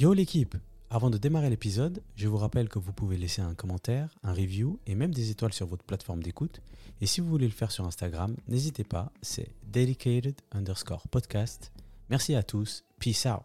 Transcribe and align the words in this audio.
Yo 0.00 0.14
l'équipe 0.14 0.56
Avant 0.88 1.10
de 1.10 1.18
démarrer 1.18 1.50
l'épisode, 1.50 2.02
je 2.16 2.26
vous 2.26 2.38
rappelle 2.38 2.70
que 2.70 2.78
vous 2.78 2.90
pouvez 2.90 3.18
laisser 3.18 3.42
un 3.42 3.52
commentaire, 3.54 4.16
un 4.22 4.32
review 4.32 4.78
et 4.86 4.94
même 4.94 5.12
des 5.12 5.30
étoiles 5.30 5.52
sur 5.52 5.66
votre 5.66 5.84
plateforme 5.84 6.22
d'écoute. 6.22 6.62
Et 7.02 7.06
si 7.06 7.20
vous 7.20 7.28
voulez 7.28 7.44
le 7.44 7.52
faire 7.52 7.70
sur 7.70 7.84
Instagram, 7.86 8.34
n'hésitez 8.48 8.82
pas, 8.82 9.12
c'est 9.20 9.50
dedicated 9.70 10.36
underscore 10.52 11.06
podcast. 11.08 11.70
Merci 12.08 12.34
à 12.34 12.42
tous, 12.42 12.82
peace 12.98 13.26
out. 13.26 13.42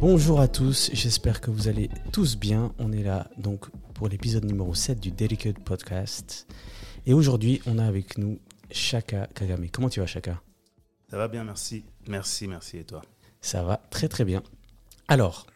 Bonjour 0.00 0.38
à 0.38 0.46
tous, 0.46 0.90
j'espère 0.92 1.40
que 1.40 1.50
vous 1.50 1.66
allez 1.66 1.90
tous 2.12 2.36
bien. 2.36 2.72
On 2.78 2.92
est 2.92 3.02
là 3.02 3.28
donc 3.38 3.66
pour 3.98 4.08
l'épisode 4.08 4.44
numéro 4.44 4.74
7 4.74 5.00
du 5.00 5.10
Dedicated 5.10 5.58
Podcast. 5.64 6.46
Et 7.04 7.14
aujourd'hui, 7.14 7.60
on 7.66 7.78
a 7.80 7.84
avec 7.84 8.16
nous 8.16 8.38
Shaka 8.70 9.26
Kagame. 9.34 9.68
Comment 9.70 9.88
tu 9.88 9.98
vas 9.98 10.06
Shaka 10.06 10.40
Ça 11.10 11.16
va 11.16 11.26
bien, 11.26 11.42
merci. 11.42 11.84
Merci, 12.06 12.46
merci. 12.46 12.76
Et 12.76 12.84
toi? 12.84 13.02
Ça 13.40 13.64
va 13.64 13.82
très 13.90 14.06
très 14.06 14.24
bien. 14.24 14.44
Alors, 15.08 15.48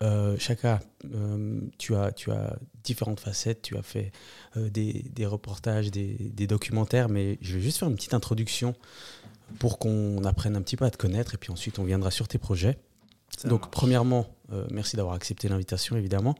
euh, 0.00 0.38
Shaka, 0.38 0.78
euh, 1.12 1.60
tu, 1.78 1.96
as, 1.96 2.12
tu 2.12 2.30
as 2.30 2.56
différentes 2.84 3.18
facettes, 3.18 3.62
tu 3.62 3.76
as 3.76 3.82
fait 3.82 4.12
euh, 4.56 4.70
des, 4.70 5.04
des, 5.12 5.26
reportages, 5.26 5.90
des, 5.90 6.14
des, 6.20 6.46
documentaires, 6.46 7.08
mais 7.08 7.36
je 7.40 7.54
vais 7.56 7.60
juste 7.60 7.78
faire 7.78 7.88
une 7.88 7.96
petite 7.96 8.14
introduction 8.14 8.76
pour 9.58 9.80
qu'on 9.80 10.22
apprenne 10.22 10.54
un 10.54 10.62
petit 10.62 10.76
peu 10.76 10.84
à 10.84 10.90
te 10.92 10.98
connaître 10.98 11.34
et 11.34 11.36
puis 11.36 11.50
ensuite 11.50 11.80
on 11.80 11.84
viendra 11.84 12.12
sur 12.12 12.28
tes 12.28 12.38
projets. 12.38 12.78
Ça 13.36 13.48
Donc, 13.48 13.62
marche. 13.62 13.70
premièrement, 13.72 14.26
merci 14.70 14.96
d'avoir 14.96 15.14
accepté 15.14 15.48
l'invitation, 15.48 15.96
évidemment. 15.96 16.34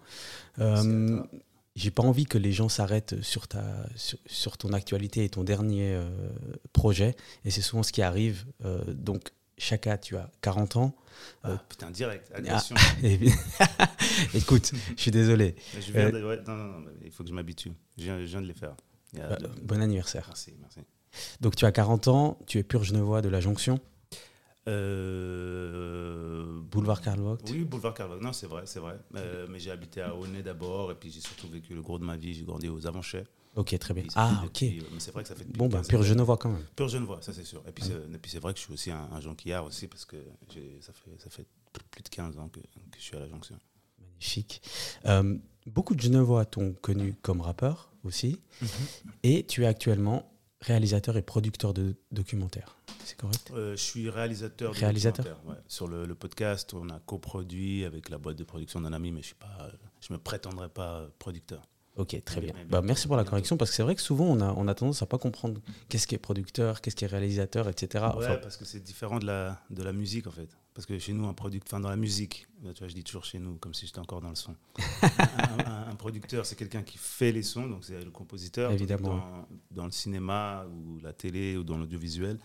Euh, 1.79 1.83
J'ai 1.83 1.91
pas 1.91 2.03
envie 2.03 2.27
que 2.27 2.39
les 2.39 2.53
gens 2.53 2.69
s'arrêtent 2.69 3.23
sur, 3.23 3.49
ta, 3.49 3.63
sur, 3.97 4.19
sur, 4.27 4.59
ton 4.59 4.73
actualité 4.73 5.25
et 5.25 5.29
ton 5.29 5.45
dernier 5.45 5.95
euh, 5.95 6.09
projet. 6.73 7.17
Et 7.45 7.51
c'est 7.51 7.63
souvent 7.63 7.83
ce 7.83 7.93
qui 7.93 8.03
arrive. 8.03 8.47
Euh, 8.65 8.83
donc, 8.89 9.33
Chaka, 9.57 9.99
tu 9.99 10.17
as 10.17 10.31
40 10.43 10.77
ans. 10.77 10.97
Ah, 11.43 11.63
putain, 11.69 11.91
direct, 11.91 12.31
agression. 12.35 12.77
Ah, 13.61 13.89
écoute, 14.35 14.73
je 14.97 15.01
suis 15.01 15.11
désolé. 15.11 15.57
Je 15.75 15.93
viens 15.93 16.11
de, 16.11 16.25
ouais, 16.25 16.41
non, 16.47 16.55
non, 16.55 16.79
non, 16.81 16.91
il 17.05 17.11
faut 17.11 17.25
que 17.25 17.29
je 17.29 17.35
m'habitue. 17.35 17.73
Je 17.97 18.05
viens, 18.05 18.21
je 18.21 18.25
viens 18.25 18.41
de 18.41 18.47
les 18.47 18.55
faire. 18.55 18.75
Bah. 19.15 19.39
Bon 19.63 19.81
anniversaire. 19.81 20.25
Merci, 20.29 20.55
merci. 20.61 20.81
Donc, 21.41 21.57
tu 21.57 21.65
as 21.65 21.73
40 21.73 22.09
ans, 22.09 22.39
tu 22.47 22.59
es 22.59 22.63
pur 22.63 22.85
genevois 22.85 23.23
de 23.23 23.29
la 23.29 23.41
Jonction. 23.41 23.81
Euh, 24.69 26.61
boulevard 26.71 27.01
Karl 27.01 27.21
Vogt 27.21 27.39
Oui, 27.51 27.65
boulevard 27.65 27.95
Karl 27.95 28.11
Vogt. 28.11 28.21
Non, 28.21 28.33
c'est 28.33 28.47
vrai, 28.47 28.63
c'est 28.67 28.81
vrai. 28.81 28.99
Euh, 29.17 29.47
mais 29.51 29.59
j'ai 29.59 29.71
habité 29.71 30.03
à 30.03 30.15
Aulnay 30.15 30.43
d'abord, 30.43 30.93
et 30.93 30.95
puis 30.95 31.11
j'ai 31.11 31.21
surtout 31.21 31.49
vécu 31.49 31.75
le 31.75 31.83
gros 31.83 31.99
de 31.99 32.05
ma 32.05 32.17
vie. 32.17 32.35
J'ai 32.35 32.45
grandi 32.45 32.69
aux 32.69 32.87
Avanchets. 32.87 33.25
Ok, 33.57 33.77
très 33.79 33.95
bien. 33.95 34.05
Ah, 34.15 34.43
ok. 34.45 34.53
Depuis, 34.53 34.83
mais 34.93 35.01
c'est 35.01 35.11
vrai 35.11 35.23
que 35.23 35.29
ça 35.29 35.35
fait. 35.35 35.45
Bon, 35.57 35.69
ben, 35.69 35.83
pur 35.83 36.03
Genevois 36.03 36.37
quand 36.37 36.51
même. 36.51 36.65
Pur 36.77 36.89
Genevois, 36.89 37.19
ça 37.23 37.33
c'est 37.33 37.45
sûr. 37.45 37.63
Et 37.67 37.73
puis, 37.73 37.85
c'est 38.27 38.39
vrai 38.39 38.53
que 38.53 38.59
je 38.59 38.65
suis 38.65 38.73
aussi 38.73 38.91
un, 38.91 39.09
un 39.13 39.21
jonquillard 39.21 39.65
aussi, 39.65 39.89
parce 39.89 40.05
que 40.05 40.17
ça 40.81 40.93
fait, 40.93 41.11
ça 41.19 41.31
fait 41.31 41.47
plus 41.91 42.03
de 42.03 42.09
15 42.09 42.39
ans 42.39 42.49
que, 42.49 42.61
que 42.61 42.99
je 42.99 43.03
suis 43.03 43.17
à 43.17 43.21
la 43.21 43.29
jonction. 43.29 43.57
Magnifique. 44.01 44.63
Euh, 45.07 45.37
beaucoup 45.67 45.95
de 45.95 46.01
Genevois 46.01 46.45
t'ont 46.45 46.73
connu 46.75 47.15
comme 47.23 47.41
rappeur 47.41 47.91
aussi, 48.05 48.41
mmh. 48.61 48.67
et 49.25 49.47
tu 49.47 49.65
es 49.65 49.67
actuellement 49.67 50.31
réalisateur 50.61 51.17
et 51.17 51.23
producteur 51.23 51.75
de 51.75 51.97
documentaires. 52.11 52.79
C'est 53.05 53.17
correct? 53.17 53.51
Euh, 53.55 53.77
Je 53.77 53.83
suis 53.83 54.11
réalisateur. 54.11 54.75
Réalisateur. 54.75 55.41
Ouais. 55.47 55.55
Sur 55.67 55.89
le, 55.89 56.05
le, 56.05 56.15
podcast, 56.15 56.75
on 56.75 56.89
a 56.91 56.99
coproduit 57.01 57.85
avec 57.85 58.09
la 58.09 58.19
boîte 58.19 58.37
de 58.37 58.45
production 58.45 58.81
d'un 58.81 58.93
ami, 58.93 59.13
mais 59.13 59.23
je 59.23 59.33
ne 60.11 60.17
me 60.17 60.23
prétendrai 60.23 60.69
pas 60.69 61.09
producteur. 61.19 61.63
Ok, 61.99 62.17
très 62.25 62.41
bien. 62.41 62.55
Bah, 62.71 62.81
merci 62.81 63.09
pour 63.09 63.17
la 63.17 63.25
correction, 63.25 63.57
parce 63.57 63.71
que 63.73 63.77
c'est 63.77 63.83
vrai 63.83 63.97
que 63.97 64.01
souvent 64.01 64.27
on 64.27 64.41
a, 64.41 64.55
on 64.57 64.69
a 64.69 64.75
tendance 64.75 65.03
à 65.03 65.07
pas 65.07 65.19
comprendre 65.19 65.61
qu'est-ce 65.89 66.07
qui 66.07 66.15
est 66.15 66.19
producteur, 66.19 66.81
qu'est-ce 66.81 66.95
qui 66.95 67.05
est 67.05 67.09
réalisateur, 67.09 67.69
etc. 67.69 68.05
Ouais, 68.17 68.25
enfin, 68.25 68.37
parce 68.37 68.57
que 68.57 68.65
c'est 68.65 68.79
différent 68.79 69.19
de 69.19 69.27
la, 69.27 69.61
de 69.71 69.83
la 69.83 69.93
musique 69.93 70.29
en 70.29 70.31
fait. 70.31 70.49
Parce 70.75 70.87
que 70.87 70.97
chez 71.01 71.13
nous, 71.13 71.27
un 71.27 71.35
producteur, 71.35 71.67
enfin 71.67 71.81
dans 71.81 71.91
la 71.91 71.97
musique, 71.97 72.47
tu 72.63 72.79
vois, 72.79 72.87
je 72.87 72.95
dis 72.95 73.03
toujours 73.03 73.25
chez 73.25 73.41
nous, 73.41 73.57
comme 73.57 73.75
si 73.75 73.85
j'étais 73.85 73.99
encore 73.99 74.21
dans 74.21 74.29
le 74.29 74.37
son. 74.37 74.55
un, 75.03 75.67
un, 75.67 75.91
un, 75.91 75.95
producteur, 75.97 76.47
c'est 76.47 76.55
quelqu'un 76.55 76.85
qui 76.85 76.99
fait 76.99 77.33
les 77.33 77.43
sons, 77.43 77.67
donc 77.67 77.85
c'est 77.85 77.99
le 77.99 78.13
compositeur. 78.13 78.71
Évidemment. 78.71 79.09
Dans, 79.09 79.49
dans, 79.73 79.85
le 79.87 79.91
cinéma 79.91 80.67
ou 80.71 81.01
la 81.01 81.13
télé 81.13 81.57
ou 81.57 81.65
dans 81.65 81.79
l'audiovisuel. 81.79 82.39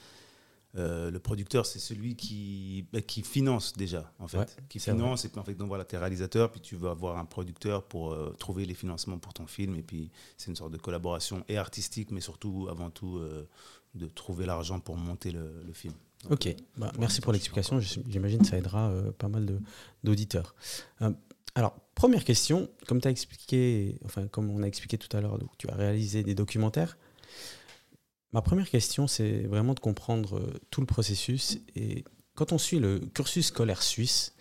Euh, 0.76 1.12
le 1.12 1.20
producteur, 1.20 1.68
c'est 1.68 1.80
celui 1.80 2.16
qui, 2.16 2.86
bah, 2.92 3.02
qui 3.02 3.22
finance 3.22 3.74
déjà, 3.74 4.12
en 4.18 4.28
fait. 4.28 4.38
Ouais, 4.38 4.46
qui 4.70 4.80
finance, 4.80 5.20
vrai. 5.20 5.28
et 5.28 5.32
puis 5.32 5.40
en 5.40 5.44
fait, 5.44 5.54
donc 5.54 5.68
voilà, 5.68 5.86
tu 5.86 5.96
es 5.96 6.00
réalisateur, 6.00 6.52
puis 6.52 6.62
tu 6.62 6.76
vas 6.76 6.92
avoir 6.92 7.18
un 7.18 7.26
producteur 7.26 7.84
pour 7.84 8.12
euh, 8.12 8.36
trouver 8.40 8.66
les 8.66 8.74
financements 8.74 9.20
pour 9.20 9.34
ton 9.34 9.46
film, 9.46 9.76
et 9.76 9.84
puis 9.84 10.10
c'est 10.36 10.50
une 10.50 10.56
sorte 10.56 10.72
de 10.72 10.78
collaboration 10.78 11.44
et 11.48 11.58
artistique, 11.58 12.10
mais 12.10 12.22
surtout, 12.22 12.68
avant 12.72 12.90
tout, 12.90 13.18
euh, 13.18 13.48
de 13.94 14.08
trouver 14.08 14.48
l'argent 14.48 14.80
pour 14.80 14.98
monter 14.98 15.32
le, 15.32 15.62
le 15.64 15.74
film. 15.74 15.94
Donc, 16.24 16.34
ok, 16.34 16.56
bah, 16.78 16.92
merci 16.98 17.22
pour 17.22 17.34
l'explication. 17.34 17.80
J'imagine 17.80 18.40
que 18.40 18.48
ça 18.48 18.58
aidera 18.58 18.92
pas 19.20 19.28
mal 19.28 19.60
d'auditeurs. 20.04 20.56
Alors, 21.54 21.76
première 21.94 22.24
question, 22.24 22.68
comme 22.88 23.00
tu 23.00 23.08
as 23.08 23.12
expliqué, 23.12 24.00
enfin, 24.06 24.28
comme 24.28 24.50
on 24.50 24.64
a 24.64 24.66
expliqué 24.66 24.98
tout 24.98 25.16
à 25.16 25.22
l'heure, 25.22 25.38
tu 25.60 25.70
as 25.70 25.76
réalisé 25.76 26.24
des 26.24 26.34
documentaires. 26.34 26.98
Ma 28.34 28.42
première 28.42 28.70
question, 28.70 29.08
c'est 29.08 29.44
vraiment 29.44 29.76
de 29.76 29.80
comprendre 29.80 30.38
euh, 30.40 30.60
tout 30.72 30.82
le 30.82 30.88
processus. 30.88 31.60
Et 31.76 32.04
quand 32.34 32.52
on 32.52 32.58
suit 32.58 32.80
le 32.80 33.00
cursus 33.00 33.48
scolaire 33.48 33.84
suisse, 33.84 34.34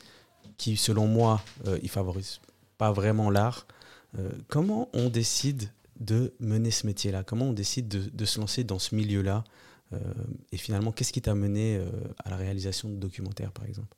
qui, 0.56 0.76
selon 0.76 1.06
moi, 1.06 1.42
euh, 1.66 1.78
il 1.82 1.90
favorise 1.90 2.40
pas 2.78 2.90
vraiment 2.90 3.30
l'art, 3.30 3.66
euh, 4.18 4.30
comment 4.48 4.88
on 4.94 5.08
décide 5.10 5.70
de 6.00 6.34
mener 6.40 6.70
ce 6.70 6.86
métier-là? 6.86 7.22
Comment 7.22 7.46
on 7.46 7.52
décide 7.52 7.88
de, 7.88 8.08
de, 8.08 8.24
se 8.24 8.40
lancer 8.40 8.64
dans 8.64 8.78
ce 8.78 8.94
milieu-là 8.94 9.44
euh, 9.92 9.98
Et 10.52 10.56
finalement, 10.56 10.90
qu'est-ce 10.90 11.12
qui 11.12 11.20
t'a 11.20 11.34
mené 11.34 11.80
à 12.24 12.30
la 12.30 12.36
réalisation 12.36 12.88
de 12.88 12.96
documentaires, 12.96 13.52
par 13.52 13.66
exemple? 13.66 13.94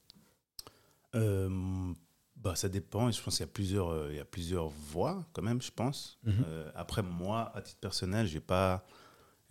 Bah, 2.36 2.56
Ça 2.56 2.68
dépend. 2.68 3.10
Je 3.10 3.22
pense 3.22 3.36
qu'il 3.36 3.46
y, 3.46 3.48
a 3.48 3.52
plusieurs, 3.52 4.10
il 4.10 4.16
y 4.16 4.20
a 4.20 4.24
plusieurs 4.24 4.68
voies, 4.68 5.24
quand 5.32 5.42
même, 5.42 5.62
je 5.62 5.70
pense. 5.70 6.18
Mhm. 6.24 6.32
Mm 6.32 6.36
-hmm. 6.36 6.72
après, 6.74 7.02
moi, 7.02 7.52
à 7.54 7.62
titre 7.62 7.80
personnel, 7.80 8.26
je 8.26 8.34
n'ai 8.34 8.40
pas 8.40 8.84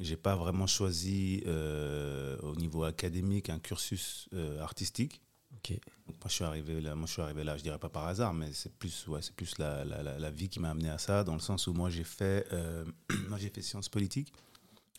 j'ai 0.04 0.18
pas 0.18 0.36
vraiment 0.36 0.68
choisi 0.68 1.44
euh, 1.48 2.38
au 2.42 2.56
niveau 2.56 2.84
académique 2.84 3.50
un 3.50 3.60
cursus 3.60 4.28
euh, 4.34 4.60
artistique. 4.62 5.22
Okay. 5.58 5.80
Donc 6.08 6.18
moi 6.18 6.28
je 6.28 6.34
suis 6.34 6.44
arrivé 6.44 6.82
là, 6.82 6.96
moi 6.96 7.06
je 7.08 7.14
suis 7.14 7.22
arrivé 7.22 7.44
là, 7.44 7.56
je 7.58 7.64
dirais 7.64 7.80
pas 7.80 7.90
par 7.90 8.08
hasard, 8.08 8.34
mais 8.34 8.52
c'est 8.54 8.74
plus 8.74 9.08
ouais, 9.08 9.22
c'est 9.22 9.36
plus 9.36 9.58
la, 9.60 9.86
la, 9.86 10.04
la, 10.04 10.20
la, 10.20 10.32
vie 10.32 10.50
qui 10.50 10.60
m'a 10.60 10.72
amené 10.72 10.90
à 10.90 10.98
ça, 10.98 11.24
dans 11.24 11.36
le 11.36 11.40
sens 11.40 11.68
où 11.68 11.74
moi 11.74 11.90
j'ai 11.90 12.04
fait 12.04 12.46
euh, 12.52 12.84
moi 13.30 13.38
j'ai 13.38 13.50
fait 13.50 13.62
sciences 13.62 13.88
politiques 13.88 14.34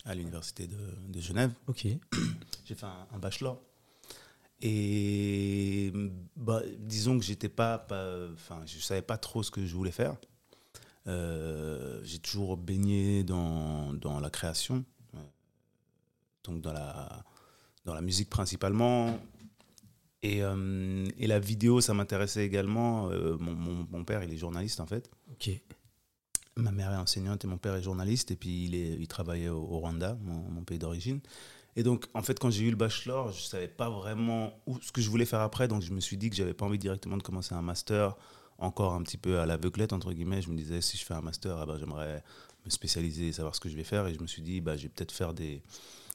à 0.05 0.15
l'université 0.15 0.67
de, 0.67 0.77
de, 1.07 1.19
Genève. 1.19 1.51
Ok. 1.67 1.85
j'ai 2.65 2.75
fait 2.75 2.85
un, 2.85 3.07
un, 3.11 3.19
bachelor. 3.19 3.61
Et 4.61 5.91
bah, 6.35 6.61
disons 6.79 7.19
que 7.19 7.25
j'étais 7.25 7.49
pas, 7.49 7.85
enfin 8.33 8.61
je 8.65 8.79
savais 8.79 9.01
pas 9.01 9.17
trop 9.17 9.43
ce 9.43 9.51
que 9.51 9.65
je 9.65 9.75
voulais 9.75 9.91
faire. 9.91 10.15
Euh, 11.07 11.99
j'ai 12.03 12.19
toujours 12.19 12.57
baigné 12.57 13.23
dans, 13.23 13.93
dans 13.93 14.19
la 14.19 14.29
création, 14.29 14.83
donc 16.45 16.61
dans 16.61 16.73
la, 16.73 17.23
dans 17.85 17.93
la 17.93 18.01
musique 18.01 18.29
principalement. 18.29 19.19
Et, 20.23 20.41
euh, 20.41 21.05
et 21.17 21.27
la 21.27 21.39
vidéo, 21.39 21.81
ça 21.81 21.93
m'intéressait 21.93 22.45
également. 22.45 23.09
Euh, 23.11 23.37
mon, 23.39 23.53
mon, 23.53 23.87
mon, 23.91 24.03
père, 24.03 24.23
il 24.23 24.33
est 24.33 24.37
journaliste 24.37 24.79
en 24.79 24.87
fait. 24.87 25.09
Ok. 25.31 25.51
Ma 26.57 26.71
mère 26.71 26.91
est 26.91 26.97
enseignante 26.97 27.43
et 27.43 27.47
mon 27.47 27.57
père 27.57 27.75
est 27.75 27.83
journaliste. 27.83 28.31
Et 28.31 28.35
puis 28.35 28.65
il, 28.65 28.75
est, 28.75 28.93
il 28.99 29.07
travaillait 29.07 29.49
au, 29.49 29.61
au 29.61 29.79
Rwanda, 29.79 30.17
mon, 30.21 30.39
mon 30.49 30.63
pays 30.63 30.79
d'origine. 30.79 31.19
Et 31.75 31.83
donc, 31.83 32.05
en 32.13 32.23
fait, 32.23 32.39
quand 32.39 32.49
j'ai 32.49 32.63
eu 32.63 32.69
le 32.69 32.77
bachelor, 32.77 33.31
je 33.31 33.41
ne 33.41 33.47
savais 33.47 33.67
pas 33.67 33.89
vraiment 33.89 34.53
où, 34.65 34.79
ce 34.81 34.91
que 34.91 35.01
je 35.01 35.09
voulais 35.09 35.25
faire 35.25 35.41
après. 35.41 35.67
Donc, 35.67 35.81
je 35.81 35.91
me 35.91 35.99
suis 35.99 36.17
dit 36.17 36.29
que 36.29 36.35
je 36.35 36.41
n'avais 36.41 36.53
pas 36.53 36.65
envie 36.65 36.79
directement 36.79 37.17
de 37.17 37.23
commencer 37.23 37.53
un 37.53 37.61
master 37.61 38.15
encore 38.57 38.93
un 38.93 39.03
petit 39.03 39.17
peu 39.17 39.39
à 39.39 39.45
l'aveuglette, 39.45 39.91
entre 39.91 40.13
guillemets. 40.13 40.41
Je 40.41 40.49
me 40.49 40.55
disais, 40.55 40.79
si 40.79 40.97
je 40.97 41.03
fais 41.03 41.13
un 41.13 41.21
master, 41.21 41.57
ah 41.57 41.65
ben, 41.65 41.77
j'aimerais 41.77 42.23
me 42.63 42.69
spécialiser 42.69 43.27
et 43.27 43.33
savoir 43.33 43.53
ce 43.55 43.59
que 43.59 43.67
je 43.67 43.75
vais 43.75 43.83
faire. 43.83 44.07
Et 44.07 44.13
je 44.13 44.21
me 44.21 44.27
suis 44.27 44.41
dit, 44.41 44.61
bah, 44.61 44.77
je 44.77 44.83
vais 44.83 44.89
peut-être 44.89 45.11
faire 45.11 45.33
des... 45.33 45.61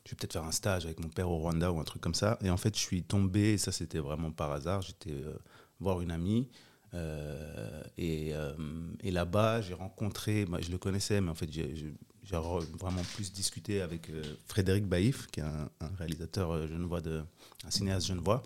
Je 0.04 0.10
vais 0.10 0.16
peut-être 0.16 0.32
faire 0.32 0.44
un 0.44 0.52
stage 0.52 0.86
avec 0.86 1.00
mon 1.00 1.08
père 1.08 1.30
au 1.30 1.38
Rwanda 1.38 1.70
ou 1.72 1.78
un 1.78 1.84
truc 1.84 2.02
comme 2.02 2.14
ça. 2.14 2.38
Et 2.42 2.50
en 2.50 2.56
fait, 2.56 2.74
je 2.74 2.80
suis 2.80 3.02
tombé, 3.02 3.58
ça 3.58 3.72
c'était 3.72 3.98
vraiment 3.98 4.30
par 4.30 4.50
hasard, 4.52 4.82
j'étais 4.82 5.12
euh, 5.12 5.34
voir 5.78 6.00
une 6.00 6.10
amie. 6.10 6.48
Euh, 6.94 7.82
et, 7.98 8.34
euh, 8.34 8.54
et 9.00 9.10
là-bas, 9.10 9.60
j'ai 9.60 9.74
rencontré, 9.74 10.46
bah, 10.46 10.58
je 10.60 10.70
le 10.70 10.78
connaissais, 10.78 11.20
mais 11.20 11.30
en 11.30 11.34
fait, 11.34 11.50
j'ai 11.52 11.94
vraiment 12.78 13.02
plus 13.14 13.32
discuté 13.32 13.82
avec 13.82 14.10
Frédéric 14.46 14.86
Baïf, 14.86 15.26
qui 15.28 15.40
est 15.40 15.44
un, 15.44 15.68
un 15.80 15.90
réalisateur 15.98 16.66
genevois, 16.66 17.00
de, 17.00 17.22
un 17.64 17.70
cinéaste 17.70 18.06
genevois 18.06 18.42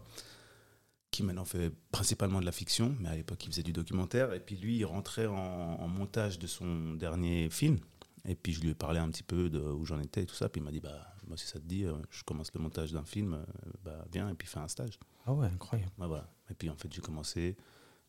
qui 1.15 1.23
maintenant 1.23 1.45
fait 1.45 1.71
principalement 1.93 2.41
de 2.41 2.45
la 2.45 2.51
fiction, 2.51 2.97
mais 2.99 3.09
à 3.09 3.15
l'époque 3.15 3.45
il 3.45 3.51
faisait 3.53 3.63
du 3.63 3.73
documentaire. 3.73 4.33
Et 4.33 4.41
puis 4.41 4.57
lui, 4.57 4.79
il 4.79 4.85
rentrait 4.85 5.27
en, 5.27 5.37
en, 5.37 5.87
montage 5.87 6.41
de 6.41 6.49
son 6.49 6.95
dernier 6.95 7.49
film. 7.51 7.79
Et 8.27 8.35
puis 8.35 8.53
je 8.53 8.61
lui 8.61 8.71
ai 8.71 8.75
parlé 8.75 8.99
un 8.99 9.09
petit 9.11 9.23
peu 9.23 9.49
de 9.49 9.61
où 9.61 9.87
j'en 9.87 10.01
étais 10.01 10.23
et 10.23 10.27
tout 10.27 10.35
ça. 10.35 10.49
Puis 10.49 10.61
il 10.61 10.65
m'a 10.65 10.73
dit, 10.73 10.81
bah, 10.81 11.14
moi 11.29 11.37
si 11.37 11.47
ça 11.47 11.59
te 11.59 11.65
dit, 11.65 11.85
je 12.11 12.23
commence 12.25 12.53
le 12.55 12.61
montage 12.61 12.93
d'un 12.93 13.05
film, 13.05 13.45
bah, 13.85 14.05
viens 14.13 14.29
et 14.29 14.35
puis 14.35 14.49
fais 14.49 14.59
un 14.59 14.69
stage. 14.69 14.99
Ah 15.27 15.33
ouais, 15.33 15.47
incroyable. 15.47 15.93
Bah, 15.99 16.07
voilà. 16.07 16.29
Et 16.51 16.55
puis 16.55 16.71
en 16.71 16.77
fait 16.77 16.93
j'ai 16.93 17.01
commencé, 17.01 17.57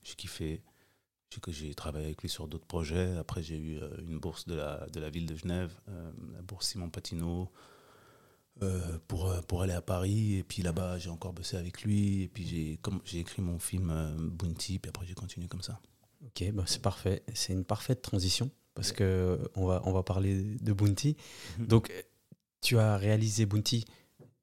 j'ai 0.04 0.16
kiffé. 0.16 0.64
j'ai 1.48 1.74
travaillé 1.74 2.06
avec 2.06 2.22
lui 2.22 2.30
sur 2.30 2.48
d'autres 2.48 2.68
projets. 2.68 3.18
Après, 3.18 3.44
j'ai 3.44 3.58
eu 3.58 3.80
une 4.00 4.20
bourse 4.20 4.46
de 4.48 4.56
la, 4.56 4.88
de 4.88 5.00
la 5.00 5.10
ville 5.10 5.26
de 5.26 5.36
Genève, 5.36 5.74
la 6.34 6.42
bourse 6.42 6.68
Simon 6.68 6.90
Patineau, 6.90 7.52
pour, 9.08 9.34
pour 9.48 9.62
aller 9.62 9.74
à 9.74 9.82
Paris. 9.82 10.36
Et 10.36 10.44
puis 10.44 10.62
là-bas, 10.62 10.98
j'ai 10.98 11.10
encore 11.10 11.34
bossé 11.34 11.58
avec 11.58 11.84
lui. 11.84 12.24
Et 12.24 12.28
puis 12.28 12.80
j'ai 13.04 13.20
écrit 13.20 13.42
mon 13.42 13.60
film 13.60 14.32
Bounty. 14.34 14.80
Puis 14.80 14.90
après, 14.90 15.06
j'ai 15.06 15.16
continué 15.16 15.48
comme 15.48 15.62
ça. 15.62 15.80
Ok, 16.26 16.52
bah 16.54 16.64
c'est 16.66 16.82
parfait. 16.82 17.24
C'est 17.34 17.54
une 17.54 17.66
parfaite 17.66 18.02
transition 18.02 18.50
parce 18.74 18.92
que 18.92 19.40
on 19.56 19.66
va, 19.66 19.82
on 19.86 19.92
va 19.92 20.04
parler 20.04 20.44
de 20.44 20.74
Bounty. 20.74 21.16
Donc, 21.60 21.92
tu 22.66 22.80
as 22.80 22.98
réalisé 22.98 23.46
Bounty, 23.46 23.86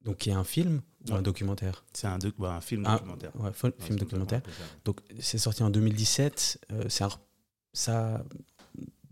donc 0.05 0.17
qui 0.17 0.29
est 0.29 0.33
un 0.33 0.45
film 0.45 0.81
ou 1.09 1.13
un 1.13 1.21
documentaire? 1.21 1.83
C'est 1.91 2.07
un, 2.07 2.17
bah, 2.37 2.55
un, 2.55 2.61
film 2.61 2.83
documentaire. 2.83 3.35
Ouais, 3.35 3.51
film 3.79 3.99
documentaire. 3.99 4.41
Donc, 4.85 5.01
c'est 5.19 5.37
sorti 5.37 5.61
en 5.61 5.69
2017. 5.69 6.65
Euh, 6.71 6.89
ça, 7.73 8.23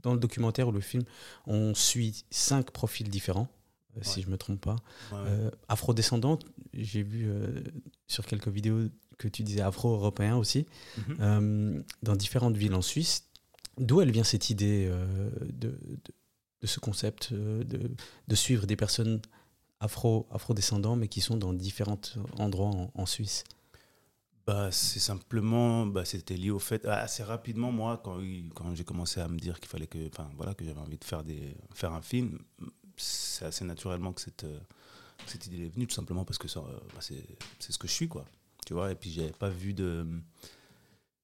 dans 0.02 0.14
le 0.14 0.20
documentaire 0.20 0.70
ou 0.70 0.72
le 0.72 0.80
film, 0.80 1.04
on 1.46 1.74
suit 1.76 2.24
cinq 2.32 2.72
profils 2.72 3.10
différents. 3.10 3.50
Euh, 3.98 4.00
si 4.04 4.22
je 4.22 4.30
me 4.30 4.38
trompe 4.38 4.62
pas. 4.62 4.78
Euh, 5.12 5.52
afro-descendante, 5.68 6.46
j'ai 6.74 7.04
vu 7.04 7.30
sur 8.08 8.26
quelques 8.26 8.48
vidéos 8.48 8.88
que 9.18 9.28
tu 9.28 9.44
disais 9.44 9.62
afro-européen 9.62 10.38
aussi, 10.38 10.66
mhm. 11.10 11.84
dans 12.02 12.16
différentes 12.16 12.56
villes 12.56 12.76
en 12.76 12.82
Suisse. 12.82 13.28
D'où 13.78 14.00
elle 14.00 14.12
vient 14.12 14.24
cette 14.24 14.50
idée 14.50 14.90
de, 15.52 15.78
de, 16.62 16.68
ce 16.68 16.80
concept 16.80 17.30
euh, 17.32 17.64
de, 17.64 17.92
de, 18.28 18.36
suivre 18.36 18.66
des 18.66 18.76
personnes 18.76 19.22
afro, 19.80 20.28
afro-descendants, 20.32 20.96
mais 20.96 21.08
qui 21.08 21.22
sont 21.22 21.38
dans 21.38 21.54
différents 21.54 22.00
endroits 22.38 22.72
en, 22.94 23.06
Suisse 23.06 23.44
bah, 24.46 24.72
C'est 24.72 25.00
simplement, 25.00 25.86
bah, 25.86 26.06
c'était 26.06 26.36
lié 26.36 26.52
au 26.52 26.60
fait, 26.60 26.86
ah, 26.86 27.00
assez 27.00 27.24
rapidement, 27.24 27.72
moi, 27.72 28.02
quand, 28.04 28.20
quand 28.56 28.76
j'ai 28.76 28.84
commencé 28.84 29.20
à 29.20 29.28
me 29.28 29.38
dire 29.38 29.60
qu'il 29.60 29.70
fallait 29.70 29.88
que, 29.88 30.10
voilà, 30.36 30.54
que 30.54 30.64
j'avais 30.64 30.80
envie 30.80 30.98
de 30.98 31.04
faire, 31.04 31.24
des, 31.24 31.56
faire 31.74 31.94
un 31.94 32.02
film, 32.02 32.40
c'est 32.98 33.46
assez 33.46 33.66
naturellement 33.66 34.14
que 34.14 34.22
cette, 34.22 34.46
cette 35.26 35.48
idée 35.48 35.66
est 35.66 35.70
venue, 35.70 35.88
tout 35.88 35.96
simplement 35.96 36.26
parce 36.26 36.38
que 36.38 36.48
bah, 36.48 37.00
c'est 37.00 37.72
ce 37.72 37.78
que 37.78 37.88
je 37.88 37.94
suis, 37.94 38.08
quoi. 38.08 38.26
Tu 38.66 38.74
vois, 38.74 38.92
et 38.92 38.96
puis 38.96 39.12
j'avais 39.12 39.32
pas 39.32 39.50
vu 39.50 39.74
de 39.74 40.06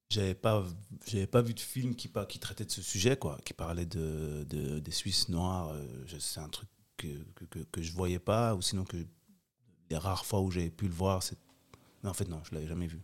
j'avais 0.09 0.35
pas 0.35 0.65
j'avais 1.05 1.27
pas 1.27 1.41
vu 1.41 1.53
de 1.53 1.59
film 1.59 1.95
qui 1.95 2.09
qui 2.29 2.39
traitait 2.39 2.65
de 2.65 2.71
ce 2.71 2.81
sujet 2.81 3.17
quoi 3.17 3.37
qui 3.43 3.53
parlait 3.53 3.85
de, 3.85 4.45
de 4.49 4.79
des 4.79 4.91
Suisses 4.91 5.29
noirs 5.29 5.69
euh, 5.69 6.05
c'est 6.19 6.39
un 6.39 6.49
truc 6.49 6.69
que, 6.97 7.07
que, 7.49 7.59
que, 7.59 7.81
je 7.81 7.91
voyais 7.93 8.19
pas 8.19 8.55
ou 8.55 8.61
sinon 8.61 8.83
que 8.83 8.97
les 9.89 9.97
rares 9.97 10.25
fois 10.25 10.41
où 10.41 10.49
j'avais 10.49 10.69
pu 10.69 10.87
le 10.87 10.93
voir 10.93 11.21
c'est 11.23 11.37
en 12.03 12.13
fait 12.13 12.27
non 12.27 12.41
je 12.43 12.55
l'avais 12.55 12.67
jamais 12.67 12.87
vu. 12.87 13.01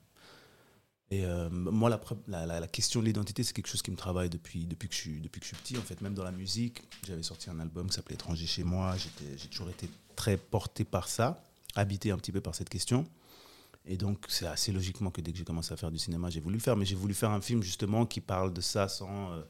Et 1.12 1.26
euh, 1.26 1.50
moi 1.50 1.90
la, 1.90 2.00
la, 2.46 2.60
la, 2.60 2.68
question 2.68 3.00
de 3.02 3.06
l'identité 3.06 3.44
c'est 3.44 3.54
quelque 3.54 3.68
chose 3.68 3.84
qui 3.84 3.92
me 3.92 3.98
travaille 3.98 4.30
depuis 4.30 4.66
depuis 4.66 4.88
que 4.90 4.96
je 4.96 5.00
suis 5.00 5.22
depuis 5.22 5.40
que 5.40 5.46
je 5.46 5.54
suis 5.54 5.64
petit 5.64 5.78
en 5.78 5.82
fait. 5.82 6.02
Même 6.02 6.16
dans 6.16 6.24
la 6.24 6.32
musique 6.32 6.82
j'avais 7.06 7.22
sorti 7.22 7.50
un 7.50 7.60
album 7.60 7.88
qui 7.88 7.96
s'appelait 7.96 8.16
étranger 8.16 8.48
chez 8.48 8.64
moi 8.64 8.96
j'ai 8.98 9.48
toujours 9.50 9.70
été 9.70 9.90
très 10.16 10.38
porté 10.38 10.86
par 10.86 11.08
ça 11.08 11.44
habité 11.76 12.12
un 12.12 12.18
petit 12.18 12.32
peu 12.32 12.42
par 12.42 12.56
cette 12.56 12.70
question 12.70 13.06
et 13.86 13.98
donc, 13.98 14.26
c'est 14.30 14.48
assez 14.48 14.72
logiquement 14.72 15.12
que 15.12 15.20
dès 15.20 15.32
que 15.32 15.38
j'ai 15.38 15.44
commencé 15.44 15.74
à 15.74 15.78
faire 15.78 15.92
du 15.92 16.00
cinéma, 16.00 16.30
j'ai 16.30 16.40
voulu 16.40 16.56
le 16.56 16.62
faire. 16.62 16.78
Mais 16.78 16.86
j'ai 16.86 16.96
voulu 16.96 17.14
faire 17.14 17.32
un 17.32 17.42
film 17.42 17.62
justement 17.62 18.06
qui 18.06 18.22
parle 18.22 18.54
de 18.54 18.62
ça 18.62 18.88
sans. 18.88 19.34
Euh, 19.34 19.44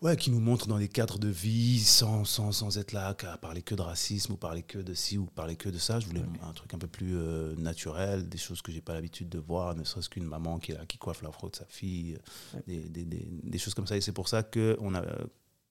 ouais, 0.00 0.16
qui 0.16 0.30
nous 0.30 0.40
montre 0.40 0.68
dans 0.68 0.78
des 0.78 0.88
cadres 0.88 1.18
de 1.18 1.28
vie 1.28 1.80
sans, 1.80 2.24
sans, 2.24 2.50
sans 2.52 2.78
être 2.78 2.92
là 2.92 3.08
à 3.08 3.36
parler 3.36 3.60
que 3.60 3.74
de 3.74 3.82
racisme 3.82 4.32
ou 4.32 4.36
parler 4.38 4.62
que 4.62 4.78
de 4.78 4.94
ci 4.94 5.18
ou 5.18 5.26
parler 5.26 5.56
que 5.56 5.68
de 5.68 5.76
ça. 5.76 6.00
Je 6.00 6.06
voulais 6.06 6.22
un 6.42 6.52
truc 6.54 6.72
un 6.72 6.78
peu 6.78 6.86
plus 6.86 7.14
euh, 7.14 7.54
naturel, 7.56 8.26
des 8.26 8.38
choses 8.38 8.62
que 8.62 8.72
j'ai 8.72 8.80
pas 8.80 8.94
l'habitude 8.94 9.28
de 9.28 9.38
voir, 9.38 9.74
ne 9.74 9.84
serait-ce 9.84 10.08
qu'une 10.08 10.24
maman 10.24 10.58
qui, 10.58 10.72
qui 10.88 10.96
coiffe 10.96 11.20
la 11.20 11.30
fraude 11.30 11.52
de 11.52 11.56
sa 11.56 11.66
fille, 11.66 12.18
des, 12.66 12.80
des, 12.80 13.04
des, 13.04 13.28
des, 13.42 13.58
choses 13.58 13.74
comme 13.74 13.86
ça. 13.86 13.98
Et 13.98 14.00
c'est 14.00 14.12
pour 14.12 14.28
ça 14.28 14.42
que, 14.42 14.78
on 14.80 14.94
a, 14.94 15.04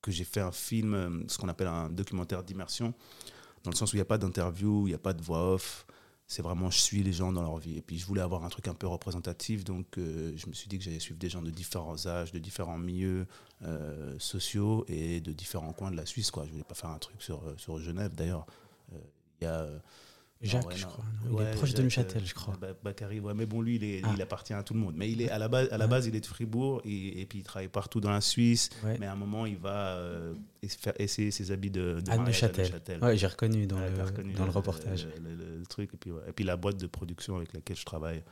que 0.04 0.12
j'ai 0.12 0.24
fait 0.24 0.42
un 0.42 0.52
film, 0.52 0.94
euh, 0.94 1.24
ce 1.28 1.40
qu'on 1.40 1.50
appelle 1.50 1.68
un 1.68 1.90
documentaire 1.90 2.44
d'immersion, 2.44 2.94
dans 3.64 3.72
le 3.72 3.76
sens 3.76 3.92
où 3.92 3.96
il 3.96 4.00
n'y 4.00 4.04
a 4.04 4.06
pas 4.06 4.20
d'interview, 4.20 4.88
il 4.88 4.92
n'y 4.92 4.96
a 4.96 5.00
pas 5.00 5.14
de 5.14 5.22
voix 5.24 5.54
off 5.54 5.88
c'est 6.28 6.42
vraiment 6.42 6.70
je 6.70 6.80
suis 6.80 7.04
les 7.04 7.14
gens 7.14 7.32
dans 7.32 7.42
leur 7.42 7.58
vie. 7.58 7.78
Et 7.78 7.82
puis 7.82 7.98
je 7.98 8.06
voulais 8.06 8.22
avoir 8.22 8.44
un 8.44 8.50
truc 8.50 8.68
un 8.68 8.74
peu 8.74 8.88
représentatif, 8.88 9.64
donc 9.64 9.98
euh, 9.98 10.34
je 10.36 10.48
me 10.48 10.54
suis 10.54 10.68
dit 10.68 10.78
que 10.78 10.84
j'allais 10.84 11.00
suivre 11.00 11.20
des 11.20 11.30
gens 11.30 11.42
de 11.42 11.52
différents 11.52 12.08
âges, 12.08 12.32
de 12.32 12.40
différents 12.40 12.78
milieux 12.78 13.28
euh, 13.64 14.16
sociaux 14.20 14.86
et 14.88 15.22
de 15.22 15.32
différents 15.32 15.74
coins 15.74 15.92
de 15.92 15.98
la 15.98 16.06
Suisse. 16.06 16.32
Quoi. 16.32 16.46
Je 16.46 16.52
voulais 16.52 16.64
pas 16.64 16.76
faire 16.76 16.90
un 16.90 17.00
truc 17.00 17.22
sur, 17.22 17.44
euh, 17.44 17.56
sur 17.58 17.80
Genève. 17.80 18.14
D'ailleurs, 18.16 18.46
il 19.42 19.46
y 19.46 19.48
a 19.48 19.68
Jacques, 20.44 20.76
je 20.76 20.86
crois. 20.86 21.06
Il 21.32 21.42
est 21.42 21.52
proche 21.56 21.74
de 21.74 21.82
Neuchâtel, 21.82 22.26
je 22.26 22.34
crois. 22.34 22.58
Bakary, 22.84 23.20
ouais, 23.20 23.34
mais 23.34 23.46
bon, 23.46 23.62
lui, 23.62 23.78
il, 23.78 24.02
ah. 24.04 24.12
il, 24.16 24.22
appartient 24.22 24.54
à 24.54 24.64
tout 24.64 24.74
le 24.74 24.80
monde. 24.80 24.96
Mais 24.98 25.10
il 25.10 25.22
est 25.22 25.30
à 25.30 25.38
la 25.38 25.48
base, 25.48 25.70
à 25.72 25.78
la 25.78 25.88
base 25.88 26.06
il 26.08 26.16
est 26.16 26.20
de 26.20 26.26
Fribourg 26.26 26.82
et, 26.86 27.26
puis 27.28 27.40
il 27.40 27.44
travaille 27.44 27.70
partout 27.70 28.02
dans 28.02 28.12
la 28.12 28.22
Suisse. 28.22 28.70
Mais 29.00 29.06
à 29.06 29.14
un 29.14 29.16
moment, 29.16 29.46
il 29.46 29.58
va 29.58 29.96
euh, 29.96 30.34
faire 30.68 30.94
essayer 31.00 31.32
ses 31.32 31.52
habits 31.52 31.72
de, 31.72 32.02
de 32.06 32.12
à 32.12 32.18
Neuchâtel. 32.18 32.72
Ouais, 33.02 33.18
j'ai 33.18 33.28
reconnu 33.28 33.66
dans, 33.68 33.80
le, 33.80 33.90
dans 34.36 34.46
le, 34.46 34.52
reportage. 34.52 35.08
Le, 35.24 35.66
truc. 35.66 35.92
Et 35.94 35.98
puis, 35.98 36.12
et 36.28 36.34
puis 36.34 36.46
la 36.46 36.58
boîte 36.58 36.78
de 36.78 36.88
production 36.88 37.38
avec 37.38 37.54
laquelle 37.54 37.78
je 37.78 37.86
travaille 37.86 38.24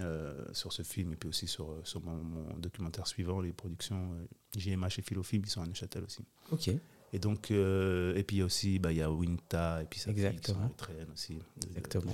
euh, 0.00 0.32
sur 0.52 0.72
ce 0.72 0.82
film 0.82 1.12
et 1.12 1.16
puis 1.16 1.28
aussi 1.28 1.46
sur, 1.46 1.72
sur 1.84 2.00
mon, 2.02 2.18
documentaire 2.58 3.06
suivant, 3.06 3.40
les 3.40 3.52
productions 3.52 4.10
JMH 4.56 4.84
euh, 4.84 4.88
et 4.98 5.02
Philofilm, 5.02 5.42
ils 5.44 5.50
sont 5.50 5.62
à 5.62 5.66
Neuchâtel 5.66 6.02
aussi. 6.02 6.24
Ok. 6.50 6.70
Et 7.14 7.20
donc, 7.20 7.52
euh, 7.52 8.12
et 8.16 8.24
puis 8.24 8.42
aussi, 8.42 8.80
bah, 8.80 8.90
il 8.90 8.98
y 8.98 9.00
a 9.00 9.08
Winta 9.08 9.80
et 9.80 9.86
puis 9.86 10.00
ça 10.00 10.10
Exactement. 10.10 10.68
aussi. 11.14 11.38
Exactement. 11.76 12.12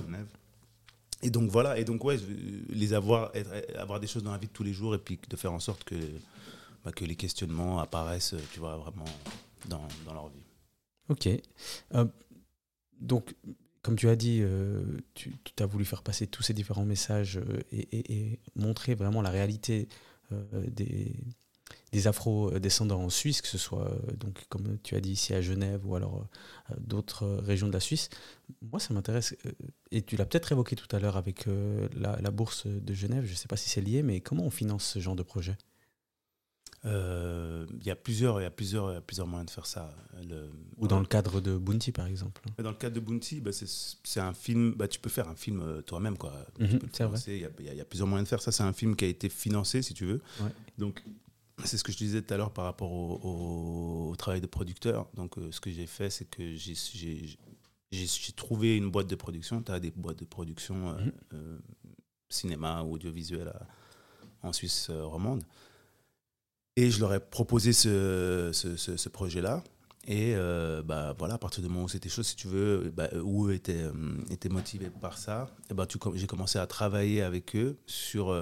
et 1.23 1.31
donc 1.31 1.49
voilà, 1.49 1.79
et 1.79 1.83
donc 1.83 2.03
ouais, 2.03 2.17
les 2.69 2.93
avoir, 2.93 3.31
avoir 3.79 3.99
des 3.99 4.05
choses 4.05 4.21
dans 4.21 4.31
la 4.31 4.37
vie 4.37 4.45
de 4.45 4.51
tous 4.51 4.63
les 4.63 4.73
jours 4.73 4.93
et 4.93 4.99
puis 4.99 5.19
de 5.27 5.35
faire 5.35 5.53
en 5.53 5.59
sorte 5.59 5.83
que, 5.85 5.95
bah, 6.85 6.91
que 6.91 7.03
les 7.03 7.15
questionnements 7.15 7.79
apparaissent, 7.79 8.35
tu 8.53 8.59
vois, 8.59 8.77
vraiment 8.77 9.05
dans, 9.67 9.87
dans 10.05 10.13
leur 10.13 10.29
vie. 10.29 10.43
Ok. 11.09 11.27
Euh, 11.95 12.05
donc, 12.99 13.33
comme 13.81 13.95
tu 13.95 14.07
as 14.07 14.15
dit, 14.15 14.41
euh, 14.43 14.83
tu, 15.15 15.33
tu, 15.43 15.63
as 15.63 15.65
voulu 15.65 15.83
faire 15.83 16.03
passer 16.03 16.27
tous 16.27 16.43
ces 16.43 16.53
différents 16.53 16.85
messages 16.85 17.41
et, 17.71 17.87
et, 17.91 18.39
montrer 18.55 18.93
vraiment 18.93 19.23
la 19.23 19.31
réalité 19.31 19.87
des, 20.67 21.11
des 21.91 22.07
afro-descendants 22.07 23.01
en 23.01 23.09
Suisse, 23.09 23.41
que 23.41 23.47
ce 23.47 23.57
soit, 23.57 23.89
euh, 23.89 24.15
donc, 24.17 24.45
comme 24.49 24.77
tu 24.81 24.95
as 24.95 25.01
dit 25.01 25.11
ici 25.11 25.33
à 25.33 25.41
Genève 25.41 25.85
ou 25.85 25.95
alors 25.95 26.25
euh, 26.69 26.75
d'autres 26.79 27.27
régions 27.27 27.67
de 27.67 27.73
la 27.73 27.81
Suisse. 27.81 28.09
Moi, 28.61 28.79
ça 28.79 28.93
m'intéresse, 28.93 29.35
euh, 29.45 29.51
et 29.91 30.01
tu 30.01 30.15
l'as 30.15 30.25
peut-être 30.25 30.51
évoqué 30.51 30.75
tout 30.75 30.93
à 30.95 30.99
l'heure 30.99 31.17
avec 31.17 31.45
la, 31.93 32.31
bourse 32.31 32.65
de 32.67 32.93
Genève, 32.93 33.25
je 33.25 33.31
ne 33.31 33.35
sais 33.35 33.47
pas 33.47 33.57
si 33.57 33.69
c'est 33.69 33.81
lié, 33.81 34.03
mais 34.03 34.21
comment 34.21 34.45
on 34.45 34.49
finance 34.49 34.85
ce 34.85 34.99
genre 34.99 35.15
de 35.15 35.23
projet? 35.23 35.57
Il 36.83 37.85
y 37.85 37.91
a 37.91 37.95
plusieurs, 37.95 38.39
il 38.39 38.43
y 38.43 38.47
a 38.47 38.49
plusieurs, 38.49 38.91
y 38.91 38.95
a 38.95 39.01
plusieurs 39.01 39.27
moyens 39.27 39.47
de 39.47 39.51
faire 39.51 39.67
ça. 39.67 39.93
Ou 40.77 40.87
dans 40.87 40.99
le 40.99 41.05
cadre 41.05 41.39
de 41.39 41.55
Bounty, 41.55 41.91
par 41.91 42.07
exemple. 42.07 42.41
Dans 42.57 42.71
le 42.71 42.75
cadre 42.75 42.95
de 42.95 42.99
Bounty, 42.99 43.39
bah, 43.39 43.51
c'est 43.51 44.19
un 44.19 44.33
film. 44.33 44.73
Bah, 44.73 44.87
tu 44.87 44.99
peux 44.99 45.09
faire 45.09 45.27
un 45.27 45.35
film 45.35 45.83
toi-même, 45.85 46.17
quoi. 46.17 46.33
Mhm, 46.59 46.79
il 47.27 47.33
y, 47.35 47.75
y, 47.75 47.81
a 47.81 47.85
plusieurs 47.85 48.07
moyens 48.07 48.25
de 48.25 48.29
faire 48.29 48.41
ça. 48.41 48.51
C'est 48.51 48.63
un 48.63 48.73
film 48.73 48.95
qui 48.95 49.05
a 49.05 49.09
été 49.09 49.29
financé, 49.29 49.83
si 49.83 49.93
tu 49.93 50.05
veux. 50.05 50.21
Donc, 50.79 51.03
c'est 51.65 51.77
ce 51.77 51.83
que 51.83 51.91
je 51.91 51.97
disais 51.97 52.21
tout 52.21 52.33
à 52.33 52.37
l'heure 52.37 52.51
par 52.51 52.65
rapport 52.65 52.91
au, 52.91 54.13
travail 54.17 54.41
de 54.41 54.47
producteur. 54.47 55.07
Donc, 55.15 55.37
euh, 55.37 55.51
ce 55.51 55.59
que 55.59 55.71
j'ai 55.71 55.87
fait, 55.87 56.09
c'est 56.09 56.25
que 56.25 56.55
j'ai 56.55 58.33
trouvé 58.35 58.77
une 58.77 58.89
boîte 58.89 59.07
de 59.07 59.15
production. 59.15 59.61
Tu 59.61 59.71
as 59.71 59.79
des 59.79 59.91
boîtes 59.91 60.19
de 60.19 60.25
production 60.25 60.89
euh, 60.89 60.93
mhm. 60.93 61.11
euh, 61.33 61.59
cinéma 62.29 62.83
ou 62.83 62.93
audiovisuel 62.93 63.51
en 64.43 64.53
Suisse 64.53 64.89
romande. 64.89 65.43
Et 66.75 66.89
je 66.89 66.99
leur 66.99 67.13
ai 67.13 67.19
proposé 67.19 67.73
ce, 67.73 68.51
ce, 68.53 69.09
projet-là. 69.09 69.63
Et 70.07 70.33
bah, 70.85 71.13
voilà, 71.17 71.35
à 71.35 71.37
partir 71.37 71.61
du 71.61 71.69
moment 71.69 71.83
où 71.83 71.89
c'était 71.89 72.09
chaud, 72.09 72.23
si 72.23 72.35
tu 72.35 72.47
veux, 72.47 72.91
bah, 72.95 73.09
où 73.21 73.47
eux 73.47 73.53
étaient, 73.53 73.85
étaient 74.29 74.49
motivés 74.49 74.89
par 74.89 75.17
ça, 75.17 75.49
et 75.69 75.73
bah, 75.73 75.85
j'ai 76.15 76.27
commencé 76.27 76.57
à 76.57 76.65
travailler 76.67 77.21
avec 77.21 77.55
eux 77.55 77.77
sur, 77.85 78.35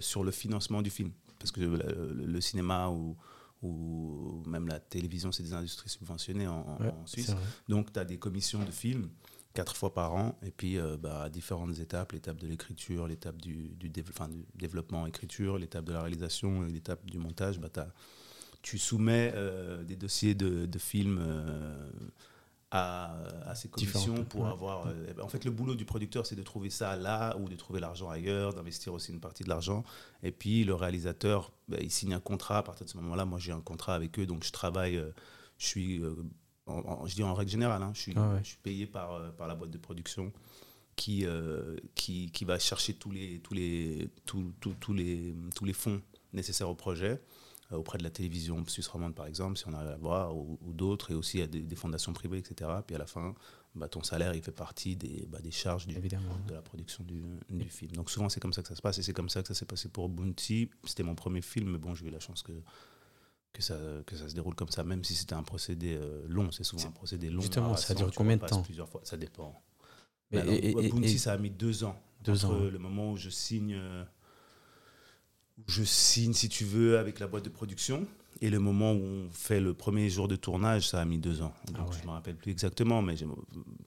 sur 0.00 0.24
le 0.24 0.30
financement 0.32 0.82
du 0.82 0.90
film 0.90 1.12
parce 1.38 1.52
que 1.52 1.60
le, 1.60 2.40
cinéma 2.40 2.88
ou, 2.88 3.16
ou 3.62 4.42
même 4.46 4.68
la 4.68 4.80
télévision, 4.80 5.32
c'est 5.32 5.42
des 5.42 5.52
industries 5.54 5.88
subventionnées 5.88 6.46
en, 6.46 6.78
Suisse. 7.06 7.34
Donc, 7.68 7.92
tu 7.92 7.98
as 7.98 8.04
des 8.04 8.18
commissions 8.18 8.62
de 8.64 8.70
films 8.70 9.08
quatre 9.54 9.74
fois 9.74 9.94
par 9.94 10.14
an, 10.14 10.38
et 10.42 10.50
puis 10.50 10.78
euh, 10.78 10.98
bah, 10.98 11.22
à 11.22 11.30
différentes 11.30 11.78
étapes, 11.78 12.12
l'étape 12.12 12.36
de 12.36 12.46
l'écriture, 12.46 13.06
l'étape 13.06 13.40
du, 13.40 13.70
du, 13.70 13.88
du, 13.88 14.02
développement 14.54 15.06
écriture, 15.06 15.56
l'étape 15.56 15.86
de 15.86 15.94
la 15.94 16.02
réalisation, 16.02 16.60
l'étape 16.62 17.06
du 17.06 17.18
montage, 17.18 17.58
bah, 17.58 17.70
tu 18.60 18.78
soumets 18.78 19.32
euh, 19.34 19.82
des 19.82 19.96
dossiers 19.96 20.34
de, 20.34 20.66
de 20.66 20.78
films 20.78 21.18
euh, 22.74 23.42
à, 23.46 23.54
ces 23.54 23.68
commissions 23.68 24.24
pour 24.24 24.48
avoir. 24.48 24.88
Euh, 24.88 25.12
en 25.22 25.28
fait, 25.28 25.44
le 25.44 25.52
boulot 25.52 25.76
du 25.76 25.84
producteur, 25.84 26.26
c'est 26.26 26.34
de 26.34 26.42
trouver 26.42 26.68
ça 26.68 26.96
là 26.96 27.36
ou 27.36 27.48
de 27.48 27.54
trouver 27.54 27.78
l'argent 27.78 28.10
ailleurs, 28.10 28.54
d'investir 28.54 28.92
aussi 28.92 29.12
une 29.12 29.20
partie 29.20 29.44
de 29.44 29.48
l'argent. 29.48 29.84
Et 30.24 30.32
puis 30.32 30.64
le 30.64 30.74
réalisateur, 30.74 31.52
ben, 31.68 31.78
il 31.80 31.92
signe 31.92 32.12
un 32.12 32.20
contrat. 32.20 32.58
À 32.58 32.62
partir 32.64 32.84
de 32.84 32.90
ce 32.90 32.96
moment-là, 32.96 33.24
moi, 33.24 33.38
j'ai 33.38 33.52
un 33.52 33.60
contrat 33.60 33.94
avec 33.94 34.18
eux, 34.18 34.26
donc 34.26 34.42
je 34.42 34.50
travaille. 34.50 34.96
Euh, 34.96 35.10
je 35.58 35.66
suis, 35.66 36.02
euh, 36.02 36.16
en, 36.66 37.06
je 37.06 37.14
dis 37.14 37.22
en 37.22 37.34
règle 37.34 37.52
générale, 37.52 37.82
hein, 37.82 37.92
je, 37.94 38.00
suis, 38.00 38.14
ah 38.16 38.36
je 38.42 38.48
suis 38.48 38.58
payé 38.58 38.86
par, 38.86 39.32
par 39.34 39.46
la 39.46 39.54
boîte 39.54 39.70
de 39.70 39.78
production 39.78 40.32
qui, 40.96 41.24
qui, 41.94 42.30
qui, 42.32 42.44
va 42.44 42.58
chercher 42.58 42.94
tous 42.94 43.12
les, 43.12 43.38
tous 43.38 43.54
les, 43.54 44.10
tous, 44.26 44.52
tous, 44.60 44.74
tous 44.80 44.92
les, 44.92 45.34
tous 45.54 45.64
les 45.64 45.72
fonds 45.72 46.02
nécessaires 46.32 46.68
au 46.68 46.74
projet 46.74 47.20
auprès 47.72 47.98
de 47.98 48.04
la 48.04 48.10
télévision 48.10 48.64
suisse 48.66 48.86
romande 48.88 49.14
par 49.14 49.26
exemple, 49.26 49.58
si 49.58 49.66
on 49.66 49.72
arrive 49.72 49.90
à 49.90 49.96
voir, 49.96 50.36
ou, 50.36 50.58
ou 50.62 50.72
d'autres, 50.72 51.10
et 51.10 51.14
aussi 51.14 51.42
à 51.42 51.46
des, 51.46 51.60
des, 51.60 51.76
fondations 51.76 52.12
privées, 52.12 52.38
etc. 52.38 52.70
Puis 52.86 52.94
à 52.94 52.98
la 52.98 53.06
fin, 53.06 53.34
bah, 53.74 53.88
ton 53.88 54.02
salaire, 54.02 54.34
il 54.34 54.42
fait 54.42 54.52
partie 54.52 54.96
des, 54.96 55.26
bah, 55.28 55.40
des 55.40 55.50
charges 55.50 55.86
du, 55.86 55.96
de 55.96 56.54
la 56.54 56.62
production 56.62 57.04
du, 57.04 57.22
du 57.50 57.68
film. 57.68 57.92
Donc 57.92 58.10
souvent, 58.10 58.28
c'est 58.28 58.40
comme 58.40 58.52
ça 58.52 58.62
que 58.62 58.68
ça 58.68 58.76
se 58.76 58.82
passe, 58.82 58.98
et 58.98 59.02
c'est 59.02 59.12
comme 59.12 59.28
ça 59.28 59.42
que 59.42 59.48
ça 59.48 59.54
s'est 59.54 59.66
passé 59.66 59.88
pour 59.88 60.08
Bounty. 60.08 60.70
C'était 60.84 61.02
mon 61.02 61.14
premier 61.14 61.42
film, 61.42 61.72
mais 61.72 61.78
bon, 61.78 61.94
j'ai 61.94 62.06
eu 62.06 62.10
la 62.10 62.20
chance 62.20 62.42
que 62.42 62.52
que 63.52 63.62
ça, 63.62 63.78
que 64.04 64.16
ça 64.16 64.28
se 64.28 64.34
déroule 64.34 64.54
comme 64.54 64.68
ça, 64.68 64.84
même 64.84 65.02
si 65.02 65.14
c'était 65.14 65.34
un 65.34 65.42
procédé 65.42 65.96
euh, 65.98 66.26
long. 66.28 66.50
C'est 66.52 66.62
souvent 66.62 66.88
un 66.88 66.90
procédé 66.90 67.30
long. 67.30 67.40
Justement, 67.40 67.74
ça 67.74 67.94
dure 67.94 68.12
combien 68.14 68.36
de 68.36 68.44
temps 68.44 68.62
plusieurs 68.62 68.88
fois. 68.88 69.00
Ça 69.04 69.16
dépend. 69.16 69.62
Mais, 70.30 70.42
bah, 70.42 70.52
et, 70.52 70.70
et, 70.70 70.88
Bounty, 70.90 71.14
et, 71.14 71.18
ça 71.18 71.32
a 71.32 71.38
mis 71.38 71.50
deux 71.50 71.82
ans. 71.82 71.98
Deux 72.22 72.44
entre 72.44 72.54
ans. 72.54 72.70
le 72.70 72.78
moment 72.78 73.12
où 73.12 73.16
je 73.16 73.30
signe, 73.30 73.74
euh, 73.74 74.04
je 75.66 75.84
signe, 75.84 76.32
si 76.32 76.48
tu 76.48 76.64
veux, 76.64 76.98
avec 76.98 77.18
la 77.18 77.26
boîte 77.26 77.44
de 77.44 77.48
production, 77.50 78.06
et 78.42 78.50
le 78.50 78.58
moment 78.58 78.92
où 78.92 79.02
on 79.02 79.30
fait 79.30 79.60
le 79.60 79.72
premier 79.72 80.10
jour 80.10 80.28
de 80.28 80.36
tournage, 80.36 80.88
ça 80.88 81.00
a 81.00 81.04
mis 81.06 81.18
deux 81.18 81.40
ans. 81.40 81.54
Donc, 81.68 81.76
ah 81.78 81.84
ouais. 81.84 81.96
Je 81.96 82.02
ne 82.02 82.06
me 82.06 82.10
rappelle 82.10 82.36
plus 82.36 82.50
exactement, 82.50 83.00
mais 83.00 83.14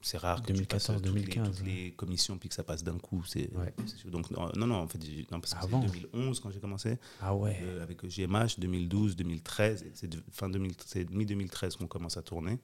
c'est 0.02 0.18
rare 0.18 0.42
que 0.42 0.48
2014, 0.48 0.96
tu 0.96 1.08
2015, 1.08 1.46
toutes, 1.46 1.54
les, 1.54 1.54
toutes 1.58 1.66
les, 1.66 1.90
commissions 1.92 2.36
puis 2.36 2.48
que 2.48 2.54
ça 2.54 2.64
passe 2.64 2.82
d'un 2.82 2.98
coup. 2.98 3.22
C'est, 3.24 3.48
ouais. 3.54 3.72
donc 4.06 4.28
non, 4.30 4.50
non, 4.56 4.74
en 4.74 4.88
fait, 4.88 4.98
non, 5.30 5.40
parce 5.40 5.54
que 5.54 5.60
c'est 5.60 6.10
2011 6.12 6.40
quand 6.40 6.50
j'ai 6.50 6.58
commencé. 6.58 6.98
Ah. 7.20 7.32
Euh, 7.32 7.82
avec 7.82 8.04
GMH, 8.04 8.58
2012, 8.58 9.14
2013, 9.14 9.86
c'est 9.94 10.10
fin 10.32 10.48
2000, 10.48 10.72
c'est 10.84 11.08
mi 11.10 11.24
2013 11.24 11.76
qu'on 11.76 11.86
commence 11.86 12.16
à 12.16 12.22
tourner. 12.22 12.58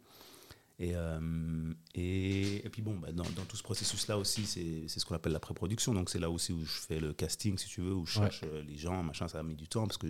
Et, 0.78 0.94
euh, 0.94 1.72
et, 1.94 2.66
et, 2.66 2.68
puis 2.68 2.82
bon, 2.82 2.96
bah, 2.96 3.10
dans, 3.10 3.24
dans, 3.30 3.44
tout 3.46 3.56
ce 3.56 3.62
processus-là 3.62 4.18
aussi, 4.18 4.44
c'est 4.44 4.88
ce 4.88 5.04
qu'on 5.06 5.14
appelle 5.14 5.32
la 5.32 5.40
pré-production. 5.40 5.94
Donc 5.94 6.10
c'est 6.10 6.18
là 6.18 6.28
aussi 6.28 6.52
où 6.52 6.64
je 6.64 6.72
fais 6.80 7.00
le 7.00 7.14
casting, 7.14 7.56
si 7.56 7.68
tu 7.68 7.80
veux, 7.80 7.94
où 7.94 8.04
je 8.04 8.12
cherche 8.12 8.42
ouais. 8.42 8.62
les 8.62 8.76
gens, 8.76 9.02
machin. 9.02 9.26
Ça 9.26 9.38
a 9.38 9.42
mis 9.42 9.54
du 9.54 9.68
temps 9.68 9.86
parce 9.86 9.96
que 9.96 10.08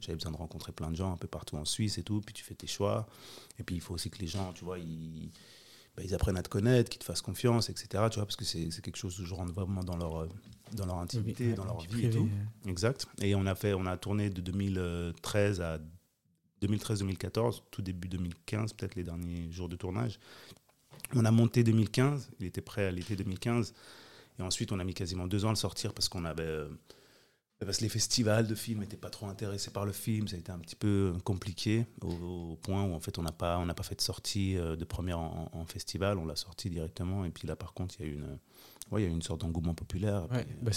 j'avais 0.00 0.16
besoin 0.16 0.32
de 0.32 0.38
rencontrer 0.38 0.72
plein 0.72 0.90
de 0.90 0.96
gens 0.96 1.12
un 1.12 1.18
peu 1.18 1.28
partout 1.28 1.56
en 1.56 1.66
Suisse 1.66 1.98
et 1.98 2.02
tout. 2.02 2.22
Puis 2.22 2.32
tu 2.32 2.44
fais 2.44 2.54
tes 2.54 2.66
choix. 2.66 3.06
Et 3.58 3.62
puis 3.62 3.76
il 3.76 3.80
faut 3.82 3.92
aussi 3.92 4.08
que 4.08 4.18
les 4.18 4.26
gens, 4.26 4.54
tu 4.54 4.64
vois, 4.64 4.78
ils, 4.78 5.30
bah, 5.96 6.02
ils 6.02 6.14
apprennent 6.14 6.38
à 6.38 6.42
te 6.42 6.48
connaître, 6.48 6.88
qu'ils 6.88 7.00
te 7.00 7.04
fassent 7.04 7.20
confiance, 7.20 7.68
etc. 7.68 7.88
Tu 8.10 8.16
vois, 8.16 8.24
parce 8.24 8.36
que 8.36 8.44
c'est 8.46 8.80
quelque 8.80 8.96
chose 8.96 9.20
où 9.20 9.24
je 9.26 9.34
rentre 9.34 9.52
vraiment 9.52 9.84
dans 9.84 9.98
leur, 9.98 10.28
dans 10.72 10.86
leur 10.86 10.98
intimité, 10.98 11.48
oui, 11.48 11.54
dans 11.54 11.66
leur 11.66 11.80
vie 11.80 12.06
et 12.06 12.10
tout. 12.10 12.28
Exact. 12.66 13.06
Et 13.20 13.34
on 13.34 13.44
a, 13.44 13.54
fait, 13.54 13.74
on 13.74 13.84
a 13.84 13.98
tourné 13.98 14.30
de 14.30 14.40
2013 14.40 15.60
à 15.60 15.78
2013-2014, 16.62 17.62
tout 17.70 17.82
début 17.82 18.08
2015, 18.08 18.72
peut-être 18.72 18.94
les 18.94 19.04
derniers 19.04 19.50
jours 19.50 19.68
de 19.68 19.76
tournage. 19.76 20.18
On 21.14 21.24
a 21.24 21.30
monté 21.30 21.62
2015, 21.62 22.30
il 22.40 22.46
était 22.46 22.60
prêt 22.60 22.86
à 22.86 22.90
l'été 22.90 23.16
2015. 23.16 23.74
Et 24.38 24.42
ensuite, 24.42 24.72
on 24.72 24.78
a 24.78 24.84
mis 24.84 24.94
quasiment 24.94 25.26
deux 25.26 25.44
ans 25.44 25.48
à 25.48 25.52
le 25.52 25.56
sortir 25.56 25.94
parce 25.94 26.08
qu'on 26.08 26.24
avait. 26.24 26.64
Euh, 27.62 27.66
parce 27.66 27.78
que 27.78 27.82
les 27.84 27.88
festivals 27.88 28.46
de 28.46 28.54
films 28.54 28.80
n'étaient 28.80 28.96
pas 28.96 29.10
trop 29.10 29.26
intéressés 29.26 29.70
par 29.70 29.86
le 29.86 29.92
film, 29.92 30.28
ça 30.28 30.36
a 30.36 30.38
été 30.38 30.52
un 30.52 30.58
petit 30.58 30.76
peu 30.76 31.14
compliqué 31.24 31.86
au, 32.02 32.10
au 32.52 32.56
point 32.56 32.82
où 32.82 32.92
en 32.92 33.00
fait 33.00 33.18
on 33.18 33.22
n'a 33.22 33.32
pas, 33.32 33.58
on 33.58 33.66
pas 33.66 33.82
fait 33.82 33.94
de 33.94 34.00
sortie 34.02 34.56
euh, 34.56 34.76
de 34.76 34.84
première 34.84 35.18
en, 35.18 35.50
en 35.52 35.64
festival, 35.64 36.18
on 36.18 36.26
l'a 36.26 36.36
sorti 36.36 36.68
directement. 36.70 37.24
Et 37.24 37.30
puis 37.30 37.48
là, 37.48 37.56
par 37.56 37.72
contre, 37.72 37.94
il 38.00 38.06
y 38.06 38.08
a 38.08 38.12
eu 38.12 38.14
une, 38.14 38.38
Ouais, 38.92 39.02
il 39.02 39.04
y 39.04 39.08
a 39.08 39.10
une 39.10 39.22
sorte 39.22 39.40
d'engouement 39.40 39.74
populaire. 39.74 40.30
Ouais, 40.30 40.46
bah 40.62 40.70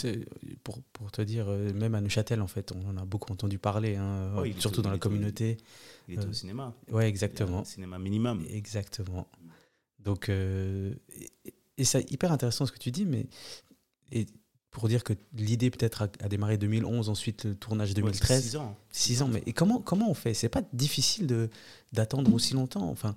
pour, 0.64 0.82
pour, 0.94 1.12
te 1.12 1.22
dire, 1.22 1.48
euh, 1.48 1.72
même 1.74 1.94
à 1.94 2.02
Neuchâtel, 2.02 2.42
en 2.42 2.48
fait, 2.48 2.72
on 2.72 2.90
en 2.90 2.98
a 2.98 3.06
beaucoup 3.06 3.32
entendu 3.32 3.60
parler, 3.60 3.98
hein, 3.98 4.36
ouais, 4.36 4.56
surtout 4.58 4.82
dans 4.82 4.90
la 4.90 4.98
communauté. 4.98 5.58
Il 6.08 6.16
était 6.16 6.26
au 6.26 6.34
cinéma. 6.34 6.74
Oui, 6.92 7.04
exactement. 7.04 7.64
cinéma 7.64 8.00
minimum. 8.00 8.44
Exactement. 8.50 9.28
Donc, 10.00 10.30
euh, 10.30 10.96
et, 11.46 11.54
et 11.78 11.84
c'est 11.84 12.10
hyper 12.12 12.32
intéressant 12.32 12.66
ce 12.66 12.72
que 12.72 12.80
tu 12.80 12.90
dis, 12.90 13.06
mais 13.06 13.28
et 14.12 14.26
pour 14.80 14.88
dire 14.88 15.04
que 15.04 15.14
l'idée 15.34 15.70
peut-être 15.70 16.04
a, 16.04 16.08
a, 16.22 16.30
démarré 16.30 16.58
2011, 16.58 17.10
ensuite 17.10 17.44
le 17.44 17.54
tournage 17.54 17.94
2013. 17.94 18.30
Ouais, 18.30 18.42
six 18.42 18.56
ans. 18.56 18.78
Six 18.92 19.22
ans, 19.22 19.28
mais 19.28 19.44
et 19.46 19.52
comment, 19.52 19.82
comment 19.82 20.10
on 20.10 20.14
fait? 20.14 20.34
C'est 20.34 20.48
pas 20.48 20.62
difficile 20.72 21.50
d'attendre 21.92 22.34
aussi 22.34 22.54
longtemps 22.54 22.90
Enfin, 22.90 23.16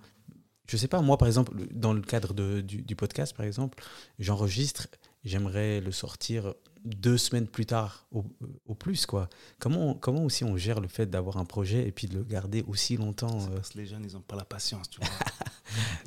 je 0.66 0.76
sais 0.76 0.88
pas, 0.88 1.00
moi 1.02 1.18
par 1.18 1.28
exemple, 1.28 1.52
dans 1.72 1.92
le 1.92 2.00
cadre 2.00 2.34
de, 2.34 2.60
du, 2.60 2.82
du, 2.82 2.96
podcast 2.96 3.36
par 3.36 3.46
exemple, 3.46 3.80
j'enregistre, 4.18 4.88
j'aimerais 5.24 5.80
le 5.80 5.92
sortir 5.92 6.52
deux 6.84 7.16
semaines 7.16 7.46
plus 7.46 7.66
tard 7.66 8.08
au, 8.10 8.24
au, 8.66 8.74
plus 8.74 9.06
quoi. 9.06 9.28
Comment, 9.60 9.94
comment 9.94 10.24
aussi 10.24 10.42
on 10.42 10.56
gère 10.56 10.80
le 10.80 10.88
fait 10.88 11.06
d'avoir 11.06 11.36
un 11.36 11.44
projet 11.44 11.86
et 11.86 11.92
puis 11.92 12.08
de 12.08 12.14
le 12.14 12.24
garder 12.24 12.64
aussi 12.66 12.96
longtemps 12.96 13.40
euh... 13.40 13.54
Parce 13.54 13.68
que 13.68 13.78
les 13.78 13.86
jeunes 13.86 14.04
ils 14.04 14.14
n'ont 14.14 14.20
pas 14.20 14.34
la 14.34 14.44
patience, 14.44 14.90
tu 14.90 14.98
vois. 14.98 15.08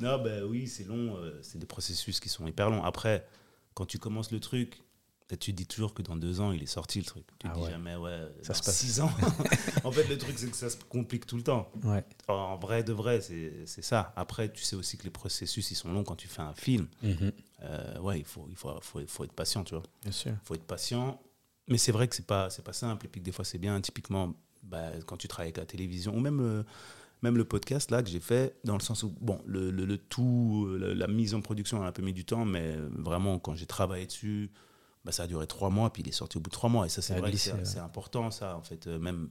non, 0.00 0.22
ben 0.22 0.44
oui, 0.44 0.68
c'est 0.68 0.84
long, 0.84 1.16
euh, 1.16 1.38
c'est 1.40 1.58
des 1.58 1.66
processus 1.66 2.20
qui 2.20 2.28
sont 2.28 2.46
hyper 2.46 2.68
longs. 2.68 2.84
Après, 2.84 3.26
quand 3.72 3.86
tu 3.86 3.98
commences 3.98 4.32
le 4.32 4.40
truc, 4.40 4.82
tu 5.34 5.52
dis 5.52 5.66
toujours 5.66 5.92
que 5.92 6.02
dans 6.02 6.14
deux 6.14 6.40
ans, 6.40 6.52
il 6.52 6.62
est 6.62 6.66
sorti 6.66 7.00
le 7.00 7.04
truc. 7.04 7.26
Tu 7.40 7.48
ah 7.48 7.54
dis 7.54 7.62
ouais. 7.62 7.70
jamais, 7.70 7.96
ouais, 7.96 8.28
ça 8.42 8.52
dans 8.52 8.58
se 8.60 8.62
passe. 8.62 8.76
six 8.78 9.00
ans. 9.00 9.10
en 9.84 9.90
fait, 9.90 10.08
le 10.08 10.16
truc, 10.16 10.38
c'est 10.38 10.48
que 10.48 10.56
ça 10.56 10.70
se 10.70 10.76
complique 10.76 11.26
tout 11.26 11.36
le 11.36 11.42
temps. 11.42 11.68
Ouais. 11.82 12.04
En 12.28 12.56
vrai, 12.56 12.84
de 12.84 12.92
vrai, 12.92 13.20
c'est 13.20 13.82
ça. 13.82 14.12
Après, 14.14 14.52
tu 14.52 14.62
sais 14.62 14.76
aussi 14.76 14.96
que 14.96 15.02
les 15.02 15.10
processus, 15.10 15.68
ils 15.72 15.74
sont 15.74 15.92
longs 15.92 16.04
quand 16.04 16.14
tu 16.14 16.28
fais 16.28 16.42
un 16.42 16.54
film. 16.54 16.86
Mm 17.02 17.10
-hmm. 17.10 17.32
euh, 17.62 17.98
ouais, 18.00 18.18
il 18.20 18.24
faut, 18.24 18.46
il, 18.48 18.56
faut, 18.56 18.70
faut, 18.80 19.00
faut, 19.06 19.24
être 19.24 19.32
patient, 19.32 19.64
tu 19.64 19.74
vois. 19.74 19.82
Bien 20.02 20.12
sûr. 20.12 20.32
Il 20.32 20.46
faut 20.46 20.54
être 20.54 20.66
patient. 20.66 21.20
Mais 21.66 21.78
c'est 21.78 21.92
vrai 21.92 22.06
que 22.06 22.14
c'est 22.14 22.26
pas, 22.26 22.48
pas 22.64 22.72
simple. 22.72 23.06
Et 23.06 23.08
puis 23.08 23.20
que 23.20 23.24
des 23.26 23.32
fois, 23.32 23.44
c'est 23.44 23.58
bien. 23.58 23.80
Typiquement, 23.80 24.32
bah, 24.62 24.92
quand 25.06 25.16
tu 25.16 25.26
travailles 25.26 25.48
avec 25.48 25.58
la 25.58 25.66
télévision, 25.66 26.14
ou 26.16 26.20
même. 26.20 26.40
Euh, 26.40 26.62
même 27.22 27.38
le 27.38 27.46
podcast 27.46 27.90
là 27.90 28.02
que 28.02 28.10
j'ai 28.10 28.20
fait 28.20 28.54
dans 28.62 28.74
le 28.74 28.82
sens 28.82 29.02
où 29.02 29.08
bon 29.22 29.40
le, 29.46 29.70
le, 29.70 29.86
le 29.86 29.96
tout 29.96 30.68
la, 30.78 30.94
la, 30.94 31.06
mise 31.06 31.34
en 31.34 31.40
production 31.40 31.82
a 31.82 31.86
un 31.86 31.92
peu 31.92 32.02
mis 32.02 32.12
du 32.12 32.26
temps 32.26 32.44
mais 32.44 32.76
vraiment 32.92 33.38
quand 33.38 33.54
j'ai 33.54 33.64
travaillé 33.64 34.04
dessus 34.06 34.50
bah, 35.06 35.12
ça 35.12 35.22
a 35.22 35.26
duré 35.28 35.46
trois 35.46 35.70
mois, 35.70 35.92
puis 35.92 36.02
il 36.02 36.08
est 36.08 36.12
sorti 36.12 36.36
au 36.36 36.40
bout 36.40 36.50
de 36.50 36.54
trois 36.54 36.68
mois. 36.68 36.84
Et 36.84 36.88
ça, 36.88 37.00
c'est 37.00 37.16
vrai 37.16 37.32
c'est 37.36 37.78
important, 37.78 38.32
ça, 38.32 38.56
en 38.56 38.62
fait. 38.62 38.88
Euh, 38.88 38.98
même. 38.98 39.30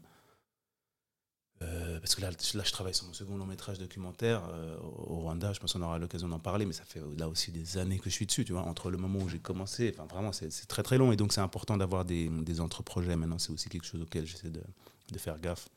Euh, 1.62 2.00
parce 2.00 2.16
que 2.16 2.22
là, 2.22 2.32
là, 2.32 2.64
je 2.64 2.72
travaille 2.72 2.94
sur 2.94 3.06
mon 3.06 3.14
second 3.14 3.36
long 3.36 3.46
métrage 3.46 3.78
documentaire 3.78 4.42
euh, 4.54 4.78
au 4.80 5.18
Rwanda. 5.18 5.52
Je 5.52 5.60
pense 5.60 5.74
qu'on 5.74 5.82
aura 5.82 6.00
l'occasion 6.00 6.30
d'en 6.30 6.40
parler, 6.40 6.66
mais 6.66 6.72
ça 6.72 6.86
fait 6.86 7.02
là 7.18 7.28
aussi 7.28 7.52
des 7.52 7.78
années 7.78 8.00
que 8.00 8.10
je 8.10 8.16
suis 8.16 8.26
dessus, 8.26 8.46
tu 8.46 8.54
vois. 8.54 8.62
Entre 8.62 8.90
le 8.90 8.98
moment 8.98 9.20
où 9.20 9.28
j'ai 9.28 9.40
commencé, 9.40 9.94
enfin, 9.94 10.08
vraiment, 10.08 10.32
c'est 10.32 10.50
très 10.68 10.82
très 10.82 10.98
long. 10.98 11.12
Et 11.12 11.18
donc, 11.18 11.34
c'est 11.34 11.42
important 11.42 11.76
d'avoir 11.76 12.06
des, 12.06 12.30
des 12.30 12.62
entre-projets. 12.62 13.18
Maintenant, 13.18 13.38
c'est 13.38 13.52
aussi 13.52 13.68
quelque 13.68 13.86
chose 13.86 14.02
auquel 14.02 14.26
j'essaie 14.26 14.50
de, 14.50 14.64
de, 15.12 15.18
faire 15.18 15.38
gaffe. 15.42 15.68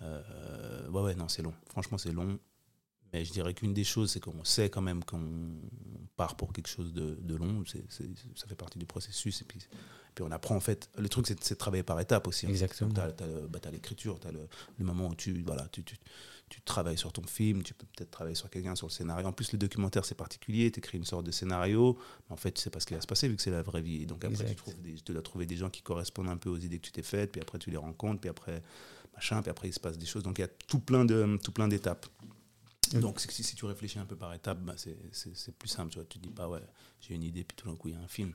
Ouais, 0.00 1.00
ouais, 1.00 1.14
non, 1.14 1.28
c'est 1.28 1.42
long. 1.42 1.52
Franchement, 1.68 1.98
c'est 1.98 2.12
long. 2.12 2.38
Mais 3.16 3.24
je 3.24 3.32
dirais 3.32 3.54
qu'une 3.54 3.72
des 3.72 3.82
choses, 3.82 4.10
c'est 4.10 4.20
qu'on 4.20 4.44
sait 4.44 4.68
quand 4.68 4.82
même 4.82 5.02
qu'on 5.02 5.22
part 6.16 6.36
pour 6.36 6.52
quelque 6.52 6.68
chose 6.68 6.92
de, 6.92 7.16
de 7.18 7.34
long. 7.34 7.64
C 7.64 7.78
est, 7.78 7.90
c 7.90 8.04
est, 8.04 8.38
ça 8.38 8.46
fait 8.46 8.54
partie 8.54 8.78
du 8.78 8.84
processus. 8.84 9.40
Et 9.40 9.44
puis, 9.46 9.58
puis 10.14 10.22
on 10.22 10.30
apprend 10.30 10.54
en 10.54 10.60
fait. 10.60 10.90
Le 10.98 11.08
truc, 11.08 11.26
c'est 11.26 11.38
de 11.38 11.54
travailler 11.54 11.82
par 11.82 11.98
étapes 11.98 12.28
aussi. 12.28 12.44
Exactement. 12.44 12.92
Tu 12.92 13.00
as, 13.00 13.04
as, 13.04 13.46
bah, 13.48 13.58
l'écriture, 13.72 14.20
tu 14.20 14.28
as 14.28 14.32
le, 14.32 14.46
le, 14.78 14.84
moment 14.84 15.08
où 15.08 15.14
tu, 15.14 15.42
voilà, 15.46 15.66
tu, 15.68 15.82
tu, 15.82 15.96
tu, 16.50 16.60
travailles 16.60 16.98
sur 16.98 17.10
ton 17.10 17.22
film, 17.22 17.62
tu 17.62 17.72
peux 17.72 17.86
peut-être 17.96 18.10
travailler 18.10 18.34
sur 18.34 18.50
quelqu'un, 18.50 18.74
sur 18.74 18.86
le 18.86 18.92
scénario. 18.92 19.26
En 19.26 19.32
plus, 19.32 19.50
le 19.52 19.58
documentaire, 19.58 20.04
c'est 20.04 20.14
particulier. 20.14 20.70
Tu 20.70 20.80
écris 20.80 20.98
une 20.98 21.06
sorte 21.06 21.24
de 21.24 21.30
scénario. 21.32 21.96
Mais 22.28 22.34
en 22.34 22.36
fait, 22.36 22.52
tu 22.52 22.60
sais 22.60 22.68
pas 22.68 22.80
ce 22.80 22.86
qui 22.86 22.92
va 22.92 23.00
se 23.00 23.06
passer 23.06 23.28
vu 23.28 23.36
que 23.36 23.42
c'est 23.42 23.50
la 23.50 23.62
vraie 23.62 23.80
vie. 23.80 24.02
Et 24.02 24.06
donc 24.06 24.26
après, 24.26 24.44
tu, 24.44 24.56
trouves 24.56 24.82
des, 24.82 24.96
tu 24.96 25.12
dois 25.14 25.22
trouver 25.22 25.46
des 25.46 25.56
gens 25.56 25.70
qui 25.70 25.80
correspondent 25.80 26.28
un 26.28 26.36
peu 26.36 26.50
aux 26.50 26.58
idées 26.58 26.78
que 26.80 26.84
tu 26.84 26.92
t'es 26.92 27.02
faites. 27.02 27.32
Puis 27.32 27.40
après, 27.40 27.58
tu 27.58 27.70
les 27.70 27.78
rencontres. 27.78 28.20
Puis 28.20 28.28
après, 28.28 28.62
machin. 29.14 29.40
Puis 29.40 29.50
après, 29.50 29.68
il 29.68 29.72
se 29.72 29.80
passe 29.80 29.96
des 29.96 30.04
choses. 30.04 30.22
Donc 30.22 30.36
il 30.36 30.42
y 30.42 30.44
a 30.44 30.48
tout 30.66 30.80
plein 30.80 31.06
de 31.06 31.38
d'étapes. 32.90 33.02
Donc, 33.02 33.20
si, 33.20 33.42
si, 33.42 33.56
tu 33.56 33.64
réfléchis 33.64 33.98
un 33.98 34.06
peu 34.06 34.16
par 34.16 34.32
étapes, 34.34 34.60
bah, 34.62 34.74
c'est 34.76 35.58
plus 35.58 35.68
simple. 35.68 35.90
Tu 35.92 35.98
ne 35.98 36.04
te 36.04 36.18
dis 36.18 36.30
pas, 36.30 36.48
ouais, 36.48 36.62
j'ai 37.00 37.14
une 37.14 37.22
idée, 37.22 37.44
puis 37.44 37.56
tout 37.56 37.68
d'un 37.68 37.76
coup, 37.76 37.88
il 37.88 37.94
y 37.94 37.96
a 37.96 38.00
un 38.00 38.08
film. 38.08 38.32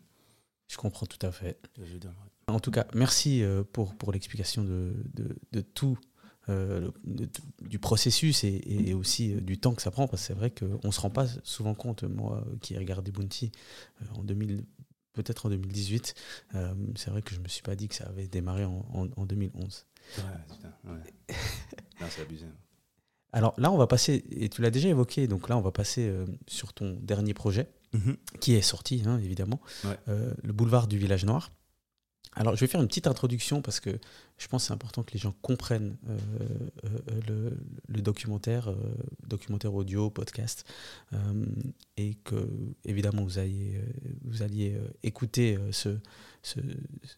Je 0.67 0.77
comprends 0.77 1.05
tout 1.05 1.25
à 1.25 1.31
fait. 1.31 1.60
Dire, 1.77 2.10
ouais. 2.10 2.53
En 2.53 2.60
tout 2.60 2.72
cas, 2.72 2.88
merci 2.93 3.43
euh, 3.43 3.63
pour, 3.63 3.96
pour 3.96 4.12
l'explication 4.12 4.63
de, 4.63 4.93
de, 5.13 5.36
de, 5.51 5.62
tout, 5.62 5.98
euh, 6.50 6.89
de, 7.03 7.29
du 7.62 7.77
processus 7.77 8.43
et, 8.43 8.62
et, 8.65 8.93
aussi 8.93 9.34
euh, 9.34 9.41
du 9.41 9.60
temps 9.60 9.74
que 9.74 9.81
ça 9.81 9.91
prend, 9.91 10.08
parce 10.08 10.22
que 10.22 10.27
c'est 10.27 10.34
vrai 10.34 10.50
qu'on 10.50 10.79
ne 10.84 10.91
se 10.91 11.00
rend 11.00 11.10
pas 11.10 11.27
souvent 11.43 11.74
compte, 11.75 12.03
moi 12.03 12.46
qui 12.62 12.74
ai 12.74 12.77
regardé 12.77 13.12
Bounty 13.12 13.51
euh, 14.01 14.05
en 14.15 14.24
2000, 14.24 14.65
peut-être 15.13 15.46
en 15.46 15.50
2018, 15.50 16.15
euh, 16.55 16.74
c'est 16.96 17.10
vrai 17.12 17.22
que 17.22 17.31
je 17.31 17.39
ne 17.39 17.43
me 17.43 17.48
suis 17.48 17.62
pas 17.62 17.75
dit 17.75 17.88
que 17.88 17.96
ça 17.96 18.05
avait 18.05 18.27
démarré 18.27 18.65
en, 18.65 18.86
en, 18.93 19.08
en 19.15 19.25
2011. 19.25 19.86
Ouais, 20.17 20.24
putain, 20.50 20.74
ouais. 20.86 21.36
non, 22.01 22.08
c'est 22.10 22.22
abusé. 22.22 22.46
Alors 23.33 23.53
là, 23.57 23.71
on 23.71 23.77
va 23.77 23.88
passer, 23.88 24.23
et 24.31 24.50
tu 24.50 24.61
l'as 24.61 24.71
déjà 24.71 24.89
évoqué, 24.89 25.27
donc 25.27 25.50
là, 25.50 25.57
on 25.57 25.61
va 25.61 25.71
passer 25.71 26.07
euh, 26.07 26.25
sur 26.47 26.73
ton 26.73 26.97
dernier 27.01 27.33
projet, 27.33 27.69
-hmm. 27.93 28.15
qui 28.39 28.53
est 28.53 28.61
sorti, 28.61 29.03
hein, 29.05 29.19
évidemment, 29.19 29.61
ouais. 29.85 29.97
euh, 30.09 30.33
le 30.43 30.53
boulevard 30.53 30.88
du 30.88 30.97
Village 30.97 31.25
Noir. 31.25 31.51
Alors, 32.33 32.55
je 32.55 32.61
vais 32.61 32.67
faire 32.67 32.81
une 32.81 32.88
petite 32.88 33.07
introduction 33.07 33.61
parce 33.61 33.81
que 33.81 34.00
je 34.38 34.47
pense 34.47 34.63
que 34.63 34.67
c'est 34.67 34.73
important 34.73 35.03
que 35.03 35.11
les 35.11 35.19
gens 35.19 35.35
comprennent 35.41 35.97
euh, 36.09 36.17
le, 37.27 37.57
le, 37.89 38.01
documentaire, 38.01 38.73
documentaire 39.27 39.73
audio, 39.73 40.09
podcast, 40.09 40.63
et 41.97 42.15
que, 42.23 42.47
évidemment, 42.85 43.23
vous 43.25 43.38
alliez, 43.38 43.81
vous 44.23 44.43
alliez 44.43 44.79
écouter 45.03 45.59
ce, 45.71 45.97
ce, 46.41 46.61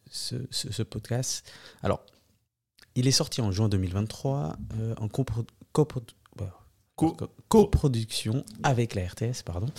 ce, 0.09 0.35
ce, 0.49 0.81
podcast. 0.81 1.47
Alors, 1.83 2.03
il 2.95 3.07
est 3.07 3.11
sorti 3.11 3.41
en 3.41 3.51
juin 3.51 3.69
2023 3.69 4.55
euh, 4.77 4.95
en 4.97 5.07
coproduction 5.73 6.13
co 7.47 7.69
avec 8.63 8.95
la 8.95 9.07
RTS. 9.07 9.43
Pardon. 9.45 9.67
Ouais. 9.67 9.71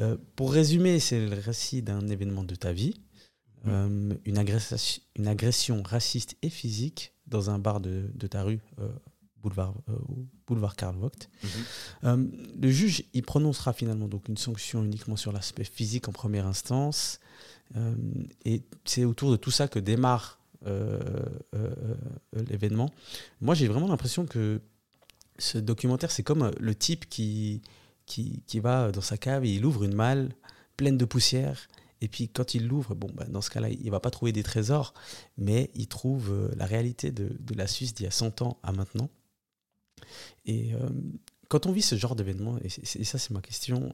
Euh, 0.00 0.16
pour 0.36 0.52
résumer, 0.52 1.00
c'est 1.00 1.26
le 1.26 1.38
récit 1.38 1.82
d'un 1.82 2.06
événement 2.08 2.44
de 2.44 2.54
ta 2.54 2.72
vie, 2.72 2.94
mmh. 3.64 3.68
euh, 3.68 4.14
une, 4.24 4.38
agression, 4.38 5.02
une 5.16 5.28
agression 5.28 5.82
raciste 5.82 6.36
et 6.42 6.50
physique 6.50 7.14
dans 7.26 7.50
un 7.50 7.58
bar 7.58 7.80
de, 7.80 8.10
de 8.14 8.26
ta 8.26 8.42
rue, 8.42 8.60
euh, 8.80 8.88
boulevard, 9.36 9.74
boulevard 10.46 10.76
Karl 10.76 10.96
Vogt. 10.96 11.28
Mhm. 12.02 12.32
Le 12.60 12.70
juge, 12.70 13.04
il 13.12 13.22
prononcera 13.22 13.72
finalement 13.72 14.08
donc 14.08 14.28
une 14.28 14.36
sanction 14.36 14.82
uniquement 14.82 15.16
sur 15.16 15.30
l'aspect 15.30 15.64
physique 15.64 16.08
en 16.08 16.12
première 16.12 16.46
instance. 16.46 17.20
Et 18.44 18.62
c'est 18.84 19.04
autour 19.04 19.30
de 19.30 19.36
tout 19.36 19.50
ça 19.52 19.68
que 19.68 19.78
démarre 19.78 20.40
l'événement. 22.32 22.90
Moi, 23.40 23.54
j'ai 23.54 23.68
vraiment 23.68 23.86
l'impression 23.86 24.26
que 24.26 24.60
ce 25.38 25.58
documentaire, 25.58 26.10
c'est 26.10 26.22
comme 26.22 26.42
euh, 26.42 26.50
le 26.58 26.74
type 26.74 27.08
qui, 27.08 27.62
qui, 28.06 28.42
qui 28.46 28.60
va 28.60 28.92
dans 28.92 29.00
sa 29.00 29.16
cave 29.16 29.44
et 29.44 29.54
il 29.54 29.64
ouvre 29.64 29.84
une 29.84 29.94
malle 29.94 30.30
pleine 30.76 30.98
de 30.98 31.04
poussière. 31.04 31.68
Et 32.00 32.08
puis 32.08 32.28
quand 32.28 32.54
il 32.54 32.66
l'ouvre, 32.66 32.94
bon, 32.94 33.10
bah, 33.14 33.24
dans 33.28 33.40
ce 33.40 33.50
cas-là, 33.50 33.68
il 33.70 33.90
va 33.90 34.00
pas 34.00 34.10
trouver 34.10 34.32
des 34.32 34.42
trésors, 34.42 34.94
mais 35.36 35.70
il 35.74 35.88
trouve 35.88 36.30
euh, 36.30 36.50
la 36.56 36.66
réalité 36.66 37.10
de, 37.10 37.30
de 37.40 37.54
la 37.54 37.66
Suisse 37.66 37.94
d'il 37.94 38.04
y 38.04 38.06
a 38.06 38.12
100 38.12 38.42
ans 38.42 38.58
à 38.62 38.72
maintenant. 38.72 39.10
Et 40.46 40.74
euh, 40.74 40.88
quand 41.48 41.66
on 41.66 41.72
vit 41.72 41.82
ce 41.82 41.96
genre 41.96 42.14
d'événement, 42.14 42.58
et, 42.62 42.68
ça 42.68 43.18
c'est 43.18 43.30
ma 43.30 43.40
question, 43.40 43.92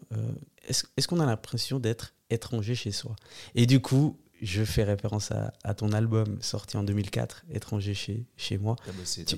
est-ce 0.66 0.84
est-ce 0.96 1.06
qu'on 1.08 1.20
a 1.20 1.26
l'impression 1.26 1.78
d'être 1.78 2.14
étranger 2.28 2.74
chez 2.74 2.90
soi? 2.90 3.14
Et 3.54 3.66
du 3.66 3.80
coup, 3.80 4.18
je 4.44 4.64
fais 4.64 4.84
référence 4.84 5.30
à, 5.32 5.52
à 5.64 5.74
ton 5.74 5.92
album 5.92 6.38
sorti 6.42 6.76
en 6.76 6.84
2004, 6.84 7.44
Étranger 7.50 7.94
chez, 7.94 8.26
chez 8.36 8.58
moi. 8.58 8.76
Bossé, 8.98 9.24
Tu- 9.24 9.36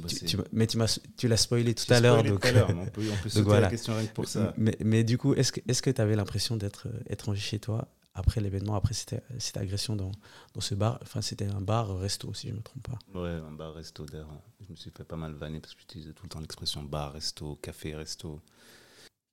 mais 0.52 0.66
tu, 0.66 1.28
l'as 1.28 1.36
spoilé 1.36 1.74
tout 1.74 1.92
à 1.92 2.00
l'heure. 2.00 2.22
donc, 2.22 2.44
à 2.44 2.52
mais 2.52 2.62
on 2.74 2.86
peut, 2.86 3.02
on 3.12 3.16
peut 3.22 3.28
sauter 3.28 3.42
voilà. 3.44 3.60
la 3.62 3.68
question 3.70 3.94
rien 3.96 4.06
que 4.06 4.12
pour 4.12 4.26
ça. 4.28 4.52
mais, 4.56 4.76
mais 4.80 5.04
du 5.04 5.18
coup, 5.18 5.34
est-ce 5.34 5.52
que 5.82 5.90
tu 5.90 6.00
avais 6.00 6.16
l'impression 6.16 6.56
d'être 6.56 6.88
euh, 6.88 7.00
étranger 7.08 7.40
chez 7.40 7.58
toi 7.58 7.88
après 8.14 8.40
l'événement, 8.40 8.74
après 8.76 8.94
cette, 8.94 9.22
cette 9.38 9.56
agression 9.58 9.94
dans, 9.96 10.10
dans 10.54 10.60
ce 10.60 10.74
bar? 10.74 10.98
Enfin, 11.02 11.20
c'était 11.22 11.46
un 11.46 11.60
bar-resto, 11.60 12.32
si 12.34 12.48
je 12.48 12.52
ne 12.52 12.58
me 12.58 12.62
trompe 12.62 12.82
pas. 12.88 12.98
Ouais, 13.20 13.28
un 13.30 13.52
bar 13.52 13.74
resto 13.74 14.04
d'ailleurs. 14.06 14.28
Je 14.66 14.70
me 14.72 14.76
suis 14.76 14.90
fait 14.90 15.04
pas 15.04 15.16
mal 15.16 15.32
vanner 15.34 15.60
parce 15.60 15.74
que 15.74 15.80
j'utilisais 15.80 16.12
tout 16.12 16.24
le 16.24 16.28
temps 16.30 16.40
l'expression 16.40 16.82
bar 16.82 17.12
resto, 17.12 17.56
café 17.62 17.94
resto. 17.94 18.40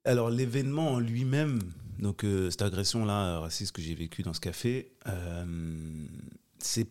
Alors 0.05 0.29
l'événement 0.29 0.91
en 0.93 1.00
lui-même, 1.00 1.60
donc 2.00 2.24
euh, 2.25 2.50
cette 2.50 2.62
agression 2.62 3.05
là 3.05 3.39
raciste 3.39 3.72
que 3.72 3.81
j'ai 3.81 3.95
vécue 3.95 4.22
dans 4.22 4.33
ce 4.33 4.41
café, 4.41 4.91
euh, 5.07 6.05
c'est 6.60 6.88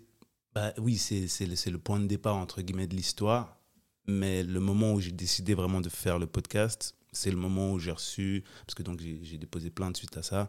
bah 0.55 0.73
oui 0.79 0.97
c'est 0.99 1.47
le, 1.47 1.79
point 1.79 1.99
de 1.99 2.07
départ 2.07 2.37
entre 2.37 2.63
guillemets 2.63 2.87
de 2.87 2.95
l'histoire, 2.95 3.59
mais 4.07 4.43
le 4.43 4.61
moment 4.61 4.93
où 4.95 5.01
j'ai 5.01 5.13
décidé 5.13 5.55
vraiment 5.55 5.81
de 5.81 5.89
faire 5.89 6.19
le 6.19 6.27
podcast, 6.27 6.95
c'est 7.13 7.31
le 7.31 7.37
moment 7.37 7.73
où 7.73 7.79
j'ai 7.79 7.91
reçu 7.91 8.45
parce 8.67 8.75
que 8.75 8.83
donc 8.83 9.01
j'ai 9.01 9.39
déposé 9.39 9.71
plainte 9.71 9.97
suite 9.97 10.17
à 10.17 10.23
ça, 10.23 10.49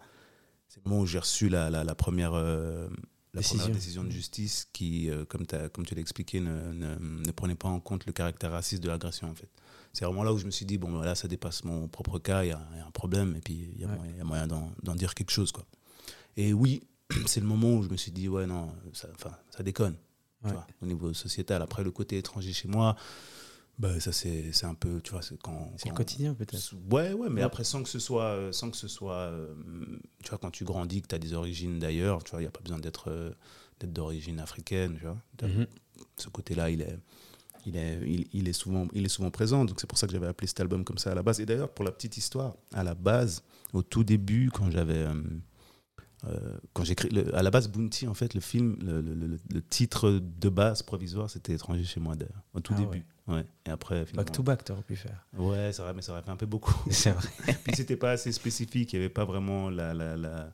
c'est 0.67 0.83
le 0.83 0.89
moment 0.89 1.01
où 1.01 1.05
j'ai 1.05 1.19
reçu 1.19 1.49
la, 1.49 1.69
la, 1.69 1.83
la 1.83 1.95
première 1.95 2.33
euh, 2.33 2.87
la 3.33 3.41
Décision. 3.41 3.59
première 3.59 3.75
décision 3.75 4.03
de 4.03 4.11
justice 4.11 4.67
qui, 4.73 5.09
euh, 5.09 5.25
comme, 5.25 5.45
tu 5.47 5.95
l'as 5.95 6.01
expliqué, 6.01 6.39
ne, 6.39 6.71
ne, 6.71 6.95
ne 6.99 7.31
prenait 7.31 7.55
pas 7.55 7.67
en 7.67 7.79
compte 7.79 8.05
le 8.05 8.13
caractère 8.13 8.51
raciste 8.51 8.83
de 8.83 8.89
l'agression, 8.89 9.27
en 9.29 9.33
fait. 9.33 9.49
C'est 9.93 10.05
vraiment 10.05 10.23
là 10.23 10.33
où 10.33 10.37
je 10.39 10.45
me 10.45 10.51
suis 10.51 10.65
dit, 10.65 10.79
bon, 10.79 10.91
ben 10.91 11.03
là, 11.05 11.13
ça 11.13 11.27
dépasse 11.27 11.63
mon 11.63 11.87
propre 11.87 12.17
cas, 12.17 12.43
il 12.43 12.47
y, 12.47 12.51
a 12.51 12.59
y 12.77 12.79
un 12.79 12.89
problème, 12.91 13.35
et 13.35 13.41
puis 13.41 13.69
il 13.75 13.79
y 13.79 13.83
a 13.83 13.87
Ouais. 13.87 13.95
moyen, 13.95 14.11
il 14.11 14.17
y 14.17 14.21
a 14.21 14.23
moyen 14.23 14.47
d'en 14.47 14.95
dire 14.95 15.13
quelque 15.13 15.29
chose, 15.31 15.51
quoi. 15.51 15.65
Et 16.35 16.51
oui, 16.51 16.81
c'est 17.27 17.39
le 17.39 17.45
moment 17.45 17.75
où 17.75 17.83
je 17.83 17.89
me 17.89 17.97
suis 17.97 18.11
dit, 18.11 18.27
ouais, 18.27 18.47
non, 18.47 18.73
ça, 18.93 19.07
ça 19.51 19.61
déconne, 19.63 19.95
tu 20.41 20.47
Ouais. 20.47 20.53
vois, 20.53 20.65
au 20.81 20.85
niveau 20.87 21.13
sociétal. 21.13 21.61
Après, 21.61 21.83
le 21.83 21.91
côté 21.91 22.17
étranger 22.17 22.53
chez 22.53 22.67
moi, 22.67 22.95
bah, 23.77 23.99
ça, 23.99 24.11
c'est 24.11 24.51
un 24.65 24.73
peu, 24.73 24.99
tu 25.01 25.11
vois, 25.11 25.21
c'est 25.21 25.37
quand... 25.39 25.71
C'est 25.77 25.89
le 25.89 25.95
quotidien, 25.95 26.33
peut-être. 26.33 26.73
Ouais, 26.89 27.13
ouais, 27.13 27.29
mais 27.29 27.41
Ouais. 27.41 27.45
après, 27.45 27.63
sans 27.63 27.83
que 27.83 27.89
ce 27.89 27.99
soit, 27.99 28.23
euh, 28.25 28.51
sans 28.51 28.71
que 28.71 28.77
ce 28.77 28.87
soit 28.87 29.13
euh, 29.15 29.53
tu 30.23 30.29
vois, 30.29 30.39
quand 30.39 30.49
tu 30.51 30.63
grandis, 30.63 31.03
que 31.03 31.07
tu 31.07 31.15
as 31.15 31.19
des 31.19 31.33
origines 31.33 31.77
d'ailleurs, 31.77 32.23
tu 32.23 32.31
vois, 32.31 32.39
il 32.39 32.43
n'y 32.45 32.47
a 32.47 32.51
pas 32.51 32.61
besoin 32.61 32.79
d'être 32.79 33.09
euh, 33.11 33.31
d'être 33.79 33.93
d'origine 33.93 34.39
africaine, 34.39 34.95
tu 34.97 35.05
vois. 35.05 35.17
Mhm. 35.43 35.67
Ce 36.17 36.29
côté-là, 36.29 36.69
il 36.71 36.81
est, 36.81 36.97
il, 37.65 37.75
est, 37.77 37.99
il, 38.05 38.27
il 38.33 38.47
est 38.47 38.53
souvent, 38.53 38.87
il 38.93 39.05
est 39.05 39.09
souvent 39.09 39.31
présent, 39.31 39.65
donc 39.65 39.79
c'est 39.79 39.87
pour 39.87 39.97
ça 39.97 40.07
que 40.07 40.13
j'avais 40.13 40.27
appelé 40.27 40.47
cet 40.47 40.59
album 40.59 40.83
comme 40.83 40.97
ça 40.97 41.11
à 41.11 41.15
la 41.15 41.23
base. 41.23 41.39
Et 41.39 41.45
d'ailleurs, 41.45 41.69
pour 41.69 41.85
la 41.85 41.91
petite 41.91 42.17
histoire, 42.17 42.55
à 42.73 42.83
la 42.83 42.95
base, 42.95 43.43
au 43.73 43.81
tout 43.83 44.03
début, 44.03 44.49
quand 44.53 44.69
j'avais. 44.71 44.93
euh, 45.07 45.13
euh, 46.25 46.57
quand 46.71 46.85
j'écris 46.85 47.09
le- 47.09 47.35
à 47.35 47.43
la 47.43 47.51
base 47.51 47.67
Bounty 47.67 48.07
en 48.07 48.13
fait 48.13 48.33
le 48.33 48.39
film 48.39 48.77
le, 48.81 49.01
le- 49.01 49.37
le- 49.53 49.61
titre 49.61 50.09
de 50.39 50.47
base 50.47 50.81
provisoire 50.81 51.29
c'était 51.29 51.51
étranger 51.51 51.83
chez 51.83 51.99
moi 51.99 52.15
d'ailleurs 52.15 52.41
au 52.53 52.61
tout 52.61 52.73
Ah 52.77 52.79
début 52.79 53.05
ouais. 53.27 53.45
et 53.65 53.69
après 53.69 54.05
Back 54.13 54.31
to 54.31 54.41
back, 54.41 54.63
tu 54.63 54.71
aurais 54.71 54.83
pu 54.83 54.95
faire. 54.95 55.27
ouais 55.37 55.71
c'est 55.73 55.81
vrai 55.81 55.93
mais 55.93 56.01
ça 56.01 56.13
aurait 56.13 56.21
fait 56.21 56.31
un 56.31 56.37
peu 56.37 56.45
beaucoup 56.45 56.73
C'est 56.89 57.11
vrai. 57.11 57.27
puis 57.65 57.75
c'était 57.75 57.97
pas 57.97 58.11
assez 58.11 58.31
spécifique, 58.31 58.93
il 58.93 58.99
n'y 58.99 59.03
avait 59.03 59.13
pas 59.13 59.25
vraiment 59.25 59.69
la, 59.69 59.93
la, 59.93 60.15
la- 60.15 60.53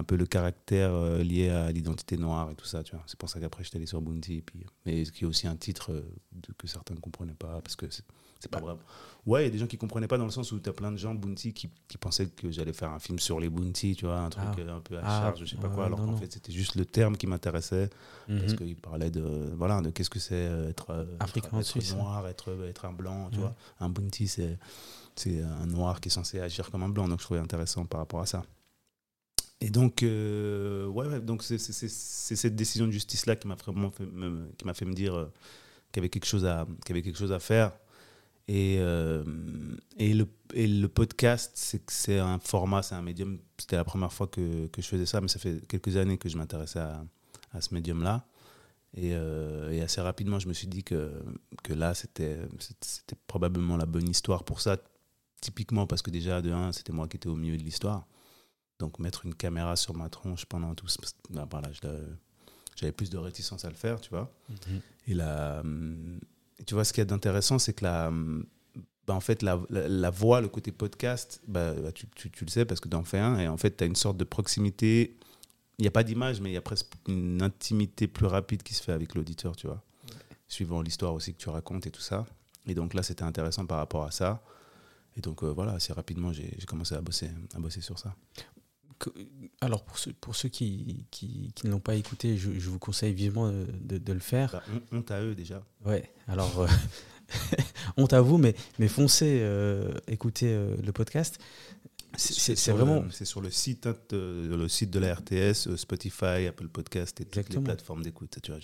un 0.00 0.04
peu 0.04 0.16
le 0.16 0.26
caractère 0.26 0.90
euh, 0.92 1.22
lié 1.22 1.50
à 1.50 1.70
l'identité 1.70 2.16
noire 2.16 2.50
et 2.50 2.54
tout 2.54 2.64
ça, 2.64 2.82
tu 2.82 2.92
vois. 2.96 3.04
C'est 3.06 3.18
pour 3.18 3.28
ça 3.28 3.38
qu'après 3.38 3.62
j'étais 3.64 3.76
allé 3.76 3.86
sur 3.86 4.00
Bounty, 4.00 4.36
et 4.38 4.42
puis, 4.42 4.64
mais 4.86 5.04
qui 5.04 5.24
est 5.24 5.26
aussi 5.26 5.46
un 5.46 5.56
titre 5.56 5.92
euh, 5.92 6.02
de- 6.32 6.52
que 6.56 6.66
certains 6.66 6.94
ne 6.94 7.00
comprenaient 7.00 7.34
pas, 7.34 7.60
parce 7.60 7.76
que 7.76 7.88
c'est 7.90 8.04
c'est 8.42 8.50
pas 8.50 8.60
vrai. 8.60 8.74
Ouais, 9.26 9.42
il 9.42 9.44
y 9.44 9.48
a 9.48 9.50
des 9.50 9.58
gens 9.58 9.66
qui 9.66 9.76
comprenaient 9.76 10.08
pas 10.08 10.16
dans 10.16 10.24
le 10.24 10.30
sens 10.30 10.50
où 10.52 10.58
tu 10.58 10.70
as 10.70 10.72
plein 10.72 10.90
de 10.90 10.96
gens 10.96 11.14
Bounty 11.14 11.52
qui, 11.52 11.68
qui 11.88 11.98
pensaient 11.98 12.26
que 12.26 12.50
j'allais 12.50 12.72
faire 12.72 12.90
un 12.90 12.98
film 12.98 13.18
sur 13.18 13.38
les 13.38 13.50
Bounty, 13.50 13.94
tu 13.96 14.06
vois, 14.06 14.18
un 14.20 14.30
truc 14.30 14.44
Ah. 14.56 14.60
euh, 14.60 14.76
un 14.78 14.80
peu 14.80 14.96
à 14.96 15.02
Ah, 15.04 15.20
charge, 15.20 15.40
je 15.40 15.44
sais 15.44 15.56
pas 15.56 15.68
quoi, 15.68 15.84
alors 15.84 15.98
non, 15.98 16.06
qu'en 16.06 16.12
non. 16.12 16.16
fait 16.16 16.32
c'était 16.32 16.50
juste 16.52 16.74
le 16.76 16.86
terme 16.86 17.18
qui 17.18 17.26
m'intéressait, 17.26 17.90
parce 18.26 18.52
Mhm. 18.52 18.56
qu'il 18.56 18.76
parlait 18.76 19.10
de, 19.10 19.20
voilà, 19.58 19.82
de 19.82 19.90
qu'est-ce 19.90 20.08
que 20.08 20.18
c'est 20.18 20.34
être, 20.70 20.88
euh, 20.88 21.04
Africain 21.20 21.58
être, 21.60 21.94
noir, 21.96 22.26
être, 22.28 22.56
être 22.66 22.84
un 22.86 22.92
blanc, 22.94 23.28
tu 23.30 23.36
Ouais. 23.36 23.42
vois. 23.42 23.54
Un 23.80 23.90
Bounty, 23.90 24.26
c'est 24.26 24.58
c'est 25.16 25.42
un 25.42 25.66
noir 25.66 26.00
qui 26.00 26.08
est 26.08 26.12
censé 26.12 26.40
agir 26.40 26.70
comme 26.70 26.82
un 26.82 26.88
blanc, 26.88 27.06
donc 27.06 27.20
je 27.20 27.24
trouvais 27.26 27.40
intéressant 27.40 27.84
par 27.84 28.00
rapport 28.00 28.20
à 28.20 28.26
ça. 28.26 28.42
Et 29.60 29.68
donc, 29.70 30.02
euh, 30.02 30.86
ouais, 30.86 31.20
donc 31.20 31.42
c'est 31.42 31.58
cette 31.58 32.56
décision 32.56 32.86
de 32.86 32.92
justice-là 32.92 33.36
qui 33.36 33.46
m'a 33.46 33.56
vraiment 33.56 33.90
fait 33.90 34.06
me, 34.06 34.50
qui 34.56 34.64
m'a 34.64 34.72
fait 34.72 34.86
me 34.86 34.94
dire 34.94 35.14
euh, 35.14 35.26
qu'il 35.92 36.00
y 36.00 36.02
avait 36.02 36.08
quelque 36.08 36.26
chose 36.26 36.46
à, 36.46 36.66
qu'il 36.84 36.96
y 36.96 36.98
avait 36.98 37.02
quelque 37.02 37.18
chose 37.18 37.32
à 37.32 37.40
faire. 37.40 37.72
Et, 38.48 38.78
euh, 38.78 39.22
et, 39.98 40.14
le, 40.14 40.26
et 40.54 40.66
le 40.66 40.88
podcast, 40.88 41.52
c'est 41.54 41.88
c'est 41.90 42.18
un 42.18 42.38
format, 42.38 42.82
c'est 42.82 42.94
un 42.94 43.02
médium. 43.02 43.38
C'était 43.58 43.76
la 43.76 43.84
première 43.84 44.12
fois 44.12 44.26
que, 44.28 44.66
que 44.68 44.80
je 44.80 44.88
faisais 44.88 45.06
ça, 45.06 45.20
mais 45.20 45.28
ça 45.28 45.38
fait 45.38 45.66
quelques 45.68 45.96
années 45.96 46.16
que 46.16 46.28
je 46.28 46.38
m'intéressais 46.38 46.80
à, 46.80 47.04
à 47.52 47.60
ce 47.60 47.74
médium-là. 47.74 48.26
Et, 48.96 49.10
et 49.10 49.82
assez 49.82 50.00
rapidement, 50.00 50.40
je 50.40 50.48
me 50.48 50.52
suis 50.52 50.66
dit 50.66 50.82
que, 50.82 51.12
que 51.62 51.72
là, 51.72 51.94
c'était 51.94 52.38
c'était 52.80 53.16
probablement 53.28 53.76
la 53.76 53.86
bonne 53.86 54.08
histoire 54.08 54.42
pour 54.42 54.60
ça. 54.60 54.78
Typiquement 55.40 55.86
parce 55.86 56.02
que 56.02 56.10
déjà, 56.10 56.42
de 56.42 56.50
un, 56.50 56.72
c'était 56.72 56.92
moi 56.92 57.06
qui 57.06 57.16
étais 57.16 57.28
au 57.28 57.36
milieu 57.36 57.56
de 57.56 57.62
l'histoire. 57.62 58.06
Donc 58.80 58.98
mettre 58.98 59.26
une 59.26 59.34
caméra 59.34 59.76
sur 59.76 59.94
ma 59.94 60.08
tronche 60.08 60.46
pendant 60.46 60.74
tout 60.74 60.88
ce... 60.88 60.98
ben, 61.28 61.46
voilà, 61.50 61.70
j'avais 62.76 62.92
plus 62.92 63.10
de 63.10 63.18
réticence 63.18 63.64
à 63.64 63.68
le 63.68 63.74
faire, 63.74 64.00
tu 64.00 64.10
vois. 64.10 64.32
Mhm. 64.48 64.80
Et 65.08 65.14
la, 65.14 65.60
hum, 65.60 66.18
tu 66.66 66.74
vois, 66.74 66.84
ce 66.84 66.92
qu'il 66.92 67.02
y 67.02 67.02
a 67.02 67.04
d'intéressant, 67.04 67.58
c'est 67.58 67.74
que 67.74 67.84
la, 67.84 68.10
bah, 69.06 69.14
en 69.14 69.20
fait, 69.20 69.42
la, 69.42 69.60
la, 69.68 69.86
la 69.86 70.10
voix, 70.10 70.40
le 70.40 70.48
côté 70.48 70.72
podcast, 70.72 71.42
bah, 71.46 71.74
bah, 71.74 71.92
tu, 71.92 72.06
tu, 72.14 72.30
tu 72.30 72.44
le 72.44 72.50
sais 72.50 72.64
parce 72.64 72.80
que 72.80 72.88
tu 72.88 72.96
en 72.96 73.04
fais 73.04 73.18
un, 73.18 73.38
et 73.38 73.48
en 73.48 73.58
fait, 73.58 73.76
tu 73.76 73.84
as 73.84 73.86
une 73.86 73.96
sorte 73.96 74.16
de 74.16 74.24
proximité. 74.24 75.16
Il 75.78 75.82
n'y 75.82 75.88
a 75.88 75.90
pas 75.90 76.04
d'image, 76.04 76.40
mais 76.40 76.50
il 76.50 76.54
y 76.54 76.58
a 76.58 76.62
presque 76.62 76.92
une 77.06 77.42
intimité 77.42 78.08
plus 78.08 78.26
rapide 78.26 78.62
qui 78.62 78.74
se 78.74 78.82
fait 78.82 78.92
avec 78.92 79.14
l'auditeur, 79.14 79.56
tu 79.56 79.66
vois. 79.66 79.82
Suivant 80.48 80.80
l'histoire 80.82 81.12
aussi 81.14 81.32
que 81.34 81.38
tu 81.38 81.48
racontes 81.50 81.86
et 81.86 81.90
tout 81.90 82.00
ça. 82.00 82.26
Et 82.66 82.74
donc 82.74 82.94
là, 82.94 83.02
c'était 83.02 83.24
intéressant 83.24 83.66
par 83.66 83.78
rapport 83.78 84.04
à 84.04 84.10
ça. 84.10 84.42
Et 85.16 85.20
donc 85.20 85.42
euh, 85.42 85.48
voilà, 85.48 85.72
assez 85.72 85.92
rapidement, 85.92 86.32
j'ai 86.32 86.54
j'ai 86.56 86.66
commencé 86.66 86.94
à 86.94 87.00
bosser, 87.00 87.30
à 87.54 87.58
bosser 87.58 87.80
sur 87.80 87.98
ça. 87.98 88.14
Alors, 89.60 89.84
pour 89.84 89.98
ceux, 89.98 90.12
pour 90.12 90.36
ceux 90.36 90.48
qui, 90.48 91.06
qui, 91.10 91.52
qui 91.54 91.66
ne 91.66 91.72
l'ont 91.72 91.80
pas 91.80 91.94
écouté, 91.94 92.36
je, 92.36 92.50
je 92.58 92.70
vous 92.70 92.78
conseille 92.78 93.12
vivement 93.14 93.50
de, 93.50 93.98
de- 93.98 94.12
le 94.12 94.20
faire. 94.20 94.52
Bah, 94.52 94.62
hon- 94.92 94.98
honte 94.98 95.10
à 95.10 95.22
eux 95.22 95.34
déjà. 95.34 95.62
Ouais, 95.84 96.10
alors, 96.28 96.60
euh, 96.60 96.66
honte 97.96 98.12
à 98.12 98.20
vous, 98.20 98.38
mais, 98.38 98.54
mais 98.78 98.88
foncez, 98.88 99.38
euh, 99.42 99.92
écoutez 100.08 100.48
euh, 100.48 100.76
le 100.84 100.92
podcast. 100.92 101.38
C'est- 102.16 102.72
vraiment. 102.72 103.04
C'est 103.10 103.24
sur 103.24 103.40
le 103.40 103.50
site, 103.50 103.86
hein, 103.86 103.94
de, 104.10 104.48
le 104.54 104.68
site 104.68 104.90
de 104.90 104.98
la 104.98 105.14
RTS, 105.14 105.68
euh, 105.68 105.76
Spotify, 105.76 106.46
Apple 106.48 106.68
Podcast 106.68 107.20
et 107.20 107.24
toutes 107.24 107.36
Exactement. 107.38 107.60
les 107.60 107.64
plateformes 107.66 108.02
d'écoute. 108.02 108.38
Tu 108.42 108.50
vois. 108.50 108.60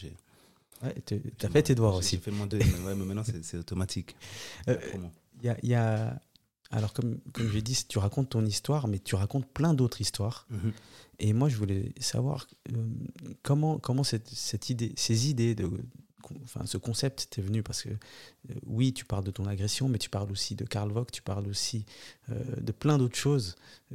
Ouais, 0.83 0.94
as 1.42 1.49
fait 1.49 1.62
tes 1.62 1.75
devoirs 1.75 1.94
aussi. 1.94 2.16
J'ai 2.16 2.22
fait 2.22 2.31
mon 2.33 2.46
deuil, 2.46 2.62
mais, 2.64 2.85
ouais, 2.87 2.94
mais 2.94 3.05
maintenant 3.05 3.25
c'est 3.42 3.57
automatique. 3.57 4.14
Euh, 4.68 4.75
La 4.75 4.79
promo. 4.88 5.11
Il 5.40 5.46
y 5.46 5.49
a, 5.49 5.57
il 5.62 5.68
y 5.70 5.75
a- 5.75 6.20
alors, 6.70 6.92
comme, 6.92 7.18
comme 7.33 7.50
j'ai 7.50 7.62
dit, 7.62 7.76
tu 7.88 7.98
racontes 7.98 8.31
ton 8.31 8.44
histoire, 8.44 8.88
mais 8.88 8.98
tu 8.98 9.14
racontes 9.14 9.46
plein 9.46 9.74
d'autres 9.74 10.00
histoires. 10.00 10.46
Mhm. 10.50 10.72
Et 11.18 11.33
moi, 11.33 11.48
je 11.48 11.57
voulais 11.57 11.92
savoir 12.00 12.46
euh, 12.72 12.85
comment, 13.42 13.79
comment 13.79 14.05
cette, 14.05 14.29
cette 14.29 14.68
idée, 14.68 14.92
ces 14.96 15.31
idées, 15.31 15.55
de, 15.55 15.70
enfin, 16.44 16.66
ce 16.66 16.76
concept 16.76 17.29
t'est 17.31 17.40
venu? 17.42 17.62
Parce 17.62 17.83
que 17.83 17.88
euh, 17.90 18.55
oui, 18.66 18.92
tu 18.92 19.05
parles 19.05 19.24
de 19.24 19.31
ton 19.31 19.46
agression, 19.46 19.88
mais 19.88 19.98
tu 19.98 20.11
parles 20.11 20.31
aussi 20.33 20.55
de 20.57 20.64
Karl 20.64 20.90
Vogt, 20.92 21.07
tu 21.12 21.22
parles 21.22 21.46
aussi 21.48 21.87
euh, 22.31 22.35
de 22.61 22.72
plein 22.72 22.98
d'autres 22.98 23.16
choses. 23.16 23.55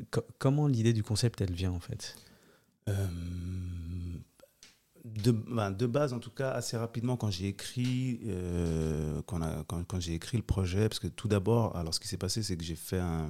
Co- 0.09 0.25
comment 0.39 0.67
l'idée 0.67 0.93
du 0.93 1.03
concept, 1.03 1.41
elle 1.41 1.53
vient 1.53 1.71
en 1.71 1.79
fait? 1.79 2.15
De, 5.03 5.31
ben, 5.31 5.71
de 5.71 5.85
base, 5.87 6.13
en 6.13 6.19
tout 6.19 6.29
cas, 6.29 6.51
assez 6.51 6.77
rapidement, 6.77 7.17
quand 7.17 7.31
j'ai 7.31 7.47
écrit, 7.47 8.19
euh, 8.27 9.21
quand, 9.25 9.39
quand, 9.67 9.83
quand 9.85 9.99
j'ai 9.99 10.13
écrit 10.13 10.37
le 10.37 10.43
projet, 10.43 10.87
parce 10.89 10.99
que 10.99 11.07
tout 11.07 11.27
d'abord, 11.27 11.75
alors 11.75 11.93
ce 11.93 11.99
qui 11.99 12.07
s'est 12.07 12.17
passé, 12.17 12.43
c'est 12.43 12.55
que 12.55 12.63
j'ai 12.63 12.75
fait 12.75 12.99
un, 12.99 13.29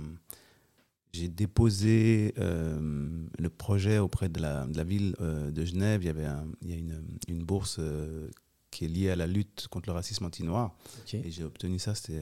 j'ai 1.14 1.28
déposé 1.30 2.34
euh, 2.40 3.10
le 3.38 3.50
projet 3.50 4.00
auprès 4.00 4.28
de 4.30 4.42
la, 4.42 4.66
de 4.66 4.76
la 4.78 4.84
ville 4.84 5.16
euh, 5.22 5.50
de 5.52 5.64
Genève. 5.66 6.04
Il 6.04 6.08
y 6.08 6.10
avait 6.10 6.26
un- 6.26 6.48
il 6.62 6.70
y 6.70 6.74
a 6.74 6.78
une, 6.78 7.02
une 7.28 7.44
bourse 7.44 7.78
euh, 7.80 8.30
qui 8.70 8.86
est 8.86 8.88
lié 8.90 9.10
à 9.10 9.16
la 9.18 9.28
lutte 9.28 9.68
contre 9.70 9.90
le 9.90 9.94
racisme 9.94 10.26
anti-noir. 10.26 10.76
Et 11.26 11.32
j'ai 11.32 11.44
obtenu 11.44 11.80
ça, 11.80 11.96
c'était 11.96 12.22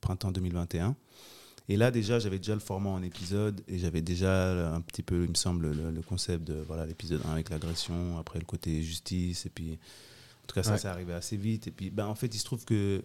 printemps 0.00 0.32
2021. 0.32 0.96
Et 1.70 1.76
là, 1.76 1.90
déjà, 1.90 2.18
j'avais 2.18 2.38
déjà 2.38 2.54
le 2.54 2.60
format 2.60 2.88
en 2.90 3.02
épisode 3.02 3.62
et 3.68 3.78
j'avais 3.78 4.00
déjà 4.00 4.72
un 4.74 4.80
petit 4.80 5.02
peu, 5.02 5.24
il 5.24 5.28
me 5.30 5.34
semble, 5.34 5.70
le, 5.70 5.90
le 5.90 6.00
concept 6.02 6.44
de 6.44 6.54
voilà 6.66 6.86
l'épisode 6.86 7.20
1 7.26 7.30
avec 7.32 7.50
l'agression, 7.50 8.16
après 8.18 8.38
le 8.38 8.46
côté 8.46 8.82
justice. 8.82 9.44
Et 9.44 9.50
puis, 9.50 9.72
en 9.72 10.46
tout 10.46 10.54
cas, 10.54 10.62
ça, 10.62 10.72
Ouais. 10.72 10.78
ça 10.78 10.92
arrivait 10.92 11.12
assez 11.12 11.36
vite. 11.36 11.66
Et 11.66 11.70
puis, 11.70 11.90
ben, 11.90 12.06
en 12.06 12.14
fait, 12.14 12.34
il 12.34 12.38
se 12.38 12.44
trouve 12.44 12.64
que 12.64 13.04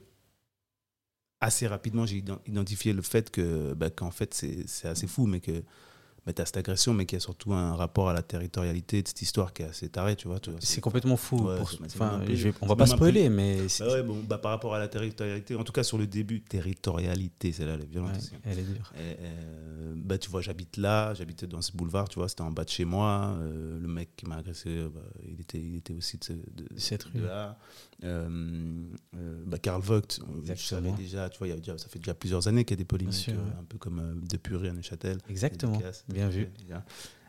assez 1.42 1.68
rapidement, 1.68 2.06
j'ai 2.06 2.22
ident- 2.22 2.40
identifié 2.48 2.94
le 2.94 3.02
fait 3.02 3.30
que, 3.30 3.74
ben, 3.74 3.90
qu'en 3.90 4.12
fait, 4.12 4.34
c'est 4.34 4.66
c'est 4.68 4.88
assez 4.88 5.08
fou, 5.08 5.26
mais 5.28 5.42
que 5.42 5.62
ben, 6.26 6.34
tu 6.34 6.42
as 6.42 6.46
cette 6.46 6.58
agression, 6.58 6.94
mais 6.94 7.06
qu'il 7.06 7.18
y 7.18 7.18
a 7.18 7.20
surtout 7.20 7.54
un 7.54 7.76
rapport 7.76 8.10
à 8.10 8.14
la 8.14 8.22
territorialité 8.22 9.02
de 9.02 9.08
cette 9.08 9.22
histoire 9.22 9.54
qui 9.54 9.64
est 9.64 9.66
assez 9.66 9.90
taré, 9.90 10.16
tu 10.16 10.28
vois. 10.28 10.40
C'est 10.60 10.82
complètement 10.82 11.18
fou. 11.18 11.48
Ouais, 11.48 11.58
pour- 11.58 11.70
enfin, 11.86 12.22
je 12.30 12.34
vais- 12.50 12.54
on 12.62 12.66
va 12.68 12.76
pas 12.76 12.86
spoiler, 12.88 13.30
mais 13.30 13.58
Bah 13.80 13.88
ouais, 13.92 14.04
bon, 14.04 14.18
bah, 14.28 14.38
par 14.38 14.52
rapport 14.52 14.74
à 14.74 14.80
la 14.80 14.88
territorialité, 14.88 15.56
en 15.56 15.64
tout 15.64 15.74
cas 15.74 15.84
sur 15.84 15.98
le 15.98 16.08
début, 16.08 16.42
territorialité, 16.42 17.52
c'est 17.52 17.66
là, 17.66 17.74
elle 17.74 17.82
est 17.82 17.86
violente 17.92 18.12
ouais, 18.12 18.18
aussi. 18.18 18.32
elle 18.44 18.60
est 18.60 18.64
dure. 18.64 18.92
Et, 18.96 19.18
euh, 19.22 19.94
bah, 19.98 20.18
tu 20.18 20.30
vois, 20.30 20.42
j'habite 20.42 20.78
là, 20.78 21.14
j'habitais 21.14 21.48
dans 21.48 21.62
ce 21.62 21.72
boulevard, 21.72 22.08
tu 22.10 22.20
vois, 22.20 22.30
c'était 22.30 22.42
en 22.42 22.52
bas 22.52 22.64
de 22.64 22.70
chez 22.70 22.86
moi. 22.86 23.36
euh, 23.40 23.80
le 23.80 23.88
mec 23.88 24.16
qui 24.16 24.26
m'a 24.26 24.38
agressé, 24.38 24.70
euh, 24.70 24.90
bah, 24.94 25.02
il, 25.28 25.42
était, 25.42 25.60
il 25.60 25.76
était 25.78 25.94
aussi 25.94 26.18
de, 26.18 26.24
ce- 26.24 26.34
de- 26.34 26.68
Cette 26.78 27.12
de 27.14 27.20
rue. 27.20 27.26
là. 27.28 27.58
Euh, 28.04 28.86
bah, 29.46 29.58
Karl 29.60 29.82
Vogt, 29.82 30.20
je 30.44 30.54
savais 30.56 30.92
déjà, 30.92 31.30
tu 31.30 31.38
vois, 31.38 31.48
y 31.48 31.52
a 31.52 31.56
déjà, 31.58 31.78
ça 31.78 31.88
fait 31.88 32.00
déjà 32.00 32.14
plusieurs 32.14 32.48
années 32.48 32.66
qu'il 32.66 32.76
y 32.76 32.80
a 32.80 32.82
des 32.82 32.86
polémiques, 32.86 33.14
sûr, 33.16 33.34
un 33.60 33.64
peu 33.64 33.78
comme 33.78 34.00
euh, 34.00 34.14
de 34.28 34.38
Pury 34.38 34.68
à 34.70 34.74
Neuchâtel. 34.74 35.18
Exactement. 35.30 35.80
Bien 36.14 36.30
vu. 36.30 36.48
déjà. 36.60 36.84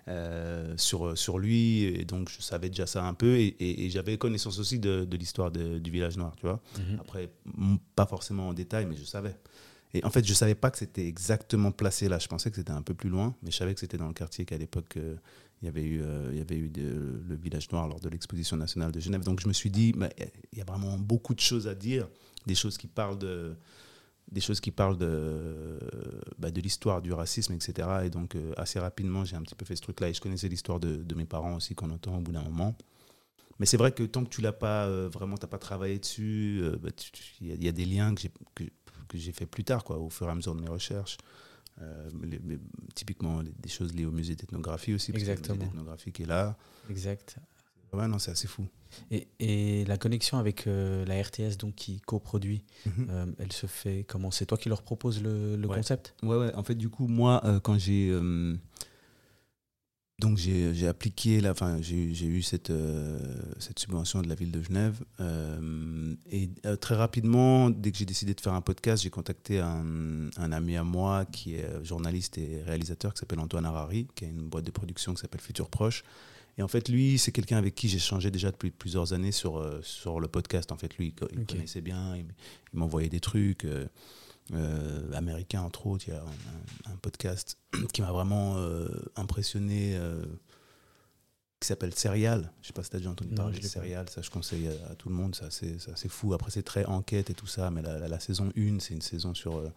Euh, 0.07 0.75
sur, 0.77 1.17
sur 1.17 1.39
lui, 1.39 1.85
et 1.85 2.05
donc 2.05 2.29
je 2.29 2.43
savais 2.43 2.69
déjà 2.69 2.87
ça 2.87 3.03
un 3.07 3.15
peu, 3.15 3.37
et, 3.39 3.47
et- 3.47 3.87
et 3.87 3.91
j'avais 3.91 4.19
connaissance 4.19 4.59
aussi 4.59 4.79
de, 4.79 5.07
de 5.07 5.17
l'histoire 5.17 5.51
du 5.51 5.91
village 5.91 6.19
noir, 6.19 6.35
tu 6.37 6.43
vois. 6.47 6.61
Mhm. 6.79 6.99
Après, 7.01 7.31
pas 7.97 8.05
forcément 8.05 8.49
en 8.49 8.53
détail, 8.53 8.85
mais 8.85 8.97
je 8.97 9.05
savais. 9.05 9.35
Et 9.95 10.05
en 10.05 10.11
fait, 10.11 10.23
je 10.27 10.35
savais 10.35 10.55
pas 10.57 10.71
que 10.71 10.77
c'était 10.77 11.07
exactement 11.07 11.71
placé 11.73 12.09
là. 12.09 12.19
Je 12.19 12.27
pensais 12.29 12.51
que 12.51 12.57
c'était 12.57 12.73
un 12.73 12.83
peu 12.83 12.93
plus 12.95 13.09
loin, 13.09 13.35
mais 13.43 13.51
je 13.51 13.57
savais 13.57 13.73
que 13.73 13.81
c'était 13.81 13.97
dans 13.97 14.09
le 14.09 14.13
quartier 14.13 14.45
qu'à 14.45 14.59
l'époque, 14.59 14.97
euh, 14.99 15.15
il 15.63 15.67
y 15.67 15.69
avait 15.69 15.85
eu, 15.85 16.03
euh, 16.03 16.29
il 16.33 16.39
y 16.39 16.41
avait 16.43 16.57
eu 16.59 16.69
de- 16.69 17.23
le 17.27 17.35
village 17.37 17.71
noir 17.73 17.89
lors 17.89 18.01
de 18.01 18.09
l'exposition 18.11 18.57
nationale 18.59 18.93
de 18.93 19.01
Genève. 19.01 19.23
Donc 19.25 19.41
je 19.41 19.49
me 19.49 19.55
suis 19.55 19.71
dit, 19.71 19.93
bah, 19.93 20.11
il 20.53 20.59
y 20.59 20.61
a 20.61 20.65
vraiment 20.65 20.99
beaucoup 20.99 21.33
de 21.33 21.41
choses 21.41 21.67
à 21.69 21.75
dire, 21.75 22.09
des 22.45 22.55
choses 22.57 22.77
qui 22.77 22.89
parlent 22.89 23.19
de, 23.19 23.55
des 24.31 24.41
choses 24.41 24.61
qui 24.61 24.71
parlent 24.71 24.97
de, 24.99 25.79
bah, 26.39 26.51
de 26.51 26.61
l'histoire 26.61 27.03
du 27.03 27.13
racisme, 27.13 27.53
etc. 27.53 27.89
Et 28.05 28.11
donc 28.11 28.35
euh, 28.35 28.53
assez 28.57 28.79
rapidement, 28.79 29.25
j'ai 29.25 29.37
un 29.37 29.43
petit 29.43 29.55
peu 29.55 29.65
fait 29.65 29.77
ce 29.77 29.83
truc-là. 29.83 30.09
Et 30.09 30.15
je 30.15 30.21
connaissais 30.21 30.49
l'histoire 30.49 30.81
de, 30.81 30.97
de 30.97 31.15
mes 31.15 31.25
parents 31.27 31.55
aussi 31.57 31.75
qu'on 31.75 31.91
entend 31.91 32.17
au 32.19 32.21
bout 32.21 32.33
d'un 32.33 32.43
moment. 32.43 32.77
Mais 33.61 33.67
c'est 33.67 33.77
vrai 33.77 33.93
que 33.93 34.03
tant 34.03 34.25
que 34.25 34.31
tu 34.31 34.41
l'as 34.41 34.53
pas 34.53 34.87
euh, 34.87 35.09
vraiment, 35.09 35.37
t'as 35.37 35.47
pas 35.47 35.59
travaillé 35.59 35.99
dessus, 35.99 36.61
euh, 36.63 36.77
bah, 36.77 36.89
il 37.41 37.47
y, 37.49 37.53
a- 37.53 37.55
il 37.55 37.65
y 37.65 37.69
a 37.69 37.73
des 37.73 37.85
liens 37.85 38.13
que 38.15 38.21
j'ai 38.23 38.31
que, 38.55 38.65
que 39.09 39.19
j'ai 39.19 39.33
fait 39.33 39.47
plus 39.47 39.63
tard, 39.63 39.85
quoi, 39.85 39.99
au 39.99 40.11
fur 40.11 40.27
et 40.27 40.31
à 40.31 40.35
mesure 40.35 40.55
de 40.57 40.61
mes 40.61 40.69
recherches. 40.69 41.17
Les- 42.23 42.39
les- 42.39 42.59
typiquement 42.95 43.41
les- 43.43 43.51
des 43.53 43.69
choses 43.69 43.93
liées 43.93 44.07
au 44.07 44.13
musée 44.13 44.37
d'ethnographie 44.37 44.95
aussi, 44.95 45.11
parce 45.13 45.23
que 45.25 45.31
le 45.31 45.37
musée 45.55 45.65
d'ethnographie 45.67 46.13
qui 46.13 46.23
est 46.23 46.27
là. 46.27 46.57
Exact. 46.89 47.37
Ouais, 47.95 48.09
non, 48.09 48.19
c'est 48.19 48.31
assez 48.33 48.49
fou. 48.49 48.67
Et, 49.11 49.27
et 49.41 49.85
la 49.87 49.97
connexion 49.99 50.39
avec 50.39 50.67
euh, 50.67 51.05
la 51.07 51.21
RTS, 51.21 51.57
donc 51.59 51.75
qui 51.75 52.01
coproduit, 52.01 52.65
Mhm. 52.87 53.07
euh, 53.11 53.27
elle 53.39 53.53
se 53.53 53.67
fait 53.67 54.05
comment? 54.09 54.31
C'est 54.31 54.47
toi 54.47 54.57
qui 54.59 54.69
leur 54.69 54.83
propose 54.83 55.23
le, 55.23 55.57
le 55.57 55.67
Ouais. 55.69 55.77
concept? 55.77 56.15
Ouais, 56.23 56.37
ouais. 56.37 56.55
En 56.55 56.63
fait, 56.63 56.75
du 56.77 56.89
coup, 56.89 57.07
moi, 57.09 57.41
euh, 57.45 57.59
quand 57.61 57.79
j'ai. 57.79 58.13
donc, 60.21 60.39
j'ai 60.39 60.87
appliqué, 60.87 61.41
enfin, 61.51 61.79
j'ai 61.83 61.97
eu- 61.97 62.41
cette, 62.43 62.73
cette 63.59 63.79
subvention 63.81 64.23
de 64.23 64.29
la 64.29 64.35
ville 64.37 64.53
de 64.53 64.63
Genève. 64.63 65.03
et 66.31 66.49
très 66.81 66.95
rapidement, 66.95 67.69
dès 67.69 67.91
que 67.91 67.99
j'ai 67.99 68.07
décidé 68.07 68.33
de 68.33 68.41
faire 68.41 68.55
un 68.55 68.61
podcast, 68.63 69.03
j'ai 69.03 69.11
contacté 69.11 69.59
un, 69.59 70.31
un 70.37 70.53
ami 70.53 70.77
à 70.77 70.85
moi 70.85 71.25
qui 71.27 71.57
est 71.57 71.67
journaliste 71.85 72.39
et 72.39 72.63
réalisateur 72.63 73.13
qui 73.13 73.21
s'appelle 73.21 73.41
Antoine 73.41 73.67
Harari, 73.67 74.07
qui 74.15 74.25
a 74.25 74.29
une 74.29 74.49
boîte 74.49 74.65
de 74.65 74.71
production 74.71 75.13
qui 75.15 75.21
s'appelle 75.21 75.41
Futur 75.41 75.69
Proche. 75.69 76.05
Et 76.59 76.63
en 76.63 76.69
fait, 76.69 76.89
lui, 76.89 77.19
c'est 77.19 77.33
quelqu'un 77.33 77.57
avec 77.59 77.75
qui 77.75 77.89
j'ai 77.89 77.99
changé 77.99 78.31
déjà 78.31 78.51
depuis 78.53 78.71
plusieurs 78.71 79.13
années 79.13 79.33
sur, 79.33 79.57
euh, 79.59 79.81
sur 79.83 80.21
le 80.21 80.29
podcast. 80.29 80.71
En 80.73 80.77
fait, 80.77 80.97
lui, 80.99 81.15
il 81.33 81.47
connaissait 81.47 81.81
bien, 81.81 82.17
il, 82.17 82.27
il 82.73 82.79
m'envoyait 82.79 83.09
des 83.09 83.21
trucs. 83.21 83.65
euh, 83.65 83.87
euh, 84.53 85.11
américain, 85.15 85.63
entre 85.63 85.87
autres. 85.87 86.05
Il 86.07 86.13
y 86.13 86.17
a 86.17 86.21
un, 86.23 86.93
un 86.93 86.97
podcast 86.97 87.57
qui 87.95 88.03
m'a 88.03 88.13
vraiment 88.13 88.59
euh, 88.59 88.87
impressionné 89.17 89.99
qui 91.61 91.69
s'appelle 91.69 91.95
Serial. 91.95 92.53
Je 92.61 92.67
sais 92.67 92.73
pas 92.75 92.83
si 92.83 92.91
tu 92.91 92.97
as 92.97 92.99
déjà 92.99 93.11
entendu 93.11 93.31
Non, 93.31 93.37
parler 93.45 93.59
de. 93.59 93.67
Serial. 93.67 94.09
Ça, 94.11 94.21
je 94.21 94.29
conseille 94.31 94.69
à, 94.69 94.91
à 94.91 94.95
tout 94.97 95.09
le 95.09 95.15
monde. 95.15 95.35
C'est 95.35 95.47
assez, 95.47 95.77
c'est 95.97 96.11
fou. 96.11 96.35
Après, 96.35 96.51
c'est 96.51 96.63
très 96.63 96.85
enquête 96.85 97.31
et 97.31 97.35
tout 97.35 97.47
ça. 97.47 97.71
Mais 97.71 97.81
la, 97.81 97.99
la- 97.99 98.09
la 98.09 98.21
saison 98.21 98.53
1, 98.57 98.81
c'est 98.81 98.93
une 98.95 99.01
saison 99.01 99.33
sur, 99.35 99.57
euh, 99.57 99.71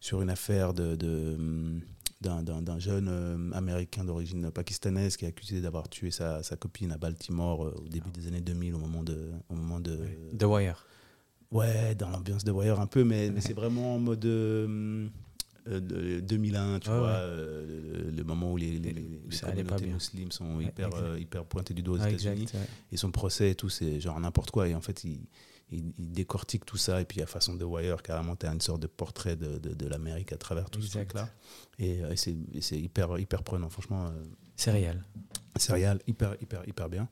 sur 0.00 0.20
une 0.20 0.30
affaire 0.30 0.74
de. 0.74 0.96
de, 0.96 1.34
hum, 1.38 1.80
d'un, 2.20 2.78
jeune 2.78 3.08
euh, 3.10 3.50
américain 3.52 4.04
d'origine 4.04 4.50
pakistanaise 4.50 5.16
qui 5.16 5.24
est 5.24 5.28
accusé 5.28 5.60
d'avoir 5.60 5.88
tué 5.88 6.10
sa, 6.10 6.42
sa 6.42 6.56
copine 6.56 6.92
à 6.92 6.98
Baltimore 6.98 7.64
euh, 7.66 7.74
au 7.84 7.88
début 7.88 8.10
des 8.10 8.26
années 8.26 8.40
2000 8.40 8.74
au 8.74 8.78
moment 8.78 9.02
de, 9.02 9.30
au 9.48 9.54
moment 9.54 9.80
de, 9.80 9.98
The 10.38 10.44
Wire. 10.44 10.86
Ouais, 11.52 11.94
dans 11.94 12.10
l'ambiance 12.10 12.42
de 12.44 12.50
Wire 12.50 12.80
un 12.80 12.86
peu, 12.86 13.04
mais, 13.04 13.30
mais 13.30 13.40
c'est 13.40 13.52
vraiment 13.52 13.94
en 13.94 13.98
mode 13.98 14.24
euh, 14.24 15.08
euh, 15.68 15.80
de- 15.80 16.20
2001, 16.20 16.80
tu 16.80 16.90
Ouais, 16.90 16.96
vois, 16.98 17.06
ouais. 17.06 17.12
euh, 17.18 18.10
le, 18.10 18.24
moment 18.24 18.52
où 18.52 18.56
les, 18.56 18.78
les, 18.78 18.92
les, 18.92 18.92
les 18.94 19.64
communautés 19.64 19.86
musulmanes 19.86 20.32
sont 20.32 20.56
Ouais, 20.56 20.64
hyper, 20.64 20.90
euh, 20.94 21.18
hyper 21.18 21.44
pointées 21.44 21.74
du 21.74 21.82
doigt 21.82 21.98
aux 21.98 22.02
Ah, 22.02 22.10
États-Unis. 22.10 22.46
Et 22.92 22.96
son 22.96 23.10
procès 23.10 23.50
et 23.50 23.54
tout, 23.54 23.68
c'est 23.68 24.00
genre 24.00 24.18
n'importe 24.18 24.50
quoi. 24.50 24.68
Et 24.68 24.74
en 24.74 24.80
fait, 24.80 25.04
il, 25.04 25.20
il, 25.70 25.92
il 25.98 26.12
décortique 26.12 26.64
tout 26.64 26.76
ça. 26.76 27.00
Et 27.00 27.04
puis, 27.04 27.20
à 27.22 27.26
façon 27.26 27.54
de 27.54 27.64
Wire, 27.64 28.02
carrément, 28.02 28.36
tu 28.36 28.46
as 28.46 28.52
une 28.52 28.60
sorte 28.60 28.80
de 28.80 28.86
portrait 28.86 29.36
de, 29.36 29.58
de, 29.58 29.74
de 29.74 29.86
l'Amérique 29.88 30.32
à 30.32 30.36
travers 30.36 30.70
tout 30.70 30.80
ce 30.80 30.86
Exact. 30.86 31.06
truc-là. 31.10 31.28
Et, 31.78 32.02
euh, 32.02 32.12
et 32.12 32.16
c'est 32.16 32.36
c'est 32.60 32.78
hyper, 32.78 33.18
hyper 33.18 33.42
prenant, 33.42 33.68
franchement. 33.70 34.06
euh, 34.06 34.24
Serial. 34.56 35.04
Serial, 35.58 36.00
hyper, 36.06 36.36
hyper, 36.40 36.62
hyper 36.68 36.88
bien. 36.88 37.08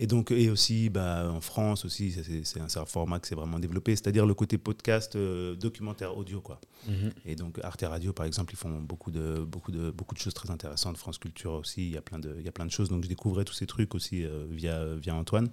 Et 0.00 0.06
donc, 0.06 0.30
et 0.30 0.48
aussi, 0.48 0.90
bah, 0.90 1.28
en 1.28 1.40
France 1.40 1.84
aussi, 1.84 2.12
c'est 2.12 2.44
c'est 2.44 2.60
un, 2.60 2.68
c'est 2.68 2.78
un 2.78 2.86
format 2.86 3.18
qui 3.18 3.28
s'est 3.28 3.34
vraiment 3.34 3.58
développé, 3.58 3.96
c'est-à-dire 3.96 4.26
le 4.26 4.34
côté 4.34 4.56
podcast, 4.56 5.16
euh, 5.16 5.56
documentaire 5.56 6.16
audio, 6.16 6.40
quoi. 6.40 6.60
Mhm. 6.86 7.10
Et 7.24 7.34
donc, 7.34 7.58
Arte 7.64 7.82
Radio, 7.82 8.12
par 8.12 8.24
exemple, 8.24 8.52
ils 8.54 8.56
font 8.56 8.78
beaucoup 8.80 9.10
de, 9.10 9.44
beaucoup 9.44 9.72
de, 9.72 9.90
beaucoup 9.90 10.14
de 10.14 10.20
choses 10.20 10.34
très 10.34 10.52
intéressantes. 10.52 10.96
France 10.98 11.18
Culture 11.18 11.54
aussi, 11.54 11.88
il 11.88 11.92
y 11.94 11.96
a 11.96 12.00
plein 12.02 12.20
de, 12.20 12.32
il 12.38 12.44
y 12.44 12.48
a 12.48 12.52
plein 12.52 12.64
de 12.66 12.70
choses. 12.70 12.88
Donc, 12.90 13.02
je 13.02 13.08
découvrais 13.08 13.44
tous 13.44 13.54
ces 13.54 13.66
trucs 13.66 13.92
aussi 13.96 14.24
euh, 14.24 14.46
via, 14.48 14.94
via 14.94 15.16
Antoine. 15.16 15.48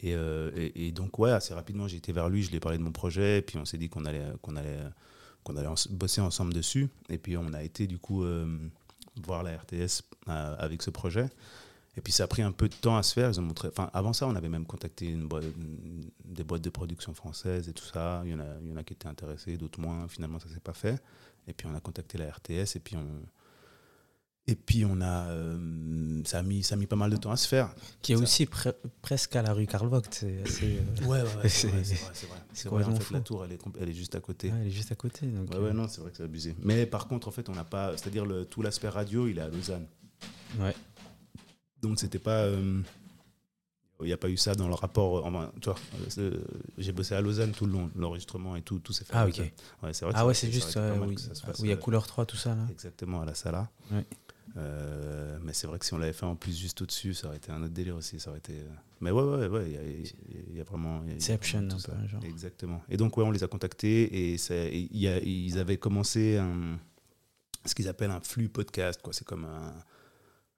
Et, 0.00 0.14
euh, 0.14 0.50
et, 0.54 0.86
et 0.86 0.92
donc, 0.92 1.18
ouais, 1.18 1.30
assez 1.30 1.54
rapidement, 1.54 1.88
j'ai 1.88 1.96
été 1.96 2.12
vers 2.12 2.28
lui, 2.28 2.42
je 2.42 2.50
lui 2.50 2.56
ai 2.56 2.60
parlé 2.60 2.78
de 2.78 2.82
mon 2.82 2.92
projet, 2.92 3.42
puis 3.42 3.58
on 3.58 3.64
s'est 3.64 3.78
dit 3.78 3.88
qu'on 3.88 4.04
allait, 4.04 4.26
qu'on 4.42 4.56
allait, 4.56 4.78
qu'on 5.42 5.56
allait 5.56 5.68
bosser 5.90 6.20
ensemble 6.20 6.54
dessus. 6.54 6.88
Et 7.08 7.18
puis, 7.18 7.36
on 7.36 7.52
a 7.52 7.62
été, 7.62 7.86
du 7.86 7.98
coup, 7.98 8.22
euh, 8.22 8.46
voir 9.22 9.42
la 9.42 9.56
RTS 9.56 10.02
euh, 10.28 10.56
avec 10.58 10.82
ce 10.82 10.90
projet. 10.90 11.28
Et 11.96 12.00
puis 12.00 12.12
ça 12.12 12.24
a 12.24 12.26
pris 12.28 12.42
un 12.42 12.52
peu 12.52 12.68
de 12.68 12.74
temps 12.74 12.96
à 12.96 13.02
se 13.02 13.12
faire. 13.12 13.28
Ils 13.30 13.40
ont 13.40 13.42
montré, 13.42 13.70
avant 13.92 14.12
ça, 14.12 14.28
on 14.28 14.36
avait 14.36 14.48
même 14.48 14.66
contacté 14.66 15.16
des 16.24 16.44
boîtes 16.44 16.62
de 16.62 16.70
production 16.70 17.12
françaises 17.12 17.68
et 17.68 17.72
tout 17.72 17.84
ça. 17.84 18.22
Il 18.24 18.30
y 18.30 18.34
en 18.34 18.38
a, 18.38 18.46
il 18.62 18.68
y 18.68 18.72
en 18.72 18.76
a 18.76 18.84
qui 18.84 18.92
étaient 18.92 19.08
intéressés, 19.08 19.56
d'autres 19.56 19.80
moins. 19.80 20.06
Finalement, 20.06 20.38
ça 20.38 20.48
s'est 20.48 20.60
pas 20.60 20.74
fait. 20.74 21.02
Et 21.48 21.52
puis 21.52 21.66
on 21.66 21.74
a 21.74 21.80
contacté 21.80 22.16
la 22.16 22.30
RTS 22.30 22.76
et 22.76 22.78
puis 22.78 22.94
on, 22.94 23.04
et 24.48 24.56
puis 24.56 24.84
on 24.84 25.00
a, 25.00 25.28
euh, 25.28 26.22
ça 26.24 26.38
a 26.38 26.42
mis, 26.42 26.62
ça 26.64 26.74
a 26.74 26.78
mis 26.78 26.86
pas 26.86 26.96
mal 26.96 27.10
de 27.10 27.16
temps 27.16 27.30
à 27.30 27.36
se 27.36 27.46
faire. 27.46 27.72
Qui 28.02 28.14
est 28.14 28.16
Ça. 28.16 28.22
aussi 28.22 28.44
pre- 28.46 28.74
presque 29.02 29.36
à 29.36 29.42
la 29.42 29.52
rue 29.52 29.66
Karl 29.66 29.86
Vogt. 29.86 30.02
C'est 30.10 30.42
assez, 30.42 30.78
euh, 30.78 31.06
Ouais, 31.06 31.20
ouais, 31.22 31.48
c'est 31.48 31.68
vrai, 31.68 31.84
c'est 31.84 31.94
vrai, 31.96 32.12
c'est 32.54 32.68
vrai. 32.70 32.82
vrai. 32.82 32.92
En 32.92 32.98
fait, 32.98 33.12
la 33.14 33.20
tour, 33.20 33.44
elle 33.44 33.52
est, 33.52 33.60
elle 33.80 33.88
est 33.90 33.92
juste 33.92 34.14
à 34.14 34.20
côté. 34.20 34.50
ouais, 34.50 34.58
elle 34.62 34.66
est 34.68 34.70
juste 34.70 34.90
à 34.90 34.94
côté. 34.96 35.26
Donc, 35.26 35.50
Ouais, 35.50 35.56
euh, 35.56 35.66
ouais, 35.68 35.72
non, 35.74 35.86
c'est 35.86 36.00
vrai 36.00 36.10
que 36.10 36.16
c'est 36.16 36.22
abusé. 36.24 36.56
Mais 36.62 36.86
par 36.86 37.06
contre, 37.06 37.28
en 37.28 37.30
fait, 37.30 37.48
on 37.50 37.54
n'a 37.54 37.64
pas, 37.64 37.96
c'est-à-dire 37.96 38.24
tout 38.50 38.62
l'aspect 38.62 38.88
radio, 38.88 39.28
il 39.28 39.38
est 39.38 39.42
à 39.42 39.48
Lausanne. 39.48 39.86
ouais. 40.58 40.74
Donc 41.82 42.00
c'était 42.00 42.18
pas. 42.18 42.42
euh, 42.44 42.80
Il 44.00 44.06
n'y 44.06 44.12
a 44.12 44.16
pas 44.16 44.28
eu 44.30 44.36
ça 44.36 44.54
dans 44.54 44.66
le 44.68 44.74
rapport. 44.74 45.24
Enfin, 45.26 45.52
tu 45.60 45.68
vois, 45.68 45.78
euh, 46.18 46.40
j'ai 46.78 46.92
bossé 46.92 47.14
à 47.14 47.20
Lausanne 47.20 47.52
tout 47.52 47.66
le 47.66 47.72
long, 47.72 47.90
l'enregistrement 47.96 48.56
et 48.56 48.62
tout, 48.62 48.78
tout 48.80 48.92
s'est 48.92 49.04
fait. 49.04 49.12
Ah, 49.14 49.26
ok. 49.26 49.38
Ouais, 49.82 49.92
c'est 49.92 50.04
vrai, 50.04 50.14
Ah 50.16 50.26
ouais, 50.26 50.34
c'est 50.34 50.46
aurait 50.46 50.52
juste 50.54 50.74
ouais, 50.76 50.96
mal 50.98 51.08
oui, 51.08 51.16
il 51.60 51.66
y 51.66 51.70
a 51.70 51.74
euh, 51.74 51.76
couleur 51.76 52.06
3, 52.06 52.26
tout 52.26 52.36
ça. 52.36 52.54
Là. 52.54 52.66
Exactement, 52.70 53.20
à 53.20 53.26
la 53.26 53.34
Sala. 53.34 53.68
Ouais. 53.92 54.04
Euh, 54.56 55.38
mais 55.42 55.52
c'est 55.52 55.66
vrai 55.66 55.78
que 55.78 55.84
si 55.84 55.94
on 55.94 55.98
l'avait 55.98 56.12
fait 56.12 56.26
en 56.26 56.34
plus 56.36 56.56
juste 56.56 56.80
au-dessus, 56.82 57.14
ça 57.14 57.28
aurait 57.28 57.36
été 57.36 57.52
un 57.52 57.62
autre 57.62 57.72
délire 57.74 57.96
aussi. 57.96 58.18
Ça 58.18 58.30
aurait 58.30 58.38
été... 58.40 58.54
euh, 58.54 58.68
Mais 59.00 59.10
ouais, 59.10 59.22
ouais, 59.22 59.46
ouais, 59.48 59.70
il 59.70 60.56
y 60.56 60.58
a, 60.58 60.60
y 60.60 60.64
vraiment. 60.64 61.02
un 61.74 61.76
peu, 62.00 62.08
genre. 62.08 62.24
Exactement. 62.24 62.82
Et 62.88 62.96
donc, 62.96 63.16
ouais, 63.16 63.24
on 63.24 63.30
les 63.30 63.44
a 63.44 63.48
contactés 63.48 64.32
et, 64.32 64.38
ça- 64.38 64.54
et 64.54 64.88
il 64.90 64.98
y 64.98 65.06
a- 65.08 65.18
ils 65.20 65.58
avaient 65.58 65.76
commencé 65.78 66.38
un- 66.38 66.78
ce 67.64 67.74
qu'ils 67.74 67.88
appellent 67.88 68.10
un 68.10 68.20
flux 68.20 68.48
podcast. 68.48 69.00
quoi. 69.02 69.12
C'est 69.12 69.26
comme 69.26 69.44
un, 69.44 69.74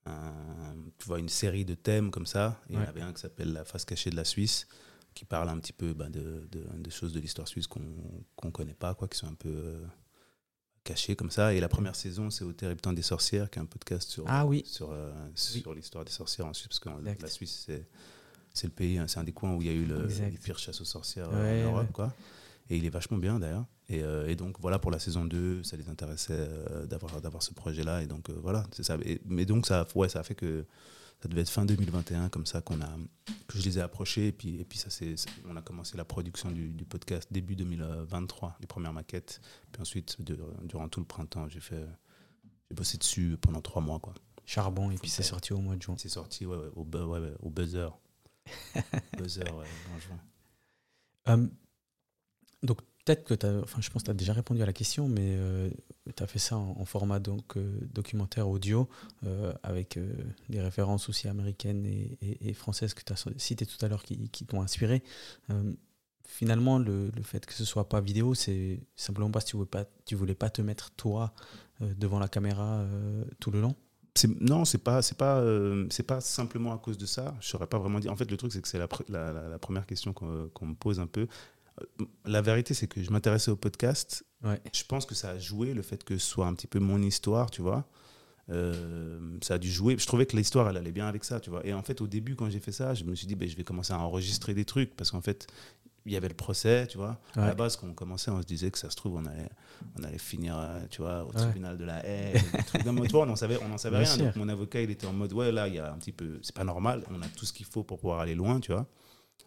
un- 0.06 0.74
tu 0.98 1.06
vois, 1.06 1.18
une 1.18 1.28
série 1.28 1.64
de 1.64 1.74
thèmes 1.74 2.10
comme 2.10 2.26
ça. 2.26 2.60
Il 2.68 2.74
y 2.76 2.78
en 2.78 2.82
avait 2.82 3.02
un 3.02 3.12
qui 3.12 3.20
s'appelle 3.20 3.52
La 3.52 3.64
face 3.64 3.84
cachée 3.84 4.10
de 4.10 4.16
la 4.16 4.24
Suisse, 4.24 4.66
qui 5.14 5.24
parle 5.24 5.48
un 5.48 5.58
petit 5.58 5.72
peu 5.72 5.92
bah, 5.92 6.08
de, 6.08 6.48
de- 6.50 6.64
de 6.78 6.90
choses 6.90 7.12
de 7.12 7.20
l'histoire 7.20 7.48
suisse 7.48 7.66
qu'on 7.66 7.80
ne 8.44 8.50
connaît 8.50 8.74
pas, 8.74 8.94
quoi, 8.94 9.08
qui 9.08 9.18
sont 9.18 9.26
un 9.26 9.34
peu 9.34 9.48
euh, 9.50 9.84
cachées 10.84 11.16
comme 11.16 11.30
ça. 11.30 11.54
Et 11.54 11.60
la 11.60 11.68
première 11.68 11.94
saison, 11.96 12.30
c'est 12.30 12.44
Au 12.44 12.52
terrible 12.52 12.80
temps 12.80 12.92
des 12.92 13.02
sorcières, 13.02 13.50
qui 13.50 13.58
est 13.58 13.62
un 13.62 13.66
podcast 13.66 14.08
sur, 14.10 14.24
Ah 14.26 14.46
oui. 14.46 14.62
sur, 14.66 14.90
euh, 14.92 15.12
sur 15.34 15.74
l'histoire 15.74 16.04
des 16.04 16.10
sorcières 16.10 16.46
en 16.46 16.52
Suisse, 16.54 16.68
parce 16.68 16.80
que 16.80 16.88
Exact. 17.00 17.22
la 17.22 17.28
Suisse, 17.28 17.64
c'est 17.66 17.86
c'est 18.52 18.66
le 18.66 18.72
pays, 18.72 19.00
c'est 19.06 19.20
un 19.20 19.24
des 19.24 19.30
coins 19.32 19.54
où 19.54 19.62
il 19.62 19.68
y 19.68 19.70
a 19.70 19.74
eu 19.74 19.84
le, 19.84 20.06
les 20.06 20.30
pires 20.38 20.58
chasses 20.58 20.80
aux 20.80 20.84
sorcières 20.84 21.28
Ouais, 21.30 21.36
euh, 21.36 21.66
en 21.68 21.70
Europe, 21.72 21.86
ouais. 21.86 21.92
quoi. 21.92 22.12
Et 22.68 22.76
il 22.78 22.84
est 22.84 22.90
vachement 22.90 23.16
bien 23.18 23.38
d'ailleurs. 23.38 23.64
Et, 23.88 24.02
euh, 24.02 24.26
et 24.28 24.34
donc 24.34 24.56
voilà 24.60 24.80
pour 24.80 24.90
la 24.90 24.98
saison 24.98 25.24
2, 25.24 25.62
ça 25.62 25.76
les 25.76 25.88
intéressait 25.88 26.32
euh, 26.36 26.84
d'avoir 26.86 27.20
d'avoir 27.20 27.42
ce 27.44 27.52
projet-là. 27.54 28.02
Et 28.02 28.06
donc 28.06 28.28
voilà, 28.30 28.64
c'est 28.72 28.82
ça. 28.82 28.96
Et- 29.04 29.20
mais 29.24 29.44
donc 29.46 29.66
ça, 29.66 29.86
ouais, 29.94 30.08
ça 30.08 30.18
a 30.20 30.22
fait 30.24 30.34
que 30.34 30.64
ça 31.22 31.28
devait 31.28 31.42
être 31.42 31.50
fin 31.50 31.64
2021 31.66 32.28
comme 32.30 32.46
ça 32.46 32.60
qu'on 32.62 32.80
a 32.80 32.88
que 33.46 33.58
je 33.58 33.62
les 33.64 33.78
ai 33.78 33.82
approchés 33.82 34.28
et 34.28 34.32
puis 34.32 34.60
et 34.60 34.64
puis 34.64 34.78
ça 34.78 34.88
c'est 34.90 35.14
on 35.48 35.54
a 35.56 35.62
commencé 35.62 35.96
la 35.96 36.04
production 36.04 36.50
du, 36.50 36.68
du 36.70 36.84
podcast 36.84 37.28
début 37.32 37.56
2023, 37.56 38.56
les 38.60 38.66
premières 38.66 38.92
maquettes. 38.92 39.40
Puis 39.72 39.82
ensuite 39.82 40.20
de- 40.22 40.38
durant 40.64 40.88
tout 40.88 41.00
le 41.00 41.06
printemps, 41.06 41.48
j'ai 41.48 41.60
fait 41.60 41.84
j'ai 42.70 42.74
bossé 42.76 42.96
dessus 42.98 43.36
pendant 43.40 43.60
trois 43.60 43.82
mois 43.82 43.98
quoi. 43.98 44.14
Charbon, 44.46 44.90
et 44.90 44.96
puis 44.96 45.10
c'est 45.10 45.22
sorti 45.22 45.52
au 45.52 45.60
mois 45.60 45.76
de 45.76 45.82
juin. 45.82 45.94
C'est 45.98 46.08
sorti 46.08 46.46
ouais, 46.46 46.56
ouais, 46.56 46.70
au, 46.74 46.84
bu- 46.84 46.98
ouais, 46.98 47.18
ouais, 47.20 47.34
au 47.40 47.50
buzzer. 47.50 47.88
buzzer, 49.18 49.44
en 49.52 49.98
juin. 50.00 50.20
Euh, 51.28 51.46
donc 52.62 52.80
peut-être 53.04 53.24
que 53.24 53.34
tu 53.34 53.46
enfin, 53.46 53.80
je 53.80 53.90
pense 53.90 54.02
que 54.02 54.06
tu 54.06 54.10
as 54.10 54.14
déjà 54.14 54.32
répondu 54.32 54.62
à 54.62 54.66
la 54.66 54.72
question, 54.72 55.08
mais 55.08 55.38
tu 56.16 56.22
as 56.22 56.26
fait 56.26 56.38
ça 56.38 56.56
en, 56.56 56.84
format 56.84 57.18
donc, 57.20 57.56
euh, 57.56 57.78
documentaire 57.92 58.48
audio, 58.48 58.88
euh, 59.24 59.52
avec 59.62 59.96
euh, 59.96 60.12
des 60.48 60.60
références 60.60 61.08
aussi 61.08 61.28
américaines 61.28 61.86
et, 61.86 62.54
françaises 62.54 62.94
que 62.94 63.02
tu 63.02 63.12
as 63.12 63.24
citées 63.36 63.66
tout 63.66 63.84
à 63.84 63.88
l'heure 63.88 64.02
qui, 64.02 64.28
qui 64.30 64.44
t'ont 64.44 64.60
inspiré. 64.60 65.02
Euh, 65.50 65.72
finalement, 66.26 66.78
le, 66.78 67.10
le 67.14 67.22
fait 67.22 67.44
que 67.44 67.52
ce 67.52 67.64
soit 67.64 67.88
pas 67.88 68.00
vidéo, 68.00 68.34
c'est 68.34 68.80
simplement 68.96 69.30
parce 69.30 69.44
que 69.44 69.50
tu 69.50 69.56
voulais 69.56 69.68
pas, 69.68 69.84
voulais 70.12 70.34
pas 70.34 70.50
te 70.50 70.62
mettre 70.62 70.90
toi 70.92 71.34
euh, 71.82 71.92
devant 71.96 72.18
la 72.18 72.28
caméra 72.28 72.80
euh, 72.80 73.24
tout 73.38 73.50
le 73.50 73.60
long? 73.60 73.74
Non, 74.40 74.64
c'est 74.64 74.78
pas, 74.78 75.00
pas, 75.16 75.38
euh, 75.38 75.88
pas 76.06 76.20
simplement 76.20 76.72
à 76.72 76.78
cause 76.78 76.98
de 76.98 77.06
ça. 77.06 77.36
Je 77.40 77.46
saurais 77.46 77.68
pas 77.68 77.78
vraiment 77.78 78.00
dire. 78.00 78.12
En 78.12 78.16
fait, 78.16 78.30
le 78.30 78.36
truc, 78.36 78.52
c'est 78.52 78.60
que 78.60 78.68
c'est 78.68 78.78
la, 78.78 78.88
la, 79.32 79.58
première 79.58 79.86
question 79.86 80.12
qu'on 80.12 80.50
qu'on 80.52 80.66
me 80.66 80.74
pose 80.74 81.00
un 81.00 81.06
peu. 81.06 81.26
La 82.24 82.42
vérité, 82.42 82.74
c'est 82.74 82.86
que 82.86 83.02
je 83.02 83.10
m'intéressais 83.10 83.50
au 83.50 83.56
podcast. 83.56 84.24
Ouais. 84.42 84.60
Je 84.72 84.84
pense 84.84 85.06
que 85.06 85.14
ça 85.14 85.30
a 85.30 85.38
joué 85.38 85.74
le 85.74 85.82
fait 85.82 86.02
que 86.04 86.16
ce 86.18 86.26
soit 86.26 86.46
un 86.46 86.54
petit 86.54 86.66
peu 86.66 86.78
mon 86.78 87.00
histoire, 87.02 87.50
tu 87.50 87.62
vois. 87.62 87.86
Euh, 88.50 89.38
ça 89.42 89.54
a 89.54 89.58
dû 89.58 89.70
jouer. 89.70 89.96
Je 89.98 90.06
trouvais 90.06 90.26
que 90.26 90.36
l'histoire, 90.36 90.68
elle 90.68 90.76
allait 90.76 90.92
bien 90.92 91.06
avec 91.06 91.24
ça, 91.24 91.38
tu 91.40 91.50
vois. 91.50 91.64
Et 91.66 91.72
en 91.72 91.82
fait, 91.82 92.00
au 92.00 92.06
début, 92.06 92.34
quand 92.34 92.50
j'ai 92.50 92.60
fait 92.60 92.72
ça, 92.72 92.94
je 92.94 93.04
me 93.04 93.14
suis 93.14 93.26
dit, 93.26 93.34
ben, 93.36 93.48
je 93.48 93.56
vais 93.56 93.64
commencer 93.64 93.92
à 93.92 93.98
enregistrer 93.98 94.54
des 94.54 94.64
trucs 94.64 94.96
parce 94.96 95.10
qu'en 95.10 95.20
fait, 95.20 95.46
il 96.06 96.12
y 96.12 96.16
avait 96.16 96.28
le 96.28 96.34
procès, 96.34 96.86
tu 96.86 96.96
vois. 96.96 97.20
À 97.36 97.46
la 97.46 97.54
base, 97.54 97.76
quand 97.76 97.86
on 97.86 97.92
commençait, 97.94 98.30
on 98.30 98.40
se 98.40 98.46
disait 98.46 98.70
que 98.70 98.78
ça 98.78 98.90
se 98.90 98.96
trouve, 98.96 99.16
on 99.16 99.26
allait, 99.26 99.50
on 99.98 100.02
allait 100.02 100.18
finir, 100.18 100.58
euh, 100.58 100.80
tu 100.90 101.02
vois, 101.02 101.24
au 101.24 101.28
Ouais. 101.28 101.42
tribunal 101.42 101.76
de 101.76 101.84
la. 101.84 102.02
Non, 102.84 102.92
mais 102.94 103.02
tu 103.02 103.12
vois, 103.12 103.22
on 103.22 103.26
n'en 103.26 103.36
savait, 103.36 103.58
on 103.62 103.68
n'en 103.68 103.78
savait 103.78 104.00
Bien 104.00 104.12
rien. 104.14 104.24
Donc, 104.24 104.36
mon 104.36 104.48
avocat, 104.48 104.80
il 104.80 104.90
était 104.90 105.06
en 105.06 105.12
mode, 105.12 105.32
ouais, 105.34 105.52
là, 105.52 105.68
il 105.68 105.74
y 105.74 105.78
a 105.78 105.92
un 105.92 105.98
petit 105.98 106.12
peu, 106.12 106.38
c'est 106.42 106.54
pas 106.54 106.64
normal. 106.64 107.04
On 107.10 107.20
a 107.22 107.26
tout 107.28 107.44
ce 107.44 107.52
qu'il 107.52 107.66
faut 107.66 107.84
pour 107.84 107.98
pouvoir 107.98 108.20
aller 108.20 108.34
loin, 108.34 108.58
tu 108.60 108.72
vois. 108.72 108.86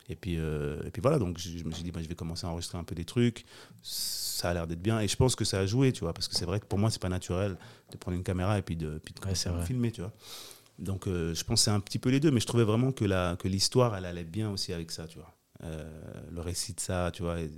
Et 0.10 0.16
puis, 0.16 0.38
euh, 0.38 0.82
et 0.86 0.92
puis 0.92 1.02
voilà, 1.02 1.18
donc 1.20 1.38
je, 1.38 1.58
je 1.58 1.64
me 1.64 1.72
suis 1.72 1.84
dit, 1.84 1.92
bah, 1.92 2.02
je 2.04 2.08
vais 2.10 2.16
commencer 2.16 2.46
à 2.46 2.50
enregistrer 2.50 2.78
un 2.78 2.84
peu 2.84 2.94
des 2.96 3.06
trucs. 3.06 3.46
Ça 3.82 4.50
a 4.50 4.54
l'air 4.54 4.68
d'être 4.68 4.82
bien. 4.82 5.00
Et 5.00 5.08
je 5.08 5.16
pense 5.16 5.36
que 5.36 5.46
ça 5.46 5.60
a 5.60 5.66
joué, 5.66 5.92
tu 5.94 6.02
vois, 6.02 6.14
parce 6.14 6.28
que 6.28 6.36
c'est 6.36 6.46
vrai 6.46 6.60
que 6.60 6.66
pour 6.66 6.78
moi, 6.80 6.90
c'est 6.92 7.02
pas 7.02 7.10
naturel 7.10 7.58
de 7.92 7.98
prendre 7.98 8.18
une 8.18 8.24
caméra 8.24 8.58
et 8.58 8.62
puis 8.62 8.76
de, 8.76 9.00
puis 9.04 9.14
de 9.14 9.20
filmer, 9.66 9.92
tu 9.92 10.02
vois. 10.02 10.12
Donc 10.80 11.08
euh, 11.08 11.34
je 11.36 11.44
pense 11.44 11.60
que 11.62 11.66
c'est 11.66 11.72
un 11.72 11.80
petit 11.80 12.00
peu 12.00 12.10
les 12.10 12.20
deux, 12.20 12.32
mais 12.32 12.40
je 12.40 12.48
trouvais 12.48 12.64
vraiment 12.64 12.92
que 12.92 13.06
la- 13.06 13.36
que 13.38 13.48
l'histoire, 13.48 13.96
elle 13.96 14.06
allait 14.06 14.24
bien 14.24 14.50
aussi 14.50 14.74
avec 14.74 14.92
ça, 14.92 15.08
tu 15.08 15.20
vois. 15.20 15.34
Euh, 15.64 15.88
le 16.32 16.42
récit 16.42 16.74
de 16.74 16.80
ça, 16.80 17.12
tu 17.14 17.22
vois. 17.24 17.40
et- 17.40 17.50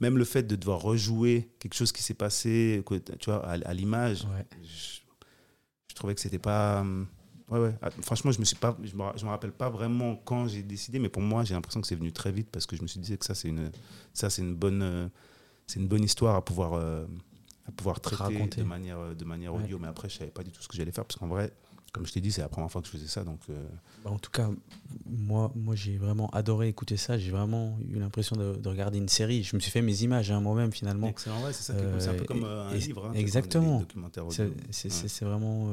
même 0.00 0.16
le 0.16 0.24
fait 0.24 0.44
de 0.44 0.54
devoir 0.54 0.80
rejouer 0.80 1.50
quelque 1.58 1.74
chose 1.74 1.90
qui 1.90 2.02
s'est 2.02 2.14
passé, 2.14 2.82
tu 3.18 3.30
vois, 3.30 3.44
à, 3.44 3.52
à 3.54 3.74
l'image, 3.74 4.22
Ouais. 4.24 4.46
je, 4.62 5.00
je 5.90 5.94
trouvais 5.94 6.14
que 6.14 6.20
c'était 6.20 6.38
pas. 6.38 6.80
hum, 6.82 7.06
Ouais, 7.50 7.58
ouais. 7.58 7.74
Ah, 7.80 7.90
Franchement, 8.02 8.30
je 8.30 8.38
me 8.40 8.44
suis 8.44 8.56
pas, 8.56 8.76
je 8.82 8.94
me, 8.94 9.02
je 9.16 9.24
me 9.24 9.30
rappelle 9.30 9.52
pas 9.52 9.70
vraiment 9.70 10.16
quand 10.16 10.48
j'ai 10.48 10.62
décidé, 10.62 10.98
mais 10.98 11.08
pour 11.08 11.22
moi, 11.22 11.44
j'ai 11.44 11.54
l'impression 11.54 11.80
que 11.80 11.86
c'est 11.86 11.94
venu 11.96 12.12
très 12.12 12.30
vite 12.32 12.48
parce 12.50 12.66
que 12.66 12.76
je 12.76 12.82
me 12.82 12.86
suis 12.86 13.00
dit 13.00 13.16
que 13.16 13.24
ça, 13.24 13.34
c'est 13.34 13.48
une, 13.48 13.70
ça, 14.12 14.28
c'est 14.30 14.42
une 14.42 14.54
bonne, 14.54 14.82
euh, 14.82 15.08
c'est 15.66 15.80
une 15.80 15.88
bonne 15.88 16.04
histoire 16.04 16.34
à 16.36 16.44
pouvoir, 16.44 16.74
euh, 16.74 17.06
à 17.66 17.72
pouvoir 17.72 18.00
traiter 18.00 18.22
Raconter. 18.22 18.60
de 18.60 18.66
manière, 18.66 18.98
euh, 18.98 19.14
de 19.14 19.24
manière 19.24 19.54
Ouais. 19.54 19.62
audio. 19.64 19.78
Mais 19.78 19.88
après, 19.88 20.08
je 20.10 20.18
savais 20.18 20.30
pas 20.30 20.42
du 20.42 20.50
tout 20.52 20.62
ce 20.62 20.68
que 20.68 20.76
j'allais 20.76 20.92
faire 20.92 21.04
parce 21.06 21.18
qu'en 21.18 21.26
vrai, 21.28 21.50
comme 21.92 22.04
je 22.06 22.12
t'ai 22.12 22.20
dit, 22.20 22.30
c'est 22.30 22.42
la 22.42 22.50
première 22.50 22.70
fois 22.70 22.82
que 22.82 22.86
je 22.86 22.92
faisais 22.92 23.06
ça, 23.08 23.24
donc. 23.24 23.40
euh, 23.48 23.64
Bah, 24.04 24.10
en 24.10 24.18
tout 24.18 24.30
cas, 24.30 24.50
moi, 25.06 25.50
moi 25.56 25.74
j'ai 25.74 25.96
vraiment 25.96 26.28
adoré 26.30 26.68
écouter 26.68 26.98
ça. 26.98 27.16
J'ai 27.16 27.30
vraiment 27.30 27.78
eu 27.88 27.98
l'impression 27.98 28.36
de, 28.36 28.56
de 28.56 28.68
regarder 28.68 28.98
une 28.98 29.08
série. 29.08 29.42
Je 29.42 29.56
me 29.56 29.60
suis 29.60 29.70
fait 29.70 29.80
mes 29.80 30.02
images 30.02 30.30
hein, 30.30 30.40
moi-même 30.42 30.70
finalement. 30.70 31.08
Excellent, 31.08 31.42
ouais, 31.42 31.52
c'est 31.54 31.62
ça. 31.62 31.74
c'est 31.98 32.08
un 32.08 32.14
peu 32.14 32.24
comme 32.26 32.44
un 32.44 32.74
livre. 32.74 33.06
hein, 33.06 33.12
exactement. 33.14 33.82
C'est 34.30 34.50
c'est- 34.90 35.24
vraiment, 35.24 35.72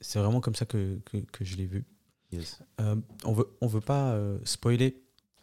c'est 0.00 0.18
vraiment 0.18 0.40
comme 0.40 0.54
ça 0.54 0.66
que, 0.66 0.98
que, 1.06 1.16
que 1.18 1.44
je 1.44 1.56
l'ai 1.56 1.66
vu. 1.66 1.84
Yes. 2.32 2.60
Euh, 2.80 2.96
on 3.24 3.32
veut, 3.32 3.46
on 3.60 3.66
veut 3.66 3.80
pas 3.80 4.12
euh, 4.12 4.38
spoiler, 4.44 5.02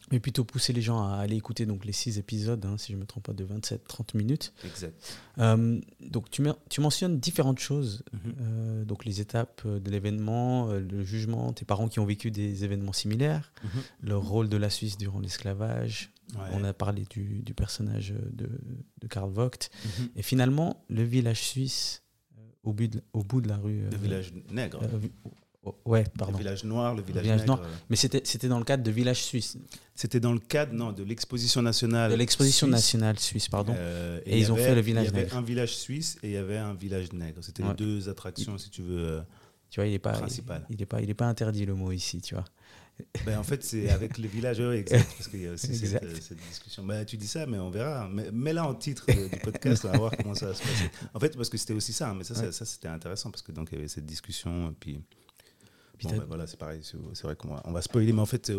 mais 0.10 0.22
plutôt 0.22 0.46
pousser 0.46 0.72
les 0.72 0.82
gens 0.82 1.04
à 1.06 1.16
aller 1.18 1.36
écouter 1.36 1.66
donc, 1.66 1.84
les 1.84 1.92
six 1.92 2.18
épisodes, 2.18 2.64
hein, 2.66 2.78
si 2.78 2.94
je 2.94 2.98
ne 2.98 3.02
me 3.02 3.06
trompe 3.06 3.24
pas, 3.26 3.34
de 3.34 3.44
27-30 3.46 4.16
minutes. 4.16 4.54
Exact. 4.64 4.96
Euh, 5.40 5.82
donc 6.00 6.30
tu, 6.32 6.42
tu 6.70 6.80
mentionnes 6.80 7.20
différentes 7.20 7.60
choses, 7.60 8.04
Mhm. 8.14 8.36
euh, 8.40 8.86
donc 8.86 9.04
les 9.04 9.20
étapes 9.20 9.68
de 9.68 9.92
l'événement, 9.92 10.68
le 10.72 11.04
jugement, 11.04 11.52
tes 11.52 11.66
parents 11.66 11.90
qui 11.90 12.00
ont 12.00 12.06
vécu 12.06 12.32
des 12.32 12.64
événements 12.64 12.94
similaires, 12.94 13.52
Mhm. 13.66 13.70
le 14.02 14.18
rôle 14.18 14.48
de 14.48 14.56
la 14.58 14.70
Suisse 14.70 14.98
durant 14.98 15.20
l'esclavage. 15.20 16.14
Ouais. 16.36 16.42
On 16.54 16.64
a 16.64 16.74
parlé 16.74 17.04
du, 17.10 17.40
du 17.42 17.54
personnage 17.54 18.14
de, 18.32 18.50
de 19.02 19.08
Karl 19.08 19.30
Vogt. 19.32 19.70
Mhm. 20.00 20.10
Et 20.18 20.22
finalement, 20.22 20.86
le 20.90 21.04
village 21.04 21.42
suisse 21.42 22.04
au, 22.68 22.74
but 22.74 22.92
de, 22.94 23.02
au 23.14 23.24
bout 23.24 23.42
de 23.42 23.48
la 23.50 23.58
rue. 23.58 23.80
Le 23.90 23.96
euh, 23.96 24.00
village 24.02 24.34
nègre. 24.52 24.80
euh, 24.84 25.72
ouais, 25.86 26.04
pardon. 26.18 26.34
Le 26.34 26.38
village 26.40 26.64
noir, 26.64 26.96
le 26.96 27.02
village, 27.02 27.24
village 27.24 27.40
nègre. 27.42 27.58
noir. 27.58 27.68
Mais 27.90 27.96
c'était 27.96 28.48
dans 28.48 28.60
le 28.60 28.66
cadre 28.66 28.84
de 28.84 28.92
village 28.92 29.24
suisse, 29.24 29.58
C'était 29.96 30.20
dans 30.20 30.34
le 30.34 30.40
cadre 30.40 30.74
non, 30.74 30.92
de 30.92 31.04
l'exposition 31.04 31.62
nationale. 31.62 32.12
de 32.12 32.16
l'exposition 32.16 32.68
nationale 32.68 33.18
suisse, 33.20 33.48
pardon. 33.50 33.74
Euh, 33.78 34.20
Et 34.26 34.38
ils 34.40 34.52
ont 34.52 34.56
fait 34.56 34.76
le 34.76 34.82
village 34.82 35.06
Il 35.06 35.08
y 35.08 35.10
avait 35.14 35.24
nègre. 35.24 35.38
un 35.38 35.42
village 35.42 35.76
suisse 35.76 36.18
et 36.24 36.28
il 36.28 36.34
y 36.34 36.38
avait 36.38 36.58
un 36.58 36.74
village 36.74 37.12
nègre. 37.14 37.44
C'était 37.44 37.64
Ouais. 37.64 37.70
les 37.70 37.76
deux 37.76 38.10
attractions, 38.10 38.58
si 38.58 38.70
tu 38.70 38.82
veux. 38.82 39.22
Tu 39.70 39.80
vois, 39.82 39.88
il 39.88 39.92
n'est 39.92 40.00
pas, 40.00 40.14
il, 40.28 40.34
il 40.76 40.82
est 40.82 40.86
pas, 40.86 41.02
il 41.02 41.10
est 41.10 41.14
pas 41.14 41.26
interdit 41.28 41.66
le 41.66 41.74
mot 41.76 41.92
ici, 41.92 42.22
tu 42.22 42.36
vois. 42.36 42.46
Ben, 43.26 43.38
en 43.38 43.44
fait, 43.44 43.64
c'est 43.64 43.90
avec 43.90 44.18
le 44.18 44.28
village, 44.28 44.60
ouais, 44.60 44.80
exact, 44.80 45.08
parce 45.18 45.28
qu'il 45.28 45.42
y 45.42 45.48
a 45.48 45.52
aussi 45.52 45.76
cette, 45.76 46.04
euh, 46.04 46.16
cette 46.20 46.38
discussion. 46.50 46.84
Ben, 46.86 47.06
tu 47.06 47.18
dis 47.18 47.28
ça, 47.28 47.46
mais 47.46 47.58
on 47.60 47.70
verra. 47.70 48.08
Mais- 48.12 48.32
Mets-la 48.32 48.66
en 48.68 48.74
titre 48.76 49.06
de- 49.08 49.28
du 49.28 49.40
podcast, 49.40 49.86
on 49.86 49.92
va 49.92 49.98
voir 49.98 50.12
comment 50.18 50.34
ça 50.36 50.48
va 50.48 50.54
se 50.54 50.62
passer. 50.64 50.90
En 51.14 51.20
fait, 51.20 51.36
parce 51.36 51.50
que 51.50 51.58
c'était 51.58 51.74
aussi 51.74 51.94
ça, 51.94 52.10
hein, 52.10 52.16
mais 52.18 52.24
ça, 52.24 52.34
Ouais. 52.36 52.46
ça, 52.46 52.52
ça, 52.52 52.66
c'était 52.66 52.88
intéressant, 52.88 53.30
parce 53.32 53.42
que 53.44 53.52
donc 53.52 53.70
il 53.72 53.76
y 53.76 53.78
avait 53.80 53.88
cette 53.88 54.06
discussion, 54.06 54.70
et 54.70 54.74
puis. 54.80 55.02
Bon, 56.04 56.12
ben, 56.12 56.26
voilà, 56.28 56.46
c'est 56.46 56.58
pareil, 56.58 56.82
c'est 56.84 57.24
vrai 57.24 57.36
qu'on 57.36 57.48
va, 57.48 57.62
on 57.66 57.72
va 57.72 57.82
spoiler, 57.82 58.14
mais 58.14 58.22
en 58.22 58.26
fait, 58.28 58.46
c'est- 58.46 58.56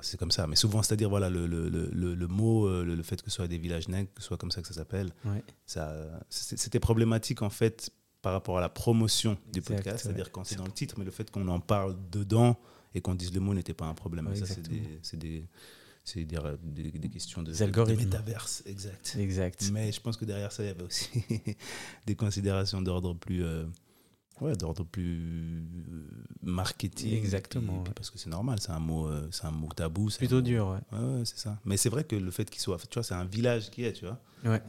c'est 0.00 0.16
comme 0.18 0.30
ça. 0.30 0.46
Mais 0.46 0.56
souvent, 0.56 0.82
c'est-à-dire, 0.82 1.10
voilà, 1.10 1.28
le, 1.28 1.46
le, 1.46 1.68
le, 1.68 2.14
le- 2.14 2.26
mot, 2.28 2.66
euh, 2.66 2.82
le, 2.82 3.02
fait 3.02 3.20
que 3.20 3.28
ce 3.30 3.36
soit 3.36 3.46
des 3.46 3.58
villages 3.58 3.88
nègres, 3.88 4.08
que 4.14 4.22
ce 4.22 4.28
soit 4.28 4.38
comme 4.38 4.50
ça 4.50 4.62
que 4.62 4.68
ça 4.68 4.74
s'appelle, 4.74 5.10
Ouais. 5.26 5.42
ça, 5.66 5.94
c'était 6.30 6.80
problématique 6.80 7.42
en 7.42 7.50
fait 7.50 7.90
par 8.22 8.32
rapport 8.32 8.56
à 8.56 8.62
la 8.62 8.70
promotion 8.70 9.36
du 9.52 9.58
Exact, 9.58 9.74
podcast, 9.76 9.96
ouais. 9.96 10.02
c'est-à-dire 10.02 10.32
quand 10.32 10.44
c'est 10.44 10.56
dans 10.56 10.64
le 10.64 10.72
titre, 10.72 10.94
mais 10.98 11.04
le 11.04 11.10
fait 11.10 11.30
qu'on 11.30 11.46
en 11.48 11.60
parle 11.60 11.94
dedans 12.10 12.58
et 12.98 13.00
qu'on 13.00 13.14
dise 13.14 13.32
le 13.32 13.40
mot 13.40 13.54
n'était 13.54 13.74
pas 13.74 13.86
un 13.86 13.94
problème. 13.94 14.26
Ouais, 14.26 14.36
ça, 14.36 14.46
c'est 14.46 14.68
des, 14.68 14.82
c'est 15.02 15.16
des, 15.16 15.46
c'est 16.04 16.24
des, 16.24 16.38
des- 16.62 16.90
des 16.90 17.08
questions 17.08 17.42
de, 17.42 17.52
de 17.52 17.94
métaverse, 17.96 18.62
exact. 18.66 19.16
Exact. 19.18 19.70
Mais 19.72 19.90
je 19.92 20.00
pense 20.00 20.16
que 20.16 20.24
derrière 20.24 20.52
ça, 20.52 20.62
il 20.62 20.66
y 20.66 20.70
avait 20.70 20.82
aussi 20.82 21.08
des 22.06 22.14
considérations 22.14 22.80
d'ordre 22.82 23.14
plus, 23.14 23.44
euh, 23.44 23.64
ouais, 24.40 24.54
d'ordre 24.56 24.84
plus 24.84 25.18
euh, 25.20 26.24
marketing. 26.42 27.12
Exactement, 27.14 27.72
Et 27.72 27.76
puis- 27.82 27.88
ouais. 27.88 27.94
parce 27.94 28.10
que 28.10 28.18
c'est 28.18 28.30
normal, 28.30 28.58
c'est 28.60 28.72
un 28.72 28.78
mot, 28.80 29.06
euh, 29.06 29.28
c'est 29.30 29.46
un 29.46 29.50
mot 29.50 29.68
tabou. 29.74 30.08
Plutôt 30.16 30.36
mot- 30.36 30.40
dur, 30.42 30.68
ouais, 30.92 31.24
c'est 31.24 31.38
ça. 31.38 31.58
Mais 31.64 31.76
c'est 31.76 31.88
vrai 31.90 32.04
que 32.04 32.16
le 32.16 32.30
fait 32.30 32.48
qu'il 32.48 32.60
soit, 32.60 32.78
tu 32.88 32.94
vois, 32.94 33.02
c'est 33.02 33.14
un 33.14 33.24
village 33.24 33.70
qui 33.70 33.84
est, 33.84 33.92
tu 33.92 34.04
vois. 34.06 34.20
Ouais. 34.44 34.62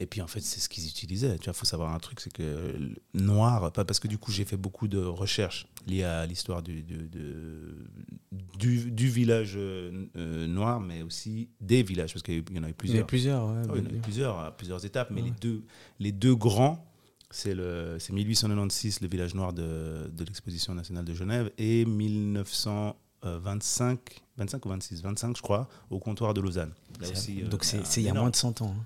Et 0.00 0.06
puis 0.06 0.20
en 0.20 0.26
fait, 0.26 0.40
c'est 0.40 0.58
ce 0.60 0.68
qu'ils 0.68 0.88
utilisaient. 0.88 1.38
Tu 1.38 1.44
vois, 1.44 1.52
faut 1.52 1.64
savoir 1.64 1.94
un 1.94 1.98
truc, 2.00 2.18
c'est 2.20 2.32
que 2.32 2.74
noir, 3.14 3.70
pas 3.72 3.84
parce 3.84 4.00
que 4.00 4.08
du 4.08 4.18
coup 4.18 4.32
j'ai 4.32 4.44
fait 4.44 4.56
beaucoup 4.56 4.88
de 4.88 4.98
recherches 4.98 5.66
liées 5.86 6.02
à 6.02 6.26
l'histoire 6.26 6.62
du, 6.62 6.82
du, 6.82 6.96
de- 7.08 7.86
du, 8.58 8.90
du 8.90 9.08
village 9.08 9.54
euh, 9.56 10.06
euh, 10.16 10.46
noir, 10.48 10.80
mais 10.80 11.02
aussi 11.02 11.48
des 11.60 11.84
villages, 11.84 12.12
parce 12.12 12.24
qu'il 12.24 12.42
y 12.52 12.58
en 12.58 12.64
a 12.64 12.70
eu 12.70 12.74
Il 12.82 12.90
y 12.90 12.98
en 12.98 13.02
a 13.02 13.04
plusieurs. 13.04 13.06
plusieurs, 13.06 13.46
ouais. 13.46 13.62
Il 13.62 13.68
y 13.68 13.70
en 13.70 13.74
a 13.74 13.78
eu 13.78 13.82
bien. 13.82 14.00
plusieurs 14.00 14.38
à 14.40 14.56
plusieurs 14.56 14.84
étapes, 14.84 15.10
mais 15.12 15.22
Ouais. 15.22 15.28
les 15.28 15.34
deux, 15.40 15.62
les 16.00 16.10
deux 16.12 16.34
grands, 16.34 16.84
c'est 17.30 17.54
le, 17.54 17.96
c'est 18.00 18.12
1896, 18.12 19.00
le 19.00 19.06
village 19.08 19.34
noir 19.34 19.52
de, 19.52 20.10
de 20.12 20.24
l'exposition 20.24 20.74
nationale 20.74 21.04
de 21.04 21.14
Genève, 21.14 21.52
et 21.58 21.84
1925, 21.84 23.98
25 24.36 24.66
ou 24.66 24.68
26, 24.68 25.02
25 25.02 25.36
je 25.36 25.42
crois, 25.42 25.68
au 25.90 25.98
comptoir 25.98 26.34
de 26.34 26.40
Lausanne. 26.40 26.72
Là 27.00 27.06
C'est- 27.06 27.12
aussi, 27.12 27.42
euh, 27.42 27.48
Donc 27.48 27.64
c'est 27.64 27.80
il 27.98 28.02
y 28.04 28.08
a 28.08 28.14
moins 28.14 28.30
de 28.30 28.36
100 28.36 28.60
ans. 28.62 28.74
hein. 28.78 28.84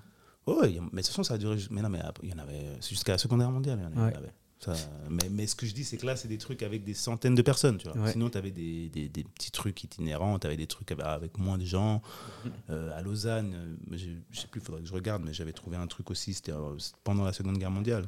Oh, 0.51 0.61
mais 0.61 0.69
de 0.69 0.79
toute 0.97 1.07
façon, 1.07 1.23
ça 1.23 1.35
a 1.35 1.37
duré. 1.37 1.57
Mais 1.71 1.81
non, 1.81 1.89
mais 1.89 1.99
il 2.23 2.29
y 2.29 2.33
en 2.33 2.39
avait. 2.39 2.77
Jusqu'à 2.87 3.11
la 3.13 3.17
Seconde 3.17 3.39
Guerre 3.39 3.51
mondiale. 3.51 3.79
il 3.93 3.97
y 3.97 4.01
en 4.01 4.05
Ouais. 4.07 4.15
avait. 4.15 4.33
Ça, 4.59 4.73
mais, 5.09 5.29
mais 5.31 5.47
ce 5.47 5.55
que 5.55 5.65
je 5.65 5.73
dis, 5.73 5.85
c'est 5.85 5.95
que 5.95 6.05
là, 6.05 6.17
c'est 6.17 6.27
des 6.27 6.37
trucs 6.37 6.63
avec 6.63 6.83
des 6.83 6.93
centaines 6.93 7.33
de 7.35 7.41
personnes. 7.41 7.77
Tu 7.77 7.87
vois. 7.87 7.97
Ouais. 8.01 8.11
Sinon, 8.11 8.29
tu 8.29 8.37
avais 8.37 8.51
des, 8.51 8.89
des, 8.89 9.07
des 9.07 9.23
petits 9.23 9.51
trucs 9.51 9.81
itinérants, 9.85 10.37
tu 10.37 10.47
avais 10.47 10.57
des 10.57 10.67
trucs 10.67 10.91
avec, 10.91 11.37
moins 11.37 11.57
de 11.57 11.63
gens. 11.65 12.01
Euh, 12.69 12.91
à 12.97 13.01
Lausanne, 13.01 13.53
euh, 13.55 13.97
je 13.97 14.07
ne 14.09 14.15
sais 14.35 14.47
plus, 14.47 14.59
il 14.59 14.63
faudrait 14.65 14.81
que 14.81 14.87
je 14.87 14.93
regarde, 14.93 15.23
mais 15.25 15.33
j'avais 15.33 15.53
trouvé 15.53 15.77
un 15.77 15.87
truc 15.87 16.11
aussi, 16.11 16.33
c'était 16.33 16.51
euh, 16.51 16.77
pendant 17.05 17.23
la 17.23 17.31
Seconde 17.33 17.57
Guerre 17.57 17.71
mondiale. 17.71 18.05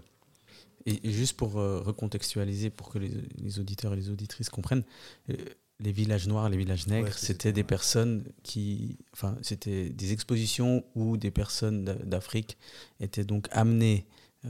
Et, 0.86 1.08
et 1.08 1.12
juste 1.12 1.38
pour 1.38 1.58
euh, 1.60 1.80
recontextualiser, 1.80 2.70
pour 2.70 2.90
que 2.90 3.00
les, 3.00 3.12
les 3.38 3.60
auditeurs 3.60 3.94
et 3.94 3.96
les 3.96 4.10
auditrices 4.10 4.50
comprennent, 4.50 4.84
euh, 5.30 5.36
les 5.82 5.92
villages 5.92 6.28
noirs, 6.28 6.48
les 6.50 6.58
villages 6.58 6.88
nègres, 6.88 7.08
Ouais, 7.08 7.14
c'était 7.16 7.52
des 7.54 7.64
personnes 7.64 8.24
qui. 8.44 8.98
Enfin, 9.14 9.38
c'était 9.42 9.90
des 9.90 10.14
expositions 10.14 10.84
où 10.96 11.18
des 11.18 11.32
personnes 11.32 11.84
d'a- 11.86 11.96
d'Afrique 11.96 12.58
étaient 13.00 13.26
donc 13.26 13.48
amenées 13.52 14.06
euh, 14.46 14.50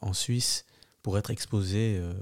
en 0.00 0.12
Suisse 0.12 0.64
pour 1.02 1.18
être 1.18 1.30
exposées. 1.30 1.96
euh, 1.98 2.12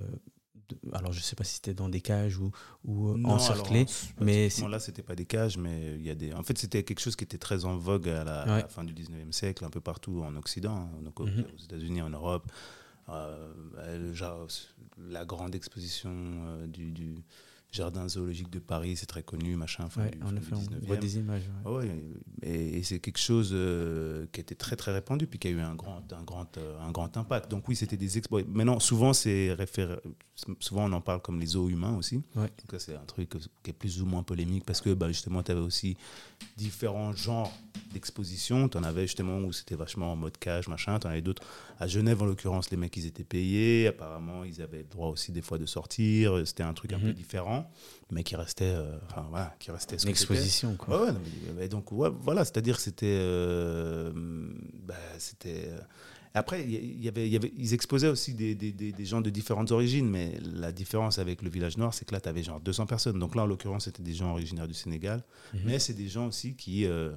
de- 0.69 0.79
alors, 0.95 1.13
je 1.13 1.19
ne 1.19 1.23
sais 1.25 1.35
pas 1.37 1.43
si 1.45 1.55
c'était 1.57 1.75
dans 1.75 1.89
des 1.89 2.01
cages 2.01 2.39
ou, 2.39 2.51
ou 2.85 3.09
euh, 3.11 3.17
Non, 3.19 3.31
encerclées. 3.31 3.87
mais 4.21 4.49
là, 4.69 4.79
c'était 4.79 5.03
pas 5.03 5.17
des 5.17 5.27
cages, 5.27 5.57
mais 5.59 5.95
il 5.97 6.03
y 6.07 6.11
a 6.11 6.15
des. 6.15 6.33
En 6.33 6.43
fait, 6.43 6.57
c'était 6.59 6.83
quelque 6.85 7.01
chose 7.01 7.17
qui 7.17 7.25
était 7.25 7.39
très 7.39 7.65
en 7.65 7.77
vogue 7.77 8.09
à 8.09 8.25
la, 8.25 8.43
à 8.43 8.47
la 8.47 8.55
Ouais. 8.57 8.67
fin 8.69 8.85
du 8.85 8.93
19e 8.95 9.33
siècle, 9.33 9.65
un 9.65 9.71
peu 9.71 9.81
partout 9.81 10.23
en 10.23 10.35
Occident, 10.37 10.77
hein, 10.77 11.13
Mhm. 11.21 11.45
aux 11.55 11.63
États-Unis, 11.65 12.03
en 12.03 12.11
Europe. 12.11 12.51
Euh, 13.09 14.15
genre, 14.15 14.47
la 14.99 15.25
grande 15.25 15.55
exposition 15.57 16.13
du, 16.69 16.93
du 16.93 17.15
jardin 17.73 18.09
zoologique 18.09 18.51
de 18.51 18.59
Paris, 18.59 18.97
c'est 18.97 19.07
très 19.07 19.23
connu, 19.23 19.57
machin. 19.57 19.89
Fin 19.89 20.03
Ouais, 20.05 20.11
du, 20.11 20.23
en 20.23 20.35
effet, 20.37 20.55
on 20.55 20.59
19e. 20.61 20.87
voit 20.87 20.97
des 20.97 21.19
images. 21.19 21.43
ouais. 21.43 21.63
Ah 21.65 21.73
ouais, 21.73 22.03
et, 22.43 22.79
et 22.79 22.83
c'est 22.83 22.99
quelque 22.99 23.19
chose 23.19 23.51
euh, 23.53 24.27
qui 24.33 24.41
était 24.41 24.55
très 24.55 24.77
très 24.77 24.93
répandu 24.93 25.27
puis 25.27 25.39
qui 25.39 25.49
a 25.49 25.51
eu 25.53 25.61
un 25.61 25.75
grand 25.75 26.03
un 26.13 26.23
grand 26.23 26.57
euh, 26.59 26.81
un 26.81 26.91
grand 26.91 27.17
impact. 27.17 27.51
Donc 27.51 27.69
oui, 27.69 27.77
c'était 27.77 27.97
des 27.97 28.19
expos. 28.19 28.45
Maintenant, 28.49 28.81
souvent 28.81 29.13
c'est 29.13 29.55
souvent 30.59 30.87
on 30.89 30.93
en 30.93 31.01
parle 31.01 31.21
comme 31.21 31.39
les 31.39 31.47
zoos 31.47 31.69
humains 31.69 31.97
aussi. 31.97 32.23
Donc 32.35 32.51
c'est 32.79 32.95
un 32.97 33.05
truc 33.05 33.31
qui 33.63 33.71
est 33.71 33.75
plus 33.75 34.01
ou 34.03 34.07
moins 34.07 34.23
polémique 34.23 34.65
parce 34.65 34.81
que 34.81 34.95
bah, 34.95 35.09
justement 35.09 35.43
tu 35.43 35.53
avais 35.53 35.61
aussi 35.61 35.97
différents 36.57 37.13
genres 37.13 37.53
d'expositions. 37.93 38.69
Tu 38.69 38.79
en 38.79 38.85
avais 38.85 39.03
justement 39.03 39.39
où 39.39 39.53
c'était 39.53 39.75
vachement 39.75 40.13
en 40.13 40.17
mode 40.17 40.37
cage, 40.39 40.69
machin. 40.69 40.99
Tu 40.99 41.07
en 41.07 41.11
avais 41.11 41.23
d'autres. 41.23 41.43
À 41.79 41.87
Genève, 41.87 42.23
en 42.23 42.27
l'occurrence, 42.27 42.71
les 42.71 42.77
mecs, 42.77 42.97
ils 42.97 43.07
étaient 43.07 43.25
payés. 43.25 43.89
Apparemment, 43.89 44.45
ils 44.45 44.63
avaient 44.63 44.79
le 44.79 44.85
droit 44.85 45.09
aussi 45.09 45.33
des 45.33 45.43
fois 45.43 45.59
de 45.59 45.67
sortir. 45.67 46.41
C'était 46.47 46.63
un 46.63 46.73
truc 46.75 46.93
un 46.93 46.99
Mhm. 46.99 47.07
peu 47.07 47.13
différent, 47.13 47.71
mais 48.13 48.23
qui 48.23 48.37
restait, 48.37 48.65
euh, 48.67 48.97
enfin 49.07 49.27
voilà, 49.31 49.55
qui 49.59 49.71
restait 49.71 49.97
Une 49.97 50.09
exposition, 50.11 50.77
quoi. 50.77 51.03
Ouais, 51.07 51.11
ouais, 51.59 51.69
donc 51.69 51.91
ouais, 51.93 52.11
voilà, 52.21 52.45
c'est-à-dire 52.45 52.77
que 52.77 52.83
c'était, 52.83 53.07
euh, 53.19 54.13
bah, 54.85 54.95
c'était. 55.19 55.65
euh, 55.69 55.81
Après, 56.33 56.63
il 56.63 56.71
y- 56.71 57.05
y 57.05 57.09
avait, 57.09 57.27
il 57.27 57.33
y 57.33 57.37
avait, 57.37 57.53
ils 57.57 57.75
exposaient 57.75 58.07
aussi 58.09 58.35
des, 58.35 58.55
des, 58.55 58.71
des, 58.73 58.93
des 58.93 59.05
gens 59.05 59.21
de 59.21 59.31
différentes 59.31 59.73
origines, 59.73 60.09
mais 60.09 60.39
la 60.55 60.71
différence 60.71 61.19
avec 61.19 61.43
le 61.43 61.51
village 61.51 61.77
noir, 61.77 61.93
c'est 61.93 62.05
que 62.05 62.15
là, 62.15 62.21
tu 62.21 62.29
avais 62.29 62.43
genre 62.45 62.61
200 62.61 62.87
personnes. 62.87 63.19
Donc 63.19 63.35
là, 63.35 63.43
en 63.43 63.47
l'occurrence, 63.47 63.87
c'était 63.87 64.03
des 64.05 64.15
gens 64.15 64.31
originaires 64.31 64.69
du 64.69 64.75
Sénégal, 64.75 65.25
Mhm. 65.55 65.61
mais 65.65 65.79
c'est 65.81 65.95
des 65.95 66.09
gens 66.09 66.29
aussi 66.29 66.55
qui, 66.55 66.87
euh, 66.87 67.11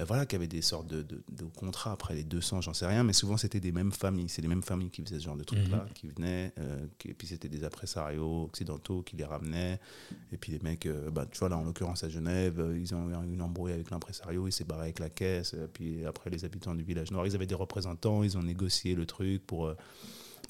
ben 0.00 0.06
voilà, 0.06 0.24
qui 0.24 0.34
avaient 0.34 0.46
des 0.46 0.62
sortes 0.62 0.86
de, 0.86 1.02
de, 1.02 1.22
de 1.30 1.44
contrats. 1.44 1.92
Après 1.92 2.14
les 2.14 2.24
200, 2.24 2.62
j'en 2.62 2.72
sais 2.72 2.86
rien, 2.86 3.04
mais 3.04 3.12
souvent 3.12 3.36
c'était 3.36 3.60
des 3.60 3.70
mêmes 3.70 3.92
familles. 3.92 4.30
C'est 4.30 4.40
les 4.40 4.48
mêmes 4.48 4.62
familles 4.62 4.88
qui 4.88 5.02
faisaient 5.02 5.18
ce 5.18 5.24
genre 5.24 5.36
de 5.36 5.44
trucs-là, 5.44 5.86
qui 5.94 6.08
venaient. 6.08 6.52
euh, 6.58 6.86
qui- 6.98 7.08
et 7.08 7.14
puis 7.14 7.26
c'était 7.26 7.48
des 7.50 7.64
impresarios 7.64 8.44
occidentaux 8.44 9.02
qui 9.02 9.16
les 9.16 9.24
ramenaient. 9.26 9.78
Et 10.32 10.38
puis 10.38 10.52
les 10.52 10.58
mecs, 10.60 10.86
euh, 10.86 11.10
bah, 11.10 11.26
tu 11.30 11.38
vois, 11.38 11.50
là 11.50 11.58
en 11.58 11.64
l'occurrence 11.64 12.02
à 12.02 12.08
Genève, 12.08 12.58
euh, 12.60 12.78
ils 12.78 12.94
ont 12.94 13.10
eu 13.10 13.32
une 13.34 13.42
embrouille 13.42 13.72
avec 13.72 13.90
l'impresario, 13.90 14.46
il 14.48 14.52
s'est 14.52 14.64
barré 14.64 14.84
avec 14.84 15.00
la 15.00 15.10
caisse. 15.10 15.52
Et 15.52 15.66
puis 15.72 16.06
après, 16.06 16.30
les 16.30 16.44
habitants 16.46 16.74
du 16.74 16.82
village 16.82 17.10
noir, 17.10 17.26
ils 17.26 17.34
avaient 17.34 17.46
des 17.46 17.54
représentants, 17.54 18.22
ils 18.22 18.38
ont 18.38 18.42
négocié 18.42 18.94
le 18.94 19.04
truc 19.04 19.46
pour. 19.46 19.66
euh, 19.66 19.76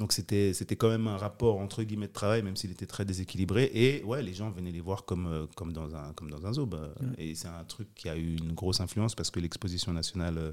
donc 0.00 0.12
c'était 0.12 0.52
c'était 0.52 0.74
quand 0.74 0.88
même 0.88 1.06
un 1.06 1.16
rapport 1.16 1.58
entre 1.58 1.84
guillemets 1.84 2.08
de 2.08 2.12
travail, 2.12 2.42
même 2.42 2.56
s'il 2.56 2.72
était 2.72 2.86
très 2.86 3.04
déséquilibré. 3.04 3.70
Et 3.72 4.02
ouais, 4.02 4.22
les 4.22 4.34
gens 4.34 4.50
venaient 4.50 4.72
les 4.72 4.80
voir 4.80 5.04
comme, 5.04 5.26
euh, 5.26 5.46
comme, 5.54 5.72
dans, 5.72 5.94
un, 5.94 6.12
comme 6.14 6.30
dans 6.30 6.44
un 6.46 6.52
zoo. 6.52 6.66
bah. 6.66 6.88
Ouais. 7.00 7.24
Et 7.24 7.34
c'est 7.34 7.48
un 7.48 7.64
truc 7.64 7.94
qui 7.94 8.08
a 8.08 8.16
eu 8.16 8.36
une 8.36 8.54
grosse 8.54 8.80
influence 8.80 9.14
parce 9.14 9.30
que 9.30 9.38
l'exposition 9.38 9.92
nationale 9.92 10.38
euh, 10.38 10.52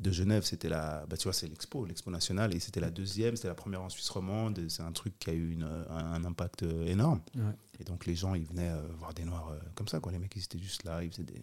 de 0.00 0.10
Genève, 0.10 0.44
c'était 0.44 0.68
la, 0.68 1.06
bah, 1.06 1.16
tu 1.16 1.24
vois, 1.24 1.32
c'est 1.32 1.48
l'expo, 1.48 1.86
l'expo 1.86 2.10
nationale, 2.10 2.54
et 2.54 2.60
c'était 2.60 2.80
la 2.80 2.90
deuxième, 2.90 3.36
c'était 3.36 3.48
la 3.48 3.54
première 3.54 3.82
en 3.82 3.88
Suisse 3.88 4.10
romande. 4.10 4.60
C'est 4.68 4.82
un 4.82 4.92
truc 4.92 5.18
qui 5.18 5.30
a 5.30 5.32
eu 5.32 5.52
une, 5.52 5.62
un, 5.62 6.12
un 6.12 6.24
impact 6.24 6.64
euh, 6.64 6.86
énorme. 6.86 7.20
Ouais. 7.34 7.42
Et 7.80 7.84
donc 7.84 8.06
les 8.06 8.14
gens, 8.14 8.34
ils 8.34 8.46
venaient 8.46 8.70
euh, 8.70 8.82
voir 8.98 9.14
des 9.14 9.24
noirs 9.24 9.50
euh, 9.52 9.58
comme 9.74 9.88
ça, 9.88 10.00
quoi. 10.00 10.12
Les 10.12 10.18
mecs, 10.18 10.34
ils 10.36 10.44
étaient 10.44 10.58
juste 10.58 10.84
là, 10.84 11.02
ils 11.02 11.10
faisaient 11.10 11.24
des, 11.24 11.42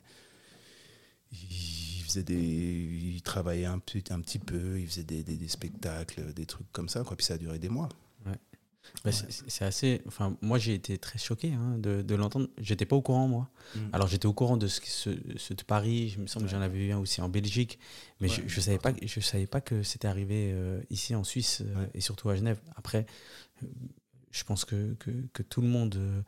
ils 1.33 2.03
faisaient 2.03 2.23
des, 2.23 2.35
ils 2.35 3.21
travaillaient 3.21 3.65
un 3.65 3.79
petit, 3.79 4.03
un 4.11 4.21
petit 4.21 4.39
peu, 4.39 4.79
ils 4.79 4.87
faisaient 4.87 5.03
des, 5.03 5.23
des, 5.23 5.35
des 5.35 5.47
spectacles, 5.47 6.33
des 6.33 6.45
trucs 6.45 6.71
comme 6.71 6.89
ça, 6.89 7.03
quoi. 7.03 7.15
Puis 7.17 7.25
ça 7.25 7.35
a 7.35 7.37
duré 7.37 7.59
des 7.59 7.69
mois. 7.69 7.89
Bah, 9.05 9.13
c'est- 9.13 9.43
C'est 9.47 9.63
assez. 9.63 10.01
Enfin, 10.07 10.37
moi, 10.41 10.59
j'ai 10.59 10.73
été 10.73 10.97
très 10.97 11.17
choqué 11.17 11.53
hein, 11.53 11.77
de, 11.77 12.01
de 12.01 12.15
l'entendre. 12.15 12.49
J'étais 12.61 12.85
pas 12.85 12.97
au 12.97 13.01
courant, 13.01 13.27
moi. 13.29 13.49
Mm. 13.75 13.79
Alors, 13.93 14.07
j'étais 14.07 14.25
au 14.25 14.33
courant 14.33 14.57
de 14.57 14.67
ce, 14.67 14.81
ce, 14.83 15.09
ce 15.37 15.53
de 15.53 15.63
Paris. 15.63 16.09
Je 16.09 16.19
me 16.19 16.27
semble 16.27 16.45
que 16.45 16.51
j'en 16.51 16.59
avais 16.61 16.77
vu 16.77 16.91
un 16.91 16.97
aussi 16.99 17.21
en 17.21 17.29
Belgique. 17.29 17.79
Mais 18.19 18.27
je, 18.27 18.41
je 18.45 18.59
savais 18.61 18.77
pas. 18.79 18.91
Je 19.01 19.19
savais 19.21 19.47
pas 19.47 19.61
que 19.61 19.83
c'était 19.83 20.07
arrivé 20.09 20.51
euh, 20.53 20.81
ici 20.89 21.15
en 21.15 21.23
Suisse 21.23 21.61
euh, 21.65 21.87
et 21.93 22.01
surtout 22.01 22.27
à 22.29 22.35
Genève. 22.35 22.59
Après, 22.75 23.05
euh, 23.63 23.67
je 24.31 24.43
pense 24.43 24.65
que, 24.65 24.93
que, 24.95 25.11
que 25.31 25.43
tout 25.43 25.61
le 25.61 25.69
monde 25.69 26.23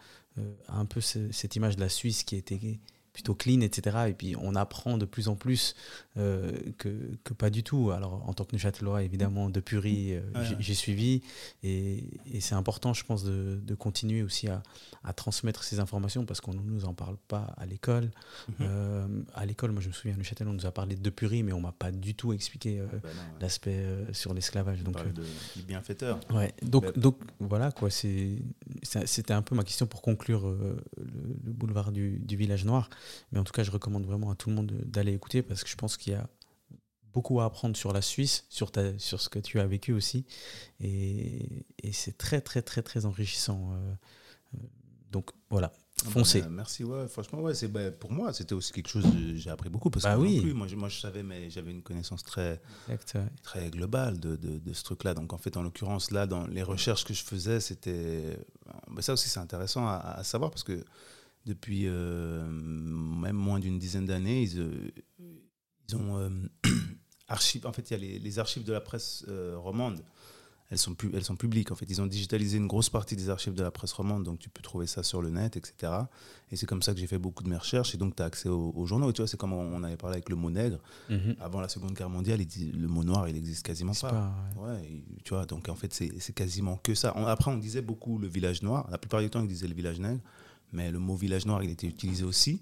a 0.70 0.78
un 0.80 0.86
peu 0.86 1.02
ce- 1.02 1.32
cette 1.34 1.56
image 1.58 1.76
de 1.76 1.82
la 1.82 1.90
Suisse 1.90 2.24
qui 2.24 2.36
était 2.38 2.80
plutôt 3.16 3.34
clean, 3.34 3.62
etc. 3.62 4.10
Et 4.10 4.14
puis 4.14 4.36
on 4.40 4.56
apprend 4.56 4.98
de 4.98 5.06
plus 5.06 5.30
en 5.30 5.36
plus 5.36 5.74
euh, 6.18 6.52
que, 6.78 6.90
que 7.24 7.34
pas 7.34 7.50
du 7.50 7.64
tout. 7.64 7.92
Alors 7.92 8.28
en 8.28 8.34
tant 8.34 8.46
que 8.46 8.54
Neuchâtelois, 8.54 9.04
évidemment, 9.04 9.50
de 9.50 9.60
Purie, 9.60 10.14
euh, 10.14 10.22
j'ai- 10.60 10.74
suivi. 10.74 11.22
Et, 11.64 12.04
et 12.32 12.42
c'est 12.42 12.56
important, 12.56 12.94
je 12.94 13.04
pense, 13.04 13.24
de, 13.24 13.60
de 13.64 13.76
continuer 13.76 14.24
aussi 14.24 14.48
à, 14.48 14.62
à 15.04 15.14
transmettre 15.14 15.64
ces 15.64 15.80
informations 15.80 16.26
parce 16.26 16.42
qu'on 16.42 16.54
ne 16.54 16.62
nous 16.62 16.86
en 16.86 16.94
parle 16.94 17.18
pas 17.28 17.54
à 17.58 17.66
l'école. 17.66 18.12
Mhm. 18.48 18.56
Euh, 18.62 19.08
à 19.34 19.46
l'école, 19.46 19.72
moi 19.72 19.82
je 19.82 19.88
me 19.88 19.94
souviens, 19.94 20.14
à 20.14 20.18
Neuchâtel, 20.18 20.48
on 20.48 20.54
nous 20.54 20.66
a 20.66 20.72
parlé 20.72 20.96
de 20.96 21.10
Purie, 21.10 21.44
mais 21.44 21.54
on 21.54 21.62
m'a 21.62 21.72
pas 21.72 21.92
du 21.92 22.14
tout 22.16 22.34
expliqué 22.34 22.80
euh, 22.80 22.86
Bah 22.92 23.00
ouais. 23.10 23.10
l'aspect 23.42 23.86
sur 24.12 24.34
l'esclavage. 24.34 24.80
On 24.82 24.86
Donc, 24.86 24.94
parle 24.96 25.14
de, 25.14 25.24
du 25.56 25.64
bienfaiteur. 25.64 26.20
ouais. 26.34 26.54
donc, 26.62 26.98
donc 26.98 27.18
voilà, 27.40 27.72
quoi. 27.72 27.90
C'était 27.90 29.34
un 29.34 29.42
peu 29.42 29.56
ma 29.56 29.64
question 29.64 29.86
pour 29.88 30.02
conclure 30.02 30.48
le, 30.50 30.78
le 31.46 31.52
boulevard 31.52 31.92
du, 31.92 32.20
du 32.20 32.36
village 32.36 32.66
noir. 32.66 32.90
Mais 33.32 33.40
en 33.40 33.44
tout 33.44 33.54
cas, 33.54 33.64
je 33.64 33.72
recommande 33.72 34.06
vraiment 34.06 34.32
à 34.32 34.36
tout 34.36 34.50
le 34.50 34.56
monde 34.56 34.68
de- 34.68 34.84
d'aller 34.86 35.14
écouter 35.14 35.42
parce 35.42 35.64
que 35.64 35.70
je 35.70 35.76
pense 35.76 35.98
qu'il 35.98 36.05
y 36.14 36.16
a 36.16 36.28
beaucoup 37.14 37.40
à 37.40 37.46
apprendre 37.46 37.78
sur 37.78 37.94
la 37.94 38.02
Suisse, 38.02 38.46
sur, 38.50 38.72
ta, 38.72 38.98
sur 39.00 39.22
ce 39.22 39.30
que 39.30 39.40
tu 39.40 39.60
as 39.60 39.68
vécu 39.68 39.94
aussi. 39.94 40.26
Et, 40.80 41.66
et 41.82 41.92
c'est 41.94 42.18
très, 42.18 42.42
très, 42.42 42.62
très, 42.62 42.82
très 42.82 43.06
enrichissant. 43.06 43.72
euh, 43.74 43.94
euh, 44.56 44.58
donc 45.12 45.32
voilà, 45.50 45.72
Ah 45.74 46.04
bah, 46.06 46.12
foncez. 46.12 46.44
merci, 46.50 46.84
ouais. 46.84 47.08
Franchement, 47.08 47.40
ouais, 47.40 47.54
c'est 47.54 47.70
bah, 47.70 47.90
pour 47.92 48.12
moi, 48.12 48.34
c'était 48.34 48.54
aussi 48.54 48.74
quelque 48.74 48.90
chose. 48.90 49.06
de- 49.06 49.36
J'ai 49.36 49.50
appris 49.50 49.70
beaucoup 49.70 49.90
parce 49.90 50.04
Bah 50.04 50.16
que 50.16 50.20
oui. 50.22 50.42
plus, 50.42 50.54
moi, 50.54 50.68
je, 50.68 50.76
moi, 50.76 50.90
je 50.90 51.00
savais, 51.00 51.24
mais 51.24 51.50
j'avais 51.50 51.72
une 51.72 51.84
connaissance 51.84 52.22
très 52.24 52.62
Exact, 52.90 53.14
ouais. 53.16 53.32
très 53.44 53.70
globale 53.72 54.20
de, 54.20 54.36
de, 54.36 54.58
de 54.60 54.74
ce 54.74 54.84
truc-là. 54.84 55.14
Donc, 55.14 55.32
en 55.32 55.38
fait, 55.38 55.56
en 55.56 55.62
l'occurrence, 55.64 56.12
là, 56.12 56.28
dans 56.28 56.46
les 56.48 56.64
recherches 56.64 57.06
que 57.06 57.14
je 57.14 57.24
faisais, 57.24 57.62
c'était. 57.62 58.38
bah, 58.92 59.02
ça 59.02 59.14
aussi, 59.14 59.30
c'est 59.30 59.40
intéressant 59.40 59.88
à, 59.88 59.96
à 60.18 60.24
savoir 60.26 60.52
parce 60.52 60.64
que 60.64 60.84
depuis 61.46 61.84
euh, 61.86 62.46
même 62.50 63.36
moins 63.38 63.60
d'une 63.60 63.80
dizaine 63.80 64.06
d'années, 64.06 64.42
ils, 64.44 64.60
euh, 64.60 64.92
ils 65.90 65.96
ont 65.96 66.18
euh, 66.18 66.30
archive. 67.28 67.66
En 67.66 67.74
fait, 67.74 67.90
il 67.90 67.94
y 67.94 67.96
a 67.96 68.00
les, 68.00 68.20
les 68.20 68.40
archives 68.40 68.64
de 68.64 68.74
la 68.74 68.82
presse 68.82 69.26
euh, 69.28 69.56
romande. 69.58 70.02
Elles 70.72 70.80
sont, 70.80 70.96
pu- 70.96 71.12
elles 71.14 71.24
sont 71.24 71.36
publiques. 71.36 71.72
En 71.72 71.76
fait, 71.76 71.86
ils 71.88 72.02
ont 72.02 72.08
digitalisé 72.08 72.58
une 72.58 72.66
grosse 72.66 72.90
partie 72.90 73.16
des 73.16 73.30
archives 73.30 73.54
de 73.54 73.62
la 73.62 73.70
presse 73.70 73.94
romande, 73.94 74.24
donc 74.24 74.40
tu 74.40 74.50
peux 74.50 74.64
trouver 74.64 74.88
ça 74.88 75.04
sur 75.04 75.22
le 75.22 75.30
net, 75.30 75.56
etc. 75.58 75.94
Et 76.52 76.56
c'est 76.56 76.66
comme 76.66 76.82
ça 76.82 76.92
que 76.96 77.00
j'ai 77.00 77.06
fait 77.06 77.20
beaucoup 77.20 77.44
de 77.44 77.50
mes 77.50 77.56
recherches. 77.56 77.94
Et 77.94 78.00
donc, 78.00 78.16
tu 78.16 78.24
as 78.24 78.26
accès 78.26 78.50
aux, 78.50 78.74
aux 78.76 78.86
journaux. 78.88 79.12
Et 79.12 79.14
tu 79.14 79.22
vois, 79.22 79.28
c'est 79.28 79.38
comme 79.38 79.54
on 79.54 79.84
avait 79.84 79.96
parlé 79.96 80.16
avec 80.16 80.28
le 80.28 80.36
mot 80.36 80.50
nègre. 80.50 80.80
Mhm. 81.12 81.36
Avant 81.40 81.62
la 81.62 81.70
Seconde 81.70 81.94
Guerre 81.94 82.10
mondiale, 82.10 82.42
il 82.42 82.82
le 82.82 82.88
mot 82.88 83.04
noir, 83.04 83.30
il 83.30 83.38
existe 83.38 83.64
quasiment 83.64 83.94
pas. 83.94 84.10
pas- 84.10 84.36
ouais. 84.58 84.70
Ouais, 84.72 84.84
et 84.86 85.22
tu 85.24 85.36
vois, 85.36 85.46
donc 85.46 85.70
en 85.70 85.76
fait, 85.76 85.94
c'est 85.94 86.12
c'est 86.20 86.34
quasiment 86.34 86.78
que 86.78 86.96
ça. 86.96 87.14
On- 87.16 87.28
après, 87.28 87.52
on 87.52 87.58
disait 87.58 87.84
beaucoup 87.84 88.18
le 88.18 88.28
village 88.28 88.64
noir. 88.64 88.88
La 88.90 88.98
plupart 88.98 89.22
du 89.22 89.30
temps, 89.30 89.42
ils 89.44 89.48
disaient 89.48 89.68
le 89.68 89.76
village 89.76 90.00
nègre. 90.00 90.22
Mais 90.74 90.90
le 90.90 90.98
mot 90.98 91.16
village 91.16 91.46
noir, 91.46 91.62
il 91.64 91.70
était 91.70 91.86
utilisé 91.88 92.24
aussi. 92.24 92.60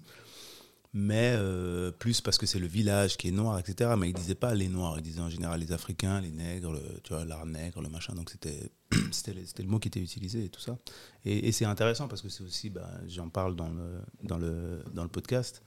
Mais 0.96 1.34
euh, 1.36 1.90
plus 1.90 2.20
parce 2.20 2.38
que 2.38 2.46
c'est 2.46 2.60
le 2.60 2.68
village 2.68 3.16
qui 3.16 3.26
est 3.28 3.32
noir, 3.32 3.58
etc. 3.58 3.90
Mais 3.98 4.10
ils 4.10 4.14
disaient 4.14 4.36
pas 4.36 4.54
les 4.54 4.68
noirs. 4.68 4.96
Ils 4.96 5.02
disaient 5.02 5.20
en 5.20 5.28
général 5.28 5.58
les 5.58 5.72
Africains, 5.72 6.20
les 6.20 6.30
nègres, 6.30 6.80
tu 7.02 7.12
vois, 7.12 7.24
l'art 7.24 7.46
nègre, 7.46 7.82
le 7.82 7.88
machin. 7.88 8.14
Donc 8.14 8.30
c'était 9.10 9.34
le, 9.34 9.68
mot 9.68 9.80
qui 9.80 9.88
était 9.88 10.00
utilisé 10.00 10.44
et 10.44 10.48
tout 10.48 10.60
ça. 10.60 10.78
Et, 11.24 11.48
et 11.48 11.52
c'est 11.52 11.64
intéressant 11.64 12.06
parce 12.06 12.22
que 12.22 12.28
c'est 12.28 12.44
aussi, 12.44 12.70
bah, 12.70 12.88
j'en 13.08 13.28
parle 13.28 13.56
dans 13.56 13.70
le, 13.70 14.00
dans, 14.22 14.38
le, 14.38 14.84
dans 14.92 15.02
le 15.02 15.08
podcast. 15.08 15.64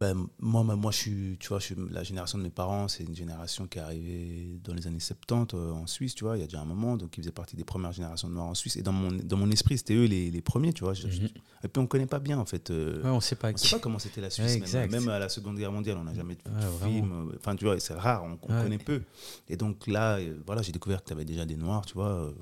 Ben, 0.00 0.14
moi, 0.38 0.62
moi, 0.64 0.76
moi, 0.76 0.90
je 0.92 0.96
suis, 0.96 1.36
tu 1.38 1.48
vois, 1.48 1.58
je 1.58 1.66
suis 1.66 1.74
la 1.90 2.02
génération 2.02 2.38
de 2.38 2.42
mes 2.42 2.48
parents, 2.48 2.88
c'est 2.88 3.04
une 3.04 3.14
génération 3.14 3.66
qui 3.66 3.76
est 3.76 3.82
arrivée 3.82 4.58
dans 4.64 4.72
les 4.72 4.86
années 4.86 4.98
70 4.98 5.54
euh, 5.54 5.72
en 5.72 5.86
Suisse, 5.86 6.14
tu 6.14 6.24
vois, 6.24 6.38
il 6.38 6.40
y 6.40 6.42
a 6.42 6.46
déjà 6.46 6.62
un 6.62 6.64
moment, 6.64 6.96
donc 6.96 7.18
ils 7.18 7.20
faisaient 7.20 7.30
partie 7.32 7.54
des 7.54 7.64
premières 7.64 7.92
générations 7.92 8.26
de 8.30 8.32
Noirs 8.32 8.46
en 8.46 8.54
Suisse. 8.54 8.76
Et 8.76 8.82
dans 8.82 8.92
mon, 8.92 9.12
dans 9.12 9.36
mon 9.36 9.50
esprit, 9.50 9.76
c'était 9.76 9.92
eux 9.92 10.06
les, 10.06 10.30
les 10.30 10.40
premiers, 10.40 10.72
tu 10.72 10.84
vois. 10.84 10.94
Je- 10.94 11.06
je- 11.10 11.20
Mhm. 11.20 11.28
et 11.64 11.68
puis 11.68 11.78
on 11.80 11.82
ne 11.82 11.86
connaît 11.86 12.06
pas 12.06 12.18
bien, 12.18 12.38
en 12.38 12.46
fait. 12.46 12.70
euh, 12.70 13.02
Ouais, 13.02 13.10
on 13.10 13.20
sait 13.20 13.36
pas. 13.36 13.48
on 13.50 13.52
ne 13.52 13.56
sait 13.58 13.76
pas 13.76 13.78
comment 13.78 13.98
c'était 13.98 14.22
la 14.22 14.30
Suisse, 14.30 14.58
Ouais, 14.72 14.88
même, 14.88 15.06
à 15.10 15.18
la 15.18 15.28
Seconde 15.28 15.58
Guerre 15.58 15.70
mondiale, 15.72 15.98
on 15.98 16.04
n'a 16.04 16.14
jamais 16.14 16.32
vu 16.32 16.40
Ouais, 16.50 16.88
de 16.88 16.92
film. 16.94 17.28
euh, 17.28 17.36
Enfin, 17.38 17.54
tu 17.54 17.66
vois, 17.66 17.78
c'est 17.78 17.92
rare, 17.92 18.24
on, 18.24 18.36
connaît 18.38 18.78
peu. 18.78 19.02
Et 19.50 19.58
donc 19.58 19.86
là, 19.86 20.16
euh, 20.16 20.34
voilà, 20.46 20.62
j'ai 20.62 20.72
découvert 20.72 21.02
que 21.02 21.08
tu 21.08 21.12
avais 21.12 21.26
déjà 21.26 21.44
des 21.44 21.56
Noirs, 21.56 21.84
tu 21.84 21.92
vois. 21.92 22.32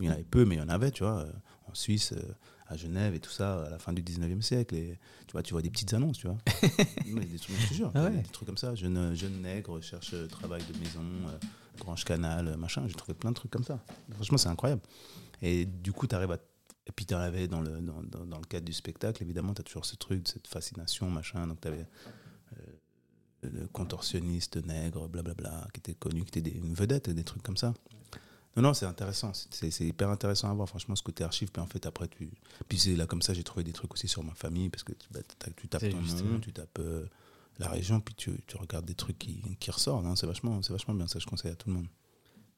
il 0.00 0.04
y 0.04 0.08
en 0.08 0.14
avait 0.14 0.24
peu, 0.24 0.44
mais 0.44 0.56
il 0.56 0.58
y 0.58 0.62
en 0.62 0.68
avait, 0.68 0.90
tu 0.90 1.04
vois, 1.04 1.26
en 1.70 1.74
Suisse, 1.74 2.12
à 2.68 2.76
Genève 2.76 3.14
et 3.14 3.20
tout 3.20 3.30
ça, 3.30 3.64
à 3.64 3.70
la 3.70 3.78
fin 3.78 3.92
du 3.92 4.02
19e 4.02 4.42
siècle. 4.42 4.74
Et 4.74 4.98
tu 5.26 5.32
vois, 5.32 5.42
tu 5.42 5.52
vois 5.54 5.62
des 5.62 5.70
petites 5.70 5.92
annonces, 5.94 6.18
tu 6.18 6.26
vois. 6.28 6.36
Des 7.04 7.38
trucs, 7.38 7.56
je 7.58 7.68
te 7.68 7.74
jure, 7.74 7.90
Ah 7.94 8.04
ouais. 8.04 8.10
des 8.10 8.22
trucs 8.28 8.46
comme 8.46 8.58
ça. 8.58 8.74
Jeune, 8.74 9.14
jeune 9.14 9.40
nègre 9.40 9.80
cherche 9.80 10.12
euh, 10.14 10.26
travail 10.26 10.62
de 10.72 10.78
maison, 10.78 11.00
euh, 11.28 11.38
Grange 11.78 12.04
Canal, 12.04 12.48
euh, 12.48 12.56
machin. 12.56 12.84
J'ai 12.86 12.94
trouvé 12.94 13.14
plein 13.14 13.30
de 13.30 13.34
trucs 13.36 13.50
comme 13.50 13.64
ça. 13.64 13.82
Franchement, 14.14 14.38
c'est 14.38 14.48
incroyable. 14.50 14.82
Et 15.40 15.64
du 15.64 15.92
coup, 15.92 16.06
tu 16.06 16.14
arrives 16.14 16.32
à 16.32 16.38
et 16.86 16.92
puis 16.92 17.04
tu 17.04 17.12
avais 17.14 17.48
dans 17.48 17.60
le, 17.60 17.80
dans, 17.80 18.02
dans, 18.02 18.24
dans 18.24 18.38
le 18.38 18.46
cadre 18.46 18.64
du 18.64 18.72
spectacle, 18.72 19.22
évidemment, 19.22 19.52
tu 19.52 19.60
as 19.60 19.64
toujours 19.64 19.84
ce 19.84 19.94
truc, 19.96 20.26
cette 20.26 20.46
fascination, 20.46 21.10
machin. 21.10 21.46
Donc 21.46 21.60
tu 21.60 21.68
avais 21.68 21.86
le 23.42 23.66
contorsionniste 23.68 24.56
nègre, 24.66 25.06
blablabla, 25.08 25.68
qui 25.72 25.80
était 25.80 25.94
connu, 25.94 26.24
qui 26.24 26.38
était 26.38 26.50
une 26.50 26.74
vedette, 26.74 27.10
des 27.10 27.24
trucs 27.24 27.42
comme 27.42 27.56
ça. 27.58 27.74
Non, 28.56 28.62
non, 28.62 28.74
c'est 28.74 28.86
intéressant. 28.86 29.32
C'est 29.32 29.84
hyper 29.84 30.08
intéressant 30.08 30.50
à 30.50 30.54
voir, 30.54 30.68
franchement, 30.68 30.96
ce 30.96 31.02
côté 31.02 31.22
archive. 31.22 31.50
Puis 31.52 31.62
en 31.62 31.66
fait, 31.66 31.86
après, 31.86 32.08
tu. 32.08 32.30
Puis 32.68 32.78
c'est 32.78 32.96
là, 32.96 33.06
comme 33.06 33.22
ça, 33.22 33.34
j'ai 33.34 33.44
trouvé 33.44 33.62
des 33.64 33.72
trucs 33.72 33.92
aussi 33.92 34.08
sur 34.08 34.24
ma 34.24 34.34
famille, 34.34 34.68
parce 34.68 34.82
que 34.82 34.92
tu, 34.92 35.08
bah, 35.10 35.20
tu 35.56 35.68
tapes 35.68 35.88
ton 35.88 36.00
nom, 36.24 36.40
tu 36.40 36.52
tapes 36.52 36.78
euh, 36.80 37.06
la 37.58 37.68
région, 37.68 38.00
puis 38.00 38.14
tu, 38.14 38.32
tu, 38.46 38.56
regardes 38.56 38.86
des 38.86 38.94
trucs 38.94 39.18
qui, 39.18 39.42
qui 39.60 39.70
ressortent. 39.70 40.04
C'est 40.16 40.26
vachement, 40.26 40.60
vachement 40.60 40.94
bien, 40.94 41.06
ça, 41.06 41.18
je 41.18 41.26
conseille 41.26 41.52
à 41.52 41.56
tout 41.56 41.68
le 41.68 41.74
monde. 41.74 41.88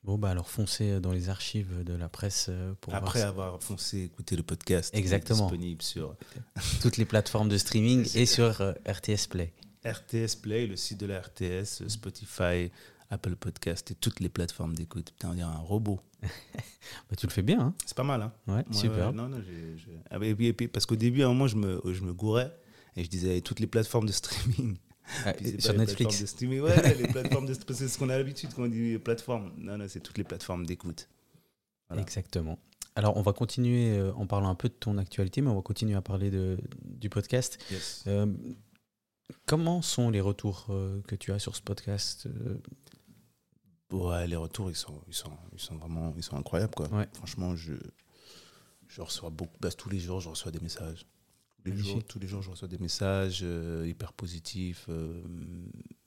Bon, 0.03 0.17
bah 0.17 0.31
alors 0.31 0.49
foncez 0.49 0.99
dans 0.99 1.13
les 1.13 1.29
archives 1.29 1.85
de 1.85 1.93
la 1.93 2.09
presse 2.09 2.47
euh, 2.49 2.73
pour 2.81 2.95
Après 2.95 3.21
avoir 3.21 3.63
foncé 3.63 4.05
écouter 4.05 4.35
le 4.35 4.43
podcast, 4.43 4.95
Exactement. 4.95 5.43
disponible 5.43 5.83
sur 5.83 6.17
toutes 6.81 6.97
les 6.97 7.05
plateformes 7.05 7.51
de 7.51 7.59
streaming 7.59 8.09
et 8.15 8.25
sur 8.25 8.63
euh, 8.63 8.73
RTS 8.89 9.29
Play. 9.29 9.53
RTS 9.85 10.37
Play, 10.41 10.67
le 10.67 10.77
site 10.77 11.01
de 11.01 11.07
la 11.07 11.21
RTS, 11.21 11.87
Spotify, 11.89 12.71
Apple 13.11 13.37
Podcast 13.37 13.91
et 13.91 13.95
toutes 13.95 14.21
les 14.21 14.29
plateformes 14.29 14.75
d'écoute. 14.75 15.11
Putain, 15.13 15.31
on 15.31 15.35
dirait 15.35 15.49
un 15.49 15.59
robot. 15.59 16.01
bah, 16.23 17.17
tu 17.17 17.27
le 17.27 17.33
fais 17.33 17.43
bien. 17.43 17.61
Hein 17.61 17.75
c'est 17.85 17.97
pas 17.97 18.05
mal. 18.05 18.23
Hein 18.23 18.33
ouais, 18.47 18.65
super. 18.71 19.13
non, 19.13 19.29
non, 19.29 19.43
ah, 20.11 20.19
parce 20.73 20.87
qu'au 20.87 20.97
début, 20.97 21.23
à 21.23 21.27
un 21.27 21.29
moment, 21.29 21.49
je 21.49 21.57
me, 21.57 21.81
je 21.93 22.03
me 22.03 22.13
gourais 22.15 22.57
et 22.97 23.05
je 23.05 23.11
disais 23.11 23.41
toutes 23.41 23.61
les 23.61 23.67
plateformes 23.67 24.07
de 24.07 24.13
streaming. 24.13 24.77
Ah, 25.25 25.33
sur 25.59 25.75
Netflix. 25.75 26.21
De 26.21 26.27
streaming. 26.27 26.61
Ouais, 26.61 26.95
les 26.95 27.09
plateformes 27.09 27.47
de 27.47 27.55
C'est 27.73 27.89
ce 27.89 27.99
qu'on 27.99 28.11
a 28.11 28.17
l'habitude 28.17 28.51
quand 28.55 28.63
on 28.63 28.69
dit 28.69 28.97
plateformes. 28.99 29.53
Non, 29.59 29.77
non, 29.77 29.87
c'est 29.89 30.01
toutes 30.01 30.19
les 30.19 30.25
plateformes 30.25 30.65
d'écoute. 30.65 31.09
Voilà. 31.89 32.03
Exactement. 32.03 32.59
Alors, 32.95 33.17
on 33.17 33.23
va 33.23 33.33
continuer 33.33 33.99
euh, 33.99 34.13
en 34.15 34.27
parlant 34.27 34.51
un 34.51 34.55
peu 34.55 34.69
de 34.69 34.75
ton 34.75 34.99
actualité, 34.99 35.41
mais 35.41 35.51
on 35.51 35.57
va 35.57 35.63
continuer 35.63 35.97
à 35.97 36.03
parler 36.03 36.31
de, 36.31 36.59
du 36.85 37.09
podcast. 37.09 37.59
Yes. 37.71 38.05
Euh, 38.07 38.27
Comment 39.47 39.83
sont 39.83 40.11
les 40.11 40.21
retours 40.21 40.67
euh, 40.71 41.01
que 41.07 41.15
tu 41.15 41.33
as 41.33 41.39
sur 41.39 41.57
ce 41.57 41.63
podcast 41.63 42.27
euh 42.27 42.59
Ouais, 43.93 44.27
les 44.27 44.37
retours, 44.37 44.71
ils 44.71 44.77
sont, 44.77 45.01
ils 45.09 45.15
sont, 45.15 45.37
ils 45.53 45.61
sont 45.61 45.77
vraiment 45.77 46.15
ils 46.17 46.23
sont 46.23 46.37
incroyables. 46.37 46.75
Quoi. 46.75 46.89
Ouais. 46.89 47.09
Franchement, 47.15 47.57
je, 47.57 47.75
je 48.89 49.01
reçois 49.01 49.31
beaucoup. 49.31 49.57
Bah, 49.61 49.71
tous 49.73 49.89
les 49.89 49.99
jours, 49.99 50.21
je 50.21 50.29
reçois 50.29 50.53
des 50.53 50.61
messages. 50.61 51.07
Tous 51.65 51.73
les, 51.73 51.77
jours, 51.77 52.05
tous 52.05 52.19
les 52.19 52.27
jours, 52.27 52.41
je 52.41 52.51
reçois 52.51 52.69
des 52.69 52.79
messages 52.79 53.41
euh, 53.43 53.87
hyper 53.87 54.13
positifs. 54.15 54.87
euh, 54.89 55.23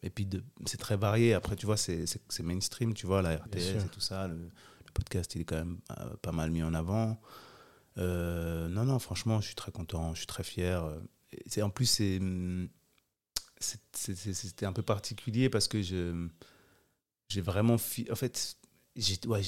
et 0.02 0.10
puis, 0.10 0.28
c'est 0.66 0.80
très 0.80 0.98
varié. 0.98 1.34
Après, 1.34 1.56
tu 1.56 1.66
vois, 1.68 1.78
c'est 1.78 2.08
mainstream, 2.42 2.94
tu 2.94 3.06
vois, 3.06 3.22
la 3.22 3.36
RTS 3.38 3.86
et 3.86 3.90
tout 3.92 4.00
ça. 4.00 4.28
Le, 4.28 4.36
le 4.36 4.92
podcast, 4.94 5.36
il 5.36 5.42
est 5.42 5.46
quand 5.46 5.58
même 5.58 5.78
euh, 6.00 6.16
pas 6.22 6.32
mal 6.32 6.50
mis 6.50 6.64
en 6.64 6.74
avant. 6.74 7.20
Non, 7.98 8.86
non, 8.86 8.98
franchement, 8.98 9.42
je 9.42 9.48
suis 9.48 9.56
très 9.56 9.72
content, 9.72 10.14
je 10.14 10.20
suis 10.20 10.28
très 10.28 10.44
fier. 10.44 10.84
En 11.62 11.70
plus, 11.70 12.00
hum, 12.00 12.68
c'était 13.60 14.66
un 14.66 14.74
peu 14.74 14.82
particulier 14.82 15.50
parce 15.50 15.68
que 15.68 15.82
je 15.82 16.28
j'ai 17.30 17.42
vraiment 17.42 17.78
fi- 17.78 18.08
en 18.12 18.16
fait 18.16 18.58
j'ai- 18.96 19.18
ouais, 19.28 19.42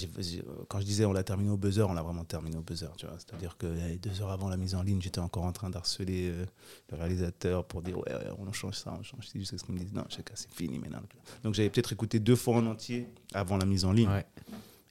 quand 0.69 0.79
je 0.79 0.85
disais 0.85 1.05
on 1.05 1.13
l'a 1.13 1.23
terminé 1.23 1.51
au 1.51 1.57
buzzer 1.57 1.83
on 1.87 1.93
l'a 1.93 2.01
vraiment 2.01 2.23
terminé 2.25 2.57
au 2.57 2.61
buzzer 2.63 2.89
tu 2.97 3.05
vois 3.05 3.15
c'est 3.19 3.33
à 3.33 3.37
dire 3.37 3.57
que 3.57 3.67
eh, 3.91 3.97
deux 3.97 4.21
heures 4.21 4.31
avant 4.31 4.49
la 4.49 4.57
mise 4.57 4.73
en 4.73 4.81
ligne 4.81 4.99
j'étais 5.01 5.19
encore 5.19 5.43
en 5.43 5.51
train 5.51 5.69
d'harceler 5.69 6.29
euh, 6.31 6.45
le 6.91 6.97
réalisateur 6.97 7.63
pour 7.67 7.83
dire 7.83 7.97
ouais, 7.99 8.11
ouais, 8.11 8.31
on 8.39 8.51
change 8.53 8.75
ça 8.77 8.95
on 8.99 9.03
change 9.03 9.27
ci 9.27 9.39
jusqu'à 9.39 9.57
ce 9.59 9.63
qu'il 9.63 9.75
me 9.75 9.79
dise 9.79 9.93
non 9.93 10.03
chacun 10.09 10.33
c'est 10.35 10.51
fini 10.51 10.79
maintenant 10.79 11.03
donc 11.43 11.53
j'avais 11.53 11.69
peut-être 11.69 11.93
écouté 11.93 12.19
deux 12.19 12.35
fois 12.35 12.55
en 12.55 12.65
entier 12.65 13.07
avant 13.33 13.57
la 13.57 13.65
mise 13.65 13.85
en 13.85 13.91
ligne 13.91 14.09
Ouais. 14.09 14.25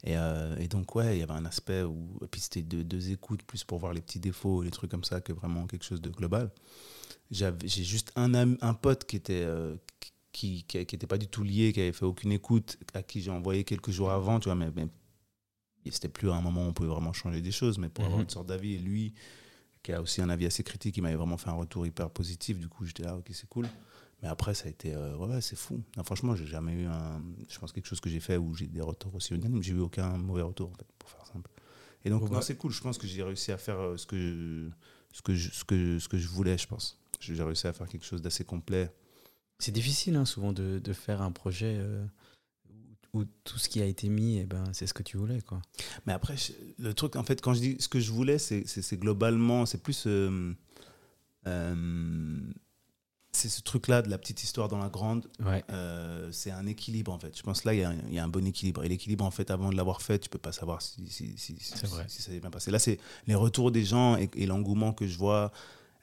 et, 0.05 0.17
euh, 0.19 0.57
et 0.59 0.69
donc, 0.69 0.95
ouais, 0.97 1.17
il 1.17 1.21
y 1.21 1.23
avait 1.23 1.33
un 1.33 1.47
aspect 1.47 1.83
où. 1.83 2.19
Et 2.23 2.27
puis, 2.27 2.39
c'était 2.43 2.61
deux, 2.63 2.85
deux 2.85 3.11
écoutes, 3.11 3.43
plus 3.43 3.65
pour 3.65 3.79
voir 3.79 3.95
les 3.95 4.03
petits 4.03 4.21
défauts, 4.21 4.63
les 4.63 4.71
trucs 4.71 4.91
comme 4.91 5.03
ça, 5.03 5.23
que 5.23 5.33
vraiment 5.33 5.67
quelque 5.67 5.85
chose 5.85 6.03
de 6.03 6.11
global. 6.11 6.51
J'ai 7.31 7.53
juste 7.85 8.13
un, 8.17 8.35
un 8.61 8.75
pote 8.75 9.05
qui 9.07 9.17
était. 9.17 9.43
euh, 9.47 9.77
qui, 10.01 10.13
qui, 10.35 10.65
qui 10.65 10.79
était 10.79 11.07
pas 11.07 11.17
du 11.17 11.29
tout 11.29 11.45
lié, 11.45 11.73
qui 11.73 11.81
avait 11.81 11.93
fait 11.93 12.05
aucune 12.05 12.33
écoute, 12.33 12.77
à 12.93 13.03
qui 13.03 13.23
j'ai 13.23 13.31
envoyé 13.31 13.63
quelques 13.65 13.91
jours 13.93 14.11
avant, 14.11 14.41
tu 14.41 14.47
vois, 14.49 14.57
mais, 14.57 14.71
mais 14.75 14.89
c'était 15.91 16.09
plus 16.09 16.29
à 16.31 16.35
un 16.35 16.41
moment 16.41 16.65
où 16.67 16.69
on 16.69 16.73
pouvait 16.73 16.89
vraiment 16.89 17.13
changer 17.13 17.41
des 17.41 17.53
choses, 17.53 17.79
mais 17.79 17.89
pour 17.89 18.05
avoir 18.05 18.19
Mhm. 18.19 18.25
une 18.25 18.31
sorte 18.31 18.49
d'avis, 18.49 18.75
et 18.75 18.79
lui, 18.79 19.15
qui 19.83 19.93
a 19.93 20.03
aussi 20.03 20.21
un 20.23 20.29
avis 20.31 20.47
assez 20.47 20.65
critique, 20.65 20.97
il 20.97 21.03
m'avait 21.03 21.15
vraiment 21.15 21.37
fait 21.37 21.51
un 21.51 21.55
retour 21.55 21.87
hyper 21.87 22.11
positif, 22.11 22.59
du 22.59 22.69
coup, 22.69 22.85
j'étais 22.85 23.05
là, 23.05 23.17
ok, 23.17 23.27
c'est 23.33 23.49
cool. 23.49 23.69
Mais 24.23 24.29
après, 24.29 24.55
ça 24.55 24.67
a 24.67 24.71
été. 24.71 24.95
euh, 24.95 25.17
ouais, 25.19 25.29
ouais, 25.29 25.41
c'est 25.41 25.57
fou. 25.57 25.83
Non, 25.97 26.03
franchement, 26.03 26.35
j'ai 26.35 26.47
jamais 26.47 26.73
eu 26.73 26.87
un. 26.87 27.23
Je 27.49 27.59
pense 27.59 27.73
quelque 27.73 27.87
chose 27.87 28.01
que 28.01 28.09
j'ai 28.09 28.21
fait 28.21 28.39
où 28.39 28.55
j'ai 28.55 28.67
des 28.67 28.81
retours 28.81 29.15
aussi 29.15 29.35
unanimes. 29.35 29.63
J'ai 29.63 29.75
eu 29.75 29.81
aucun 29.81 30.17
mauvais 30.17 30.41
retour, 30.43 30.71
en 30.71 30.75
fait, 30.75 30.87
pour 30.99 31.11
faire 31.11 31.27
simple. 31.27 31.51
Et 32.07 32.11
donc, 32.11 32.29
bah. 32.31 32.41
c'est 32.41 32.57
cool. 32.57 32.73
Je 32.73 32.81
pense 32.81 32.97
que 32.97 33.07
j'ai 33.07 33.23
réussi 33.23 33.53
à 33.53 33.59
faire 33.59 33.79
euh, 33.79 33.97
ce 33.99 34.07
que, 34.07 34.17
je, 34.17 34.71
ce, 35.13 35.21
que 35.23 35.35
je, 35.35 35.51
ce, 35.51 35.65
que, 35.65 35.99
ce 35.99 36.09
que 36.09 36.17
je 36.17 36.27
voulais, 36.29 36.57
je 36.57 36.67
pense. 36.67 36.99
J'ai 37.21 37.41
réussi 37.43 37.67
à 37.67 37.73
faire 37.75 37.87
quelque 37.89 38.07
chose 38.07 38.23
d'assez 38.23 38.45
complet. 38.45 38.91
C'est 39.59 39.73
difficile 39.73 40.17
hein, 40.17 40.25
souvent 40.25 40.53
de, 40.53 40.79
de 40.79 40.93
faire 40.93 41.23
un 41.23 41.31
projet 41.33 41.77
euh, 41.79 42.05
où, 43.13 43.25
tout 43.45 43.59
ce 43.59 43.69
qui 43.69 43.81
a 43.81 43.85
été 43.87 44.09
mis, 44.09 44.39
eh 44.39 44.45
ben, 44.45 44.65
c'est 44.73 44.87
ce 44.87 44.95
que 44.95 45.03
tu 45.03 45.17
voulais. 45.17 45.41
Quoi. 45.41 45.63
Mais 46.07 46.13
après, 46.13 46.35
le 46.79 46.93
truc, 46.95 47.17
en 47.17 47.23
fait, 47.23 47.41
quand 47.41 47.55
je 47.55 47.61
dis 47.61 47.77
ce 47.79 47.89
que 47.89 48.01
je 48.01 48.11
voulais, 48.13 48.39
c'est 48.39 48.97
globalement, 48.97 49.65
c'est 49.67 49.83
plus. 49.83 50.05
euh, 50.07 50.53
euh, 51.47 52.41
c'est 53.33 53.49
ce 53.49 53.63
truc-là 53.63 54.01
de 54.03 54.09
la 54.11 54.17
petite 54.19 54.43
histoire 54.45 54.69
dans 54.69 54.79
la 54.79 54.89
grande. 54.89 55.29
Ouais. 55.45 55.65
C'est 56.31 56.53
un 56.53 56.67
équilibre 56.67 57.13
en 57.13 57.19
fait. 57.19 57.37
Je 57.37 57.43
pense 57.43 57.63
que 57.63 57.69
là, 57.69 57.75
il 57.75 57.81
y, 57.81 57.83
a 57.83 57.91
un- 57.91 57.97
il 58.07 58.15
y 58.15 58.19
a 58.21 58.25
un 58.25 58.29
bon 58.29 58.47
équilibre. 58.47 58.85
Et 58.85 58.89
l'équilibre, 58.89 59.25
en 59.25 59.33
fait, 59.33 59.51
avant 59.51 59.71
de 59.71 59.77
l'avoir 59.77 60.03
fait, 60.03 60.21
tu 60.21 60.29
peux 60.29 60.39
pas 60.39 60.53
savoir 60.53 60.83
si, 60.83 61.05
si, 61.09 61.35
si, 61.37 61.57
ça 61.61 61.87
s'est 62.09 62.39
bien 62.41 62.51
passé. 62.51 62.71
Là, 62.71 62.79
c'est 62.79 62.99
les 63.27 63.35
retours 63.35 63.73
des 63.73 63.85
gens 63.85 64.17
et, 64.17 64.31
et 64.37 64.47
l'engouement 64.47 64.93
que 64.93 65.07
je 65.09 65.19
vois 65.19 65.51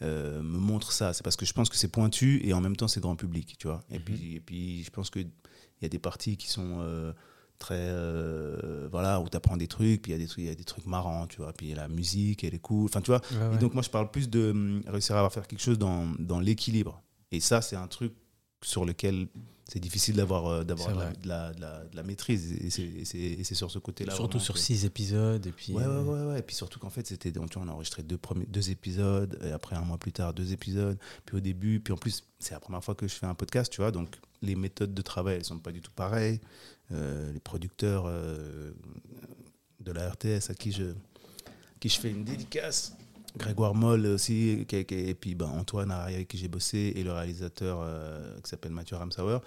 euh, 0.02 0.42
me 0.42 0.58
montrent 0.58 0.92
ça. 0.92 1.14
C'est 1.14 1.24
parce 1.24 1.36
que 1.36 1.46
je 1.46 1.54
pense 1.54 1.70
que 1.70 1.76
c'est 1.76 1.88
pointu 1.90 2.42
et 2.46 2.54
en 2.54 2.62
même 2.62 2.76
temps, 2.76 2.88
c'est 2.88 3.00
grand 3.02 3.16
public, 3.16 3.56
tu 3.58 3.68
vois. 3.68 3.84
Et, 3.90 4.00
Mhm. 4.00 4.04
puis, 4.04 4.36
et 4.36 4.40
puis, 4.40 4.84
je 4.84 4.90
pense 4.90 5.10
qu'il 5.10 5.30
y 5.82 5.86
a 5.86 5.90
des 5.90 6.00
parties 6.00 6.38
qui 6.38 6.50
sont 6.50 6.78
euh, 6.80 7.14
très. 7.60 7.76
euh, 7.78 8.88
voilà, 8.92 9.20
où 9.22 9.30
tu 9.30 9.38
apprends 9.38 9.58
des 9.58 9.68
trucs, 9.68 10.02
puis 10.02 10.12
il 10.12 10.16
y, 10.16 10.16
a 10.16 10.18
des 10.20 10.28
trucs- 10.28 10.44
y 10.46 10.50
a 10.50 10.56
des 10.56 10.64
trucs 10.64 10.86
marrants, 10.88 11.28
tu 11.28 11.38
vois. 11.38 11.54
Puis 11.54 11.68
il 11.68 11.70
y 11.70 11.74
a 11.74 11.76
la 11.78 11.88
musique, 11.88 12.44
elle 12.44 12.56
est 12.56 12.60
cool. 12.60 12.86
Enfin, 12.86 13.02
tu 13.02 13.12
vois, 13.12 13.22
Ouais, 13.32 13.48
ouais. 13.50 13.56
et 13.56 13.58
donc 13.60 13.74
moi, 13.74 13.84
je 13.84 13.90
parle 13.90 14.10
plus 14.10 14.30
de 14.30 14.82
réussir 14.88 15.16
à 15.18 15.30
faire 15.30 15.48
quelque 15.48 15.62
chose 15.62 15.78
dans, 15.78 16.08
dans 16.20 16.40
l'équilibre. 16.40 17.02
Et 17.32 17.40
ça, 17.40 17.62
c'est 17.62 17.76
un 17.76 17.88
truc 17.88 18.14
sur 18.64 18.86
lequel 18.86 19.28
c'est 19.72 19.80
difficile 19.80 20.16
d'avoir 20.18 20.48
euh, 20.48 20.64
d'avoir 20.66 20.90
de, 21.22 21.28
la- 21.28 21.54
de 21.54 21.96
de 21.96 22.02
maîtrise. 22.02 22.52
Et 22.54 22.70
c'est- 22.70 23.54
sur 23.56 23.72
ce 23.72 23.80
côté-là. 23.80 24.14
Surtout 24.16 24.40
sur 24.40 24.58
six 24.58 24.84
épisodes. 24.86 25.46
Et 25.46 25.52
puis, 25.52 25.72
Ouais, 25.74 25.84
ouais, 25.84 25.88
euh, 25.90 26.04
ouais, 26.04 26.34
ouais. 26.34 26.40
Et 26.40 26.42
puis 26.42 26.56
surtout 26.56 26.80
qu'en 26.80 26.90
fait, 26.90 27.08
c'était. 27.08 27.32
donc, 27.32 27.50
tu 27.50 27.58
vois, 27.60 27.66
on 27.68 27.70
a 27.70 27.74
enregistré 27.74 28.04
deux, 28.04 28.18
premiers, 28.18 28.46
deux 28.48 28.70
épisodes, 28.70 29.40
et 29.44 29.52
après 29.52 29.76
un 29.78 29.82
mois 29.82 29.98
plus 29.98 30.12
tard, 30.12 30.34
deux 30.34 30.52
épisodes. 30.52 30.98
Puis 31.26 31.38
au 31.38 31.40
début, 31.40 31.80
puis 31.80 31.94
en 31.94 31.98
plus, 31.98 32.24
c'est 32.40 32.54
la 32.54 32.60
première 32.60 32.84
fois 32.84 32.96
que 32.96 33.08
je 33.08 33.14
fais 33.14 33.28
un 33.28 33.36
podcast, 33.36 33.72
tu 33.72 33.80
vois. 33.82 33.92
Donc 33.92 34.18
les 34.42 34.56
méthodes 34.56 34.94
de 34.94 35.02
travail, 35.02 35.36
elles 35.38 35.46
sont 35.46 35.60
pas 35.60 35.72
du 35.72 35.82
tout 35.82 35.92
pareilles. 35.96 36.42
Euh, 36.92 37.32
les 37.32 37.40
producteurs 37.40 38.04
euh, 38.08 38.72
de 39.80 39.92
la 39.94 40.10
RTS 40.10 40.50
à 40.50 40.54
qui 40.54 40.72
je, 40.74 40.94
qui 41.80 41.88
je 41.90 42.00
fais 42.00 42.10
une 42.10 42.24
dédicace. 42.26 42.94
Grégoire 43.38 43.74
Moll 43.76 44.06
aussi, 44.06 44.66
qui- 44.68 44.86
qui- 44.86 44.96
et 44.96 45.14
puis 45.16 45.36
ben, 45.36 45.48
Antoine 45.48 45.92
Harry 45.92 46.16
avec 46.16 46.28
qui 46.28 46.38
j'ai 46.38 46.48
bossé, 46.48 46.94
et 46.96 47.04
le 47.04 47.12
réalisateur 47.14 47.80
euh, 47.82 48.36
qui 48.42 48.50
s'appelle 48.50 48.72
Mathieu 48.72 48.96
Ramsauer, 48.98 49.40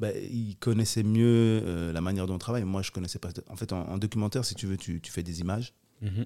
ben, 0.00 0.12
ils 0.30 0.56
connaissaient 0.56 1.02
mieux 1.02 1.60
euh, 1.64 1.92
la 1.92 2.00
manière 2.00 2.26
dont 2.26 2.34
on 2.34 2.38
travaille. 2.38 2.64
Moi, 2.64 2.82
je 2.82 2.90
connaissais 2.90 3.18
pas. 3.18 3.28
En 3.48 3.56
fait, 3.56 3.72
en, 3.72 3.80
en 3.88 3.98
documentaire, 3.98 4.44
si 4.44 4.54
tu 4.54 4.66
veux, 4.66 4.76
tu, 4.76 5.00
tu 5.00 5.10
fais 5.12 5.22
des 5.22 5.40
images. 5.40 5.74
mhm. 6.02 6.24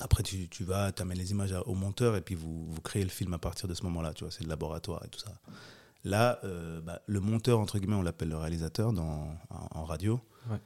Après, 0.00 0.24
tu, 0.24 0.48
tu 0.48 0.64
vas, 0.64 0.90
tu 0.90 1.02
amènes 1.02 1.18
les 1.18 1.30
images 1.30 1.54
au 1.66 1.74
monteur 1.74 2.16
et 2.16 2.20
puis 2.20 2.34
vous, 2.34 2.66
vous 2.68 2.80
créez 2.80 3.04
le 3.04 3.10
film 3.10 3.32
à 3.32 3.38
partir 3.38 3.68
de 3.68 3.74
ce 3.74 3.84
moment-là. 3.84 4.12
Tu 4.12 4.24
vois, 4.24 4.32
c'est 4.32 4.42
le 4.42 4.48
laboratoire 4.48 5.04
et 5.04 5.08
tout 5.08 5.20
ça. 5.20 5.30
Là, 6.02 6.40
euh, 6.42 6.80
bah, 6.80 7.00
le 7.06 7.20
monteur, 7.20 7.60
entre 7.60 7.78
guillemets, 7.78 7.94
on 7.94 8.02
l'appelle 8.02 8.28
le 8.30 8.36
réalisateur 8.36 8.92
dans, 8.92 9.36
en, 9.50 9.68
en 9.70 9.84
radio. 9.84 10.20
Ouais. 10.50 10.58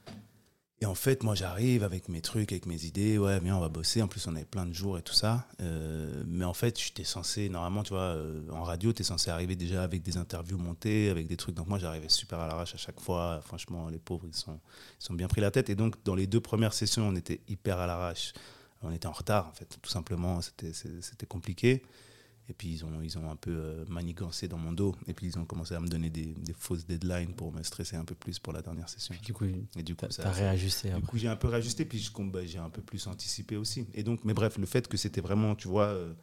Et 0.81 0.85
en 0.85 0.95
fait, 0.95 1.23
moi, 1.23 1.35
j'arrive 1.35 1.83
avec 1.83 2.07
mes 2.07 2.21
trucs, 2.21 2.53
avec 2.53 2.65
mes 2.65 2.85
idées. 2.85 3.17
Ouais, 3.17 3.37
viens, 3.41 3.57
on 3.57 3.59
va 3.59 3.67
bosser. 3.67 4.01
En 4.01 4.07
plus, 4.07 4.25
on 4.27 4.35
avait 4.35 4.45
plein 4.45 4.65
de 4.65 4.71
jours 4.71 4.97
et 4.97 5.01
tout 5.01 5.13
ça. 5.13 5.45
Euh, 5.59 6.23
mais 6.25 6.45
en 6.45 6.53
fait, 6.53 6.79
j'étais 6.79 7.03
censé, 7.03 7.49
normalement, 7.49 7.83
tu 7.83 7.89
vois, 7.89 8.15
euh, 8.15 8.49
en 8.49 8.63
radio, 8.63 8.93
tu 8.93 9.01
es 9.01 9.03
censé 9.03 9.29
arriver 9.29 9.57
déjà 9.57 9.83
avec 9.83 10.03
des 10.03 10.15
interviews 10.15 10.57
montées, 10.57 11.09
avec 11.09 11.27
des 11.27 11.35
trucs. 11.35 11.53
Donc, 11.55 11.67
moi, 11.67 11.79
j'arrivais 11.79 12.07
super 12.07 12.39
à 12.39 12.47
l'arrache 12.47 12.75
à 12.75 12.77
chaque 12.77 13.01
fois. 13.01 13.41
Franchement, 13.43 13.89
les 13.89 13.99
pauvres, 13.99 14.25
ils 14.25 14.33
sont, 14.33 14.57
ils 15.01 15.03
sont 15.03 15.13
bien 15.13 15.27
pris 15.27 15.41
la 15.41 15.51
tête. 15.51 15.69
Et 15.69 15.75
donc, 15.75 15.95
dans 16.05 16.15
les 16.15 16.27
deux 16.27 16.39
premières 16.39 16.73
sessions, 16.73 17.09
on 17.09 17.15
était 17.17 17.41
hyper 17.49 17.79
à 17.79 17.85
l'arrache. 17.85 18.31
On 18.81 18.93
était 18.93 19.07
en 19.07 19.11
retard, 19.11 19.49
en 19.49 19.53
fait, 19.53 19.77
tout 19.81 19.89
simplement. 19.89 20.39
C'était 20.41 21.25
compliqué. 21.27 21.83
Et 22.49 22.53
puis, 22.53 22.69
ils 22.69 22.83
ont, 22.85 23.01
ils 23.03 23.15
ont 23.17 23.29
un 23.29 23.35
peu 23.35 23.51
euh, 23.51 23.85
manigancé 23.87 24.47
dans 24.47 24.57
mon 24.57 24.71
dos. 24.71 24.95
Et 25.07 25.13
puis, 25.13 25.27
ils 25.27 25.37
ont 25.37 25.45
commencé 25.45 25.75
à 25.75 25.79
me 25.79 25.87
donner 25.87 26.09
des, 26.09 26.25
des 26.33 26.53
fausses 26.53 26.85
deadlines 26.85 27.35
pour 27.35 27.53
me 27.53 27.61
stresser 27.61 27.95
un 27.95 28.03
peu 28.05 28.15
plus 28.15 28.39
pour 28.39 28.53
la 28.53 28.61
dernière 28.63 28.89
session. 28.89 29.13
Puis 29.13 29.21
du 29.21 29.33
coup, 29.33 29.45
Et 29.77 29.83
du 29.83 29.95
coup, 29.95 30.07
ça- 30.09 30.31
réajusté 30.31 30.89
du 30.89 30.95
après. 30.95 31.07
coup, 31.07 31.17
j'ai 31.17 31.27
un 31.27 31.35
peu 31.35 31.47
réajusté, 31.47 31.85
puis 31.85 32.09
bah, 32.31 32.43
j'ai 32.45 32.57
un 32.57 32.71
peu 32.71 32.81
plus 32.81 33.05
anticipé 33.07 33.55
aussi. 33.55 33.85
Et 33.93 34.01
donc, 34.03 34.25
mais 34.25 34.33
bref, 34.33 34.57
le 34.57 34.65
fait 34.65 34.87
que 34.87 34.97
c'était 34.97 35.21
vraiment, 35.21 35.55
tu 35.55 35.67
vois, 35.67 35.85
euh, 35.89 36.13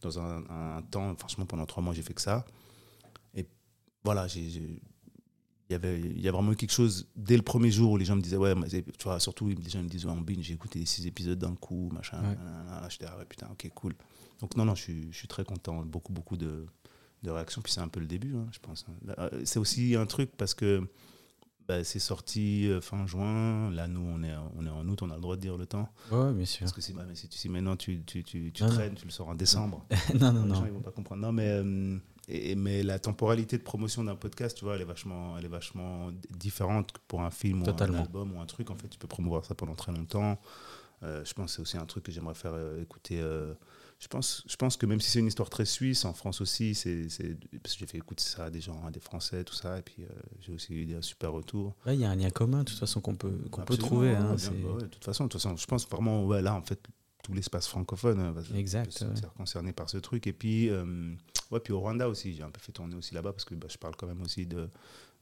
dans 0.00 0.18
un, 0.18 0.44
un 0.50 0.82
temps, 0.82 1.14
franchement, 1.16 1.46
pendant 1.46 1.66
trois 1.66 1.82
mois, 1.82 1.94
j'ai 1.94 2.02
fait 2.02 2.14
que 2.14 2.22
ça. 2.22 2.44
Et 3.34 3.46
voilà, 4.04 4.26
j'ai- 4.26 4.40
il 5.68 5.72
y 5.72 5.76
avait 5.76 6.00
il 6.00 6.20
y 6.20 6.26
a 6.28 6.32
vraiment 6.32 6.50
eu 6.50 6.56
quelque 6.56 6.72
chose 6.72 7.06
dès 7.14 7.36
le 7.36 7.42
premier 7.44 7.70
jour 7.70 7.92
où 7.92 7.96
les 7.96 8.04
gens 8.04 8.16
me 8.16 8.20
disaient 8.22 8.36
ouais 8.36 8.56
mais 8.56 8.66
tu 8.68 8.82
vois 9.04 9.20
surtout 9.20 9.46
les 9.46 9.70
gens 9.70 9.80
me 9.80 9.88
disaient 9.88 10.06
ouais, 10.06 10.10
en 10.10 10.16
binge 10.20 10.42
j'ai 10.42 10.54
écouté 10.54 10.84
six 10.84 11.06
épisodes 11.06 11.38
d'un 11.38 11.54
coup 11.54 11.90
machin 11.92 12.20
Ouais. 12.22 12.36
j'étais 12.90 13.04
ah 13.06 13.16
ouais 13.16 13.24
putain 13.24 13.46
ok 13.52 13.70
cool 13.72 13.94
donc 14.40 14.56
non 14.56 14.64
non 14.64 14.74
je 14.74 14.82
suis, 14.82 15.08
je 15.12 15.16
suis 15.16 15.28
très 15.28 15.44
content 15.44 15.82
beaucoup 15.84 16.12
beaucoup 16.12 16.36
de, 16.36 16.66
de 17.22 17.30
réactions 17.30 17.62
puis 17.62 17.72
c'est 17.72 17.80
un 17.80 17.88
peu 17.88 18.00
le 18.00 18.06
début 18.06 18.34
hein, 18.36 18.46
je 18.52 18.58
pense 18.58 18.86
Là, 19.04 19.14
euh, 19.18 19.42
c'est 19.44 19.58
aussi 19.58 19.94
un 19.96 20.06
truc 20.06 20.30
parce 20.36 20.54
que 20.54 20.82
bah, 21.68 21.84
c'est 21.84 21.98
sorti 22.00 22.66
euh, 22.68 22.80
fin 22.80 23.06
juin 23.06 23.70
là 23.70 23.86
nous 23.86 24.00
on 24.00 24.22
est 24.24 24.34
on 24.56 24.66
est 24.66 24.70
en 24.70 24.88
août 24.88 25.02
on 25.02 25.10
a 25.10 25.14
le 25.14 25.20
droit 25.20 25.36
de 25.36 25.40
dire 25.40 25.56
le 25.56 25.66
temps 25.66 25.88
Ouais, 26.10 26.32
bien 26.32 26.44
sûr. 26.44 26.60
parce 26.60 26.72
que 26.72 26.80
si, 26.80 26.92
bah, 26.92 27.04
si, 27.14 27.28
si 27.30 27.48
maintenant 27.48 27.76
tu, 27.76 28.02
tu, 28.04 28.24
tu, 28.24 28.50
tu 28.52 28.62
Non, 28.62 28.68
non. 28.70 28.74
traînes 28.74 28.94
tu 28.94 29.04
le 29.04 29.10
sors 29.12 29.28
en 29.28 29.34
décembre 29.34 29.86
non, 30.18 30.32
non, 30.32 30.44
les 30.46 30.54
gens 30.54 30.60
non. 30.62 30.66
ils 30.66 30.72
vont 30.72 30.80
pas 30.80 30.90
comprendre. 30.90 31.22
Non, 31.22 31.30
mais, 31.32 31.48
euh, 31.48 31.96
et- 32.26 32.54
mais 32.56 32.82
la 32.82 32.98
temporalité 32.98 33.56
de 33.58 33.62
promotion 33.62 34.02
d'un 34.04 34.16
podcast, 34.16 34.56
tu 34.56 34.64
vois, 34.64 34.74
elle 34.76 34.82
est 34.82 34.84
vachement, 34.84 35.36
elle 35.38 35.44
est 35.44 35.48
vachement 35.48 36.10
différente 36.30 36.92
pour 37.08 37.20
un 37.22 37.30
film 37.30 37.62
ou 37.62 37.68
un 37.70 37.94
album 37.94 38.32
ou 38.36 38.40
un 38.40 38.46
truc. 38.46 38.70
En 38.70 38.76
fait, 38.76 38.88
tu 38.88 38.98
peux 38.98 39.08
promouvoir 39.08 39.44
ça 39.44 39.54
pendant 39.54 39.74
très 39.74 39.92
longtemps. 39.92 40.40
Euh, 41.02 41.24
je 41.24 41.32
pense 41.34 41.46
que 41.46 41.52
c'est 41.56 41.62
aussi 41.62 41.76
un 41.76 41.86
truc 41.86 42.04
que 42.04 42.12
j'aimerais 42.12 42.34
faire 42.34 42.52
euh, 42.54 42.82
écouter. 42.82 43.20
euh, 43.20 43.54
je, 44.00 44.08
pense, 44.08 44.42
je 44.48 44.56
pense 44.56 44.76
que 44.76 44.86
même 44.86 45.00
si 45.00 45.10
c'est 45.10 45.18
une 45.20 45.26
histoire 45.26 45.50
très 45.50 45.64
suisse, 45.66 46.04
en 46.04 46.14
France 46.14 46.40
aussi, 46.40 46.74
c'est 46.74 47.06
parce 47.62 47.74
que 47.74 47.80
j'ai 47.80 47.86
fait 47.86 47.98
écouter 47.98 48.24
ça 48.24 48.46
à 48.46 48.50
des 48.50 48.60
gens, 48.60 48.84
à 48.86 48.90
des 48.90 48.98
Français, 49.00 49.44
tout 49.44 49.54
ça, 49.54 49.78
et 49.78 49.82
puis 49.82 50.02
euh, 50.04 50.08
j'ai 50.40 50.52
aussi 50.52 50.72
eu 50.74 50.86
des 50.86 51.00
super 51.02 51.32
retours. 51.32 51.76
Ouais, 51.86 51.94
Il 51.94 52.00
y 52.00 52.04
a 52.04 52.10
un 52.10 52.16
lien 52.16 52.30
commun, 52.30 52.60
de 52.60 52.64
toute 52.70 52.78
façon, 52.78 53.00
qu'on 53.00 53.14
peut, 53.14 53.36
qu'on 53.50 53.62
peut 53.62 53.76
trouver. 53.76 54.14
hein, 54.16 54.34
bien, 54.34 54.38
c'est- 54.38 54.50
bah 54.62 54.72
ouais, 54.74 54.82
de 54.82 54.86
toute 54.88 55.04
façon, 55.04 55.24
de 55.24 55.28
toute 55.28 55.40
façon, 55.40 55.56
je 55.56 55.66
pense 55.66 55.86
vraiment, 55.88 56.24
ouais, 56.26 56.40
là, 56.42 56.54
en 56.54 56.62
fait, 56.62 56.80
tout 57.22 57.34
l'espace 57.34 57.68
francophone 57.68 58.18
euh, 58.20 58.32
va 58.32 58.42
se- 58.42 58.54
Exact, 58.54 58.98
ouais. 59.02 59.28
concerné 59.36 59.72
par 59.72 59.90
ce 59.90 59.98
truc. 59.98 60.26
Et 60.26 60.32
puis, 60.32 60.70
euh, 60.70 61.14
ouais, 61.50 61.60
puis 61.60 61.74
au 61.74 61.80
Rwanda 61.80 62.08
aussi, 62.08 62.32
j'ai 62.34 62.42
un 62.42 62.50
peu 62.50 62.60
fait 62.60 62.72
tourner 62.72 62.96
aussi 62.96 63.14
là-bas 63.14 63.32
parce 63.32 63.44
que 63.44 63.54
bah, 63.54 63.66
je 63.70 63.76
parle 63.76 63.94
quand 63.96 64.06
même 64.06 64.22
aussi 64.22 64.46
de, 64.46 64.70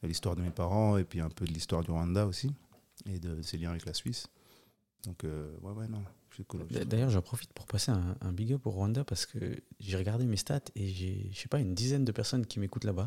de 0.02 0.06
l'histoire 0.06 0.36
de 0.36 0.42
mes 0.42 0.50
parents 0.52 0.96
et 0.96 1.02
puis 1.04 1.18
un 1.20 1.28
peu 1.30 1.44
de 1.44 1.52
l'histoire 1.52 1.82
du 1.82 1.90
Rwanda 1.90 2.24
aussi 2.26 2.52
et 3.06 3.18
de 3.18 3.42
ses 3.42 3.58
liens 3.58 3.70
avec 3.70 3.84
la 3.84 3.94
Suisse. 3.94 4.28
Donc, 5.04 5.24
euh, 5.24 5.50
ouais, 5.62 5.72
ouais, 5.72 5.88
non, 5.88 6.04
D'ailleurs, 6.86 7.10
j'en 7.10 7.22
profite 7.22 7.52
pour 7.52 7.66
passer 7.66 7.90
un, 7.90 8.16
un 8.20 8.32
big 8.32 8.52
up 8.52 8.66
au 8.66 8.70
Rwanda 8.70 9.04
parce 9.04 9.26
que 9.26 9.38
j'ai 9.80 9.96
regardé 9.96 10.24
mes 10.24 10.36
stats 10.36 10.60
et 10.76 10.86
j'ai, 10.88 11.30
je 11.32 11.38
sais 11.38 11.48
pas, 11.48 11.58
une 11.58 11.74
dizaine 11.74 12.04
de 12.04 12.12
personnes 12.12 12.46
qui 12.46 12.60
m'écoutent 12.60 12.84
là-bas. 12.84 13.06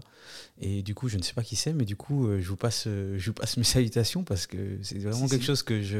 Et 0.60 0.82
du 0.84 0.94
coup, 0.96 1.08
je 1.10 1.18
ne 1.18 1.22
sais 1.24 1.34
pas 1.34 1.44
qui 1.44 1.56
c'est, 1.56 1.74
mais 1.74 1.86
du 1.86 1.96
coup, 1.96 2.28
euh, 2.28 2.40
je 2.40 2.48
vous 2.50 2.56
passe, 2.58 2.86
euh, 2.88 3.18
je 3.18 3.28
vous 3.30 3.34
passe 3.34 3.58
mes 3.58 3.64
salutations 3.64 4.24
parce 4.24 4.48
que 4.48 4.80
c'est 4.84 5.00
vraiment 5.00 5.26
Si, 5.26 5.30
quelque 5.32 5.42
si. 5.42 5.48
chose 5.48 5.64
que 5.64 5.82
je, 5.82 6.00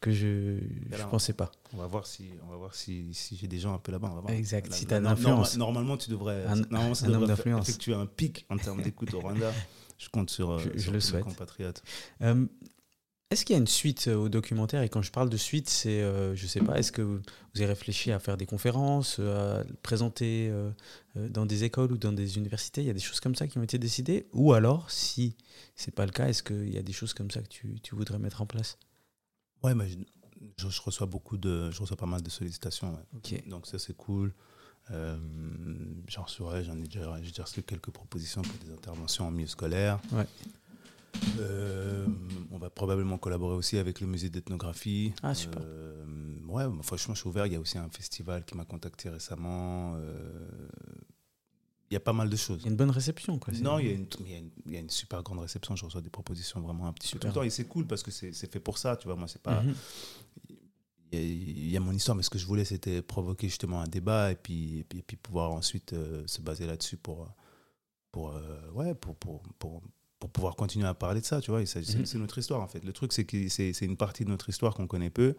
que 0.00 0.10
je, 0.12 0.58
pensais 1.10 1.32
pas. 1.32 1.50
On 1.72 1.78
va 1.78 1.86
voir 1.86 2.06
si, 2.06 2.26
on 2.46 2.50
va 2.50 2.56
voir 2.56 2.74
si, 2.74 3.12
si 3.14 3.36
j'ai 3.36 3.46
des 3.48 3.58
gens 3.58 3.74
un 3.74 3.78
peu 3.78 3.92
là-bas. 3.92 4.12
Exact, 4.28 4.72
si 4.72 4.86
de 4.86 4.94
no- 4.94 5.00
l'influence. 5.00 5.56
norma- 5.56 5.58
Normalement, 5.78 5.96
tu 5.96 6.10
devrais, 6.10 6.44
Un- 6.46 6.56
normalement, 6.70 6.94
ça 6.94 7.06
un 7.06 7.12
homme 7.14 7.26
d'influence. 7.26 7.68
effectuer 7.68 7.94
un 7.94 8.06
pic 8.06 8.46
en 8.48 8.56
termes 8.58 8.82
d'écoute 8.82 9.12
au 9.14 9.20
Rwanda. 9.20 9.52
Je 9.98 10.08
compte 10.10 10.30
sur, 10.30 10.50
euh, 10.52 10.58
Je- 10.58 10.70
je 10.74 10.78
sur 10.78 10.92
le 10.92 11.00
souhaite. 11.00 11.24
compatriotes. 11.24 11.82
Euh, 12.22 12.46
est-ce 13.30 13.44
qu'il 13.44 13.54
y 13.54 13.58
a 13.58 13.60
une 13.60 13.66
suite 13.66 14.08
euh, 14.08 14.16
au 14.16 14.28
documentaire? 14.28 14.82
Et 14.82 14.88
quand 14.88 15.02
je 15.02 15.12
parle 15.12 15.28
de 15.28 15.36
suite, 15.36 15.68
c'est, 15.68 16.00
euh, 16.00 16.34
je 16.34 16.46
sais 16.46 16.60
pas, 16.60 16.78
est-ce 16.78 16.92
que 16.92 17.02
vous 17.02 17.20
avez 17.56 17.66
réfléchi 17.66 18.10
à 18.10 18.18
faire 18.18 18.38
des 18.38 18.46
conférences, 18.46 19.16
euh, 19.20 19.62
à 19.62 19.64
présenter 19.82 20.48
euh, 20.50 20.70
dans 21.14 21.44
des 21.44 21.64
écoles 21.64 21.92
ou 21.92 21.98
dans 21.98 22.12
des 22.12 22.38
universités? 22.38 22.80
Il 22.80 22.86
y 22.86 22.90
a 22.90 22.94
des 22.94 23.00
choses 23.00 23.20
comme 23.20 23.34
ça 23.34 23.46
qui 23.46 23.58
ont 23.58 23.62
été 23.62 23.78
décidées? 23.78 24.26
Ou 24.32 24.54
alors, 24.54 24.90
si 24.90 25.36
c'est 25.76 25.94
pas 25.94 26.06
le 26.06 26.12
cas, 26.12 26.28
est-ce 26.28 26.42
qu'il 26.42 26.72
y 26.72 26.78
a 26.78 26.82
des 26.82 26.92
choses 26.92 27.12
comme 27.12 27.30
ça 27.30 27.42
que 27.42 27.48
tu, 27.48 27.78
tu 27.82 27.94
voudrais 27.94 28.18
mettre 28.18 28.40
en 28.40 28.46
place? 28.46 28.78
Ouais, 29.62 29.74
mais 29.74 29.88
je, 30.56 30.80
reçois 30.80 31.06
beaucoup 31.06 31.36
de, 31.36 31.70
je 31.70 31.80
reçois 31.80 31.96
pas 31.96 32.06
mal 32.06 32.22
de 32.22 32.30
sollicitations. 32.30 32.92
ouais. 32.92 33.44
Donc 33.46 33.66
ça 33.66 33.78
c'est 33.78 33.96
cool. 33.96 34.32
Euh, 34.90 35.18
j'en 36.06 36.26
j'en 36.26 36.78
ai 36.78 36.82
déjà, 36.84 37.14
j'ai 37.20 37.28
déjà 37.28 37.42
reçu 37.42 37.62
quelques 37.62 37.90
propositions 37.90 38.40
pour 38.40 38.56
des 38.64 38.72
interventions 38.72 39.26
en 39.26 39.30
milieu 39.30 39.46
scolaire. 39.46 40.00
Ouais. 40.12 40.26
Euh, 41.40 42.06
on 42.50 42.58
va 42.58 42.70
probablement 42.70 43.18
collaborer 43.18 43.54
aussi 43.54 43.78
avec 43.78 44.00
le 44.00 44.06
musée 44.06 44.30
d'ethnographie. 44.30 45.12
Ah, 45.22 45.34
super. 45.34 45.62
Euh, 45.64 46.04
ouais, 46.48 46.64
franchement, 46.82 47.14
je 47.14 47.20
suis 47.20 47.28
ouvert. 47.28 47.46
Il 47.46 47.52
y 47.52 47.56
a 47.56 47.60
aussi 47.60 47.78
un 47.78 47.88
festival 47.88 48.44
qui 48.44 48.56
m'a 48.56 48.64
contacté 48.64 49.08
récemment. 49.08 49.94
Euh, 49.96 50.48
il 51.90 51.94
y 51.94 51.96
a 51.96 52.00
pas 52.00 52.12
mal 52.12 52.28
de 52.28 52.36
choses. 52.36 52.58
Il 52.60 52.64
y 52.64 52.68
a 52.68 52.70
une 52.70 52.76
bonne 52.76 52.90
réception, 52.90 53.38
quoi. 53.38 53.54
Non, 53.54 53.78
il 53.78 53.86
y, 53.86 53.90
a 53.90 53.94
une, 53.94 54.06
il, 54.20 54.30
y 54.30 54.34
a 54.34 54.38
une, 54.38 54.50
il 54.66 54.72
y 54.72 54.76
a 54.76 54.80
une 54.80 54.90
super 54.90 55.22
grande 55.22 55.40
réception. 55.40 55.74
Je 55.74 55.84
reçois 55.84 56.02
des 56.02 56.10
propositions 56.10 56.60
vraiment 56.60 56.86
un 56.86 56.92
petit 56.92 57.12
peu 57.12 57.18
tout 57.18 57.26
le 57.28 57.32
temps. 57.32 57.42
Et 57.42 57.50
c'est 57.50 57.64
cool 57.64 57.86
parce 57.86 58.02
que 58.02 58.10
c'est 58.10 58.32
fait 58.32 58.60
pour 58.60 58.78
ça. 58.78 58.96
Tu 58.96 59.06
vois, 59.06 59.16
moi, 59.16 59.28
c'est 59.28 59.42
pas. 59.42 59.62
Mhm. 59.62 59.74
Il 61.10 61.18
y, 61.18 61.22
a, 61.22 61.24
il 61.24 61.70
y 61.70 61.76
a 61.76 61.80
mon 61.80 61.92
histoire, 61.92 62.14
mais 62.14 62.22
ce 62.22 62.28
que 62.28 62.38
je 62.38 62.44
voulais, 62.44 62.66
c'était 62.66 63.00
provoquer 63.00 63.48
justement 63.48 63.80
un 63.80 63.88
débat 63.88 64.30
et 64.30 64.34
puis, 64.34 64.80
et 64.80 64.84
puis, 64.84 64.98
et 64.98 65.02
puis 65.02 65.16
pouvoir 65.16 65.52
ensuite 65.52 65.94
euh, 65.94 66.22
se 66.26 66.42
baser 66.42 66.66
là-dessus 66.66 66.98
pour, 66.98 67.26
pour, 68.12 68.34
euh, 68.34 68.70
ouais, 68.74 68.94
pour, 68.94 69.16
pour, 69.16 69.42
pour, 69.58 69.80
pour 70.20 70.30
pouvoir 70.30 70.56
continuer 70.56 70.86
à 70.86 70.94
parler 70.94 71.20
de 71.20 71.26
ça. 71.26 71.40
Tu 71.40 71.50
vois, 71.50 71.64
c'est 71.66 71.80
Mhm. 71.96 72.20
notre 72.20 72.38
histoire, 72.38 72.60
en 72.60 72.66
fait. 72.68 72.84
Le 72.84 72.92
truc, 72.92 73.12
c'est 73.12 73.24
que 73.24 73.48
c'est 73.48 73.72
une 73.82 73.96
partie 73.96 74.24
de 74.24 74.30
notre 74.30 74.48
histoire 74.48 74.74
qu'on 74.74 74.86
connaît 74.86 75.10
peu. 75.10 75.34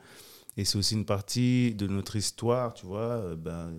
Et 0.58 0.66
c'est 0.66 0.78
aussi 0.78 0.96
une 0.96 1.06
partie 1.06 1.76
de 1.76 1.88
notre 1.88 2.16
histoire, 2.16 2.74
tu 2.74 2.86
vois. 2.86 3.00
euh, 3.02 3.36
Ben, 3.36 3.72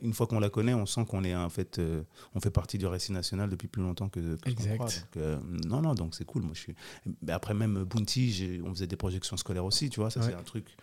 une 0.00 0.14
fois 0.14 0.26
qu'on 0.26 0.40
la 0.40 0.48
connaît, 0.48 0.72
on 0.72 0.86
sent 0.86 1.04
qu'on 1.04 1.24
est 1.24 1.34
en 1.36 1.50
fait, 1.50 1.78
euh, 1.78 2.02
on 2.34 2.40
fait 2.40 2.50
partie 2.50 2.78
du 2.78 2.86
récit 2.86 3.12
national 3.12 3.50
depuis 3.50 3.68
plus 3.68 3.82
longtemps 3.82 4.08
que. 4.08 4.36
que 4.36 4.48
Exact. 4.50 4.74
croit. 4.76 4.86
Donc, 4.88 5.16
euh, 5.18 5.38
non, 5.66 5.82
non, 5.82 5.94
donc 5.94 6.14
c'est 6.14 6.24
cool. 6.24 6.42
Moi, 6.42 6.52
je 6.54 6.60
suis. 6.60 6.74
Mais 7.22 7.32
après, 7.32 7.52
même 7.52 7.84
Bounty, 7.84 8.60
on 8.64 8.70
faisait 8.70 8.86
des 8.86 8.96
projections 8.96 9.36
scolaires 9.36 9.64
aussi, 9.64 9.90
tu 9.90 10.00
vois. 10.00 10.10
Ça, 10.10 10.20
Ouais. 10.20 10.26
c'est 10.28 10.34
un 10.34 10.42
truc. 10.42 10.74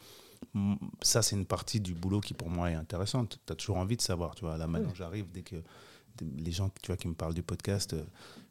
Ça, 1.02 1.22
c'est 1.22 1.36
une 1.36 1.46
partie 1.46 1.80
du 1.80 1.94
boulot 1.94 2.20
qui, 2.20 2.34
pour 2.34 2.50
moi, 2.50 2.70
est 2.72 2.76
intéressante. 2.76 3.40
Tu 3.46 3.54
as 3.54 3.56
toujours 3.56 3.78
envie 3.78 3.98
de 3.98 4.02
savoir, 4.02 4.36
tu 4.36 4.46
vois. 4.46 4.58
Là, 4.58 4.68
maintenant, 4.68 4.94
j'arrive, 4.94 5.26
dès 5.32 5.42
que 5.42 5.56
les 6.38 6.51
gens 6.51 6.70
tu 6.82 6.88
vois, 6.88 6.97
qui 6.97 7.07
me 7.07 7.14
parlent 7.14 7.34
du 7.34 7.43
podcast, 7.43 7.93
euh, 7.93 8.03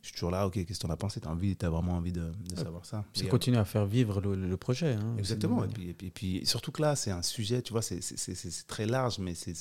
je 0.02 0.06
suis 0.08 0.14
toujours 0.14 0.30
là, 0.30 0.46
ok, 0.46 0.54
qu'est-ce 0.54 0.78
que 0.78 0.78
tu 0.78 0.86
en 0.86 0.90
as 0.90 0.96
pensé? 0.96 1.20
Tu 1.20 1.28
as, 1.28 1.70
vraiment 1.70 1.92
envie 1.92 2.12
de, 2.12 2.32
de 2.48 2.56
savoir 2.56 2.84
ça? 2.86 3.04
C'est 3.12 3.26
euh, 3.26 3.28
continuer 3.28 3.58
à 3.58 3.64
faire 3.64 3.86
vivre 3.86 4.20
le, 4.20 4.34
le 4.34 4.56
projet. 4.56 4.94
hein. 4.94 5.14
Exactement. 5.18 5.62
Et 5.64 5.68
puis, 5.68 5.88
et 5.90 5.92
puis, 5.94 6.06
et 6.06 6.10
puis, 6.10 6.46
surtout 6.46 6.72
que 6.72 6.82
là, 6.82 6.96
c'est 6.96 7.10
un 7.10 7.22
sujet, 7.22 7.62
tu 7.62 7.72
vois, 7.72 7.82
c'est- 7.82 8.66
très 8.66 8.86
large, 8.86 9.18
mais 9.18 9.34
c'est. 9.34 9.54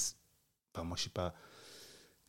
Enfin, 0.74 0.86
moi, 0.86 0.96
je 0.96 1.02
suis 1.02 1.10
pas. 1.10 1.34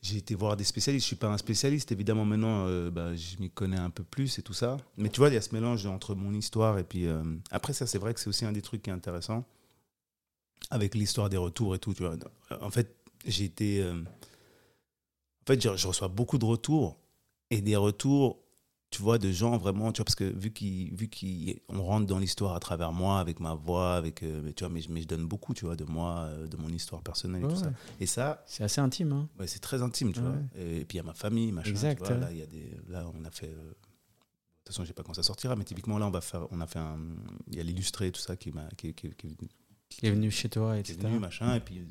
J'ai 0.02 0.16
été 0.16 0.34
voir 0.34 0.56
des 0.56 0.64
spécialistes. 0.64 1.04
Je 1.04 1.08
suis 1.08 1.16
pas 1.16 1.28
un 1.28 1.36
spécialiste, 1.36 1.92
évidemment. 1.92 2.24
Maintenant, 2.24 2.64
euh, 2.66 2.90
bah, 2.90 3.14
je 3.14 3.36
m'y 3.38 3.50
connais 3.50 3.76
un 3.76 3.90
peu 3.90 4.02
plus 4.02 4.38
et 4.38 4.42
tout 4.42 4.54
ça. 4.54 4.78
Mais 4.96 5.10
tu 5.10 5.20
vois, 5.20 5.28
il 5.28 5.34
y 5.34 5.36
a 5.36 5.42
ce 5.42 5.54
mélange 5.54 5.84
entre 5.86 6.14
mon 6.14 6.32
histoire 6.32 6.78
et 6.78 6.84
puis. 6.84 7.06
euh, 7.06 7.22
après, 7.50 7.74
ça, 7.74 7.86
c'est 7.86 7.98
vrai 7.98 8.14
que 8.14 8.20
c'est 8.20 8.28
aussi 8.28 8.44
un 8.46 8.52
des 8.52 8.62
trucs 8.62 8.82
qui 8.82 8.88
est 8.90 8.94
intéressant 8.94 9.44
avec 10.70 10.94
l'histoire 10.94 11.28
des 11.28 11.36
retours 11.36 11.74
et 11.74 11.78
tout. 11.78 11.92
Tu 11.94 12.02
vois. 12.02 12.16
En 12.62 12.70
fait, 12.70 12.96
j'ai 13.26 13.44
été. 13.44 13.82
Fait, 15.54 15.60
je, 15.62 15.76
je 15.76 15.86
reçois 15.88 16.08
beaucoup 16.08 16.38
de 16.38 16.44
retours 16.44 16.98
et 17.50 17.60
des 17.60 17.76
retours 17.76 18.38
tu 18.92 19.02
vois, 19.02 19.18
de 19.18 19.30
gens 19.30 19.56
vraiment, 19.56 19.92
tu 19.92 19.98
vois, 19.98 20.04
parce 20.04 20.16
que 20.16 20.24
vu 20.24 20.50
qu'on 20.50 21.76
qu'on 21.76 21.82
rentre 21.84 22.06
dans 22.06 22.18
l'histoire 22.18 22.56
à 22.56 22.58
travers 22.60 22.90
moi, 22.90 23.20
avec 23.20 23.38
ma 23.38 23.54
voix, 23.54 23.94
avec, 23.94 24.24
euh, 24.24 24.50
tu 24.56 24.64
vois, 24.64 24.68
mais, 24.72 24.80
je- 24.80 24.90
mais 24.90 25.00
je 25.02 25.06
donne 25.06 25.26
beaucoup, 25.28 25.54
tu 25.54 25.64
vois, 25.64 25.76
de 25.76 25.84
moi, 25.84 26.22
euh, 26.22 26.48
de 26.48 26.56
mon 26.56 26.68
histoire 26.70 27.00
personnelle 27.00 27.42
et 27.42 27.46
Ouais, 27.46 27.52
tout 27.54 27.60
ça. 27.60 27.72
Et 28.00 28.06
ça, 28.06 28.42
C'est 28.48 28.64
assez 28.64 28.80
intime. 28.80 29.12
hein. 29.12 29.28
ouais, 29.38 29.46
c'est 29.46 29.60
très 29.60 29.80
intime, 29.80 30.12
tu 30.12 30.18
vois. 30.18 30.34
Et, 30.56 30.84
puis 30.86 30.96
il 30.96 30.96
y 30.96 31.00
a 31.00 31.04
ma 31.04 31.14
famille, 31.14 31.52
machin. 31.52 31.70
Exact, 31.70 32.02
tu 32.02 32.08
vois, 32.08 32.16
là, 32.18 32.32
il 32.32 32.38
y 32.38 32.42
a 32.42 32.46
des, 32.46 32.68
là, 32.88 33.08
on 33.14 33.24
a 33.24 33.30
fait. 33.30 33.46
euh, 33.46 33.50
de 33.70 33.74
toute 34.64 34.74
façon, 34.74 34.82
je 34.82 34.88
sais 34.88 34.92
pas 34.92 35.04
quand 35.04 35.14
ça 35.14 35.22
sortira, 35.22 35.54
mais 35.54 35.64
typiquement 35.64 35.96
là, 35.98 36.08
on 36.08 36.10
va 36.10 36.20
faire, 36.20 36.48
on 36.50 36.60
a 36.60 36.66
fait 36.66 36.80
un, 36.80 36.98
il 37.46 37.58
y 37.58 37.60
a 37.60 37.62
l'illustré, 37.62 38.10
tout 38.10 38.20
ça, 38.20 38.34
qui 38.36 38.50
m'a, 38.50 38.68
qui, 38.76 38.92
qui- 38.92 39.10
qui- 39.14 39.36
Qui 39.90 40.06
est 40.06 40.10
venu 40.10 40.30
chez 40.30 40.48
toi, 40.48 40.72
qui 40.82 40.92
est 40.92 40.94
etc. 40.94 41.08
venu, 41.08 41.18
machin. 41.18 41.56
Et 41.56 41.60
puis 41.60 41.82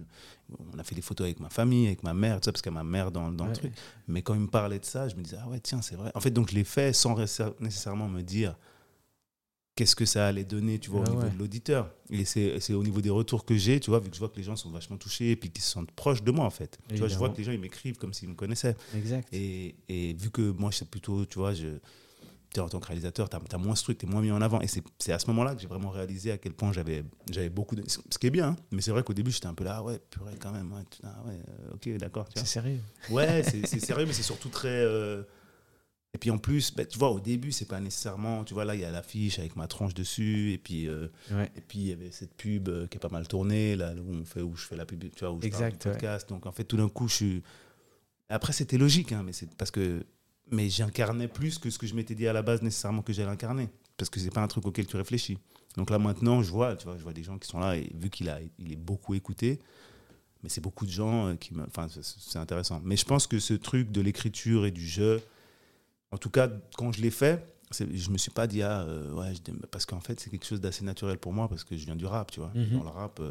on 0.73 0.79
a 0.79 0.83
fait 0.83 0.95
des 0.95 1.01
photos 1.01 1.25
avec 1.25 1.39
ma 1.39 1.49
famille, 1.49 1.85
avec 1.87 2.01
ma 2.01 2.13
mère, 2.15 2.39
tout 2.39 2.45
ça, 2.45 2.51
parce 2.51 2.61
qu'il 2.63 2.71
y 2.71 2.75
a 2.75 2.81
ma 2.83 2.89
mère 2.89 3.11
dans, 3.11 3.31
dans 3.31 3.43
Ouais. 3.43 3.49
le 3.51 3.55
truc. 3.55 3.73
Mais 4.07 4.21
quand 4.23 4.33
il 4.33 4.39
me 4.41 4.47
parlait 4.47 4.79
de 4.79 4.85
ça, 4.85 5.07
je 5.07 5.15
me 5.15 5.21
disais, 5.21 5.37
ah 5.39 5.47
ouais, 5.47 5.59
tiens, 5.59 5.81
c'est 5.81 5.95
vrai. 5.95 6.11
En 6.15 6.19
fait, 6.19 6.31
donc 6.31 6.49
je 6.49 6.55
l'ai 6.55 6.63
fait 6.63 6.91
sans 6.93 7.15
nécessairement 7.59 8.07
me 8.07 8.21
dire 8.23 8.55
qu'est-ce 9.75 9.95
que 9.95 10.05
ça 10.05 10.27
allait 10.27 10.43
donner, 10.43 10.77
tu 10.79 10.89
vois, 10.89 11.03
Ah 11.05 11.09
au 11.09 11.13
niveau 11.13 11.23
ouais. 11.27 11.29
de 11.33 11.37
l'auditeur. 11.37 11.89
Et 12.09 12.25
c'est 12.25 12.73
au 12.73 12.83
niveau 12.83 12.99
des 13.01 13.09
retours 13.09 13.45
que 13.45 13.55
j'ai, 13.55 13.79
tu 13.79 13.89
vois, 13.91 13.99
vu 13.99 14.09
que 14.09 14.15
je 14.15 14.19
vois 14.19 14.29
que 14.29 14.35
les 14.37 14.43
gens 14.43 14.55
sont 14.55 14.69
vachement 14.71 14.97
touchés 14.97 15.31
et 15.31 15.35
puis 15.35 15.49
qu'ils 15.51 15.63
se 15.63 15.71
sentent 15.71 15.91
proches 15.91 16.23
de 16.23 16.31
moi, 16.31 16.45
en 16.45 16.49
fait. 16.49 16.79
Tu 16.89 16.95
vois, 16.97 17.07
je 17.09 17.17
vois 17.17 17.29
que 17.29 17.37
les 17.37 17.43
gens, 17.43 17.51
ils 17.51 17.59
m'écrivent 17.59 17.97
comme 17.97 18.13
s'ils 18.13 18.29
me 18.29 18.33
connaissaient. 18.35 18.75
Exact. 18.95 19.27
Et, 19.33 19.75
et 19.87 20.13
vu 20.13 20.31
que 20.31 20.51
moi, 20.51 20.71
je 20.71 20.77
sais 20.77 20.85
plutôt, 20.85 21.25
tu 21.25 21.37
vois, 21.39 21.53
je, 21.53 21.67
en 22.57 22.67
tant 22.69 22.79
que 22.79 22.87
réalisateur, 22.87 23.29
tu 23.29 23.35
as, 23.37 23.57
moins 23.59 23.75
ce 23.75 23.83
truc, 23.83 23.97
tu 23.99 24.05
es 24.05 24.09
moins 24.09 24.21
mis 24.21 24.31
en 24.31 24.41
avant. 24.41 24.59
Et 24.61 24.67
c'est 24.67 25.11
à 25.11 25.19
ce 25.19 25.27
moment-là 25.27 25.53
que 25.55 25.61
j'ai 25.61 25.67
vraiment 25.67 25.89
réalisé 25.91 26.31
à 26.31 26.37
quel 26.37 26.53
point 26.53 26.71
j'avais 26.73 27.03
beaucoup 27.49 27.75
de. 27.75 27.83
Ce 27.87 28.17
qui 28.17 28.27
est 28.27 28.31
bien, 28.31 28.49
hein. 28.49 28.55
mais 28.71 28.81
c'est 28.81 28.91
vrai 28.91 29.03
qu'au 29.03 29.13
début, 29.13 29.31
j'étais 29.31 29.47
un 29.47 29.53
peu 29.53 29.63
là, 29.63 29.75
ah 29.77 29.83
ouais, 29.83 29.99
purée, 30.09 30.35
quand 30.39 30.51
même. 30.51 30.71
Ouais, 30.73 30.81
ah 31.03 31.23
ouais, 31.27 31.39
euh, 31.49 31.73
ok, 31.75 31.97
d'accord. 31.97 32.27
C'est 32.35 32.45
sérieux. 32.47 32.79
Ouais, 33.11 33.43
c'est 33.65 33.79
sérieux, 33.79 34.05
mais 34.05 34.13
c'est 34.13 34.23
surtout 34.23 34.49
très. 34.49 34.67
euh, 34.69 35.21
Et 36.15 36.17
puis 36.17 36.31
en 36.31 36.39
plus, 36.39 36.73
bah, 36.73 36.85
tu 36.85 36.97
vois, 36.97 37.11
au 37.11 37.19
début, 37.19 37.51
c'est 37.51 37.67
pas 37.67 37.79
nécessairement. 37.79 38.43
Tu 38.43 38.55
vois, 38.55 38.65
là, 38.65 38.73
il 38.73 38.81
y 38.81 38.85
a 38.85 38.89
l'affiche 38.91 39.37
avec 39.37 39.55
ma 39.55 39.67
tronche 39.67 39.93
dessus, 39.93 40.51
et 40.53 40.57
puis. 40.57 40.87
euh, 40.87 41.07
Ouais. 41.31 41.51
et 41.55 41.61
puis 41.61 41.79
il 41.79 41.87
y 41.87 41.91
avait 41.91 42.09
cette 42.11 42.33
pub 42.35 42.67
euh, 42.69 42.87
qui 42.87 42.97
est 42.97 42.99
pas 42.99 43.09
mal 43.09 43.27
tournée, 43.27 43.75
là, 43.75 43.93
où, 43.93 44.11
on 44.15 44.25
fait, 44.25 44.41
où 44.41 44.55
je 44.55 44.65
fais 44.65 44.75
la 44.75 44.85
pub, 44.87 44.99
tu 45.01 45.19
vois, 45.19 45.31
où 45.31 45.39
je 45.39 45.45
Exact, 45.45 45.59
parle 45.83 45.95
du 45.95 45.99
podcast. 46.01 46.27
Donc 46.29 46.45
en 46.47 46.51
fait, 46.51 46.63
tout 46.63 46.77
d'un 46.77 46.89
coup, 46.89 47.07
je 47.07 47.13
suis. 47.15 47.43
Après, 48.31 48.53
c'était 48.53 48.77
logique, 48.77 49.11
hein, 49.11 49.21
mais 49.23 49.33
c'est 49.33 49.53
parce 49.55 49.71
que. 49.71 50.03
Mais 50.51 50.69
j'incarnais 50.69 51.27
plus 51.27 51.57
que 51.59 51.69
ce 51.69 51.77
que 51.77 51.85
je 51.87 51.93
m'étais 51.95 52.15
dit 52.15 52.27
à 52.27 52.33
la 52.33 52.41
base 52.41 52.61
nécessairement 52.61 53.01
que 53.01 53.13
j'allais 53.13 53.29
incarner. 53.31 53.69
Parce 53.97 54.09
que 54.09 54.19
c'est 54.19 54.31
pas 54.33 54.41
un 54.41 54.47
truc 54.47 54.65
auquel 54.65 54.87
tu 54.87 54.95
réfléchis. 54.97 55.37
Donc 55.77 55.89
là, 55.89 55.99
maintenant, 55.99 56.41
je 56.41 56.51
vois, 56.51 56.75
tu 56.75 56.85
vois, 56.85 56.97
je 56.97 57.03
vois 57.03 57.13
des 57.13 57.23
gens 57.23 57.37
qui 57.37 57.47
sont 57.47 57.59
là, 57.59 57.75
et 57.77 57.91
vu 57.93 58.09
qu'il 58.09 58.29
a, 58.29 58.39
il 58.57 58.71
est 58.71 58.75
beaucoup 58.75 59.13
écouté, 59.13 59.59
mais 60.41 60.49
c'est 60.49 60.61
beaucoup 60.61 60.85
de 60.85 60.91
gens 60.91 61.27
euh, 61.27 61.35
qui 61.35 61.53
me. 61.53 61.63
Enfin, 61.65 61.87
c'est- 61.89 62.37
intéressant. 62.39 62.81
Mais 62.83 62.95
je 62.97 63.05
pense 63.05 63.27
que 63.27 63.39
ce 63.39 63.53
truc 63.53 63.91
de 63.91 64.01
l'écriture 64.01 64.65
et 64.65 64.71
du 64.71 64.85
jeu, 64.87 65.21
En 66.11 66.17
tout 66.17 66.31
cas, 66.31 66.49
quand 66.75 66.91
je 66.91 67.03
l'ai 67.03 67.11
fait, 67.11 67.45
je 67.71 68.09
me 68.09 68.17
suis 68.17 68.31
pas 68.31 68.47
dit 68.47 68.63
ah 68.63 68.83
ouais 69.13 69.31
parce 69.69 69.85
qu'en 69.85 69.99
fait 69.99 70.19
c'est 70.19 70.31
quelque 70.31 70.43
chose 70.47 70.59
d'assez 70.59 70.83
naturel 70.83 71.19
pour 71.19 71.33
moi 71.33 71.47
parce 71.47 71.63
que 71.63 71.77
je 71.77 71.85
viens 71.85 71.95
du 71.95 72.07
rap 72.07 72.31
tu 72.31 72.39
vois 72.39 72.51
Mhm. 72.55 72.79
dans 72.79 72.83
le 72.83 72.89
rap 72.89 73.21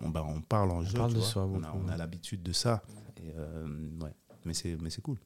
on, 0.00 0.08
bah, 0.08 0.24
on 0.26 0.40
parle 0.40 0.72
en 0.72 0.82
jeu 0.82 0.98
parle 0.98 1.10
tu 1.10 1.14
de 1.14 1.20
vois. 1.20 1.28
soi 1.28 1.44
on 1.46 1.62
a, 1.62 1.72
on 1.72 1.86
l'habitude 1.96 2.42
de 2.42 2.52
ça 2.52 2.82
et, 3.22 3.28
ouais 4.02 4.10
mais 4.44 4.52
c'est 4.52 4.76
mais 4.82 4.90
c'est 4.90 5.00
cool 5.00 5.18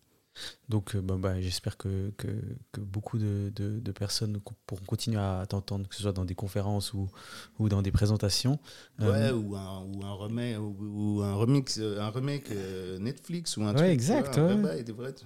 Donc, 0.68 0.94
euh, 0.96 1.00
bah, 1.02 1.16
bah, 1.18 1.40
j'espère 1.40 1.76
que, 1.76 2.10
que, 2.16 2.28
que 2.72 2.80
beaucoup 2.80 3.18
de, 3.18 3.52
de, 3.54 3.80
de 3.80 3.92
personnes 3.92 4.40
pourront 4.66 4.84
continuer 4.86 5.18
à 5.20 5.44
t'entendre, 5.46 5.86
que 5.88 5.94
ce 5.94 6.02
soit 6.02 6.12
dans 6.12 6.24
des 6.24 6.34
conférences 6.34 6.94
ou, 6.94 7.10
ou 7.58 7.68
dans 7.68 7.82
des 7.82 7.92
présentations. 7.92 8.58
Euh, 9.00 9.10
ouais 9.12 9.30
ou 9.32 9.54
un 9.56 9.80
ou 9.84 10.04
un 10.04 10.14
remake 10.14 10.58
ou, 10.58 10.76
ou 11.18 11.22
un 11.22 11.34
remix 11.34 11.78
euh, 11.78 12.00
un 12.00 12.08
remake 12.10 12.50
euh, 12.50 12.98
Netflix 12.98 13.56
ou 13.56 13.62
un 13.64 13.68
Ouais, 13.72 13.74
truc 13.74 13.88
exact, 13.88 14.36
ouais. 14.38 14.82
trucs. 14.84 15.22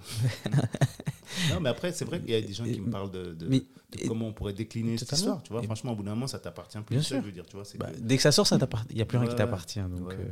non 1.51 1.61
mais 1.61 1.69
après 1.69 1.93
c'est 1.93 2.05
vrai 2.05 2.21
qu'il 2.21 2.31
y 2.31 2.35
a 2.35 2.41
des 2.41 2.53
gens 2.53 2.65
qui 2.65 2.81
me 2.81 2.91
parlent 2.91 3.11
de, 3.11 3.35
de- 3.35 3.47
mais- 3.49 3.63
comment 4.09 4.29
on 4.29 4.33
pourrait 4.33 4.53
décliner 4.53 4.97
cette 4.99 5.13
histoire 5.13 5.43
tu 5.43 5.53
vois 5.53 5.63
Et- 5.63 5.67
franchement 5.67 5.93
au 5.93 5.97
bout 5.97 6.03
d'un 6.03 6.11
moment 6.15 6.27
ça 6.27 6.39
t'appartient 6.39 6.79
plus 6.79 6.95
Bien 6.97 7.03
sûr. 7.03 7.21
je 7.21 7.27
veux 7.27 7.33
dire 7.33 7.47
tu 7.47 7.57
vois 7.57 7.65
bah, 7.79 7.91
que- 7.93 7.99
dès 8.01 8.17
que 8.17 8.23
ça 8.23 8.33
sort, 8.33 8.47
il 8.91 8.97
n'y 8.97 9.03
a 9.03 9.05
plus 9.07 9.19
rien 9.19 9.29
qui 9.29 9.37
t'appartient. 9.37 9.81
Donc, 9.81 10.13
euh, 10.13 10.25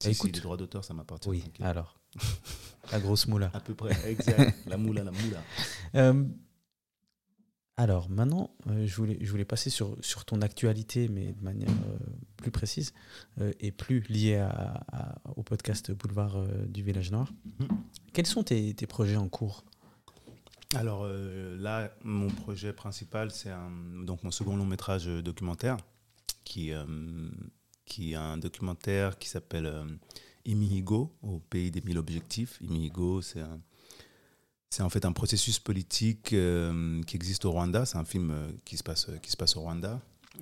si, 0.00 0.14
si, 0.14 0.20
écoute. 0.20 0.34
les 0.36 0.40
droits 0.42 0.56
d'auteur 0.56 0.84
ça 0.84 0.94
m'appartient 0.94 1.28
oui, 1.28 1.44
alors. 1.60 1.97
La 2.92 3.00
grosse 3.00 3.26
moula. 3.26 3.50
À 3.52 3.60
peu 3.60 3.74
près, 3.74 3.94
exact. 4.10 4.56
la 4.66 4.76
moula, 4.78 5.04
la 5.04 5.10
moula. 5.10 5.42
Euh, 5.94 6.24
alors 7.76 8.10
maintenant, 8.10 8.50
euh, 8.66 8.86
je, 8.86 8.96
voulais, 8.96 9.16
je 9.20 9.30
voulais 9.30 9.44
passer 9.44 9.70
sur, 9.70 9.96
sur 10.00 10.24
ton 10.24 10.42
actualité, 10.42 11.08
mais 11.08 11.32
de 11.32 11.42
manière 11.44 11.70
euh, 11.70 11.96
plus 12.36 12.50
précise 12.50 12.92
et 13.60 13.70
plus 13.72 14.00
liée 14.08 14.36
à- 14.36 14.84
à- 14.92 15.14
au 15.36 15.42
podcast 15.42 15.92
Boulevard 15.92 16.42
du 16.66 16.82
Village 16.82 17.10
Noir. 17.12 17.32
Mhm. 17.60 17.68
Quels 18.12 18.26
sont 18.26 18.42
tes, 18.42 18.74
tes 18.74 18.86
projets 18.86 19.16
en 19.16 19.28
cours? 19.28 19.64
Alors 20.74 21.06
là, 21.08 21.90
mon 22.02 22.28
projet 22.28 22.72
principal, 22.74 23.30
c'est 23.30 23.52
donc 24.04 24.22
mon 24.24 24.30
second 24.30 24.56
long 24.56 24.66
métrage 24.66 25.06
documentaire, 25.06 25.78
qui, 26.44 26.72
qui 27.86 28.12
est 28.12 28.16
un 28.16 28.36
documentaire 28.36 29.18
qui 29.18 29.28
s'appelle 29.30 29.72
Imihigo, 30.48 31.12
au 31.22 31.38
pays 31.38 31.70
des 31.70 31.80
mille 31.82 31.98
objectifs. 31.98 32.58
Imihigo, 32.60 33.22
c'est 33.22 33.42
c'est 34.70 34.82
en 34.82 34.90
fait 34.90 35.04
un 35.04 35.12
processus 35.12 35.58
politique 35.58 36.32
euh, 36.32 37.02
qui 37.04 37.16
existe 37.16 37.44
au 37.44 37.52
Rwanda. 37.52 37.86
C'est 37.86 37.96
un 37.96 38.04
film 38.04 38.30
euh, 38.30 38.50
qui, 38.64 38.76
se 38.76 38.82
passe, 38.82 39.10
qui 39.22 39.30
se 39.30 39.36
passe 39.36 39.56
au 39.56 39.60
Rwanda. 39.60 40.00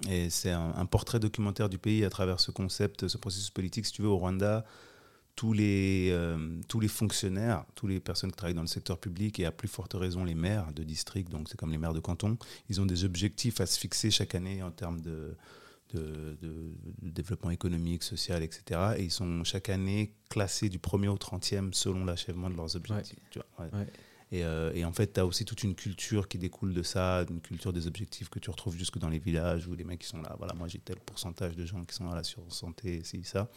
Et 0.09 0.31
c'est 0.31 0.51
un, 0.51 0.75
un 0.77 0.87
portrait 0.87 1.21
documentaire 1.21 1.69
du 1.69 1.79
pays 1.79 2.05
à 2.05 2.11
travers 2.11 2.41
ce 2.41 2.51
concept, 2.51 3.07
ce 3.09 3.19
processus 3.19 3.51
politique. 3.51 3.87
Si 3.87 3.93
tu 3.93 4.03
veux, 4.03 4.09
au 4.09 4.17
Rwanda, 4.17 4.65
tous 5.37 5.53
les, 5.53 6.09
euh, 6.11 6.61
tous 6.67 6.81
les 6.81 6.89
fonctionnaires, 6.89 7.65
toutes 7.75 7.91
les 7.91 8.01
personnes 8.01 8.31
qui 8.31 8.37
travaillent 8.37 8.55
dans 8.55 8.63
le 8.63 8.67
secteur 8.67 8.99
public, 8.99 9.39
et 9.39 9.45
à 9.45 9.53
plus 9.53 9.69
forte 9.69 9.95
raison 9.95 10.25
les 10.25 10.35
maires 10.35 10.73
de 10.73 10.83
district, 10.83 11.31
donc 11.31 11.49
c'est 11.49 11.59
comme 11.59 11.71
les 11.71 11.79
maires 11.79 11.95
de 11.95 12.01
canton, 12.01 12.37
ils 12.69 12.81
ont 12.81 12.87
des 12.87 13.05
objectifs 13.05 13.61
à 13.61 13.67
se 13.67 13.79
fixer 13.79 14.11
chaque 14.11 14.35
année 14.35 14.63
en 14.63 14.71
termes 14.71 15.01
de, 15.01 15.37
de, 16.01 16.73
développement 17.03 17.51
économique, 17.51 18.03
social, 18.03 18.43
etc. 18.43 18.95
Et 18.99 19.05
ils 19.05 19.11
sont 19.11 19.45
chaque 19.45 19.69
année 19.69 20.13
classés 20.29 20.69
du 20.69 20.79
1er 20.79 21.09
au 21.09 21.17
30e 21.17 21.73
selon 21.73 22.05
l'achèvement 22.05 22.51
de 22.51 22.57
leurs 22.57 22.77
objectifs. 22.77 23.19
tu 23.31 23.39
vois, 23.39 23.67
ouais. 23.67 23.79
Ouais. 23.79 23.87
Et, 24.33 24.45
euh, 24.45 24.73
et 24.75 24.85
en 24.85 24.93
fait, 24.93 25.13
tu 25.13 25.21
as 25.21 25.27
aussi 25.27 25.45
toute 25.45 25.63
une 25.63 25.75
culture 25.75 26.29
qui 26.29 26.39
découle 26.39 26.75
de 26.75 26.83
ça, 26.83 27.25
une 27.31 27.41
culture 27.41 27.73
des 27.73 27.87
objectifs 27.87 28.29
que 28.29 28.41
tu 28.41 28.51
retrouves 28.51 28.77
jusque 28.77 28.99
dans 28.99 29.09
les 29.09 29.21
villages 29.21 29.69
où 29.69 29.75
les 29.75 29.85
mecs 29.85 30.01
qui 30.01 30.09
sont 30.09 30.21
là, 30.21 30.35
voilà, 30.39 30.53
moi 30.55 30.67
j'ai 30.67 30.79
tel 30.79 30.97
pourcentage 30.97 31.55
de 31.55 31.65
gens 31.65 31.85
qui 31.85 31.95
sont 31.95 32.11
là 32.11 32.25
sur 32.25 32.43
santé, 32.49 33.03
ci, 33.05 33.23
ça. 33.23 33.49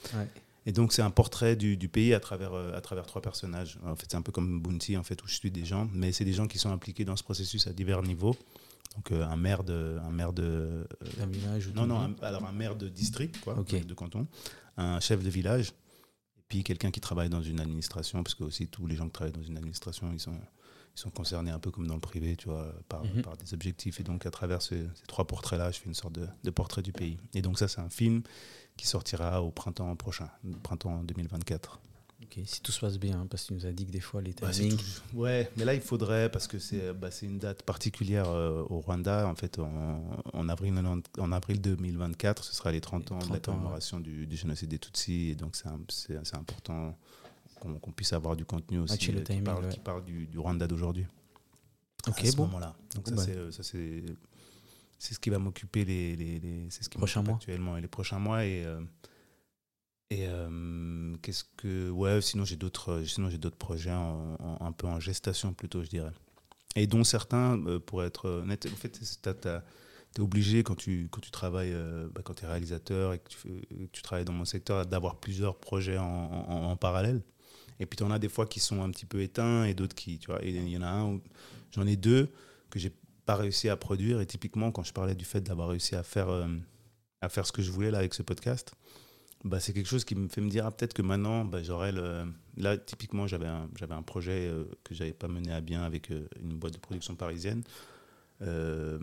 Et 0.66 0.72
donc, 0.72 0.94
c'est 0.94 1.02
un 1.02 1.10
portrait 1.10 1.56
du, 1.56 1.78
du 1.78 1.90
pays 1.90 2.14
à 2.14 2.20
travers, 2.20 2.54
euh, 2.54 2.74
à 2.76 2.82
travers 2.82 3.08
trois 3.08 3.22
personnages. 3.22 3.80
En 3.84 3.96
fait, 3.96 4.06
c'est 4.12 4.18
un 4.18 4.22
peu 4.22 4.32
comme 4.32 4.62
Bounty, 4.62 4.98
en 4.98 5.04
fait, 5.04 5.24
où 5.24 5.28
je 5.28 5.34
suis 5.34 5.50
des 5.50 5.66
gens, 5.66 5.90
mais 5.94 6.12
c'est 6.12 6.26
des 6.26 6.34
gens 6.34 6.48
qui 6.48 6.60
sont 6.60 6.70
impliqués 6.70 7.06
dans 7.06 7.16
ce 7.16 7.24
processus 7.24 7.66
à 7.66 7.74
divers 7.74 8.04
niveaux. 8.04 8.36
Donc, 8.96 9.12
euh, 9.12 9.24
un 9.26 9.36
maire 9.36 9.64
de. 9.64 9.98
Un 10.04 10.10
maire 10.12 10.34
de 10.34 10.44
euh, 10.44 10.84
D'un 11.18 11.28
village 11.28 11.68
ou 11.68 11.74
non, 11.74 11.86
non, 11.86 12.00
un- 12.00 12.16
alors 12.22 12.44
un 12.46 12.52
maire 12.52 12.76
de 12.76 12.90
district, 12.90 13.40
quoi, 13.42 13.54
de 13.56 13.94
canton, 13.94 14.28
un 14.78 15.00
chef 15.00 15.24
de 15.24 15.30
village, 15.30 15.70
et 16.38 16.42
puis 16.48 16.64
quelqu'un 16.64 16.90
qui 16.92 17.00
travaille 17.00 17.30
dans 17.30 17.42
une 17.42 17.60
administration, 17.60 18.24
parce 18.24 18.36
que 18.36 18.44
aussi 18.44 18.68
tous 18.68 18.88
les 18.88 18.96
gens 18.96 19.06
qui 19.06 19.12
travaillent 19.12 19.34
dans 19.34 19.44
une 19.44 19.58
administration, 19.58 20.12
ils 20.12 20.20
sont, 20.20 20.34
ils 20.96 21.00
sont 21.00 21.12
concernés 21.12 21.52
un 21.52 21.60
peu 21.60 21.70
comme 21.72 21.86
dans 21.88 21.94
le 21.94 22.00
privé, 22.02 22.36
tu 22.36 22.50
vois, 22.50 22.74
par, 22.90 23.04
Mhm. 23.06 23.22
par 23.22 23.38
des 23.38 23.54
objectifs. 23.54 24.00
Et 24.00 24.04
donc, 24.04 24.26
à 24.26 24.32
travers 24.32 24.62
ce- 24.62 24.76
ces 24.96 25.06
trois 25.08 25.26
portraits-là, 25.28 25.72
je 25.72 25.80
fais 25.80 25.86
une 25.86 25.94
sorte 25.94 26.14
de, 26.16 26.28
de 26.44 26.50
portrait 26.50 26.82
du 26.82 26.92
pays. 26.92 27.18
Et 27.36 27.42
donc, 27.44 27.60
ça, 27.60 27.68
c'est 27.68 27.80
un 27.82 27.90
film 27.92 28.24
qui 28.76 28.88
sortira 28.88 29.44
au 29.44 29.52
printemps 29.52 29.96
prochain, 29.96 30.30
printemps 30.64 31.04
2024. 31.04 31.80
Ok, 32.38 32.44
Si 32.46 32.62
tout 32.62 32.72
se 32.72 32.80
passe 32.80 33.00
bien, 33.00 33.22
hein, 33.22 33.28
parce 33.28 33.46
qu'il 33.46 33.56
nous 33.56 33.66
a 33.66 33.72
dit 33.72 33.86
que 33.88 33.92
des 33.92 34.00
fois 34.00 34.22
les 34.22 34.34
Bah, 34.40 34.52
timings. 34.52 34.78
tout- 34.78 35.18
Ouais, 35.18 35.50
mais 35.58 35.66
là, 35.66 35.74
il 35.74 35.82
faudrait, 35.82 36.30
parce 36.32 36.46
que 36.48 36.60
c'est 36.60 36.94
bah, 36.94 37.10
c'est 37.10 37.26
une 37.26 37.40
date 37.40 37.64
particulière 37.64 38.30
euh, 38.30 38.62
au 38.70 38.80
Rwanda. 38.82 39.28
En 39.28 39.36
fait, 39.36 39.58
en, 39.58 40.04
en 40.34 40.50
avril, 40.50 40.74
90 40.76 41.04
en 41.20 41.32
avril 41.32 41.60
2024, 41.62 42.44
ce 42.44 42.54
sera 42.56 42.72
les 42.72 42.82
30 42.82 43.12
ans 43.12 43.16
de 43.16 43.22
30 43.22 43.30
la 43.30 43.36
ouais. 43.36 43.42
commémoration 43.42 44.00
du, 44.00 44.28
du 44.28 44.36
génocide 44.36 44.70
des 44.70 44.78
Tutsis. 44.80 45.30
Et 45.32 45.36
donc, 45.36 45.56
c'est 45.56 46.36
important 46.36 46.96
qu'on 47.60 47.92
puisse 47.92 48.14
avoir 48.14 48.36
du 48.36 48.46
contenu 48.46 48.80
aussi 48.80 49.12
le 49.12 49.18
euh, 49.18 49.22
qui 49.22 49.26
timing, 49.32 49.44
parle, 49.44 49.66
ouais. 49.66 49.70
qui 49.72 49.80
parle 49.80 50.06
du, 50.06 50.28
du 50.28 50.38
Rwanda 50.40 50.68
d'aujourd'hui. 50.68 51.06
Ok, 52.08 52.22
à 52.24 52.26
ce 52.32 52.36
bon. 52.38 52.46
moment-là. 52.46 52.76
Donc, 52.96 53.06
Bon, 53.06 53.10
ça, 53.12 53.16
bah. 53.18 53.24
c'est, 53.26 53.36
euh, 53.38 53.52
ça, 53.52 53.64
c'est 53.64 54.04
ce 55.16 55.20
qui 55.20 55.30
va 55.30 55.40
m'occuper 55.40 55.84
les, 55.84 56.16
les, 56.16 56.40
les- 56.40 56.70
ce 56.70 56.88
qui 56.88 56.98
mois. 56.98 57.36
actuellement 57.36 57.76
et 57.78 57.82
les 57.82 57.88
prochains 57.88 58.20
mois. 58.20 58.46
Et, 58.46 58.64
euh, 58.66 58.80
et 60.10 60.28
euh, 60.28 61.16
qu'est-ce 61.22 61.44
que. 61.58 61.90
Ouais, 61.90 62.22
sinon 62.22 62.46
j'ai 62.46 62.56
d'autres, 62.56 63.04
sinon 63.06 63.30
j'ai 63.30 63.38
d'autres 63.38 63.58
projets 63.58 63.92
en- 63.92 64.38
un 64.60 64.72
peu 64.72 64.88
en 64.88 65.00
gestation 65.00 65.54
plutôt, 65.54 65.84
je 65.84 65.90
dirais. 65.90 66.12
Et 66.76 66.88
dont 66.88 67.04
certains, 67.04 67.60
euh, 67.68 67.80
pour 67.80 68.04
être 68.04 68.30
honnête, 68.30 68.66
en 68.72 68.76
fait, 68.76 69.00
tu 69.00 69.50
es 69.50 70.20
obligé 70.22 70.64
quand 70.64 70.76
tu, 70.76 71.08
quand 71.12 71.22
tu 71.22 71.32
travailles, 71.32 71.74
euh, 71.74 72.08
bah, 72.14 72.22
quand 72.24 72.36
tu 72.36 72.46
es 72.46 72.48
réalisateur 72.48 73.14
et 73.14 73.20
que 73.20 73.30
tu, 73.92 74.02
travailles 74.02 74.26
dans 74.26 74.34
mon 74.34 74.46
secteur, 74.46 74.86
d'avoir 74.86 75.18
plusieurs 75.20 75.58
projets 75.60 75.98
en, 75.98 76.06
en- 76.06 76.78
parallèle. 76.78 77.22
Et 77.80 77.86
puis 77.86 77.98
tu 77.98 78.04
en 78.04 78.12
as 78.12 78.20
des 78.20 78.30
fois 78.30 78.46
qui 78.46 78.60
sont 78.60 78.82
un 78.84 78.90
petit 78.92 79.06
peu 79.06 79.22
éteints 79.22 79.64
et 79.66 79.74
d'autres 79.74 79.96
qui, 79.96 80.20
tu 80.20 80.28
vois, 80.32 80.40
il 80.44 80.68
y 80.70 80.78
en 80.78 80.82
a 80.82 80.88
un 80.90 81.20
j'en 81.72 81.86
ai 81.88 81.96
deux 81.96 82.30
que 82.70 82.80
j'ai 82.80 82.92
pas 83.26 83.36
réussi 83.36 83.70
à 83.70 83.78
produire. 83.78 84.22
Et 84.22 84.26
typiquement, 84.26 84.72
quand 84.72 84.84
je 84.84 84.94
parlais 84.94 85.16
du 85.16 85.26
fait 85.26 85.42
d'avoir 85.42 85.70
réussi 85.70 85.96
à 85.96 86.04
faire, 86.04 86.30
euh, 86.30 86.48
à 87.22 87.30
faire 87.30 87.46
ce 87.46 87.52
que 87.52 87.62
je 87.62 87.72
voulais 87.72 87.92
là 87.92 88.00
avec 88.00 88.14
ce 88.14 88.24
podcast, 88.24 88.74
bah, 89.44 89.60
c'est 89.60 89.74
quelque 89.74 89.88
chose 89.88 90.04
qui 90.06 90.16
me 90.16 90.28
fait 90.28 90.42
me 90.42 90.50
dire 90.50 90.66
ah, 90.66 90.72
peut-être 90.72 90.94
que 90.94 91.02
maintenant, 91.02 91.46
bah, 91.46 91.64
j'aurais 91.64 91.92
le. 91.92 92.26
Là, 92.58 92.78
typiquement, 92.78 93.26
j'avais 93.28 93.48
un, 93.48 93.70
un 93.90 94.02
projet 94.02 94.48
euh, 94.50 94.66
que 94.84 94.94
j'avais 94.94 95.14
pas 95.14 95.28
mené 95.28 95.52
à 95.54 95.62
bien 95.62 95.84
avec 95.84 96.12
euh, 96.12 96.28
une 96.42 96.58
boîte 96.58 96.74
de 96.74 96.80
production 96.80 97.16
parisienne. 97.16 97.64
euh, 98.42 98.98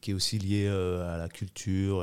qui 0.00 0.12
est 0.12 0.14
aussi 0.14 0.38
lié 0.38 0.66
euh, 0.66 1.14
à 1.14 1.18
la 1.18 1.28
culture 1.28 2.02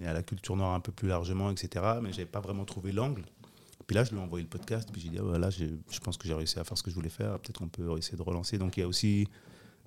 et 0.00 0.06
à 0.06 0.12
la 0.12 0.22
culture 0.22 0.56
noire 0.56 0.74
un 0.74 0.80
peu 0.80 0.92
plus 0.92 1.08
largement, 1.08 1.50
etc. 1.50 1.84
Mais 2.02 2.12
j'avais 2.12 2.26
pas 2.26 2.40
vraiment 2.40 2.64
trouvé 2.64 2.92
l'angle. 2.92 3.22
Puis 3.86 3.94
là, 3.94 4.02
je 4.02 4.10
lui 4.10 4.18
ai 4.18 4.20
envoyé 4.20 4.42
le 4.42 4.48
podcast, 4.48 4.88
puis 4.92 5.00
j'ai 5.00 5.08
dit, 5.10 5.18
ah, 5.20 5.50
j'ai- 5.50 5.70
je 5.90 6.00
pense 6.00 6.16
que 6.16 6.26
j'ai 6.26 6.34
réussi 6.34 6.58
à 6.58 6.64
faire 6.64 6.76
ce 6.76 6.82
que 6.82 6.90
je 6.90 6.96
voulais 6.96 7.08
faire, 7.08 7.38
peut-être 7.38 7.58
qu'on 7.58 7.68
peut 7.68 7.96
essayer 7.96 8.18
de 8.18 8.22
relancer. 8.22 8.58
Donc 8.58 8.76
il 8.76 8.80
y 8.80 8.82
a 8.82 8.88
aussi, 8.88 9.28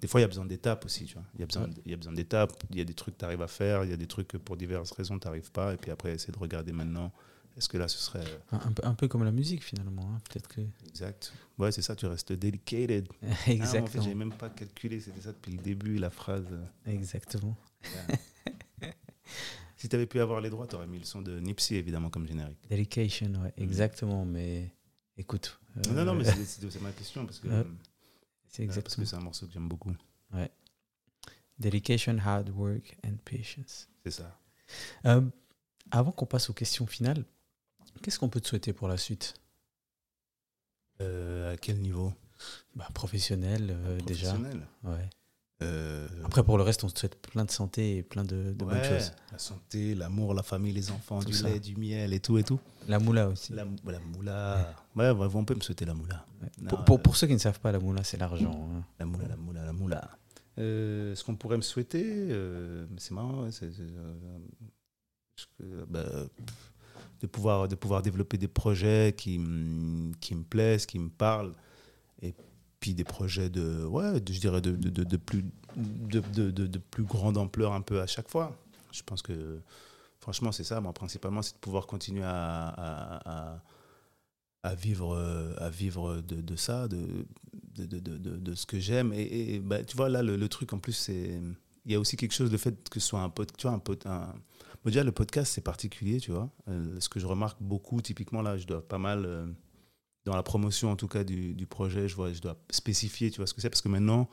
des 0.02 0.08
fois, 0.08 0.20
il 0.20 0.24
y 0.24 0.26
a 0.26 0.28
besoin 0.28 0.46
d'étapes 0.46 0.86
aussi, 0.86 1.06
tu 1.06 1.14
vois. 1.16 1.24
Il 1.36 1.40
y 1.42 1.44
a 1.44 1.46
besoin, 1.46 1.70
il 1.86 1.92
y 1.92 1.94
a 1.94 1.98
besoin 1.98 2.14
d'étapes, 2.14 2.64
il 2.72 2.78
y 2.78 2.82
a 2.82 2.86
des 2.86 2.94
trucs 2.94 3.16
que 3.16 3.20
tu 3.20 3.26
arrives 3.26 3.42
à 3.42 3.48
faire, 3.48 3.84
il 3.84 3.90
y 3.90 3.94
a 3.94 3.98
des 3.98 4.08
trucs 4.08 4.28
que 4.28 4.38
pour 4.38 4.56
diverses 4.58 4.92
raisons, 4.92 5.20
tu 5.20 5.28
n'arrives 5.28 5.52
pas, 5.52 5.74
et 5.74 5.78
puis 5.78 5.92
après, 5.92 6.14
essayer 6.14 6.34
de 6.34 6.40
regarder 6.40 6.72
maintenant, 6.72 7.12
est-ce 7.58 7.68
que 7.68 7.78
là, 7.78 7.88
ce 7.90 7.98
serait 7.98 8.24
euh, 8.26 8.38
Un, 8.52 8.58
un 8.68 8.72
peu, 8.72 8.86
un 8.86 8.94
peu 8.94 9.08
comme 9.10 9.24
la 9.26 9.32
musique 9.32 9.64
finalement. 9.64 10.04
hein. 10.14 10.20
Peut-être 10.30 10.48
que. 10.48 10.62
exact 10.88 11.34
Ouais, 11.58 11.72
c'est 11.74 11.82
ça, 11.82 11.96
tu 11.96 12.06
restes 12.06 12.32
dedicated. 12.32 13.08
Ah, 13.22 13.26
en 13.32 13.34
fait, 13.36 13.52
Exactement. 13.54 14.04
j'ai 14.04 14.16
même 14.16 14.32
pas 14.34 14.50
calculé, 14.50 15.00
c'était 15.02 15.22
ça 15.22 15.32
depuis 15.34 15.52
le 15.52 15.62
début, 15.62 15.98
la 15.98 16.10
phrase. 16.10 16.46
Exactement. 16.86 17.58
si 19.76 19.90
tu 19.90 19.96
avais 19.96 20.06
pu 20.06 20.20
avoir 20.20 20.42
les 20.42 20.50
droits, 20.50 20.68
tu 20.68 20.76
aurais 20.76 20.88
mis 20.88 21.00
le 21.00 21.06
son 21.06 21.22
de 21.22 21.40
Nipsey, 21.40 21.76
évidemment, 21.76 22.10
comme 22.10 22.28
générique. 22.28 22.60
Dedication, 22.70 23.32
ouais, 23.44 23.54
exactement. 23.58 24.26
Mais 24.26 24.72
écoute. 25.18 25.60
euh, 25.78 25.94
Non, 25.94 26.06
non, 26.06 26.16
mais 26.16 26.24
c'est 26.26 26.46
c'est- 26.46 26.70
c'est 26.70 26.82
ma 26.82 26.92
question, 26.92 27.26
parce 27.26 27.40
que 27.40 27.48
Ouais, 28.50 28.66
c'est 28.66 28.66
parce 28.66 28.96
que 28.96 29.02
exactement. 29.02 29.06
c'est 29.08 29.16
un 29.16 29.22
morceau 29.22 29.48
que 29.48 29.54
j'aime 29.54 29.68
beaucoup. 29.68 29.94
Dedication, 31.60 32.18
hard 32.20 32.50
work 32.50 32.98
and 33.06 33.18
patience. 33.26 33.90
C'est 34.06 34.12
ça. 34.12 34.40
Euh, 35.06 35.22
avant 35.92 36.12
qu'on 36.12 36.26
passe 36.26 36.50
aux 36.50 36.54
questions 36.54 36.88
finales, 36.88 37.26
qu'est-ce 38.02 38.18
qu'on 38.18 38.30
peut 38.30 38.40
te 38.40 38.48
souhaiter 38.48 38.72
pour 38.72 38.88
la 38.88 38.98
suite? 38.98 39.34
Euh, 41.02 41.54
à 41.54 41.58
quel 41.58 41.80
niveau? 41.80 42.14
Bah, 42.76 42.88
Professionnel, 42.94 43.70
euh, 43.72 44.00
déjà. 44.02 44.34
Professionnel 44.34 44.68
Ouais. 44.84 45.10
Euh, 45.62 46.08
Après, 46.24 46.42
pour 46.44 46.58
le 46.58 46.64
reste, 46.64 46.84
on 46.86 46.90
te 46.90 46.98
souhaite 46.98 47.22
plein 47.22 47.44
de 47.44 47.52
santé 47.52 47.98
et 47.98 48.04
plein 48.04 48.24
de, 48.24 48.36
de 48.44 48.52
bonnes 48.54 48.82
choses. 48.84 49.12
La 49.32 49.38
santé, 49.40 49.94
l'amour, 49.94 50.34
la 50.34 50.44
famille, 50.44 50.72
les 50.72 50.90
enfants, 50.90 51.20
Tout 51.20 51.28
du 51.28 51.34
ça. 51.34 51.50
lait, 51.50 51.60
du 51.60 51.76
miel 51.76 52.14
et 52.14 52.20
tout 52.22 52.38
et 52.38 52.44
tout. 52.44 52.60
La 52.88 52.98
moula 52.98 53.28
aussi. 53.28 53.52
La, 53.54 53.66
la 53.86 54.00
moula. 54.00 54.74
Ouais, 54.96 55.12
ouais, 55.12 55.28
on 55.34 55.44
peut 55.44 55.56
me 55.56 55.62
souhaiter 55.62 55.84
la 55.86 55.94
moula. 55.94 56.26
Ouais. 56.42 56.48
Non, 56.62 56.70
pour, 56.70 56.86
pour, 56.86 56.96
euh, 56.98 57.02
pour 57.02 57.16
ceux 57.18 57.28
qui 57.28 57.34
ne 57.34 57.40
savent 57.40 57.60
pas, 57.60 57.72
la 57.74 57.80
moula, 57.80 58.04
c'est 58.06 58.18
l'argent. 58.18 58.70
hein. 58.78 58.84
La 59.00 59.06
moula, 59.06 59.28
la 59.28 59.36
moula, 59.36 59.66
la 59.66 59.74
moula. 59.74 60.10
Euh, 60.60 61.14
ce 61.16 61.24
qu'on 61.26 61.36
pourrait 61.36 61.58
me 61.58 61.62
souhaiter, 61.62 62.04
euh, 62.06 62.86
c'est 62.98 63.14
marrant, 63.14 63.48
que, 65.58 65.86
bah, 65.90 66.04
de, 67.22 67.28
pouvoir, 67.28 67.68
de 67.68 67.76
pouvoir 67.76 68.02
développer 68.02 68.38
des 68.38 68.48
projets 68.48 69.14
qui, 69.18 69.38
qui 70.20 70.36
me 70.36 70.44
plaisent, 70.44 70.86
qui 70.86 71.00
me 71.00 71.10
parlent, 71.10 71.54
et 72.22 72.34
puis 72.80 72.94
des 72.94 73.04
projets 73.04 73.50
de, 73.50 73.84
ouais, 73.86 74.14
je 74.30 74.40
dirais 74.40 74.62
de, 74.62 74.72
de, 74.72 75.04
de 75.04 75.18
plus, 75.18 75.44
de, 75.76 76.78
plus 76.78 77.04
grande 77.04 77.38
ampleur 77.38 77.74
un 77.74 77.82
peu 77.82 78.02
à 78.02 78.08
chaque 78.08 78.30
fois. 78.30 78.56
Je 78.92 79.04
pense 79.04 79.22
que, 79.22 79.60
franchement, 80.20 80.52
c'est 80.52 80.64
ça. 80.64 80.80
Moi, 80.82 80.94
principalement, 80.94 81.42
c'est 81.42 81.54
de 81.54 81.60
pouvoir 81.60 81.88
continuer 81.88 82.24
à, 82.24 83.62
à, 84.64 84.76
vivre, 84.76 85.16
à 85.58 85.70
vivre 85.70 86.22
de, 86.22 86.56
ça, 86.56 86.88
de, 86.88 87.26
de, 87.76 88.56
ce 88.56 88.66
que 88.66 88.80
j'aime. 88.80 89.14
Et, 89.14 89.60
bah, 89.60 89.84
tu 89.84 89.98
vois, 89.98 90.10
là, 90.10 90.24
le, 90.24 90.50
truc, 90.50 90.74
en 90.74 90.80
plus, 90.80 90.94
c'est. 90.94 91.40
Il 91.86 91.94
y 91.94 91.96
a 91.96 92.00
aussi 92.00 92.18
quelque 92.18 92.34
chose, 92.34 92.52
le 92.52 92.58
fait 92.58 92.90
que 92.90 93.00
ce 93.00 93.08
soit 93.08 93.22
un 93.22 93.30
podcast. 93.30 93.58
Tu 93.58 93.68
vois, 93.68 93.82
un, 94.06 94.12
un, 94.12 94.34
déjà, 94.86 95.04
le 95.04 95.12
podcast, 95.12 95.54
c'est 95.54 95.62
particulier, 95.62 96.20
tu 96.20 96.32
vois. 96.32 96.50
Euh, 96.68 97.00
ce 97.00 97.10
que 97.10 97.20
je 97.20 97.26
remarque 97.26 97.62
beaucoup, 97.62 98.02
typiquement, 98.02 98.42
là, 98.42 98.58
je 98.58 98.66
dois 98.66 98.88
pas 98.88 98.98
mal. 98.98 99.26
Euh, 99.26 99.46
dans 100.26 100.36
la 100.36 100.44
promotion 100.44 100.92
en 100.92 100.96
tout 100.96 101.08
cas 101.08 101.24
du, 101.24 101.54
du, 101.54 101.66
projet, 101.66 102.08
je, 102.08 102.16
vois, 102.16 102.32
je 102.34 102.42
dois 102.42 102.58
spécifier, 102.70 103.32
tu 103.32 103.38
vois 103.38 103.48
ce 103.48 103.54
que 103.54 103.62
c'est, 103.62 103.70
parce 103.70 103.82
que 103.82 103.90
maintenant, 103.90 104.30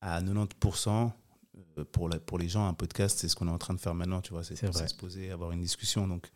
à 0.00 0.20
90%, 0.20 1.10
euh, 1.78 1.84
pour, 1.90 2.08
la, 2.08 2.18
pour 2.18 2.38
les 2.38 2.48
gens, 2.48 2.66
un 2.66 2.74
podcast, 2.74 3.18
c'est 3.18 3.28
ce 3.28 3.36
qu'on 3.36 3.48
est 3.48 3.52
en 3.52 3.58
train 3.58 3.74
de 3.74 3.80
faire 3.80 3.94
maintenant, 3.94 4.20
tu 4.20 4.32
vois, 4.32 4.44
c'est 4.44 4.56
se 4.56 4.94
poser, 4.94 5.30
avoir 5.30 5.52
une 5.52 5.60
discussion. 5.60 6.06
Donc, 6.06 6.30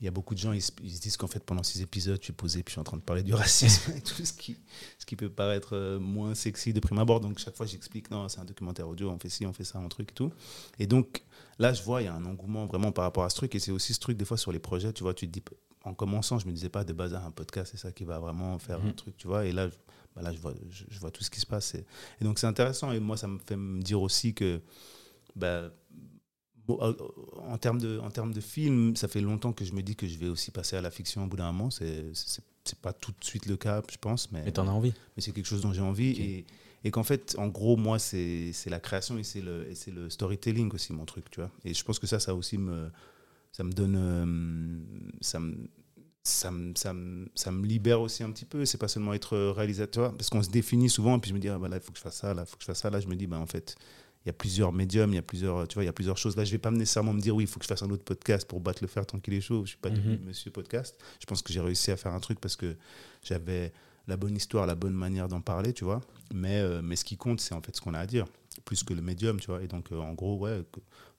il 0.00 0.04
y 0.04 0.08
a 0.08 0.10
beaucoup 0.10 0.34
de 0.34 0.38
gens, 0.38 0.52
ils, 0.52 0.62
se 0.62 0.72
disent 0.80 1.18
qu'en 1.18 1.26
fait, 1.26 1.44
pendant 1.44 1.62
six 1.62 1.82
épisodes, 1.82 2.18
je 2.18 2.24
suis 2.24 2.32
posé, 2.32 2.62
puis 2.62 2.70
je 2.70 2.74
suis 2.74 2.80
en 2.80 2.84
train 2.84 2.96
de 2.96 3.02
parler 3.02 3.22
du 3.22 3.34
racisme 3.34 3.92
et 3.96 4.00
tout 4.00 4.24
ce 4.24 4.32
qui, 4.32 4.56
ce 4.98 5.04
qui 5.04 5.14
peut 5.14 5.28
paraître 5.28 5.76
euh, 5.76 5.98
moins 5.98 6.34
sexy 6.34 6.72
de 6.72 6.80
prime 6.80 6.98
abord. 6.98 7.20
Donc, 7.20 7.38
chaque 7.38 7.56
fois, 7.56 7.66
j'explique, 7.66 8.10
non, 8.10 8.28
c'est 8.28 8.40
un 8.40 8.44
documentaire 8.44 8.88
audio, 8.88 9.10
on 9.10 9.18
fait 9.18 9.28
ci, 9.28 9.44
on 9.44 9.52
fait 9.52 9.64
ça, 9.64 9.78
un 9.78 9.88
truc 9.88 10.10
et 10.12 10.14
tout. 10.14 10.32
Et 10.78 10.86
donc, 10.86 11.22
là, 11.58 11.74
je 11.74 11.82
vois, 11.82 12.00
il 12.00 12.06
y 12.06 12.08
a 12.08 12.14
un 12.14 12.24
engouement 12.24 12.66
vraiment 12.66 12.92
par 12.92 13.04
rapport 13.04 13.24
à 13.24 13.30
ce 13.30 13.36
truc. 13.36 13.54
Et 13.54 13.58
c'est 13.58 13.72
aussi 13.72 13.92
ce 13.92 14.00
truc, 14.00 14.16
des 14.16 14.24
fois, 14.24 14.38
sur 14.38 14.52
les 14.52 14.58
projets, 14.58 14.92
tu 14.92 15.02
vois, 15.02 15.12
tu 15.12 15.26
te 15.26 15.32
dis, 15.32 15.42
en 15.84 15.94
commençant, 15.94 16.38
je 16.38 16.46
me 16.46 16.52
disais 16.52 16.68
pas 16.68 16.84
de 16.84 16.92
bazar 16.92 17.24
un 17.24 17.30
podcast, 17.30 17.72
c'est 17.72 17.78
ça 17.80 17.92
qui 17.92 18.04
va 18.04 18.18
vraiment 18.18 18.58
faire 18.58 18.80
un 18.80 18.88
mhm. 18.88 18.94
truc, 18.94 19.16
tu 19.16 19.26
vois. 19.26 19.46
Et 19.46 19.52
là, 19.52 19.68
bah 20.14 20.22
là 20.22 20.32
je, 20.32 20.38
vois, 20.38 20.54
je, 20.68 20.98
vois 20.98 21.10
tout 21.10 21.24
ce 21.24 21.30
qui 21.30 21.40
se 21.40 21.46
passe. 21.46 21.74
Et, 21.74 21.84
donc, 22.24 22.38
c'est 22.38 22.46
intéressant. 22.46 22.92
Et 22.92 23.00
moi, 23.00 23.16
ça 23.16 23.28
me 23.28 23.38
fait 23.38 23.56
me 23.56 23.80
dire 23.80 24.02
aussi 24.02 24.34
que, 24.34 24.60
bah, 25.36 25.70
en 26.68 27.58
termes 27.58 27.80
de, 27.80 27.98
en 27.98 28.10
termes 28.10 28.32
de 28.32 28.40
film, 28.40 28.94
ça 28.94 29.08
fait 29.08 29.20
longtemps 29.20 29.52
que 29.52 29.64
je 29.64 29.72
me 29.72 29.82
dis 29.82 29.96
que 29.96 30.06
je 30.06 30.18
vais 30.18 30.28
aussi 30.28 30.50
passer 30.50 30.76
à 30.76 30.80
la 30.80 30.90
fiction 30.90 31.24
au 31.24 31.26
bout 31.26 31.36
d'un 31.36 31.50
moment. 31.50 31.70
C'est, 31.70 32.04
c'est 32.14 32.78
pas 32.78 32.92
tout 32.92 33.12
de 33.12 33.24
suite 33.24 33.46
le 33.46 33.56
cas, 33.56 33.82
je 33.90 33.96
pense. 33.96 34.30
Mais, 34.32 34.42
mais 34.44 34.52
t'en 34.52 34.68
as 34.68 34.72
envie. 34.72 34.92
Mais 35.16 35.22
c'est 35.22 35.32
quelque 35.32 35.46
chose 35.46 35.62
dont 35.62 35.72
j'ai 35.72 35.80
envie. 35.80 36.10
Et, 36.10 36.46
et 36.84 36.90
qu'en 36.90 37.02
fait, 37.02 37.34
en 37.38 37.48
gros, 37.48 37.76
moi, 37.76 37.98
c'est, 37.98 38.52
c'est 38.52 38.70
la 38.70 38.80
création 38.80 39.18
et 39.18 39.24
c'est 39.24 39.40
le, 39.40 39.68
et 39.68 39.74
c'est 39.74 39.90
le 39.90 40.10
storytelling 40.10 40.70
aussi, 40.72 40.92
mon 40.92 41.06
truc, 41.06 41.30
tu 41.30 41.40
vois. 41.40 41.50
Et 41.64 41.74
je 41.74 41.84
pense 41.84 41.98
que 41.98 42.06
ça, 42.06 42.20
ça 42.20 42.34
aussi 42.34 42.58
me 42.58 42.90
ça 43.52 43.64
me 43.64 43.72
donne. 43.72 43.96
Euh, 43.96 45.14
ça 45.20 45.40
me, 45.40 45.68
ça 46.22 46.50
me, 46.50 46.74
ça, 46.76 46.92
me, 46.92 47.28
ça 47.34 47.50
me, 47.50 47.66
libère 47.66 48.00
aussi 48.00 48.22
un 48.22 48.30
petit 48.30 48.44
peu. 48.44 48.64
C'est 48.64 48.78
pas 48.78 48.88
seulement 48.88 49.14
être 49.14 49.36
réalisateur, 49.36 50.14
parce 50.16 50.30
qu'on 50.30 50.42
se 50.42 50.50
définit 50.50 50.90
souvent, 50.90 51.16
et 51.16 51.20
puis 51.20 51.30
je 51.30 51.34
me 51.34 51.40
dis, 51.40 51.48
ah, 51.48 51.58
bah 51.58 51.68
là, 51.68 51.76
il 51.76 51.82
faut 51.82 51.92
que 51.92 51.98
je 51.98 52.02
fasse 52.02 52.16
ça, 52.16 52.34
là, 52.34 52.44
il 52.46 52.50
faut 52.50 52.56
que 52.56 52.62
je 52.62 52.66
fasse 52.66 52.80
ça. 52.80 52.90
Là, 52.90 53.00
je 53.00 53.08
me 53.08 53.16
dis, 53.16 53.26
bah, 53.26 53.38
en 53.38 53.46
fait, 53.46 53.76
il 54.24 54.28
y 54.28 54.30
a 54.30 54.34
plusieurs 54.34 54.72
médiums, 54.72 55.10
il 55.10 55.16
y 55.16 55.18
a 55.18 55.22
plusieurs, 55.22 55.66
tu 55.66 55.74
vois, 55.74 55.82
il 55.82 55.86
y 55.86 55.88
a 55.88 55.94
plusieurs 55.94 56.18
choses. 56.18 56.36
Là, 56.36 56.44
je 56.44 56.52
vais 56.52 56.58
pas 56.58 56.70
nécessairement 56.70 57.14
me 57.14 57.20
dire, 57.20 57.34
oui, 57.34 57.44
il 57.44 57.46
faut 57.46 57.58
que 57.58 57.64
je 57.64 57.68
fasse 57.68 57.82
un 57.82 57.90
autre 57.90 58.04
podcast 58.04 58.46
pour 58.46 58.60
battre 58.60 58.82
le 58.82 58.88
fer 58.88 59.06
tant 59.06 59.18
qu'il 59.18 59.32
est 59.32 59.40
chaud. 59.40 59.64
Je 59.64 59.70
suis 59.70 59.78
pas 59.78 59.88
du 59.88 60.00
mhm. 60.00 60.20
monsieur 60.26 60.50
podcast. 60.50 60.98
Je 61.20 61.26
pense 61.26 61.40
que 61.40 61.52
j'ai 61.52 61.60
réussi 61.60 61.90
à 61.90 61.96
faire 61.96 62.12
un 62.12 62.20
truc 62.20 62.38
parce 62.38 62.56
que 62.56 62.76
j'avais 63.22 63.72
la 64.06 64.18
bonne 64.18 64.36
histoire, 64.36 64.66
la 64.66 64.74
bonne 64.74 64.92
manière 64.92 65.28
d'en 65.28 65.40
parler, 65.40 65.72
tu 65.72 65.84
vois. 65.84 66.02
Mais, 66.34 66.60
euh, 66.60 66.82
mais 66.82 66.96
ce 66.96 67.04
qui 67.04 67.16
compte, 67.16 67.40
c'est 67.40 67.54
en 67.54 67.62
fait 67.62 67.74
ce 67.74 67.80
qu'on 67.80 67.94
a 67.94 67.98
à 67.98 68.06
dire, 68.06 68.26
plus 68.66 68.84
que 68.84 68.92
le 68.92 69.00
médium, 69.00 69.40
tu 69.40 69.46
vois. 69.46 69.62
Et 69.62 69.68
donc, 69.68 69.90
euh, 69.90 69.98
en 69.98 70.12
gros, 70.12 70.36
ouais, 70.36 70.62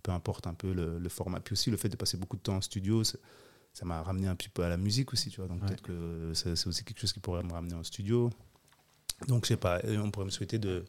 peu 0.01 0.11
importe 0.11 0.47
un 0.47 0.53
peu 0.53 0.73
le, 0.73 1.09
format. 1.09 1.39
Puis 1.39 1.53
aussi, 1.53 1.71
le 1.71 1.77
fait 1.77 1.89
de 1.89 1.95
passer 1.95 2.17
beaucoup 2.17 2.37
de 2.37 2.41
temps 2.41 2.57
en 2.57 2.61
studio, 2.61 3.03
ça 3.03 3.85
m'a 3.85 4.01
ramené 4.01 4.27
un 4.27 4.35
petit 4.35 4.49
peu 4.49 4.63
à 4.63 4.69
la 4.69 4.77
musique 4.77 5.13
aussi, 5.13 5.29
tu 5.29 5.41
vois. 5.41 5.47
Donc 5.47 5.65
peut-être 5.65 5.81
que 5.81 6.31
c'est 6.33 6.67
aussi 6.67 6.83
quelque 6.83 6.99
chose 6.99 7.13
qui 7.13 7.19
pourrait 7.19 7.43
me 7.43 7.53
ramener 7.53 7.75
en 7.75 7.83
studio. 7.83 8.29
Donc, 9.27 9.45
je 9.45 9.49
sais 9.49 9.57
pas, 9.57 9.79
on 9.85 10.09
pourrait 10.11 10.25
me 10.25 10.31
souhaiter 10.31 10.57
de, 10.57 10.83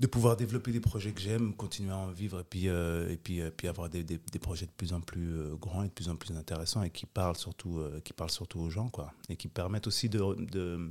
de 0.00 0.06
pouvoir 0.06 0.36
développer 0.36 0.72
des 0.72 0.80
projets 0.80 1.12
que 1.12 1.20
j'aime, 1.20 1.54
continuer 1.54 1.92
à 1.92 1.96
en 1.96 2.10
vivre 2.10 2.40
et 2.40 2.44
puis, 2.44 2.68
euh, 2.68 3.08
et 3.10 3.16
puis, 3.16 3.40
euh, 3.40 3.50
puis 3.56 3.68
avoir 3.68 3.88
des, 3.88 4.02
des, 4.02 4.18
projets 4.40 4.66
de 4.66 4.72
plus 4.72 4.92
en 4.92 5.00
plus 5.00 5.32
euh, 5.32 5.54
grands 5.54 5.84
et 5.84 5.88
de 5.88 5.92
plus 5.92 6.08
en 6.08 6.16
plus 6.16 6.36
intéressants 6.36 6.82
et 6.82 6.90
qui 6.90 7.06
parlent 7.06 7.36
surtout, 7.36 7.84
qui 8.04 8.12
parlent 8.12 8.30
surtout 8.30 8.60
aux 8.60 8.70
gens, 8.70 8.88
quoi. 8.88 9.12
Et 9.28 9.36
qui 9.36 9.48
permettent 9.48 9.86
aussi 9.86 10.08
de, 10.08 10.18
de 10.50 10.90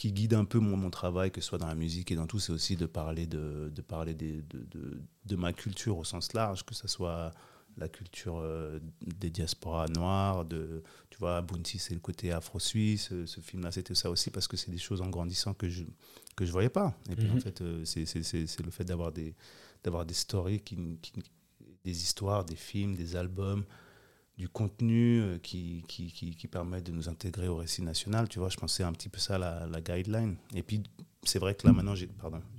qui 0.00 0.12
guide 0.12 0.32
un 0.32 0.46
peu 0.46 0.58
mon, 0.58 0.78
mon, 0.78 0.88
travail, 0.88 1.30
que 1.30 1.42
ce 1.42 1.48
soit 1.48 1.58
dans 1.58 1.66
la 1.66 1.74
musique 1.74 2.10
et 2.10 2.14
dans 2.14 2.26
tout, 2.26 2.38
c'est 2.38 2.52
aussi 2.52 2.74
de 2.74 2.86
parler, 2.86 3.26
de, 3.26 3.70
de 3.74 3.82
parler 3.82 4.14
de, 4.14 4.42
de, 4.48 4.98
de, 5.26 5.36
ma 5.36 5.52
culture 5.52 5.98
au 5.98 6.04
sens 6.04 6.32
large, 6.32 6.64
que 6.64 6.74
ce 6.74 6.88
soit 6.88 7.32
la 7.76 7.86
culture 7.86 8.38
euh, 8.38 8.80
des 9.02 9.28
diasporas 9.28 9.88
noires, 9.88 10.46
de, 10.46 10.82
tu 11.10 11.18
vois, 11.18 11.42
Bounty, 11.42 11.78
c'est 11.78 11.92
le 11.92 12.00
côté 12.00 12.32
afro-suisse, 12.32 13.12
ce, 13.26 13.40
film-là, 13.42 13.72
c'était 13.72 13.94
ça 13.94 14.08
aussi, 14.08 14.30
parce 14.30 14.48
que 14.48 14.56
c'est 14.56 14.70
des 14.70 14.78
choses 14.78 15.02
en 15.02 15.10
grandissant 15.10 15.52
que 15.52 15.68
je 15.68 15.84
que 16.34 16.46
je 16.46 16.52
voyais 16.52 16.70
pas. 16.70 16.94
Et 17.10 17.16
puis, 17.16 17.28
en 17.28 17.34
mhm. 17.34 17.40
fait, 17.42 17.60
euh, 17.60 17.84
c'est 17.84 18.64
le 18.64 18.70
fait 18.70 18.84
d'avoir 18.84 19.12
des, 19.12 19.34
des 19.84 20.14
stories, 20.14 20.60
qui, 20.60 20.78
des 21.84 22.02
histoires, 22.02 22.46
des 22.46 22.56
films, 22.56 22.96
des 22.96 23.16
albums, 23.16 23.66
du 24.40 24.48
contenu 24.48 25.20
euh, 25.20 25.38
qui, 25.38 25.84
qui, 25.86 26.10
qui, 26.10 26.48
permet 26.48 26.80
de 26.80 26.92
nous 26.92 27.10
intégrer 27.10 27.46
au 27.46 27.56
récit 27.56 27.82
national. 27.82 28.26
Tu 28.26 28.38
vois, 28.38 28.48
je 28.48 28.56
pensais 28.56 28.82
un 28.82 28.92
petit 28.92 29.10
peu 29.10 29.18
ça 29.18 29.36
la, 29.36 29.80
guideline. 29.82 30.36
Et 30.54 30.62
puis, 30.62 30.82
c'est 31.24 31.38
vrai 31.38 31.54
que 31.54 31.66
là, 31.66 31.74
maintenant, 31.74 31.94
j'ai 31.94 32.08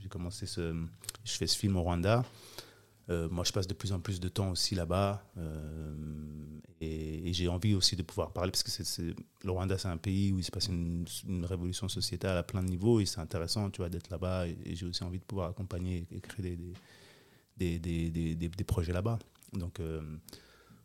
commencé 0.08 0.46
ce. 0.46 0.76
Je 1.26 1.32
fais 1.32 1.48
ce 1.48 1.58
film 1.58 1.76
au 1.78 1.82
Rwanda. 1.82 2.24
Euh, 3.10 3.28
moi, 3.30 3.44
je 3.44 3.52
passe 3.52 3.66
de 3.66 3.74
plus 3.74 3.94
en 3.94 4.00
plus 4.00 4.20
de 4.20 4.30
temps 4.30 4.52
aussi 4.52 4.76
là-bas. 4.76 5.26
Euh, 5.40 5.96
et, 6.82 7.34
j'ai 7.34 7.48
envie 7.48 7.74
aussi 7.74 7.96
de 7.96 8.04
pouvoir 8.04 8.32
parler, 8.32 8.52
parce 8.52 8.62
que 8.62 8.70
c'est, 8.70 9.16
le 9.44 9.52
Rwanda, 9.52 9.76
c'est 9.80 9.88
un 9.88 9.98
pays 9.98 10.32
où 10.32 10.38
il 10.38 10.44
se 10.44 10.52
passe 10.52 10.68
une, 10.68 11.06
une, 11.28 11.46
révolution 11.46 11.90
sociétale 11.90 12.38
à 12.38 12.44
plein 12.44 12.62
de 12.62 12.70
niveaux. 12.70 13.00
Et 13.00 13.08
c'est 13.08 13.22
intéressant, 13.22 13.72
tu 13.72 13.78
vois, 13.78 13.90
d'être 13.90 14.12
là-bas. 14.12 14.48
Et, 14.48 14.76
j'ai 14.76 14.86
aussi 14.86 15.04
envie 15.04 15.18
de 15.18 15.24
pouvoir 15.24 15.50
accompagner 15.50 16.06
et 16.12 16.20
créer 16.22 16.58
des, 17.58 17.80
des, 17.80 17.80
des, 18.12 18.36
des, 18.36 18.50
des 18.50 18.64
projets 18.64 18.94
là-bas. 18.94 19.18
Donc. 19.54 19.80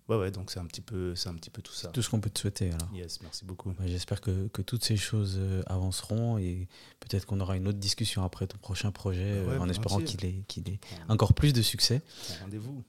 Ouais, 0.09 0.16
ouais, 0.16 0.30
donc 0.30 0.52
c'est 0.52 0.61
un, 0.61 0.66
petit 0.66 0.80
peu, 0.80 1.14
un 1.26 1.34
petit 1.34 1.50
peu 1.50 1.62
tout 1.62 1.72
ça. 1.72 1.88
Tout 1.88 2.00
ce 2.00 2.09
qu'on 2.09 2.20
peut 2.20 2.30
te 2.30 2.38
souhaiter 2.38 2.70
alors. 2.70 2.88
Yes, 2.94 3.20
merci 3.22 3.44
beaucoup. 3.44 3.74
J'espère 3.86 4.20
que, 4.20 4.46
que, 4.48 4.62
toutes 4.62 4.84
ces 4.84 4.96
choses 4.96 5.36
euh, 5.38 5.62
avanceront 5.66 6.38
et 6.38 6.68
peut-être 7.00 7.26
qu'on 7.26 7.40
aura 7.40 7.57
une 7.57 7.66
autre 7.66 7.78
discussion 7.78 8.22
après 8.22 8.46
ton 8.46 8.57
prochain 8.59 8.92
projet 8.92 9.24
euh, 9.24 9.59
en 9.59 9.68
espérant 9.68 10.00
qu'il 10.00 10.24
ait, 10.24 10.44
qu'il 10.46 10.68
ait 10.68 10.78
encore 11.09 11.34
plus 11.34 11.52
de 11.52 11.61
succès. 11.61 12.02
Rendez-vous. 12.40 12.84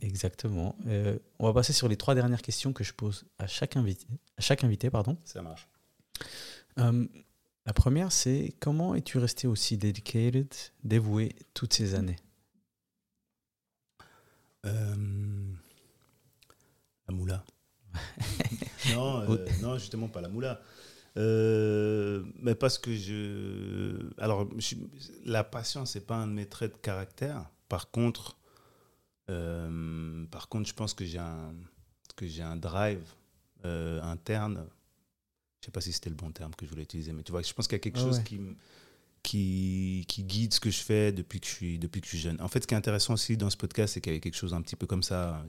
Exactement. 0.00 0.74
Euh, 0.86 1.18
on 1.38 1.46
va 1.46 1.52
passer 1.52 1.74
sur 1.74 1.88
les 1.88 1.96
trois 1.96 2.14
dernières 2.14 2.42
questions 2.42 2.72
que 2.72 2.84
je 2.84 2.94
pose 2.94 3.24
à 3.38 3.46
chaque 3.46 3.76
invité. 3.76 4.06
À 4.38 4.40
chaque 4.40 4.64
invité 4.64 4.88
pardon. 4.88 5.18
Ça 5.24 5.42
marche. 5.42 5.68
la 6.76 7.72
première, 7.74 8.12
c'est 8.12 8.54
comment 8.60 8.94
es-tu 8.94 9.18
resté 9.18 9.46
aussi 9.46 9.76
dedicated, 9.76 10.48
dévoué 10.84 11.36
toutes 11.52 11.74
ces 11.74 11.94
années? 11.94 12.16
La 17.08 17.14
moula. 17.14 17.44
non, 18.94 19.20
euh, 19.20 19.46
non, 19.60 19.78
justement 19.78 20.08
pas 20.08 20.20
la 20.20 20.28
moula. 20.28 20.60
Euh, 21.16 22.24
mais 22.40 22.54
parce 22.54 22.78
que 22.78 22.94
je. 22.94 24.10
Alors, 24.18 24.48
la 25.24 25.44
patience, 25.44 25.92
c'est 25.92 26.06
pas 26.06 26.16
un 26.16 26.26
de 26.26 26.32
mes 26.32 26.46
traits 26.46 26.72
de 26.72 26.78
caractère. 26.78 27.50
Par 27.68 27.90
contre, 27.90 28.38
euh, 29.30 30.24
par 30.30 30.48
contre, 30.48 30.68
je 30.68 30.74
pense 30.74 30.94
que 30.94 31.04
j'ai 31.04 31.18
un 31.18 31.54
que 32.16 32.26
j'ai 32.26 32.42
un 32.42 32.56
drive 32.56 33.04
interne. 33.64 34.64
Je 35.60 35.66
sais 35.66 35.72
pas 35.72 35.80
si 35.80 35.92
c'était 35.92 36.10
le 36.10 36.16
bon 36.16 36.32
terme 36.32 36.52
que 36.56 36.66
je 36.66 36.70
voulais 36.70 36.82
utiliser, 36.82 37.12
mais 37.12 37.22
tu 37.22 37.30
vois, 37.30 37.42
je 37.42 37.52
pense 37.52 37.68
qu'il 37.68 37.76
y 37.76 37.80
a 37.80 37.80
quelque 37.80 38.00
chose 38.00 38.20
qui 38.20 38.40
qui, 39.22 40.04
qui, 40.08 40.24
guide 40.24 40.52
ce 40.52 40.58
que 40.58 40.70
je 40.70 40.80
fais 40.80 41.12
depuis 41.12 41.40
que 41.40 41.46
je 41.46 41.52
suis 41.52 41.78
depuis 41.78 42.00
que 42.00 42.06
je 42.06 42.10
suis 42.10 42.18
jeune. 42.18 42.40
En 42.40 42.48
fait, 42.48 42.62
ce 42.62 42.66
qui 42.66 42.74
est 42.74 42.76
intéressant 42.76 43.14
aussi 43.14 43.36
dans 43.36 43.50
ce 43.50 43.56
podcast, 43.56 43.94
c'est 43.94 44.00
qu'il 44.00 44.12
y 44.12 44.14
avait 44.14 44.20
quelque 44.20 44.36
chose 44.36 44.52
un 44.52 44.62
petit 44.62 44.74
peu 44.74 44.86
comme 44.86 45.04
ça 45.04 45.44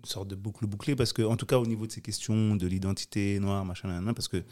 une 0.00 0.08
sorte 0.08 0.28
de 0.28 0.34
boucle 0.34 0.66
bouclée 0.66 0.96
parce 0.96 1.12
que 1.12 1.22
en 1.22 1.36
tout 1.36 1.46
cas 1.46 1.58
au 1.58 1.66
niveau 1.66 1.86
de 1.86 1.92
ces 1.92 2.00
questions 2.00 2.56
de 2.56 2.66
l'identité 2.66 3.38
noire 3.38 3.64
machin 3.64 4.02
parce 4.14 4.28
que 4.28 4.42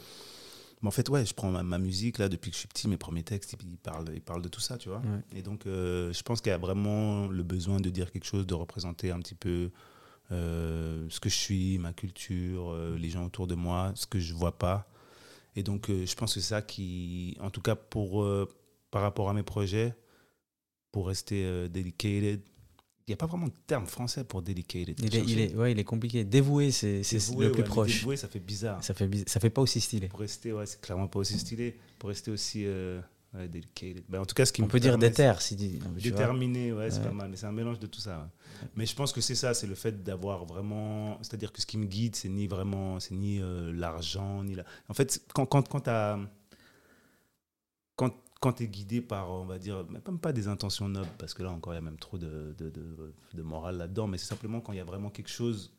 en 0.85 0.91
fait 0.91 1.09
ouais 1.09 1.25
je 1.25 1.35
prends 1.35 1.51
ma, 1.51 1.79
musique 1.79 2.19
là 2.19 2.29
depuis 2.29 2.51
que 2.51 2.55
je 2.55 2.61
suis 2.61 2.69
petit 2.69 2.89
mes 2.89 2.97
premiers 2.97 3.23
textes 3.23 3.57
ils 3.61 3.79
parlent 3.79 4.11
ils 4.15 4.21
parlent 4.21 4.43
de 4.43 4.49
tout 4.49 4.61
ça 4.61 4.79
tu 4.79 4.89
vois. 4.89 5.03
Et 5.35 5.43
donc 5.43 5.67
euh, 5.67 6.13
je 6.13 6.23
pense 6.23 6.41
qu'il 6.41 6.51
y 6.51 6.55
a 6.55 6.59
vraiment 6.59 7.29
le 7.29 7.43
besoin 7.43 7.81
de 7.81 7.91
dire 7.91 8.13
quelque 8.13 8.27
chose 8.27 8.47
de 8.47 8.55
représenter 8.55 9.11
un 9.11 9.19
petit 9.19 9.35
peu 9.35 9.71
euh, 10.31 11.07
ce 11.09 11.21
que 11.21 11.29
je 11.29 11.37
suis 11.37 11.79
ma 11.79 11.93
culture 11.93 12.71
euh, 12.71 12.97
les 12.99 13.11
gens 13.11 13.25
autour 13.25 13.47
de 13.47 13.55
moi 13.55 13.93
ce 13.95 14.07
que 14.07 14.19
je 14.19 14.35
vois 14.35 14.59
pas. 14.59 14.89
Et 15.57 15.63
donc 15.63 15.89
je 15.89 16.15
pense 16.15 16.35
que 16.35 16.41
c'est 16.41 16.49
ça 16.49 16.63
qui 16.63 17.37
en 17.41 17.51
tout 17.51 17.63
cas 17.63 17.75
pour 17.75 18.25
par 18.91 19.03
rapport 19.03 19.29
à 19.29 19.33
mes 19.33 19.43
projets 19.43 19.97
pour 20.93 21.09
rester 21.09 21.69
dedicated 21.69 22.43
il 23.09 23.13
n'y 23.13 23.15
a 23.15 23.17
pas 23.17 23.27
vraiment 23.27 23.47
de 23.47 23.53
terme 23.67 23.87
français 23.87 24.23
pour 24.23 24.43
dedicated. 24.43 25.01
Il 25.01 25.17
est, 25.17 25.25
il 25.27 25.41
est, 25.41 25.55
ouais, 25.55 25.73
il 25.73 25.79
est 25.79 25.85
compliqué. 25.85 26.25
Dévoué, 26.25 26.71
c'est 26.71 27.01
le 27.01 27.51
plus 27.51 27.65
proche. 27.65 28.01
Dévoué, 28.01 28.17
ça 28.17 28.29
fait 28.29 28.39
bizarre. 28.39 28.85
Ça 28.85 28.93
fait, 28.93 29.09
ça 29.27 29.41
fait 29.41 29.51
pas 29.51 29.63
aussi 29.63 29.81
stylé. 29.81 30.09
Pour 30.09 30.21
rester, 30.21 30.53
ouais, 30.53 30.67
c'est 30.67 30.81
clairement 30.81 31.09
pas 31.09 31.19
aussi 31.19 31.39
stylé. 31.39 31.79
Pour 31.99 32.11
rester 32.11 32.31
aussi 32.31 32.65
euh, 32.67 33.01
dedicated. 33.35 34.05
Ben, 34.09 34.21
en 34.21 34.27
tout 34.27 34.35
cas, 34.35 34.45
ce 34.45 34.53
qui 34.53 34.63
On 34.63 34.69
peut 34.69 34.79
dire 34.79 34.99
déter, 34.99 35.33
si 35.41 35.57
dit. 35.57 35.81
Déterminé, 36.03 36.73
ouais, 36.73 36.91
c'est 36.91 37.03
pas 37.03 37.13
mal. 37.13 37.31
Mais 37.31 37.37
c'est 37.37 37.47
un 37.47 37.53
mélange 37.53 37.79
de 37.79 37.87
tout 37.87 38.01
ça. 38.01 38.31
Mais 38.77 38.85
je 38.85 38.95
pense 38.95 39.13
que 39.13 39.23
c'est 39.23 39.35
ça, 39.35 39.55
c'est 39.55 39.67
le 39.67 39.75
fait 39.75 40.03
d'avoir 40.03 40.45
vraiment. 40.45 41.19
C'est-à-dire 41.23 41.51
que 41.51 41.63
ce 41.63 41.67
qui 41.67 41.79
me 41.79 41.87
guide, 41.87 42.15
c'est 42.15 42.29
ni 42.29 42.47
vraiment. 42.47 43.01
C'est 43.01 43.15
ni 43.15 43.41
euh, 43.41 43.73
l'argent, 43.73 44.45
ni 44.45 44.55
la. 44.55 44.65
En 44.89 44.95
fait, 44.95 45.23
quand, 45.33 45.47
quand, 45.47 45.67
quand 45.67 45.81
tu 45.81 45.91
as 45.91 46.19
quand, 47.97 48.15
quand 48.41 48.53
tu 48.55 48.65
es 48.65 48.69
guidé 48.69 49.01
par, 49.01 49.31
on 49.31 49.45
va 49.47 49.59
dire, 49.59 49.85
même 49.89 50.19
pas 50.19 50.33
des 50.33 50.47
intentions 50.49 50.89
nobles, 50.89 51.09
parce 51.19 51.35
que 51.35 51.43
là 51.43 51.51
encore, 51.51 51.73
il 51.73 51.77
y 51.77 51.79
a 51.79 51.83
même 51.83 51.99
trop 51.99 52.19
de, 52.19 52.55
de, 52.57 52.71
de, 52.71 53.13
de 53.35 53.43
morale 53.43 53.77
là-dedans, 53.79 54.07
mais 54.07 54.17
c'est 54.19 54.27
simplement 54.27 54.61
quand 54.61 54.73
il 54.73 54.77
y 54.77 54.81
a 54.81 54.85
vraiment 54.85 55.11
quelque 55.11 55.31
chose 55.31 55.73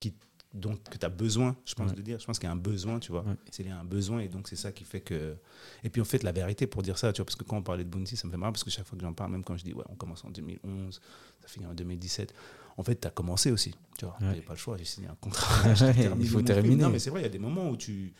qui, 0.00 0.14
dont, 0.54 0.76
que 0.90 0.96
tu 0.96 1.04
as 1.04 1.10
besoin, 1.10 1.56
je 1.66 1.74
pense, 1.74 1.90
Ouais. 1.90 1.96
de 1.96 2.00
dire. 2.02 2.18
Je 2.18 2.24
pense 2.24 2.38
qu'il 2.38 2.46
y 2.46 2.50
a 2.50 2.52
un 2.52 2.56
besoin, 2.56 2.98
tu 3.00 3.12
vois. 3.12 3.22
Ouais. 3.22 3.34
C'est 3.50 3.62
lié 3.64 3.70
à 3.70 3.78
un 3.80 3.84
besoin, 3.84 4.20
et 4.20 4.28
donc 4.28 4.48
c'est 4.48 4.56
ça 4.56 4.72
qui 4.72 4.84
fait 4.84 5.02
que. 5.02 5.36
Et 5.84 5.90
puis 5.90 6.00
en 6.00 6.06
fait, 6.06 6.22
la 6.22 6.32
vérité 6.32 6.66
pour 6.66 6.82
dire 6.82 6.96
ça, 6.96 7.12
tu 7.12 7.18
vois, 7.20 7.26
parce 7.26 7.36
que 7.36 7.44
quand 7.44 7.58
on 7.58 7.62
parlait 7.62 7.84
de 7.84 7.90
Bounty, 7.90 8.16
ça 8.16 8.26
me 8.26 8.32
fait 8.32 8.38
marrer, 8.38 8.52
parce 8.52 8.64
que 8.64 8.70
chaque 8.70 8.86
fois 8.86 8.96
que 8.96 9.04
j'en 9.04 9.12
parle, 9.12 9.32
même 9.32 9.44
quand 9.44 9.56
je 9.58 9.64
dis, 9.64 9.74
ouais, 9.74 9.84
on 9.90 9.94
commence 9.94 10.24
en 10.24 10.30
2011, 10.30 11.00
ça 11.42 11.48
finit 11.48 11.66
en 11.66 11.74
2017, 11.74 12.32
en 12.78 12.82
fait, 12.82 12.98
tu 12.98 13.06
as 13.06 13.10
commencé 13.10 13.50
aussi, 13.50 13.74
tu 13.98 14.06
vois. 14.06 14.14
Ouais. 14.20 14.28
J'avais 14.28 14.40
pas 14.40 14.54
le 14.54 14.58
choix, 14.58 14.76
j'ai 14.78 14.84
signé 14.86 15.08
un 15.08 15.16
contrat. 15.20 15.74
j'ai 15.74 15.90
Il 16.18 16.28
faut 16.28 16.40
terminer. 16.40 16.84
Non, 16.84 16.88
mais 16.90 16.98
c'est 16.98 17.10
vrai, 17.10 17.20
il 17.20 17.24
y 17.24 17.26
a 17.26 17.30
des 17.30 17.38
moments 17.38 17.68
où 17.68 17.76
tu. 17.76 18.14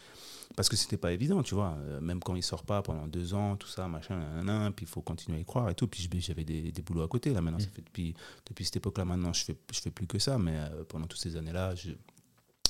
Parce 0.57 0.69
que 0.69 0.77
c'était 0.77 0.97
pas 0.97 1.13
évident, 1.13 1.43
tu 1.43 1.55
vois. 1.55 1.77
Euh, 1.79 2.01
même 2.01 2.21
quand 2.21 2.35
il 2.35 2.43
sort 2.43 2.65
pas 2.65 2.83
pendant 2.83 3.07
deux 3.07 3.33
ans, 3.35 3.57
tout 3.57 3.69
ça, 3.69 3.87
machin, 3.87 4.19
nanana, 4.19 4.73
puis 4.73 4.87
il 4.87 4.89
faut 4.89 5.03
continuer 5.03 5.39
à 5.39 5.41
y 5.41 5.45
croire 5.45 5.69
et 5.71 5.75
tout. 5.75 5.87
Puis 5.87 6.09
j'avais 6.21 6.45
des, 6.45 6.73
des 6.73 6.83
boulots 6.83 7.03
à 7.03 7.09
côté, 7.09 7.33
là, 7.33 7.41
maintenant. 7.41 7.61
Ça 7.61 7.67
Mm. 7.67 7.71
fait 7.71 7.83
depuis, 7.83 8.15
depuis 8.47 8.65
cette 8.65 8.77
époque-là, 8.77 9.05
maintenant, 9.05 9.33
je 9.33 9.45
fais, 9.45 9.57
je 9.73 9.81
fais 9.81 9.91
plus 9.91 10.07
que 10.09 10.19
ça. 10.19 10.37
Mais 10.39 10.57
euh, 10.57 10.83
pendant 10.85 11.07
toutes 11.07 11.21
ces 11.21 11.37
années-là, 11.37 11.75
je, 11.77 11.91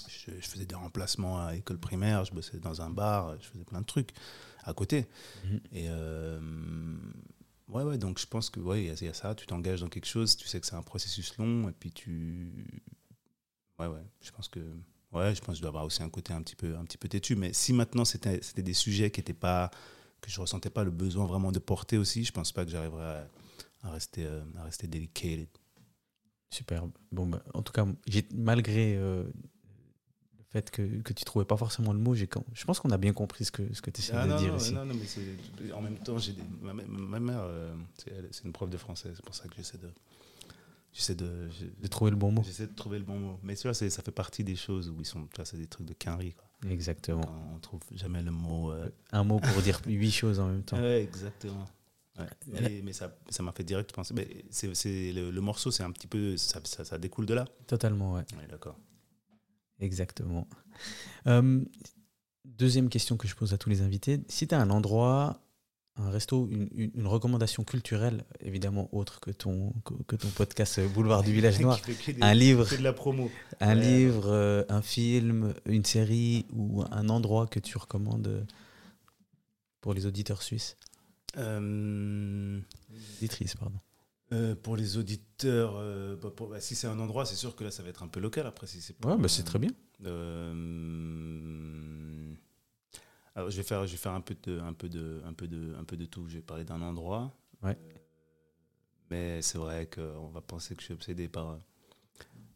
je, 0.09 0.33
je 0.39 0.47
faisais 0.49 0.67
des 0.67 0.75
remplacements 0.75 1.45
à 1.47 1.55
école 1.55 1.79
primaire, 1.79 2.25
je 2.27 2.33
bossais 2.35 2.59
dans 2.59 2.83
un 2.83 2.91
bar, 2.91 3.37
je 3.41 3.47
faisais 3.47 3.65
plein 3.65 3.81
de 3.81 3.87
trucs 3.87 4.11
à 4.65 4.75
côté. 4.75 5.07
Mhm. 5.45 5.61
Et 5.73 5.87
euh, 5.89 6.41
ouais, 7.69 7.85
ouais, 7.85 7.97
donc 7.97 8.19
je 8.19 8.27
pense 8.27 8.51
que, 8.51 8.61
ouais, 8.61 8.83
il 8.83 8.87
y, 8.89 8.91
a- 8.91 8.95
il 9.01 9.05
y 9.07 9.09
a 9.09 9.15
ça, 9.15 9.35
tu 9.35 9.47
t'engages 9.47 9.81
dans 9.81 9.89
quelque 9.89 10.07
chose, 10.07 10.37
tu 10.37 10.47
sais 10.47 10.61
que 10.61 10.67
c'est 10.67 10.75
un 10.77 10.83
processus 10.83 11.39
long, 11.39 11.69
et 11.71 11.73
puis 11.73 11.91
tu. 11.91 12.53
Ouais, 13.79 13.87
ouais, 13.87 14.03
je 14.21 14.31
pense 14.31 14.49
que. 14.49 14.61
Ouais, 15.13 15.35
je 15.35 15.41
pense 15.41 15.55
que 15.55 15.57
je 15.57 15.61
dois 15.63 15.69
avoir 15.71 15.85
aussi 15.85 16.03
un 16.03 16.11
côté 16.11 16.33
un 16.35 16.43
petit 16.43 16.57
peu, 16.57 16.77
un 16.77 16.85
petit 16.85 16.99
peu 16.99 17.09
têtu. 17.09 17.35
Mais 17.35 17.53
si 17.53 17.73
maintenant 17.73 18.05
c'était 18.05 18.41
des 18.63 18.75
sujets 18.75 19.11
qui 19.11 19.21
étaient 19.21 19.33
pas. 19.35 19.71
que 20.21 20.31
je 20.31 20.41
ressentais 20.41 20.71
pas 20.71 20.83
le 20.85 20.91
besoin 20.91 21.27
vraiment 21.27 21.53
de 21.53 21.59
porter 21.61 21.97
aussi, 21.97 22.25
je 22.25 22.33
pense 22.33 22.51
pas 22.53 22.65
que 22.65 22.71
j'arriverais 22.71 23.05
à, 23.05 23.29
à 23.89 23.91
rester, 23.93 24.25
euh, 24.27 24.43
à 24.59 24.65
rester 24.65 24.87
dedicated. 24.89 25.49
Superbe. 26.51 26.91
Bon, 27.13 27.27
bah, 27.27 27.43
en 27.55 27.63
tout 27.63 27.73
cas, 27.73 27.87
malgré 28.35 28.97
euh, 28.97 29.23
le 30.39 30.45
fait 30.51 30.71
que, 30.71 30.83
que 31.03 31.13
tu 31.13 31.25
trouvais 31.25 31.45
pas 31.45 31.57
forcément 31.57 31.93
le 31.93 31.99
mot, 31.99 32.15
quand- 32.29 32.45
je 32.55 32.65
pense 32.65 32.81
qu'on 32.81 32.91
a 32.91 32.97
bien 32.99 33.13
compris 33.13 33.45
ce 33.45 33.53
que, 33.53 33.73
ce 33.75 33.81
que 33.83 33.91
tu 33.91 34.01
essayes 34.01 34.17
Ah 34.19 34.25
de 34.27 34.31
non, 34.33 34.39
dire 34.39 34.53
non, 34.53 34.57
ici. 34.59 34.73
non, 34.75 34.85
non, 34.87 34.95
mais 34.95 35.73
en 35.73 35.83
même 35.83 35.99
temps, 35.99 36.19
j'ai 36.19 36.33
des, 36.33 36.43
ma, 36.63 37.21
mère, 37.21 37.41
euh, 37.43 37.75
c'est 38.31 38.45
une 38.45 38.53
prof 38.53 38.69
de 38.71 38.77
français, 38.79 39.11
c'est 39.15 39.25
pour 39.25 39.35
ça 39.35 39.47
que 39.47 39.55
j'essaie 39.57 39.79
de, 39.79 39.91
j'essaie 40.99 41.15
de, 41.15 41.49
De 41.81 41.87
trouver 41.87 42.11
le 42.11 42.17
bon 42.17 42.33
mot. 42.33 42.43
j'essaie 42.45 42.67
de 42.67 42.75
trouver 42.75 42.99
le 42.99 43.05
bon 43.05 43.19
mot. 43.19 43.39
Mais 43.43 43.55
tu 43.57 43.63
vois, 43.69 43.75
ça 43.75 43.89
fait 44.03 44.11
partie 44.11 44.43
des 44.45 44.57
choses 44.57 44.91
où 44.91 44.97
ils 44.99 45.07
sont, 45.07 45.27
tu 45.27 45.37
vois, 45.37 45.45
c'est 45.45 45.57
des 45.57 45.67
trucs 45.69 45.87
de 45.87 45.95
quinri, 45.95 46.33
quoi. 46.35 46.45
Exactement. 46.69 47.21
Quand 47.23 47.51
on 47.55 47.59
trouve 47.61 47.81
jamais 47.95 48.21
le 48.23 48.33
mot. 48.33 48.73
euh, 48.73 48.89
Un 49.13 49.23
mot 49.25 49.39
pour 49.39 49.63
dire 49.63 49.81
huit 49.87 50.11
choses 50.11 50.41
en 50.41 50.49
même 50.49 50.65
temps. 50.65 50.77
Ouais, 50.79 51.03
exactement. 51.03 51.67
Ouais. 52.19 52.27
Mais, 52.49 52.81
mais 52.83 52.93
ça, 52.93 53.17
ça 53.29 53.45
m'a 53.45 53.53
fait 53.53 53.63
direct 53.63 53.93
penser. 53.93 54.13
mais 54.13 54.45
c'est, 54.51 54.75
c'est- 54.75 55.13
le, 55.13 55.31
le 55.31 55.41
morceau, 55.41 55.71
c'est 55.71 55.85
un 55.85 55.93
petit 55.93 56.09
peu, 56.09 56.37
ça, 56.37 56.61
ça, 56.65 56.85
ça 56.85 56.99
découle 56.99 57.27
de 57.27 57.35
là. 57.35 57.45
Totalement, 57.69 58.15
ouais. 58.15 58.25
Ouais, 58.37 58.49
d'accord. 58.51 58.77
Exactement. 59.79 60.49
Euh, 61.29 61.65
deuxième 62.45 62.89
question 62.89 63.17
que 63.17 63.29
je 63.29 63.37
pose 63.37 63.55
à 63.55 63.59
tous 63.59 63.71
les 63.71 63.83
invités. 63.83 64.19
Si 64.29 64.49
tu 64.49 64.55
as 64.57 64.61
un 64.61 64.71
endroit, 64.71 65.41
un 65.99 66.11
resto, 66.11 66.49
une, 66.51 66.69
une- 66.75 66.91
une 66.95 67.07
recommandation 67.07 67.65
culturelle, 67.65 68.25
évidemment 68.41 68.89
autre 68.93 69.21
que 69.21 69.31
ton, 69.31 69.73
que, 69.85 69.95
que 70.07 70.17
ton 70.17 70.29
podcast 70.29 70.79
euh, 70.79 70.89
Boulevard 70.89 71.23
du 71.23 71.33
Village 71.33 71.59
Noir, 71.61 71.81
des- 71.87 72.17
un 72.23 72.35
livre, 72.35 72.65
que 72.69 72.77
de 72.77 72.83
la 72.83 72.93
promo. 72.93 73.31
un 73.61 73.77
Ouais. 73.77 73.83
livre, 73.83 74.27
euh, 74.29 74.65
un 74.69 74.81
film, 74.83 75.55
une 75.67 75.85
série 75.85 76.47
ou 76.53 76.83
un 76.91 77.09
endroit 77.09 77.47
que 77.47 77.59
tu 77.61 77.77
recommandes 77.79 78.29
euh, 78.29 78.43
pour 79.81 79.93
les 79.95 80.07
auditeurs 80.07 80.43
suisses? 80.43 80.77
Euh, 81.37 82.61
Auditrices, 83.19 83.55
pardon. 83.57 83.79
euh, 84.33 84.55
pour 84.55 84.77
les 84.77 84.97
auditeurs, 84.99 85.75
euh, 85.79 86.17
bah, 86.21 86.31
pour- 86.35 86.49
bah, 86.49 86.61
si 86.61 86.75
c'est 86.75 86.87
un 86.87 86.99
endroit, 87.01 87.27
c'est 87.27 87.37
sûr 87.37 87.55
que 87.57 87.65
là, 87.65 87.71
ça 87.71 87.83
va 87.83 87.89
être 87.89 88.03
un 88.03 88.09
peu 88.09 88.21
local. 88.21 88.47
Après, 88.47 88.67
si 88.67 88.81
c'est 88.81 88.95
Ouais, 89.05 89.17
bah, 89.17 89.29
c'est 89.29 89.43
très 89.45 89.59
bien. 89.59 89.71
Euh, 93.39 93.41
alors, 93.41 93.51
je 93.51 93.57
vais 93.57 93.63
faire, 93.63 93.87
je 93.87 93.93
vais 93.93 93.99
faire 93.99 94.13
un 94.13 94.21
peu 94.21 94.35
de, 94.43 94.59
un 94.61 94.73
peu 94.73 94.89
de, 94.89 95.23
un 95.25 95.33
peu 95.33 95.47
de, 95.49 95.75
un 95.79 95.85
peu 95.85 95.97
de 95.97 96.05
tout. 96.07 96.29
Je 96.29 96.37
vais 96.37 96.43
parler 96.43 96.65
d'un 96.65 96.81
endroit. 96.83 97.33
Ouais. 97.63 97.77
Euh, 97.81 97.99
mais 99.11 99.43
c'est 99.43 99.59
vrai 99.59 99.89
qu'on 99.89 100.29
va 100.29 100.41
penser 100.41 100.75
que 100.75 100.81
je 100.83 100.87
suis 100.87 100.95
obsédé 100.95 101.29
par, 101.29 101.59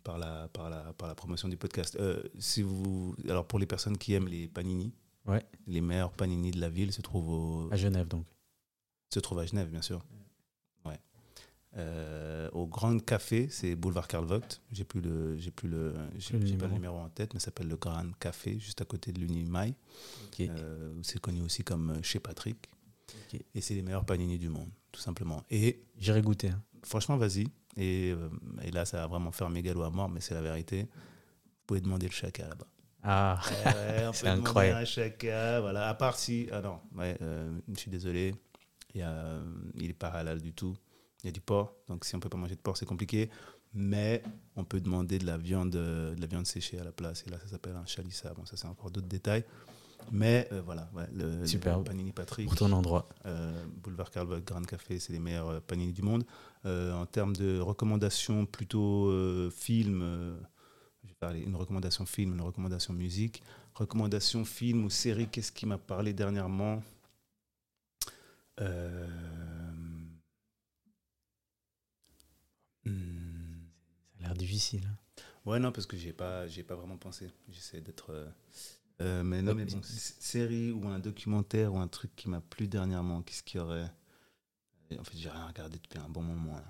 par 0.05 0.19
la, 0.19 0.49
par 0.49 0.69
la, 0.71 0.93
par 0.93 1.09
la 1.09 1.15
promotion 1.15 1.49
du 1.49 1.57
podcast. 1.57 1.97
Euh, 2.01 2.23
si 2.39 2.63
vous, 2.63 3.15
alors 3.29 3.47
pour 3.47 3.59
les 3.59 3.67
personnes 3.67 3.97
qui 3.99 4.13
aiment 4.15 4.29
les 4.29 4.49
panini, 4.49 4.93
Ouais. 5.25 5.41
les 5.69 5.81
meilleurs 5.81 6.11
panini 6.13 6.51
de 6.51 6.61
la 6.61 6.69
ville 6.69 6.93
se 6.93 7.01
trouvent 7.01 7.29
au, 7.69 7.73
À 7.73 7.77
Genève, 7.77 8.09
donc. 8.09 8.27
se 9.15 9.21
trouve 9.21 9.39
à 9.39 9.47
Genève, 9.47 9.71
bien 9.71 9.81
sûr. 9.83 10.05
Euh, 11.79 12.51
au 12.53 12.67
Grand 12.67 12.99
Café, 13.03 13.49
c'est 13.51 13.75
boulevard 13.77 14.07
Karl 14.07 14.27
Vogt. 14.27 14.61
J'ai 14.73 14.85
plus 14.85 15.01
le, 15.01 15.37
j'ai 15.39 15.51
plus 15.51 15.69
le, 15.69 15.95
j'ai 16.19 16.39
Le 16.39 16.57
pas 16.59 16.67
le 16.67 16.73
numéro. 16.75 16.99
en 16.99 17.09
tête, 17.09 17.33
mais 17.33 17.41
ça 17.41 17.47
s'appelle 17.47 17.69
le 17.69 17.77
Grand 17.77 18.13
Café, 18.21 18.59
juste 18.59 18.81
à 18.83 18.85
côté 18.85 19.11
de 19.13 19.19
l'Unimail. 19.21 19.75
Ok. 20.27 20.41
Euh, 20.41 20.93
c'est 21.03 21.19
connu 21.21 21.41
aussi 21.41 21.65
comme 21.65 21.91
euh, 21.91 22.03
chez 22.03 22.21
Patrick. 22.21 22.69
Et 23.55 23.61
c'est 23.63 23.75
les 23.75 23.83
meilleurs 23.83 24.05
panini 24.05 24.39
du 24.39 24.49
monde, 24.51 24.69
tout 24.91 25.01
simplement. 25.01 25.43
Et 25.51 25.83
J'irai 25.99 26.21
goûter. 26.23 26.49
hein. 26.49 26.63
franchement, 26.83 27.17
vas-y. 27.17 27.47
Et, 27.79 28.13
euh, 28.13 28.29
et 28.63 28.71
là, 28.71 28.85
ça 28.85 28.99
va 28.99 29.07
vraiment 29.07 29.33
faire 29.33 29.49
mégalo 29.49 29.83
à 29.83 29.91
mort, 29.91 30.09
mais 30.11 30.21
c'est 30.21 30.35
la 30.35 30.43
vérité. 30.43 30.83
Vous 30.83 31.67
pouvez 31.67 31.81
demander 31.81 32.07
le 32.07 32.13
chaka 32.13 32.47
là-bas. 32.49 32.67
Ah, 33.03 33.41
Ouais, 33.65 34.11
C'est 34.13 34.29
incroyable. 34.29 34.81
un 34.81 34.85
chaka, 34.85 35.61
voilà. 35.61 35.89
À 35.89 35.95
part 35.95 36.19
si, 36.19 36.49
ah 36.53 36.61
non, 36.61 36.81
ouais, 36.97 37.17
je 37.21 37.79
suis 37.79 37.91
désolé, 37.91 38.35
il 38.95 39.01
y 39.01 39.03
a, 39.03 39.41
il 39.77 39.91
est 39.91 39.95
pas 39.95 40.09
halal 40.09 40.41
du 40.43 40.53
tout. 40.53 40.75
Il 41.23 41.27
y 41.27 41.29
a 41.29 41.33
du 41.33 41.41
porc, 41.41 41.75
donc 41.89 42.05
si 42.05 42.17
on 42.17 42.21
peut 42.21 42.29
pas 42.29 42.37
manger 42.37 42.57
de 42.57 42.61
porc, 42.61 42.77
c'est 42.77 42.87
compliqué. 42.87 43.31
Mais 43.75 44.23
on 44.57 44.65
peut 44.65 44.81
demander 44.81 45.19
de 45.19 45.25
la 45.25 45.39
viande, 45.39 45.75
euh, 45.77 46.15
de 46.15 46.21
la 46.21 46.27
viande 46.27 46.47
séchée 46.47 46.79
à 46.79 46.85
la 46.85 46.93
place. 46.93 47.25
Et 47.27 47.31
là, 47.31 47.39
ça 47.39 47.47
s'appelle 47.49 47.75
un 47.77 47.87
chalissa. 47.87 48.35
Bon, 48.35 48.45
ça 48.45 48.57
c'est 48.57 48.67
encore 48.67 48.91
d'autres 48.91 49.07
détails. 49.07 49.45
Mais 50.11 50.49
euh, 50.53 50.61
voilà, 50.63 50.91
ouais, 50.95 51.07
le, 51.15 51.47
Superbe. 51.47 51.79
le 51.79 51.85
Panini 51.85 52.13
Patrick, 52.13 52.49
pour 52.49 52.57
ton 52.57 52.73
endroit. 52.73 53.09
euh, 53.25 53.65
Boulevard 53.83 54.11
Karl 54.11 54.43
Grand 54.43 54.63
Café, 54.67 54.99
c'est 54.99 55.13
les 55.13 55.21
meilleurs 55.21 55.49
euh, 55.49 55.61
panini 55.61 55.93
du 55.93 56.03
monde. 56.03 56.25
En 56.65 57.07
termes 57.07 57.35
de 57.35 57.59
recommandations 57.61 58.47
plutôt 58.47 59.11
film, 59.51 60.01
je 61.03 61.09
vais 61.09 61.15
parler 61.19 61.41
une 61.41 61.57
recommandation 61.57 62.07
film, 62.07 62.35
une 62.35 62.41
recommandation 62.41 62.93
musique. 62.93 63.43
Recommandation 63.75 64.45
film 64.45 64.85
ou 64.85 64.91
série, 64.91 65.27
qu'est-ce 65.29 65.51
qui 65.51 65.67
m'a 65.67 65.79
parlé 65.79 66.13
dernièrement? 66.13 66.83
Euh, 68.61 69.09
hmm, 72.85 73.65
Ça 74.12 74.12
a 74.12 74.12
l'air 74.23 74.35
difficile. 74.35 74.89
Ouais, 75.45 75.59
non, 75.59 75.73
parce 75.73 75.87
que 75.87 75.97
j'ai 75.97 76.13
pas, 76.13 76.47
j'ai 76.47 76.63
pas 76.63 76.75
vraiment 76.77 76.97
pensé. 76.97 77.31
J'essaie 77.49 77.81
d'être. 77.81 78.11
euh, 78.11 78.29
euh, 79.01 79.23
mais 79.25 79.43
non, 79.43 79.55
mais 79.55 79.65
bon, 79.65 79.81
série 79.83 80.71
ou 80.71 80.87
un 80.89 80.99
documentaire 81.01 81.75
ou 81.75 81.79
un 81.79 81.89
truc 81.89 82.15
qui 82.15 82.29
m'a 82.29 82.41
plu 82.41 82.69
dernièrement, 82.69 83.23
qu'est-ce 83.23 83.43
qu'il 83.43 83.59
y 83.59 83.63
aurait 83.63 83.91
En 84.99 85.03
fait, 85.05 85.17
j'ai 85.17 85.29
rien 85.31 85.47
regardé 85.47 85.79
depuis 85.83 85.99
un 85.99 86.09
bon 86.09 86.23
moment. 86.23 86.55
Là. 86.55 86.65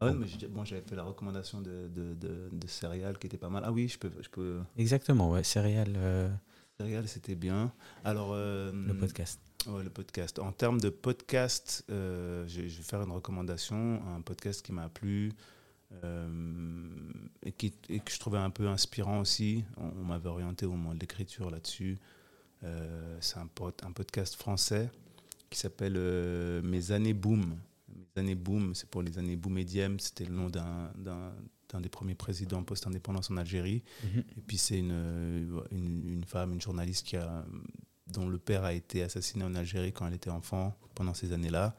Ah 0.00 0.06
ouais, 0.06 0.12
Bon. 0.12 0.18
mais 0.20 0.48
bon, 0.48 0.64
j'avais 0.64 0.82
fait 0.82 0.94
la 0.96 1.02
recommandation 1.04 1.60
de, 1.60 1.88
de, 1.88 2.14
de, 2.14 2.48
de 2.52 2.66
céréales 2.68 3.18
qui 3.18 3.26
était 3.26 3.38
pas 3.38 3.48
mal. 3.48 3.62
Ah 3.66 3.72
oui, 3.72 3.88
je 3.88 3.98
peux. 3.98 4.10
Je 4.20 4.28
peux 4.28 4.60
Exactement, 4.76 5.30
ouais. 5.30 5.42
Céréales, 5.42 5.94
euh, 5.96 6.28
céréales, 6.78 7.08
c'était 7.08 7.34
bien. 7.34 7.72
Alors. 8.04 8.30
euh, 8.32 8.70
le 8.72 8.96
podcast. 8.96 9.40
Ouais, 9.66 9.82
le 9.84 9.90
podcast. 9.90 10.38
En 10.40 10.50
termes 10.52 10.80
de 10.80 10.88
podcast, 10.90 11.84
je, 11.88 12.44
je 12.46 12.60
vais 12.60 12.82
faire 12.82 13.02
une 13.02 13.12
recommandation, 13.12 14.00
un 14.14 14.20
podcast 14.20 14.64
qui 14.64 14.72
m'a 14.72 14.88
plu 14.88 15.32
et, 17.44 17.52
qui, 17.52 17.72
et 17.88 18.00
que 18.00 18.10
je 18.12 18.18
trouvais 18.18 18.38
un 18.38 18.50
peu 18.50 18.68
inspirant 18.68 19.20
aussi. 19.20 19.64
On, 19.76 19.88
on 20.00 20.04
m'avait 20.04 20.28
orienté 20.28 20.66
au 20.66 20.72
moment 20.72 20.94
de 20.94 21.00
l'écriture 21.00 21.50
là-dessus. 21.50 21.98
Euh, 22.64 23.16
c'est 23.20 23.38
un, 23.38 23.46
pod- 23.46 23.74
un 23.82 23.92
podcast 23.92 24.36
français 24.36 24.90
qui 25.50 25.58
s'appelle 25.58 25.94
euh, 25.96 26.62
Mes 26.62 26.92
années 26.92 27.14
boom. 27.14 27.56
Mes 27.88 28.20
années 28.20 28.34
boom, 28.34 28.74
c'est 28.74 28.88
pour 28.88 29.02
les 29.02 29.18
années 29.18 29.36
boom 29.36 29.58
et 29.58 29.64
Diem. 29.64 29.98
C'était 30.00 30.24
le 30.24 30.34
nom 30.34 30.48
d'un 30.48 30.90
d'un- 30.96 31.32
d'un 31.70 31.80
des 31.80 31.88
premiers 31.88 32.14
présidents 32.14 32.62
post-indépendance 32.62 33.30
en 33.30 33.36
Algérie. 33.38 33.82
Mhm. 34.04 34.18
Et 34.36 34.40
puis 34.46 34.58
c'est 34.58 34.78
une, 34.78 35.56
une, 35.70 36.06
une 36.06 36.24
femme, 36.24 36.52
une 36.52 36.60
journaliste 36.60 37.06
qui 37.06 37.16
a, 37.16 37.46
dont 38.08 38.28
le 38.28 38.36
père 38.38 38.64
a 38.64 38.74
été 38.74 39.02
assassiné 39.02 39.42
en 39.42 39.54
Algérie 39.54 39.90
quand 39.92 40.06
elle 40.06 40.12
était 40.14 40.28
enfant, 40.30 40.76
pendant 40.94 41.14
ces 41.14 41.32
années-là. 41.32 41.74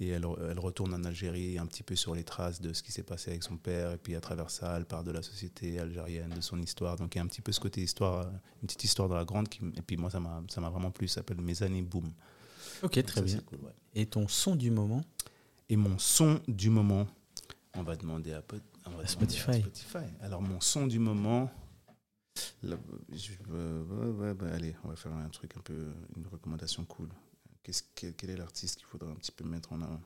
Et 0.00 0.08
elle, 0.08 0.26
elle 0.50 0.58
retourne 0.58 0.92
en 0.92 1.04
Algérie 1.04 1.56
un 1.58 1.66
petit 1.66 1.84
peu 1.84 1.94
sur 1.94 2.14
les 2.16 2.24
traces 2.24 2.60
de 2.60 2.72
ce 2.72 2.82
qui 2.82 2.90
s'est 2.90 3.04
passé 3.04 3.30
avec 3.30 3.44
son 3.44 3.56
père. 3.56 3.92
Et 3.92 3.96
puis 3.96 4.16
à 4.16 4.20
travers 4.20 4.50
ça, 4.50 4.76
elle 4.76 4.86
parle 4.86 5.04
de 5.04 5.12
la 5.12 5.22
société 5.22 5.78
algérienne, 5.78 6.30
de 6.30 6.40
son 6.40 6.60
histoire. 6.60 6.96
Donc 6.96 7.14
il 7.14 7.18
y 7.18 7.20
a 7.20 7.24
un 7.24 7.28
petit 7.28 7.40
peu 7.42 7.52
ce 7.52 7.60
côté 7.60 7.80
histoire, 7.80 8.26
une 8.62 8.66
petite 8.66 8.82
histoire 8.84 9.08
dans 9.08 9.14
la 9.14 9.24
grande. 9.24 9.48
Qui, 9.48 9.60
et 9.76 9.82
puis 9.82 9.96
moi, 9.96 10.10
ça 10.10 10.18
m'a 10.18 10.42
ça 10.48 10.60
m'a 10.60 10.68
vraiment 10.70 10.90
plu. 10.90 11.06
Ça 11.06 11.16
s'appelle 11.16 11.40
Mes 11.40 11.62
années 11.62 11.82
boom. 11.82 12.12
Ok, 12.82 12.94
Donc 12.96 13.06
très 13.06 13.20
ça, 13.20 13.22
bien. 13.22 13.36
c'est 13.36 13.44
cool, 13.44 13.60
ouais. 13.60 13.74
Et 13.94 14.06
ton 14.06 14.26
son 14.26 14.56
du 14.56 14.70
moment? 14.72 15.02
Et 15.68 15.76
mon 15.76 15.96
son 15.98 16.40
du 16.48 16.70
moment, 16.70 17.06
on 17.74 17.82
va 17.84 17.94
demander 17.96 18.32
à, 18.32 18.42
Pot- 18.42 18.60
on 18.86 18.90
va 18.90 18.96
À 18.96 19.04
demander 19.04 19.08
Spotify. 19.08 19.60
Spotify. 19.60 20.12
Alors, 20.20 20.42
mon 20.42 20.60
son 20.60 20.86
du 20.88 20.98
moment, 20.98 21.50
là, 22.62 22.76
je- 23.12 23.32
euh, 23.52 23.84
ouais, 23.84 24.26
ouais, 24.26 24.34
bah, 24.34 24.46
allez, 24.52 24.74
on 24.84 24.88
va 24.88 24.96
faire 24.96 25.12
un 25.12 25.28
truc 25.28 25.56
un 25.56 25.60
peu, 25.60 25.86
une 26.16 26.26
recommandation 26.26 26.84
cool. 26.84 27.08
Quel, 27.94 28.14
quel 28.14 28.30
est 28.30 28.36
l'artiste 28.36 28.76
qu'il 28.76 28.86
faudrait 28.86 29.10
un 29.10 29.14
petit 29.16 29.32
peu 29.32 29.44
mettre 29.44 29.72
en 29.72 29.80
avant? 29.82 30.00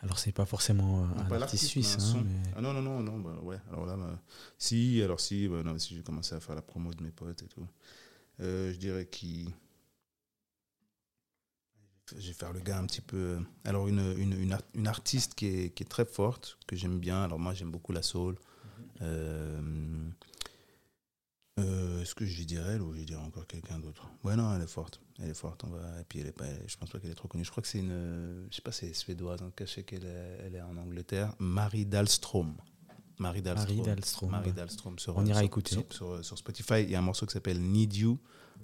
Alors, 0.00 0.18
c'est 0.18 0.30
pas 0.32 0.46
forcément 0.46 1.02
euh, 1.02 1.06
Non, 1.08 1.20
un 1.22 1.24
pas 1.24 1.42
artiste 1.42 1.64
suisse. 1.66 1.96
hein, 1.98 2.22
mais- 2.24 2.52
Ah 2.56 2.60
non, 2.60 2.72
non, 2.72 2.82
non, 2.82 3.00
non, 3.02 3.18
bah, 3.18 3.36
ouais. 3.42 3.58
Alors 3.72 3.84
là, 3.86 3.96
bah, 3.96 4.20
si, 4.56 5.02
alors 5.02 5.18
si, 5.18 5.48
bah, 5.48 5.62
non, 5.64 5.76
si 5.78 5.96
j'ai 5.96 6.02
commencé 6.02 6.34
à 6.34 6.40
faire 6.40 6.54
la 6.54 6.62
promo 6.62 6.94
de 6.94 7.02
mes 7.02 7.10
potes 7.10 7.42
et 7.42 7.46
tout. 7.48 7.66
Euh, 8.40 8.72
je 8.72 8.76
dirais 8.78 9.06
qu'il. 9.06 9.50
Je 12.16 12.28
vais 12.28 12.32
faire 12.32 12.52
le 12.52 12.60
gars 12.60 12.78
un 12.78 12.86
petit 12.86 13.00
peu. 13.02 13.38
Alors, 13.64 13.86
une, 13.88 13.98
une, 14.16 14.32
une, 14.40 14.56
une 14.74 14.86
artiste 14.86 15.34
qui 15.34 15.46
est, 15.46 15.70
qui 15.74 15.82
est 15.82 15.86
très 15.86 16.06
forte, 16.06 16.58
que 16.66 16.74
j'aime 16.76 16.98
bien. 17.00 17.22
Alors, 17.22 17.38
moi, 17.38 17.52
j'aime 17.52 17.70
beaucoup 17.70 17.92
la 17.92 18.02
soul. 18.02 18.36
Euh, 19.02 19.60
euh, 21.58 22.02
Est-ce 22.02 22.14
que 22.14 22.24
je 22.26 22.42
dirais 22.44 22.74
elle 22.74 22.82
ou 22.82 22.94
je 22.94 23.02
dirais 23.02 23.22
encore 23.22 23.46
quelqu'un 23.46 23.78
d'autre? 23.78 24.08
Ouais, 24.24 24.36
non, 24.36 24.54
elle 24.54 24.62
est 24.62 24.66
forte. 24.66 25.00
Elle 25.18 25.30
est 25.30 25.34
forte. 25.34 25.64
On 25.64 25.68
va... 25.70 26.00
Et 26.00 26.04
puis, 26.04 26.20
elle 26.20 26.26
est 26.28 26.32
pas... 26.32 26.44
je 26.66 26.76
pense 26.76 26.90
pas 26.90 26.98
qu'elle 26.98 27.10
est 27.10 27.14
trop 27.14 27.28
connue. 27.28 27.44
Je 27.44 27.50
crois 27.50 27.62
que 27.62 27.68
c'est 27.68 27.78
une. 27.80 28.46
Je 28.50 28.56
sais 28.56 28.62
pas 28.62 28.72
si 28.72 28.86
c'est 28.86 28.94
suédoise. 28.94 29.42
En 29.42 29.46
tout 29.46 29.52
cas, 29.56 29.66
je 29.66 29.72
sais 29.72 29.82
qu'elle 29.82 30.04
est, 30.04 30.38
elle 30.46 30.54
est 30.54 30.60
en 30.62 30.76
Angleterre. 30.76 31.34
Marie 31.38 31.86
Dahlstrom. 31.86 32.54
Marie 33.18 33.42
Dahlstrom. 33.42 33.76
Marie 33.76 33.82
Dahlstrom. 33.86 34.30
Marie 34.30 34.52
Dahlstrom 34.52 34.98
sur, 34.98 35.16
On 35.16 35.24
ira 35.26 35.38
sur- 35.38 35.46
écouter. 35.46 35.74
Sur, 35.74 35.84
sur- 35.92 36.24
sur 36.24 36.38
Spotify, 36.38 36.82
il 36.82 36.90
y 36.90 36.94
a 36.94 36.98
un 37.00 37.02
morceau 37.02 37.26
qui 37.26 37.32
s'appelle 37.32 37.60
Need 37.60 37.94
You, 37.96 38.18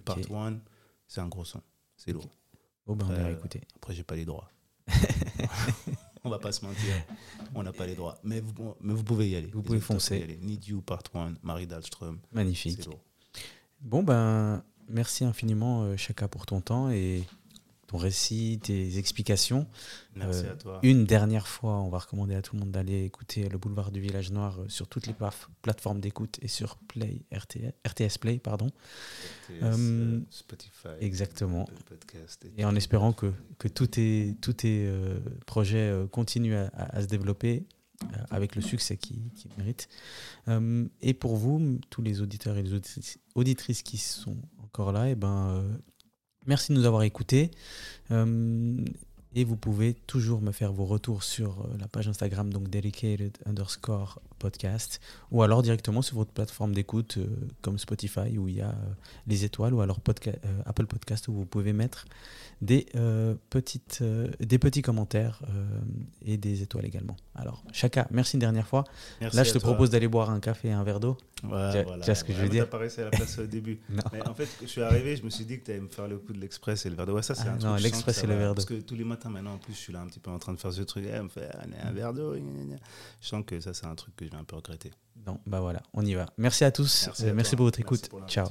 Part 0.05 0.19
Ok. 0.19 0.31
1. 0.31 0.61
C'est 1.09 1.21
un 1.21 1.29
gros 1.29 1.45
son. 1.45 1.61
C'est 1.97 2.13
lourd. 2.13 2.29
Oh, 2.87 2.95
ben, 2.95 3.07
on 3.09 3.13
ira 3.15 3.29
Euh, 3.29 3.33
écouter. 3.37 3.63
Après, 3.77 3.95
j'ai 3.95 4.05
pas 4.05 4.15
les 4.17 4.25
droits. 4.25 4.49
on 6.25 6.31
va 6.31 6.39
pas 6.39 6.53
se 6.53 6.65
mentir. 6.65 6.95
On 7.55 7.63
n'a 7.63 7.73
pas 7.73 7.87
les 7.87 7.95
droits. 7.95 8.19
Mais 8.25 8.41
vous, 8.41 8.75
mais 8.81 8.95
vous 8.95 9.05
pouvez 9.05 9.29
y 9.29 9.37
aller. 9.37 9.51
Vous 9.53 9.63
pouvez 9.63 9.81
foncer. 9.81 10.39
Need 10.43 10.67
You, 10.67 10.81
Part 10.81 11.03
1, 11.15 11.35
Marie 11.43 11.67
Dahlstrom. 11.67 12.19
Magnifique. 12.33 12.89
Bon, 13.81 14.03
ben, 14.03 14.63
merci 14.89 15.25
infiniment, 15.25 15.83
euh, 15.85 15.97
Chaka, 15.97 16.27
pour 16.27 16.47
ton 16.47 16.61
temps 16.63 16.91
et 16.91 17.25
ton 17.95 17.99
récit, 17.99 18.59
tes 18.61 18.99
explications. 18.99 19.67
Merci 20.17 20.45
Euh, 20.45 20.53
à 20.53 20.57
toi. 20.57 20.81
Une 20.83 21.05
dernière 21.05 21.47
fois, 21.47 21.79
on 21.81 21.89
va 21.91 21.99
recommander 21.99 22.35
à 22.35 22.43
tout 22.43 22.57
le 22.57 22.61
monde 22.61 22.73
d'aller 22.73 23.05
écouter 23.05 23.49
Le 23.49 23.57
Boulevard 23.57 23.93
du 23.93 24.01
Village 24.01 24.33
Noir 24.33 24.59
euh, 24.61 24.69
sur 24.69 24.89
toutes 24.89 25.07
les 25.07 25.15
plateformes 25.63 26.01
d'écoute 26.01 26.39
et 26.43 26.49
sur 26.49 26.77
Play, 26.77 27.23
RTS, 27.33 27.73
RTS 27.87 28.19
Play, 28.19 28.39
pardon. 28.39 28.67
RTS, 29.49 29.63
euh, 29.63 30.21
Spotify. 30.31 30.89
exactement. 31.01 31.69
Et 32.57 32.65
en 32.65 32.75
espérant 32.75 33.13
que, 33.13 33.33
que 33.59 33.69
tous 33.69 33.87
tes, 33.87 34.37
tous 34.41 34.55
tes 34.55 34.87
euh, 34.89 35.21
projets 35.47 35.93
continuent 36.11 36.57
à, 36.57 36.67
à- 36.75 36.97
à 36.97 37.03
se 37.03 37.07
développer 37.07 37.65
avec 38.31 38.55
le 38.57 38.61
succès 38.61 38.97
qu'ils 38.97 39.31
qu'ils 39.37 39.51
méritent. 39.57 39.89
Et 41.01 41.15
pour 41.15 41.37
vous, 41.37 41.79
tous 41.91 42.03
les 42.03 42.21
auditeurs 42.21 42.57
et 42.59 42.63
les 42.63 42.73
auditrices, 42.75 43.19
auditrices 43.35 43.83
qui 43.83 43.97
sont 43.99 44.37
encore 44.63 44.93
là, 44.93 45.09
et 45.09 45.15
ben, 45.15 45.49
euh, 45.49 45.77
merci 46.47 46.73
de 46.73 46.79
nous 46.79 46.87
avoir 46.87 47.03
écoutés. 47.03 47.51
Euh, 48.11 48.77
et 49.35 49.45
vous 49.45 49.57
pouvez 49.57 49.95
toujours 49.95 50.41
me 50.41 50.53
faire 50.53 50.73
vos 50.73 50.85
retours 50.85 51.25
sur 51.25 51.61
euh, 51.61 51.77
la 51.81 51.89
page 51.89 52.09
Instagram, 52.09 52.53
donc 52.53 52.69
dedicated 52.69 53.37
underscore 53.47 54.21
podcast, 54.49 55.01
ou 55.31 55.43
alors 55.43 55.63
directement 55.63 56.03
sur 56.03 56.17
votre 56.17 56.33
plateforme 56.33 56.73
d'écoute 56.75 57.17
euh, 57.17 57.27
comme 57.63 57.79
Spotify 57.79 58.37
où 58.39 58.47
il 58.49 58.57
y 58.57 58.61
a 58.61 58.69
euh, 58.69 58.73
les 59.27 59.45
étoiles, 59.45 59.73
ou 59.75 59.81
alors 59.81 60.01
podca- 60.01 60.37
euh, 60.45 60.63
Apple 60.67 60.87
Podcast 60.87 61.29
où 61.29 61.33
vous 61.33 61.47
pouvez 61.47 61.73
mettre 61.73 62.05
des, 62.63 62.87
petites, 63.51 64.03
des 64.41 64.59
petits 64.59 64.81
commentaires 64.81 65.43
et 66.25 66.37
des 66.39 66.63
étoiles 66.63 66.87
également. 66.87 67.17
Alors, 67.35 67.63
Chaka, 67.73 68.07
merci 68.11 68.37
une 68.37 68.41
dernière 68.41 68.67
fois. 68.67 68.85
Merci 69.21 69.37
Là, 69.37 69.45
je 69.45 69.53
te 69.53 69.59
toi. 69.59 69.69
propose 69.71 69.91
d'aller 69.91 70.09
boire 70.09 70.31
un 70.31 70.41
café 70.41 70.69
et 70.69 70.73
un 70.73 70.83
verre 70.85 71.01
d'eau. 71.01 71.17
Tu 71.43 71.47
voilà. 71.49 71.73
tu 71.83 72.05
vois 72.07 72.15
ce 72.15 72.25
que 72.25 72.33
je 72.33 72.41
veux 72.41 72.49
dire? 72.49 72.65
t'apparaissais 72.65 73.03
à 73.03 73.07
la 73.07 73.11
place 73.11 73.39
au 73.39 73.47
début. 73.47 73.81
Non. 73.91 74.03
Mais 74.13 74.27
en 74.27 74.35
fait, 74.35 74.49
je 74.63 74.67
suis 74.67 74.81
arrivé, 74.83 75.17
je 75.17 75.25
me 75.25 75.31
suis 75.31 75.45
dit 75.45 75.59
que 75.59 75.65
tu 75.67 75.71
allais 75.73 75.81
me 75.81 75.89
faire 75.89 76.09
le 76.09 76.19
coup 76.19 76.33
de 76.33 76.41
l'express 76.41 76.87
et 76.87 76.91
le 76.91 76.97
verre 76.97 77.07
d'eau. 77.07 77.15
Ouais, 77.17 77.23
ça, 77.23 77.35
c'est 77.35 77.49
Ah, 77.49 77.55
un 77.55 77.59
non, 77.59 77.75
l'express 77.77 78.23
et 78.25 78.27
le 78.27 78.35
verre 78.35 78.49
d'eau. 78.51 78.55
Parce 78.55 78.67
que 78.67 78.81
tous 78.81 78.95
les 78.95 79.05
matins, 79.05 79.29
maintenant, 79.29 79.55
en 79.55 79.59
plus, 79.59 79.75
je 79.75 79.79
suis 79.79 79.93
là 79.93 80.01
un 80.01 80.07
petit 80.07 80.21
peu 80.21 80.31
en 80.31 80.39
train 80.39 80.55
de 80.55 80.59
faire 80.59 80.73
ce 80.73 80.83
truc. 80.83 81.05
Elle 81.13 81.25
me 81.25 81.29
fait 81.29 81.51
un 81.83 81.93
verre 81.93 82.15
d'eau. 82.15 82.35
Je 83.21 83.27
sens 83.29 83.45
que 83.47 83.61
ça, 83.61 83.75
c'est 83.75 83.87
un 83.87 83.95
truc 83.95 84.17
que 84.17 84.25
je 84.27 84.31
un 84.35 84.45
peu 84.45 84.57
regretter. 84.57 84.93
Non, 85.27 85.39
bah 85.47 85.61
voilà, 85.61 85.83
on 85.93 86.05
y 86.05 86.15
va. 86.15 86.27
Merci 86.37 86.65
à 86.65 86.71
tous. 86.73 87.05
Merci 87.07 87.25
Euh, 87.27 87.31
à 87.31 87.35
merci 87.35 87.51
toi. 87.53 87.57
pour 87.59 87.67
votre 87.67 87.81
écoute. 87.81 88.09
pour. 88.09 88.27
Ciao. 88.27 88.49